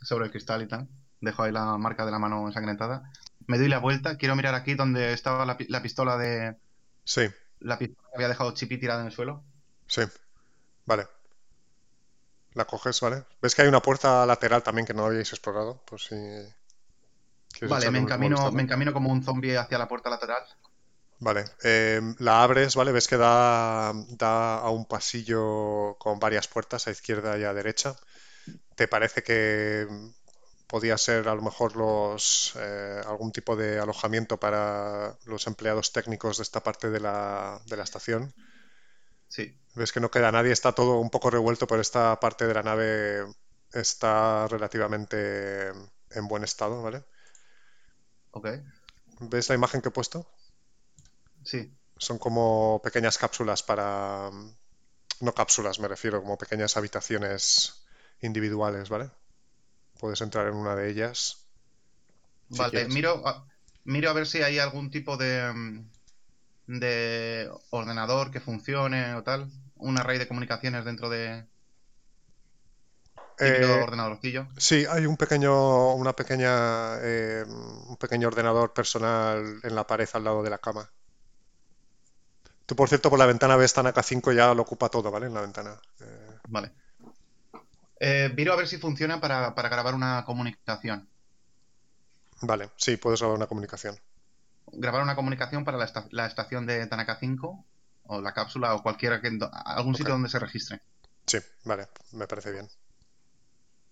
sobre 0.03 0.25
el 0.25 0.31
cristal 0.31 0.61
y 0.61 0.67
tal. 0.67 0.87
Dejo 1.21 1.43
ahí 1.43 1.51
la 1.51 1.77
marca 1.77 2.05
de 2.05 2.11
la 2.11 2.19
mano 2.19 2.45
ensangrentada. 2.47 3.09
Me 3.47 3.57
doy 3.57 3.67
la 3.67 3.79
vuelta, 3.79 4.17
quiero 4.17 4.35
mirar 4.35 4.55
aquí 4.55 4.73
donde 4.75 5.13
estaba 5.13 5.45
la, 5.45 5.81
pistola 5.81 6.17
de... 6.17 6.55
Sí. 7.03 7.29
La 7.59 7.77
pistola 7.77 8.09
que 8.09 8.15
había 8.15 8.27
dejado 8.27 8.53
Chippy 8.53 8.77
tirada 8.77 9.01
en 9.01 9.07
el 9.07 9.13
suelo. 9.13 9.43
Sí. 9.87 10.01
Vale. 10.85 11.07
La 12.53 12.65
coges, 12.65 12.99
¿vale? 13.01 13.23
Ves 13.41 13.55
que 13.55 13.63
hay 13.63 13.67
una 13.67 13.81
puerta 13.81 14.25
lateral 14.25 14.63
también 14.63 14.85
que 14.85 14.93
no 14.93 15.05
habíais 15.05 15.31
explorado, 15.31 15.81
por 15.85 15.99
si... 15.99 16.15
Vale, 17.61 17.91
me 17.91 17.99
encamino, 17.99 18.51
me 18.51 18.63
encamino 18.63 18.93
como 18.93 19.11
un 19.11 19.23
zombie 19.23 19.57
hacia 19.57 19.77
la 19.77 19.87
puerta 19.87 20.09
lateral. 20.09 20.43
Vale, 21.19 21.45
eh, 21.63 22.01
la 22.19 22.43
abres, 22.43 22.75
¿vale? 22.75 22.91
Ves 22.91 23.07
que 23.07 23.15
da, 23.15 23.93
da 24.09 24.57
a 24.57 24.69
un 24.71 24.85
pasillo 24.85 25.95
con 25.97 26.19
varias 26.19 26.47
puertas 26.47 26.87
a 26.87 26.91
izquierda 26.91 27.37
y 27.37 27.43
a 27.43 27.53
derecha. 27.53 27.95
¿Te 28.75 28.87
parece 28.87 29.23
que 29.23 29.87
podía 30.67 30.97
ser 30.97 31.27
a 31.27 31.35
lo 31.35 31.41
mejor 31.41 31.75
los 31.75 32.53
eh, 32.57 33.01
algún 33.05 33.31
tipo 33.31 33.55
de 33.55 33.79
alojamiento 33.79 34.39
para 34.39 35.17
los 35.25 35.45
empleados 35.45 35.91
técnicos 35.91 36.37
de 36.37 36.43
esta 36.43 36.63
parte 36.63 36.89
de 36.89 36.99
la, 36.99 37.61
de 37.67 37.77
la 37.77 37.83
estación? 37.83 38.33
Sí. 39.27 39.55
Ves 39.75 39.91
que 39.91 39.99
no 39.99 40.09
queda 40.09 40.31
nadie, 40.31 40.51
está 40.51 40.73
todo 40.73 40.99
un 40.99 41.09
poco 41.09 41.29
revuelto, 41.29 41.67
pero 41.67 41.81
esta 41.81 42.19
parte 42.19 42.47
de 42.47 42.53
la 42.53 42.63
nave 42.63 43.25
está 43.71 44.47
relativamente 44.47 45.69
en 45.69 46.27
buen 46.27 46.43
estado, 46.43 46.81
¿vale? 46.81 47.03
Ok. 48.31 48.47
¿Ves 49.19 49.49
la 49.49 49.55
imagen 49.55 49.81
que 49.81 49.89
he 49.89 49.91
puesto? 49.91 50.27
Sí. 51.43 51.71
Son 51.97 52.17
como 52.17 52.81
pequeñas 52.83 53.17
cápsulas 53.17 53.63
para... 53.63 54.31
No 55.19 55.33
cápsulas, 55.33 55.79
me 55.79 55.87
refiero, 55.87 56.21
como 56.21 56.37
pequeñas 56.37 56.75
habitaciones 56.77 57.82
individuales, 58.23 58.89
¿vale? 58.89 59.11
Puedes 59.99 60.21
entrar 60.21 60.47
en 60.47 60.55
una 60.55 60.75
de 60.75 60.89
ellas. 60.89 61.47
vale, 62.49 62.87
miro 62.87 63.25
a, 63.27 63.45
miro 63.83 64.09
a 64.09 64.13
ver 64.13 64.27
si 64.27 64.41
hay 64.41 64.59
algún 64.59 64.89
tipo 64.89 65.17
de, 65.17 65.83
de 66.67 67.51
ordenador 67.69 68.31
que 68.31 68.39
funcione 68.39 69.13
o 69.15 69.23
tal 69.23 69.49
un 69.83 69.97
array 69.97 70.17
de 70.17 70.27
comunicaciones 70.27 70.85
dentro 70.85 71.09
de 71.09 71.45
eh, 73.39 73.65
ordenadorcillo. 73.65 74.47
Sí, 74.57 74.85
hay 74.89 75.05
un 75.05 75.17
pequeño, 75.17 75.93
una 75.95 76.13
pequeña, 76.13 76.97
eh, 77.01 77.43
un 77.45 77.97
pequeño 77.97 78.27
ordenador 78.27 78.73
personal 78.73 79.59
en 79.61 79.75
la 79.75 79.85
pared 79.85 80.07
al 80.13 80.23
lado 80.23 80.43
de 80.43 80.49
la 80.49 80.59
cama. 80.59 80.89
Tú, 82.65 82.75
por 82.75 82.87
cierto, 82.87 83.09
por 83.09 83.19
la 83.19 83.25
ventana 83.25 83.57
ves 83.57 83.73
Tanaka 83.73 84.03
5 84.03 84.31
ya 84.31 84.53
lo 84.53 84.61
ocupa 84.61 84.89
todo, 84.89 85.11
¿vale? 85.11 85.25
En 85.25 85.33
la 85.33 85.41
ventana. 85.41 85.77
Eh, 85.99 86.37
vale. 86.47 86.71
Eh, 88.05 88.29
miro 88.35 88.51
a 88.51 88.57
ver 88.57 88.67
si 88.67 88.77
funciona 88.77 89.21
para, 89.21 89.55
para 89.55 89.69
grabar 89.69 89.95
una 89.95 90.25
comunicación. 90.25 91.07
Vale, 92.41 92.69
sí, 92.75 92.97
puedes 92.97 93.21
grabar 93.21 93.37
una 93.37 93.47
comunicación. 93.47 93.97
Grabar 94.73 95.03
una 95.03 95.15
comunicación 95.15 95.63
para 95.63 95.77
la, 95.77 95.89
la 96.11 96.25
estación 96.25 96.65
de 96.65 96.85
Tanaka 96.87 97.15
5 97.17 97.65
o 98.03 98.21
la 98.21 98.33
cápsula 98.33 98.75
o 98.75 98.83
cualquiera 98.83 99.21
que 99.21 99.29
algún 99.63 99.95
sitio 99.95 100.11
donde 100.11 100.27
se 100.27 100.37
registre. 100.37 100.81
Sí, 101.25 101.37
vale, 101.63 101.87
me 102.11 102.27
parece 102.27 102.51
bien. 102.51 102.67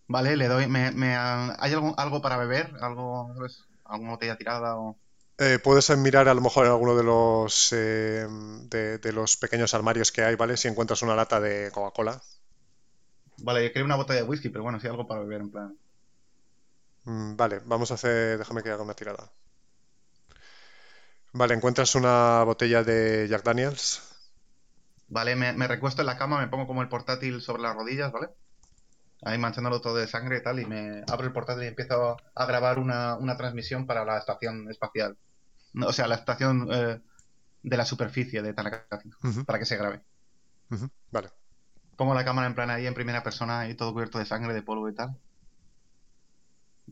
Vale, 0.08 0.36
le 0.36 0.50
doy. 0.50 0.68
Me, 0.68 1.16
¿Hay 1.16 1.72
algo, 1.72 1.98
algo 1.98 2.22
para 2.22 2.36
beber? 2.36 2.70
¿Algo, 2.82 3.34
¿Alguna 3.86 4.12
botella 4.12 4.38
tirada? 4.38 4.76
O... 4.76 4.98
Eh, 5.38 5.58
puedes 5.64 5.90
mirar 5.98 6.28
a 6.28 6.34
lo 6.34 6.42
mejor 6.42 6.66
en 6.66 6.74
alguno 6.74 6.98
de 6.98 7.04
los 7.04 7.72
eh, 7.72 8.28
de, 8.30 9.14
los 9.14 9.38
pequeños 9.38 9.74
armarios 9.74 10.12
que 10.12 10.24
hay, 10.24 10.36
¿vale? 10.36 10.58
Si 10.58 10.68
encuentras 10.68 11.02
una 11.02 11.16
lata 11.16 11.40
de 11.40 11.72
Coca-Cola. 11.72 12.22
Vale, 13.44 13.64
yo 13.64 13.70
quería 13.70 13.86
una 13.86 13.96
botella 13.96 14.22
de 14.22 14.28
whisky, 14.28 14.50
pero 14.50 14.64
bueno, 14.64 14.80
sí 14.80 14.88
algo 14.88 15.08
para 15.08 15.22
beber 15.22 15.42
en 15.42 15.52
plan. 15.52 15.78
Mm, 17.06 17.36
vale, 17.36 17.62
vamos 17.66 17.92
a 17.92 17.96
hacer. 17.96 18.38
Déjame 18.38 18.62
que 18.64 18.70
haga 18.70 18.84
una 18.84 18.94
tirada. 18.94 19.32
Vale, 21.34 21.54
encuentras 21.54 21.96
una 21.96 22.44
botella 22.44 22.84
de 22.84 23.28
Jack 23.30 23.44
Daniels. 23.44 24.02
Vale, 25.08 25.36
me, 25.36 25.68
recuesto 25.68 26.02
en 26.02 26.06
la 26.06 26.18
cama, 26.18 26.40
me 26.40 26.48
pongo 26.48 26.68
como 26.68 26.82
el 26.82 26.90
portátil 26.90 27.42
sobre 27.42 27.62
las 27.64 27.76
rodillas, 27.76 28.12
¿vale? 28.12 28.30
Ahí 29.24 29.38
manchándolo 29.38 29.82
todo 29.82 29.96
de 29.98 30.08
sangre 30.08 30.38
y 30.38 30.44
tal, 30.44 30.60
y 30.60 30.66
me 30.66 31.04
abro 31.10 31.28
el 31.28 31.34
portátil 31.34 31.64
y 31.64 31.68
empiezo 31.68 32.18
a 32.34 32.46
grabar 32.46 32.80
una, 32.80 33.38
transmisión 33.38 33.86
para 33.86 34.06
la 34.06 34.18
estación 34.18 34.70
espacial. 34.70 35.18
O 35.86 35.94
sea, 35.94 36.08
la 36.08 36.16
estación 36.16 36.68
eh, 36.72 37.02
de 37.64 37.78
la 37.78 37.86
superficie 37.86 38.42
de 38.42 38.54
Tanaka, 38.54 38.88
para 39.46 39.60
que 39.60 39.66
se 39.66 39.78
grabe. 39.78 40.02
Vale. 41.12 41.30
Pongo 42.02 42.16
la 42.16 42.26
cámara 42.26 42.48
en 42.48 42.56
plan 42.56 42.72
ahí 42.72 42.88
en 42.88 42.96
primera 42.96 43.22
persona 43.22 43.70
y 43.70 43.76
todo 43.76 43.94
cubierto 43.94 44.18
de 44.18 44.26
sangre, 44.26 44.56
de 44.56 44.64
polvo 44.64 44.90
y 44.90 44.96
tal. 44.96 45.16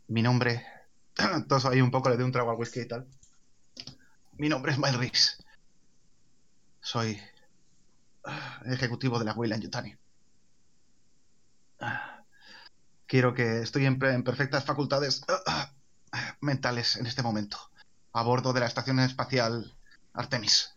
Mi 0.07 0.21
nombre. 0.21 0.63
todo 1.49 1.67
ahí 1.67 1.81
un 1.81 1.89
poco, 1.89 2.09
le 2.09 2.15
doy 2.15 2.25
un 2.25 2.31
trago 2.31 2.51
al 2.51 2.57
whisky 2.57 2.81
y 2.81 2.87
tal. 2.87 3.07
Mi 4.33 4.49
nombre 4.49 4.71
es 4.71 4.77
Mike 4.77 4.97
Riggs. 4.97 5.43
Soy 6.79 7.19
ah, 8.23 8.61
ejecutivo 8.65 9.17
de 9.17 9.25
la 9.25 9.33
Weyland 9.33 9.63
Yutani. 9.63 9.97
Ah, 11.79 12.21
quiero 13.07 13.33
que 13.33 13.63
estoy 13.63 13.87
en, 13.87 13.97
perfectas 13.97 14.63
facultades 14.63 15.23
ah, 15.47 15.73
mentales 16.39 16.97
en 16.97 17.07
este 17.07 17.23
momento, 17.23 17.57
a 18.13 18.21
bordo 18.21 18.53
de 18.53 18.59
la 18.59 18.67
estación 18.67 18.99
espacial 18.99 19.75
Artemis. 20.13 20.75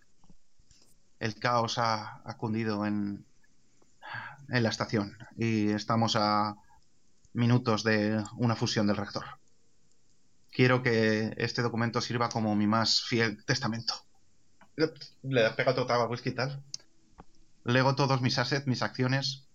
El 1.18 1.34
caos 1.34 1.76
ha, 1.76 2.22
cundido 2.38 2.86
en, 2.86 3.26
en 4.52 4.62
la 4.62 4.68
estación 4.68 5.16
y 5.36 5.70
estamos 5.70 6.14
a 6.16 6.54
minutos 7.32 7.82
de 7.82 8.22
una 8.36 8.54
fusión 8.54 8.86
del 8.86 8.96
reactor 8.96 9.24
quiero 10.52 10.82
que 10.82 11.34
este 11.38 11.62
documento 11.62 12.00
sirva 12.00 12.28
como 12.28 12.54
mi 12.54 12.66
más 12.66 13.02
fiel 13.02 13.44
testamento. 13.44 13.94
Le 14.76 15.50
pega 15.50 15.72
otro 15.72 15.86
trago 15.86 16.08
whisky 16.08 16.30
y 16.30 16.34
tal. 16.34 16.62
Lego 17.64 17.94
todos 17.94 18.20
mis 18.20 18.38
assets, 18.38 18.66
mis 18.66 18.82
acciones 18.82 19.46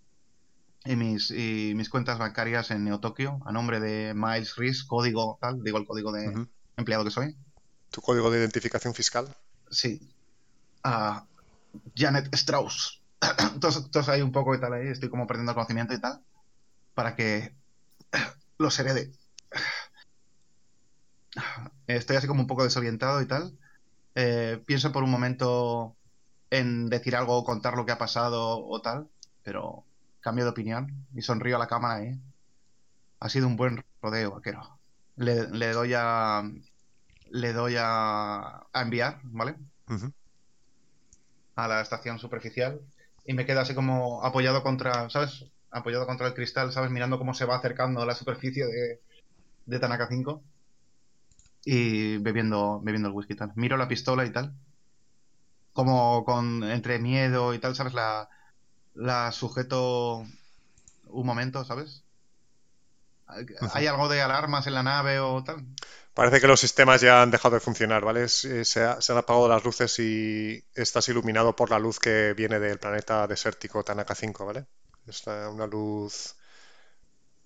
y 0.85 0.95
mis, 0.95 1.31
y 1.31 1.73
mis 1.75 1.89
cuentas 1.89 2.17
bancarias 2.17 2.71
en 2.71 2.83
Neotokio 2.83 3.39
a 3.45 3.51
nombre 3.51 3.79
de 3.79 4.13
Miles 4.13 4.55
Reese, 4.55 4.85
código 4.87 5.37
tal, 5.41 5.63
digo 5.63 5.77
el 5.77 5.85
código 5.85 6.11
de 6.11 6.47
empleado 6.77 7.03
que 7.03 7.11
soy. 7.11 7.35
¿Tu 7.91 8.01
código 8.01 8.31
de 8.31 8.39
identificación 8.39 8.93
fiscal? 8.93 9.35
Sí. 9.69 10.01
A 10.83 11.25
Janet 11.95 12.33
Strauss. 12.33 12.96
Todos, 13.59 13.91
todos 13.91 14.09
ahí 14.09 14.21
un 14.21 14.31
poco 14.31 14.55
y 14.55 14.59
tal 14.59 14.73
ahí, 14.73 14.87
estoy 14.87 15.09
como 15.09 15.27
perdiendo 15.27 15.53
conocimiento 15.53 15.93
y 15.93 16.01
tal. 16.01 16.21
Para 16.93 17.15
que 17.15 17.55
los 18.57 18.77
herede 18.79 19.11
estoy 21.87 22.17
así 22.17 22.27
como 22.27 22.41
un 22.41 22.47
poco 22.47 22.63
desorientado 22.63 23.21
y 23.21 23.27
tal. 23.27 23.57
Eh, 24.15 24.61
pienso 24.65 24.91
por 24.91 25.03
un 25.03 25.11
momento 25.11 25.95
en 26.49 26.89
decir 26.89 27.15
algo 27.15 27.37
o 27.37 27.43
contar 27.43 27.75
lo 27.75 27.85
que 27.85 27.91
ha 27.91 27.97
pasado 27.97 28.65
o 28.65 28.81
tal, 28.81 29.09
pero 29.43 29.85
cambio 30.21 30.45
de 30.45 30.51
opinión 30.51 31.07
y 31.13 31.21
sonrío 31.21 31.55
a 31.57 31.59
la 31.59 31.67
cámara 31.67 32.03
¿eh? 32.03 32.19
Ha 33.19 33.29
sido 33.29 33.47
un 33.47 33.55
buen 33.57 33.83
rodeo, 34.01 34.31
vaquero. 34.31 34.79
Le, 35.15 35.71
doy 35.71 35.93
a. 35.95 36.43
Le 37.31 37.53
doy 37.53 37.75
a, 37.79 38.59
a 38.71 38.81
enviar, 38.81 39.19
¿vale? 39.23 39.55
A 41.55 41.67
la 41.67 41.81
estación 41.81 42.19
superficial. 42.19 42.79
Y 43.27 43.33
me 43.33 43.45
quedo 43.45 43.59
así 43.59 43.75
como 43.75 44.23
apoyado 44.23 44.63
contra, 44.63 45.09
¿sabes? 45.09 45.45
Apoyado 45.69 46.07
contra 46.07 46.27
el 46.27 46.33
cristal, 46.33 46.71
¿sabes? 46.71 46.89
Mirando 46.91 47.19
cómo 47.19 47.33
se 47.33 47.45
va 47.45 47.57
acercando 47.57 48.01
a 48.01 48.05
la 48.05 48.15
superficie 48.15 48.65
de, 48.65 49.01
de 49.65 49.79
Tanaka 49.79 50.07
5 50.09 50.41
y 51.65 52.17
bebiendo, 52.19 52.79
bebiendo 52.81 53.09
el 53.09 53.15
whisky 53.15 53.35
tal. 53.35 53.51
Miro 53.55 53.75
la 53.75 53.89
pistola 53.89 54.25
y 54.25 54.31
tal. 54.31 54.55
Como 55.73 56.23
con 56.25 56.63
entre 56.63 56.99
miedo 56.99 57.53
y 57.53 57.59
tal, 57.59 57.75
¿sabes? 57.75 57.93
La, 57.93 58.29
la 58.95 59.31
sujeto 59.33 60.25
un 61.09 61.25
momento, 61.25 61.65
¿sabes? 61.65 62.05
¿Hay 63.73 63.87
algo 63.87 64.07
de 64.07 64.21
alarmas 64.21 64.67
en 64.67 64.73
la 64.73 64.83
nave 64.83 65.19
o 65.19 65.43
tal? 65.43 65.65
Parece 66.17 66.41
que 66.41 66.47
los 66.47 66.59
sistemas 66.59 66.99
ya 66.99 67.21
han 67.21 67.29
dejado 67.29 67.53
de 67.53 67.61
funcionar, 67.61 68.03
¿vale? 68.03 68.23
Eh, 68.23 68.27
se, 68.65 68.83
han 68.83 69.17
apagado 69.19 69.47
las 69.47 69.63
luces 69.63 69.99
y 69.99 70.65
estás 70.73 71.07
iluminado 71.09 71.55
por 71.55 71.69
la 71.69 71.77
luz 71.77 71.99
que 71.99 72.33
viene 72.33 72.59
del 72.59 72.79
planeta 72.79 73.27
desértico 73.27 73.83
Tanaka 73.83 74.15
5, 74.15 74.43
¿vale? 74.43 74.65
Es 75.05 75.27
una 75.27 75.67
luz 75.67 76.35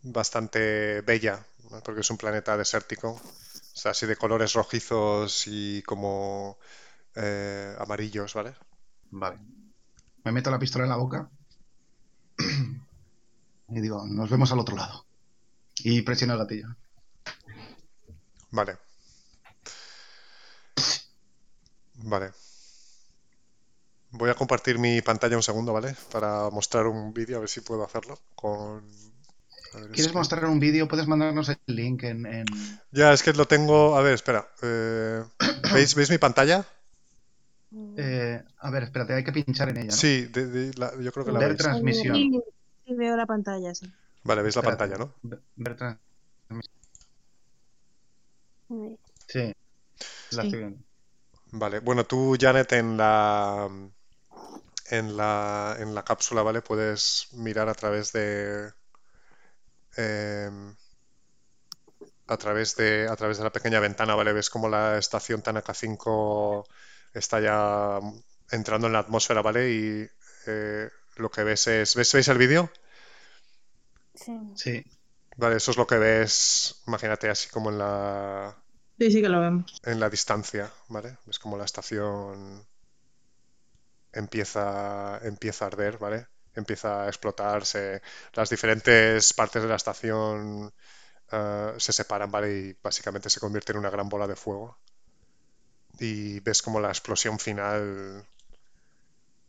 bastante 0.04 1.02
bella, 1.02 1.46
porque 1.84 2.00
es 2.00 2.10
un 2.12 2.16
planeta 2.16 2.56
desértico. 2.56 3.10
O 3.10 3.78
sea, 3.78 3.92
así 3.92 4.06
de 4.06 4.16
colores 4.16 4.54
rojizos 4.54 5.48
y 5.48 5.84
como 5.84 6.58
eh, 7.16 7.76
amarillos, 7.78 8.34
¿vale? 8.36 8.56
Vale. 9.10 9.38
Me 10.24 10.32
meto 10.32 10.50
la 10.50 10.60
pistola 10.60 10.86
en 10.86 10.92
la 10.92 10.96
boca 10.96 11.30
y 13.68 13.82
digo, 13.82 14.08
nos 14.08 14.30
vemos 14.30 14.50
al 14.54 14.60
otro 14.60 14.78
lado. 14.78 15.06
Y 15.80 16.04
presiono 16.04 16.36
el 16.36 16.40
gatillo. 16.40 16.68
Vale. 18.52 18.78
Vale. 22.04 22.32
Voy 24.12 24.30
a 24.30 24.36
compartir 24.36 24.78
mi 24.78 25.02
pantalla 25.02 25.38
un 25.38 25.44
segundo, 25.44 25.72
¿vale? 25.72 25.96
Para 26.12 26.50
mostrar 26.50 26.86
un 26.86 27.14
vídeo, 27.14 27.38
a 27.38 27.40
ver 27.40 27.50
si 27.50 27.62
puedo 27.62 27.84
hacerlo. 27.84 28.20
Con... 28.36 28.84
¿Quieres 29.94 30.14
mostrar 30.14 30.46
un 30.46 30.60
vídeo? 30.60 30.90
Puedes 30.90 31.08
mandarnos 31.08 31.48
el 31.48 31.58
link 31.68 32.04
en, 32.04 32.46
Ya, 32.92 33.14
es 33.14 33.24
que 33.24 33.32
lo 33.32 33.48
tengo... 33.48 33.96
A 33.96 34.02
ver, 34.02 34.14
espera. 34.14 34.50
Eh, 34.62 35.24
¿Veis, 35.74 36.10
mi 36.10 36.18
pantalla? 36.18 36.66
Eh, 37.96 38.44
a 38.60 38.70
ver, 38.70 38.84
espérate, 38.84 39.14
hay 39.14 39.24
que 39.24 39.32
pinchar 39.32 39.70
en 39.70 39.78
ella. 39.78 39.92
Sí, 39.92 40.30
yo 40.34 41.12
creo 41.14 41.26
que 41.26 41.32
la 41.32 41.40
Ver 41.40 41.56
transmisión. 41.56 42.16
Sí, 42.18 42.94
veo 42.96 43.16
la 43.16 43.26
pantalla, 43.26 43.74
sí. 43.74 43.90
Vale, 44.24 44.42
veis 44.42 44.58
la 44.58 44.62
pantalla, 44.62 44.98
¿no? 44.98 45.14
Ver 45.56 45.78
transmisión. 45.78 46.82
Sí, 49.28 49.54
la 50.32 50.44
estoy 50.44 50.60
viendo. 50.60 50.80
Vale, 51.52 51.80
bueno, 51.80 52.06
tú, 52.06 52.38
Janet, 52.40 52.72
en 52.74 52.98
la, 52.98 53.70
en 54.90 55.18
la, 55.18 55.76
en 55.80 55.96
la 55.96 56.04
cápsula, 56.04 56.42
¿vale? 56.44 56.62
Puedes 56.62 57.28
mirar 57.34 57.70
a 57.70 57.74
través 57.74 58.12
de, 58.14 58.72
em, 59.98 60.76
a 62.28 62.38
través 62.38 62.76
de, 62.76 63.08
a 63.10 63.16
través 63.16 63.38
de 63.38 63.44
la 63.44 63.52
pequeña 63.52 63.80
ventana, 63.80 64.16
¿vale? 64.16 64.34
Ves 64.34 64.50
como 64.50 64.70
la 64.70 64.98
estación 64.98 65.42
Tanaka 65.42 65.74
5 65.74 66.66
está 67.14 67.40
ya 67.42 68.00
entrando 68.52 68.88
en 68.88 68.94
la 68.94 69.00
atmósfera, 69.00 69.42
¿vale? 69.42 69.72
Y 69.72 70.08
eh, 70.48 70.90
lo 71.18 71.30
que 71.32 71.44
ves 71.44 71.68
es, 71.68 71.96
¿ves, 71.96 72.14
¿veis 72.14 72.28
el 72.30 72.38
vídeo? 72.38 72.72
Sí. 74.14 74.32
Sí. 74.56 74.84
Vale, 75.38 75.58
eso 75.58 75.72
es 75.72 75.78
lo 75.78 75.88
que 75.88 75.98
ves, 75.98 76.84
imagínate 76.88 77.30
así 77.30 77.50
como 77.50 77.70
en 77.70 77.78
la... 77.80 78.61
Sí, 79.02 79.12
sí 79.12 79.22
que 79.22 79.30
lo 79.30 79.42
vemos. 79.42 79.82
En 79.84 80.00
la 80.00 80.10
distancia, 80.10 80.72
¿vale? 80.88 81.18
Es 81.28 81.38
como 81.38 81.56
la 81.58 81.66
estación 81.66 82.66
empieza, 84.14 85.20
empieza 85.24 85.66
a 85.66 85.68
arder, 85.68 85.98
¿vale? 85.98 86.28
Empieza 86.56 87.04
a 87.04 87.08
explotarse. 87.08 88.02
Las 88.34 88.50
diferentes 88.50 89.34
partes 89.34 89.62
de 89.62 89.68
la 89.70 89.76
estación 89.76 90.74
eh, 91.32 91.74
se 91.78 91.94
separan, 91.94 92.32
¿vale? 92.32 92.54
Y 92.54 92.78
básicamente 92.84 93.30
se 93.30 93.40
convierte 93.40 93.74
en 93.74 93.80
una 93.80 93.90
gran 93.90 94.10
bola 94.10 94.28
de 94.28 94.36
fuego. 94.36 94.80
Y 96.00 96.42
ves 96.42 96.62
como 96.62 96.82
la 96.82 96.90
explosión 96.90 97.40
final 97.40 98.26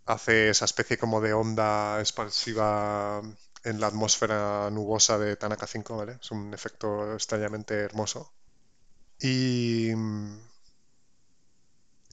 hace 0.06 0.48
esa 0.50 0.64
especie 0.64 0.96
como 0.98 1.20
de 1.20 1.32
onda 1.32 1.98
expansiva 2.00 3.20
en 3.64 3.80
la 3.80 3.88
atmósfera 3.88 4.70
nubosa 4.70 5.18
de 5.18 5.36
Tanaka 5.36 5.66
5, 5.66 5.96
¿vale? 5.96 6.18
Es 6.20 6.30
un 6.30 6.52
efecto 6.54 7.14
extrañamente 7.14 7.74
hermoso. 7.74 8.32
Y, 9.23 9.94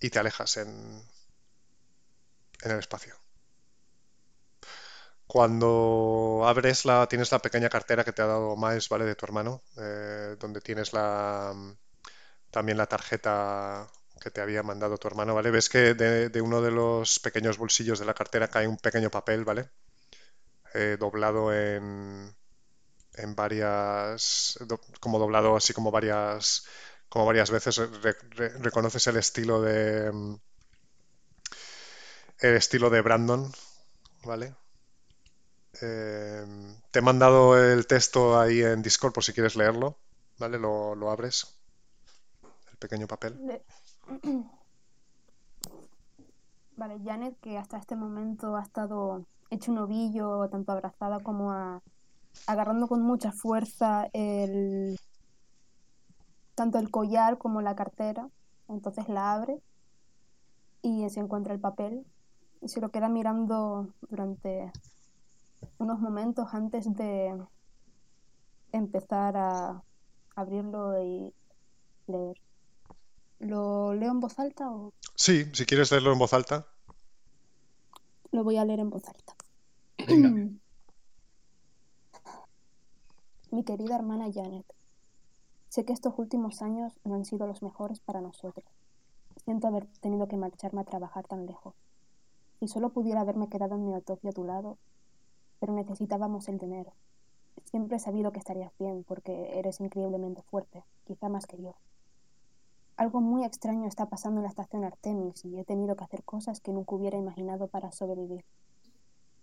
y 0.02 0.10
te 0.10 0.20
alejas 0.20 0.58
en, 0.58 1.02
en 2.64 2.72
el 2.72 2.80
espacio. 2.80 3.16
Cuando 5.28 6.42
abres 6.46 6.86
la, 6.86 7.08
tienes 7.08 7.32
la 7.32 7.40
pequeña 7.40 7.70
cartera 7.70 8.04
que 8.04 8.12
te 8.14 8.22
ha 8.24 8.26
dado 8.26 8.56
Miles, 8.58 8.90
¿vale? 8.90 9.06
De 9.06 9.16
tu 9.16 9.26
hermano, 9.26 9.62
eh, 9.78 10.36
donde 10.40 10.60
tienes 10.62 10.92
la, 10.94 11.54
también 12.52 12.78
la 12.78 12.88
tarjeta 12.88 13.88
que 14.22 14.32
te 14.32 14.42
había 14.42 14.64
mandado 14.64 14.98
tu 14.98 15.08
hermano, 15.08 15.36
¿vale? 15.36 15.52
Ves 15.52 15.70
que 15.70 15.94
de, 15.96 16.30
de 16.30 16.42
uno 16.42 16.62
de 16.62 16.72
los 16.72 17.20
pequeños 17.20 17.58
bolsillos 17.58 18.00
de 18.00 18.06
la 18.06 18.14
cartera 18.16 18.48
cae 18.50 18.68
un 18.68 18.78
pequeño 18.78 19.12
papel, 19.12 19.46
¿vale? 19.46 19.70
Eh, 20.74 20.98
doblado 21.00 21.52
en, 21.54 22.36
en 23.16 23.36
varias, 23.36 24.60
como 25.02 25.20
doblado 25.20 25.56
así 25.58 25.74
como 25.74 25.92
varias, 25.92 26.66
como 27.10 27.26
varias 27.26 27.52
veces. 27.52 27.82
reconoces 28.60 29.08
el 29.08 29.18
estilo 29.18 29.62
de, 29.62 30.38
el 32.40 32.56
estilo 32.56 32.90
de 32.90 33.02
Brandon, 33.02 33.52
¿vale? 34.24 34.56
Eh, 35.82 36.46
te 36.92 37.00
he 37.00 37.02
mandado 37.02 37.58
el 37.58 37.88
texto 37.88 38.40
ahí 38.40 38.62
en 38.62 38.82
Discord 38.82 39.14
por 39.14 39.24
si 39.24 39.34
quieres 39.34 39.56
leerlo, 39.56 39.98
¿vale? 40.38 40.58
Lo, 40.60 40.96
lo 40.96 41.10
abres, 41.10 41.58
el 42.72 42.78
pequeño 42.78 43.08
papel. 43.08 43.62
Vale, 46.80 46.98
Janet, 47.04 47.38
que 47.42 47.58
hasta 47.58 47.78
este 47.78 47.98
momento 47.98 48.56
ha 48.56 48.62
estado 48.62 49.26
hecho 49.50 49.70
un 49.74 49.80
ovillo, 49.80 50.48
tanto 50.48 50.72
abrazada 50.72 51.20
como 51.20 51.52
agarrando 52.48 52.88
con 52.88 53.02
mucha 53.02 53.34
fuerza 53.34 54.08
el 54.14 54.98
tanto 56.60 56.78
el 56.78 56.92
collar 56.92 57.38
como 57.38 57.62
la 57.62 57.74
cartera. 57.74 58.28
Entonces 58.68 59.08
la 59.08 59.32
abre 59.32 59.62
y 60.82 61.10
se 61.10 61.22
encuentra 61.22 61.54
el 61.54 61.62
papel 61.62 62.06
y 62.62 62.68
se 62.68 62.82
lo 62.82 62.90
queda 62.90 63.08
mirando 63.08 63.94
durante 64.10 64.70
unos 65.78 66.02
momentos 66.02 66.54
antes 66.54 66.94
de 66.96 67.34
empezar 68.74 69.38
a 69.38 69.82
abrirlo 70.36 71.02
y 71.02 71.34
leer. 72.08 72.36
¿Lo 73.40 73.94
leo 73.94 74.12
en 74.12 74.20
voz 74.20 74.38
alta 74.38 74.70
o...? 74.70 74.92
Sí, 75.16 75.46
si 75.54 75.66
quieres 75.66 75.92
leerlo 75.92 76.12
en 76.12 76.20
voz 76.20 76.34
alta. 76.34 76.68
Lo 78.32 78.44
voy 78.44 78.58
a 78.58 78.66
leer 78.66 78.82
en 78.82 78.90
voz 78.90 79.04
alta. 79.08 79.34
Mi 83.52 83.64
querida 83.64 83.96
hermana 83.96 84.26
Janet, 84.32 84.66
sé 85.70 85.86
que 85.86 85.94
estos 85.94 86.18
últimos 86.18 86.62
años 86.62 87.00
no 87.04 87.16
han 87.16 87.26
sido 87.26 87.48
los 87.48 87.62
mejores 87.62 88.00
para 88.00 88.22
nosotros. 88.22 88.66
Siento 89.46 89.68
haber 89.68 89.88
tenido 90.02 90.28
que 90.28 90.36
marcharme 90.36 90.82
a 90.82 90.86
trabajar 90.86 91.28
tan 91.28 91.46
lejos. 91.46 91.76
Si 92.60 92.68
solo 92.68 92.90
pudiera 92.90 93.22
haberme 93.22 93.48
quedado 93.48 93.76
en 93.76 93.86
mi 93.86 93.94
autopsia 93.94 94.32
a 94.32 94.34
tu 94.34 94.44
lado, 94.44 94.78
pero 95.60 95.74
necesitábamos 95.74 96.50
el 96.50 96.58
dinero. 96.58 96.92
Siempre 97.66 97.98
he 97.98 98.00
sabido 98.00 98.32
que 98.32 98.40
estarías 98.40 98.74
bien 98.80 99.04
porque 99.08 99.60
eres 99.60 99.80
increíblemente 99.80 100.42
fuerte, 100.42 100.84
quizá 101.06 101.30
más 101.30 101.46
que 101.46 101.62
yo. 101.62 101.76
Algo 102.98 103.22
muy 103.22 103.46
extraño 103.46 103.88
está 103.88 104.08
pasando 104.08 104.40
en 104.40 104.44
la 104.44 104.50
estación 104.50 104.84
Artemis 104.84 105.46
y 105.46 105.58
he 105.58 105.64
tenido 105.64 105.96
que 105.96 106.04
hacer 106.04 106.24
cosas 106.24 106.60
que 106.60 106.74
nunca 106.74 106.96
hubiera 106.96 107.18
imaginado 107.18 107.68
para 107.68 107.92
sobrevivir. 107.92 108.44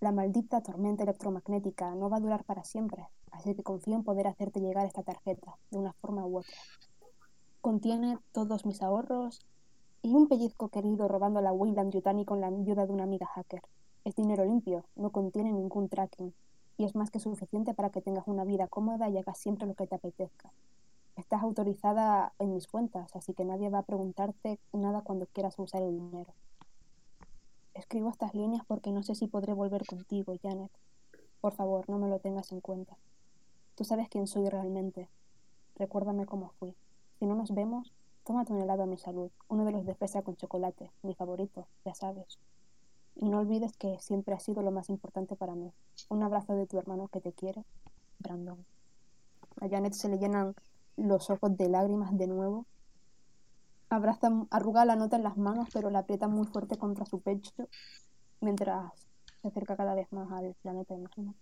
La 0.01 0.13
maldita 0.13 0.61
tormenta 0.61 1.05
electromagnética 1.05 1.95
no 1.95 2.11
va 2.11 2.19
a 2.19 2.21
durar 2.21 2.45
para 2.45 2.65
siempre, 2.65 3.09
así 3.33 3.55
que 3.55 3.63
confío 3.63 3.95
en 3.95 4.05
poder 4.05 4.27
hacerte 4.27 4.61
llegar 4.61 4.87
esta 4.87 5.03
tarjeta, 5.03 5.57
de 5.71 5.79
una 5.79 5.93
forma 5.95 6.27
u 6.27 6.39
otra. 6.39 6.57
Contiene 7.61 8.19
todos 8.33 8.67
mis 8.67 8.83
ahorros 8.83 9.47
y 10.03 10.15
un 10.15 10.29
pellizco 10.29 10.69
querido 10.69 11.09
robando 11.09 11.41
la 11.41 11.53
Wayland 11.53 11.93
Yutani 11.93 12.25
con 12.25 12.41
la 12.41 12.49
ayuda 12.49 12.87
de 12.87 12.93
una 12.93 13.05
amiga 13.05 13.27
hacker. 13.27 13.63
Es 14.05 14.15
dinero 14.15 14.45
limpio, 14.45 14.85
no 14.95 15.11
contiene 15.11 15.53
ningún 15.53 15.89
tracking, 15.89 16.33
y 16.77 16.85
es 16.85 16.95
más 16.95 17.11
que 17.11 17.21
suficiente 17.21 17.75
para 17.75 17.91
que 17.91 18.03
tengas 18.03 18.29
una 18.29 18.45
vida 18.45 18.69
cómoda 18.69 19.09
y 19.09 19.19
hagas 19.19 19.39
siempre 19.39 19.67
lo 19.67 19.75
que 19.75 19.87
te 19.87 19.95
apetezca. 19.97 20.53
Estás 21.17 21.43
autorizada 21.43 22.35
en 22.39 22.53
mis 22.53 22.67
cuentas, 22.67 23.17
así 23.17 23.33
que 23.33 23.45
nadie 23.45 23.71
va 23.71 23.79
a 23.79 23.83
preguntarte 23.83 24.61
nada 24.73 25.01
cuando 25.01 25.27
quieras 25.27 25.59
usar 25.59 25.83
el 25.83 25.99
dinero. 25.99 26.35
Escribo 27.73 28.11
estas 28.11 28.35
líneas 28.35 28.63
porque 28.67 28.93
no 28.93 29.03
sé 29.03 29.15
si 29.15 29.27
podré 29.27 29.55
volver 29.55 29.85
contigo, 29.87 30.35
Janet. 30.43 30.71
Por 31.41 31.55
favor, 31.55 31.89
no 31.89 31.99
me 31.99 32.09
lo 32.09 32.19
tengas 32.19 32.53
en 32.53 32.61
cuenta. 32.61 32.97
Tú 33.77 33.85
sabes 33.85 34.09
quién 34.09 34.27
soy 34.27 34.49
realmente. 34.49 35.11
Recuérdame 35.77 36.25
cómo 36.25 36.49
fui. 36.59 36.75
Si 37.19 37.27
no 37.27 37.35
nos 37.35 37.55
vemos, 37.55 37.93
tómate 38.25 38.55
un 38.55 38.63
helado 38.63 38.85
a 38.85 38.87
mi 38.87 38.97
salud, 38.97 39.31
uno 39.49 39.67
de 39.67 39.73
los 39.73 39.85
de 39.85 39.95
fresa 39.95 40.23
con 40.23 40.35
chocolate, 40.35 40.91
mi 41.03 41.15
favorito, 41.15 41.69
ya 41.85 41.95
sabes. 41.95 42.39
Y 43.17 43.29
no 43.29 43.39
olvides 43.39 43.77
que 43.77 43.99
siempre 44.01 44.35
ha 44.35 44.41
sido 44.41 44.63
lo 44.63 44.71
más 44.71 44.89
importante 44.89 45.37
para 45.37 45.55
mí. 45.55 45.71
Un 46.09 46.23
abrazo 46.23 46.55
de 46.55 46.67
tu 46.67 46.79
hermano 46.79 47.09
que 47.09 47.21
te 47.21 47.35
quiere, 47.35 47.67
Brandon. 48.19 48.65
A 49.61 49.69
Janet 49.69 49.93
se 49.93 50.09
le 50.09 50.19
llenan 50.19 50.55
los 50.97 51.29
ojos 51.29 51.55
de 51.55 51.69
lágrimas 51.69 52.17
de 52.17 52.29
nuevo. 52.29 52.65
Abraza, 53.91 54.31
arruga 54.51 54.87
la 54.87 54.97
nota 54.97 55.17
en 55.17 55.23
las 55.23 55.37
manos, 55.37 55.69
pero 55.71 55.91
la 55.91 55.99
aprieta 55.99 56.29
muy 56.29 56.47
fuerte 56.47 56.79
contra 56.79 57.05
su 57.05 57.21
pecho 57.21 57.53
mientras 58.41 58.91
se 59.43 59.49
acerca 59.49 59.77
cada 59.77 59.95
vez 59.95 60.11
más 60.13 60.33
al 60.33 60.55
planeta, 60.63 60.95
imagino. 60.95 61.35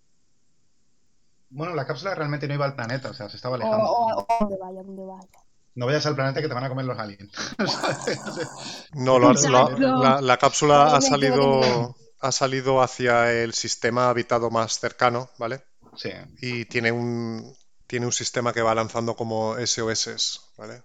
Bueno, 1.55 1.73
la 1.75 1.87
cápsula 1.87 2.17
realmente 2.17 2.49
no 2.49 2.55
iba 2.55 2.65
al 2.65 2.75
planeta, 2.75 3.11
o 3.11 3.15
sea, 3.15 3.29
se 3.29 3.37
estaba 3.37 3.55
alejando. 3.55 3.87
O, 3.89 4.27
donde 4.41 4.57
vaya, 4.59 4.83
donde 4.83 5.05
vaya. 5.05 5.29
No 5.77 5.87
vayas 5.87 6.05
al 6.07 6.17
planeta 6.17 6.43
que 6.43 6.49
te 6.49 6.55
van 6.55 6.65
a 6.65 6.69
comer 6.69 6.85
los 6.85 6.99
aliens. 6.99 7.31
no, 8.95 9.21
la, 9.21 10.37
cápsula 10.37 10.97
ha 10.97 11.01
salido, 11.01 11.95
ha 12.21 12.33
salido 12.33 12.83
hacia 12.83 13.33
el 13.33 13.55
sistema 13.55 14.09
habitado 14.09 14.51
más 14.51 14.81
cercano, 14.81 15.31
¿vale? 15.39 15.63
Sí. 15.97 16.11
Y 16.41 16.65
tiene 16.65 16.91
un, 16.91 17.57
tiene 17.87 18.07
un 18.07 18.13
sistema 18.13 18.53
que 18.53 18.63
va 18.63 18.75
lanzando 18.75 19.15
como 19.15 19.57
SOS, 19.65 20.55
¿vale? 20.57 20.83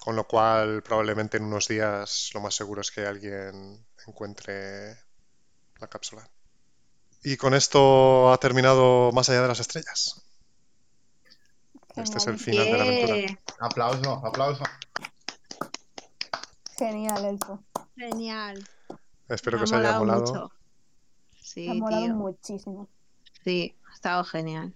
Con 0.00 0.16
lo 0.16 0.26
cual, 0.26 0.82
probablemente 0.82 1.36
en 1.36 1.44
unos 1.44 1.68
días 1.68 2.30
lo 2.34 2.40
más 2.40 2.54
seguro 2.54 2.80
es 2.80 2.90
que 2.90 3.06
alguien 3.06 3.86
encuentre 4.06 4.96
la 5.80 5.86
cápsula. 5.88 6.28
Y 7.30 7.36
con 7.36 7.52
esto 7.52 8.32
ha 8.32 8.38
terminado 8.38 9.12
Más 9.12 9.28
allá 9.28 9.42
de 9.42 9.48
las 9.48 9.60
estrellas. 9.60 10.24
Este 11.94 12.16
es 12.16 12.26
el 12.26 12.38
final 12.38 12.64
de 12.64 12.72
la 12.72 12.84
aventura. 12.84 13.40
Aplauso, 13.60 14.12
aplauso. 14.24 14.64
Genial, 16.78 17.24
Elfo. 17.26 17.62
Genial. 17.96 18.66
Espero 19.28 19.58
que 19.58 19.64
os 19.64 19.72
haya 19.74 19.98
molado. 19.98 20.52
Sí, 21.38 21.68
ha 21.68 21.74
molado 21.74 22.14
muchísimo. 22.14 22.88
Sí, 23.44 23.76
ha 23.90 23.92
estado 23.92 24.24
genial. 24.24 24.66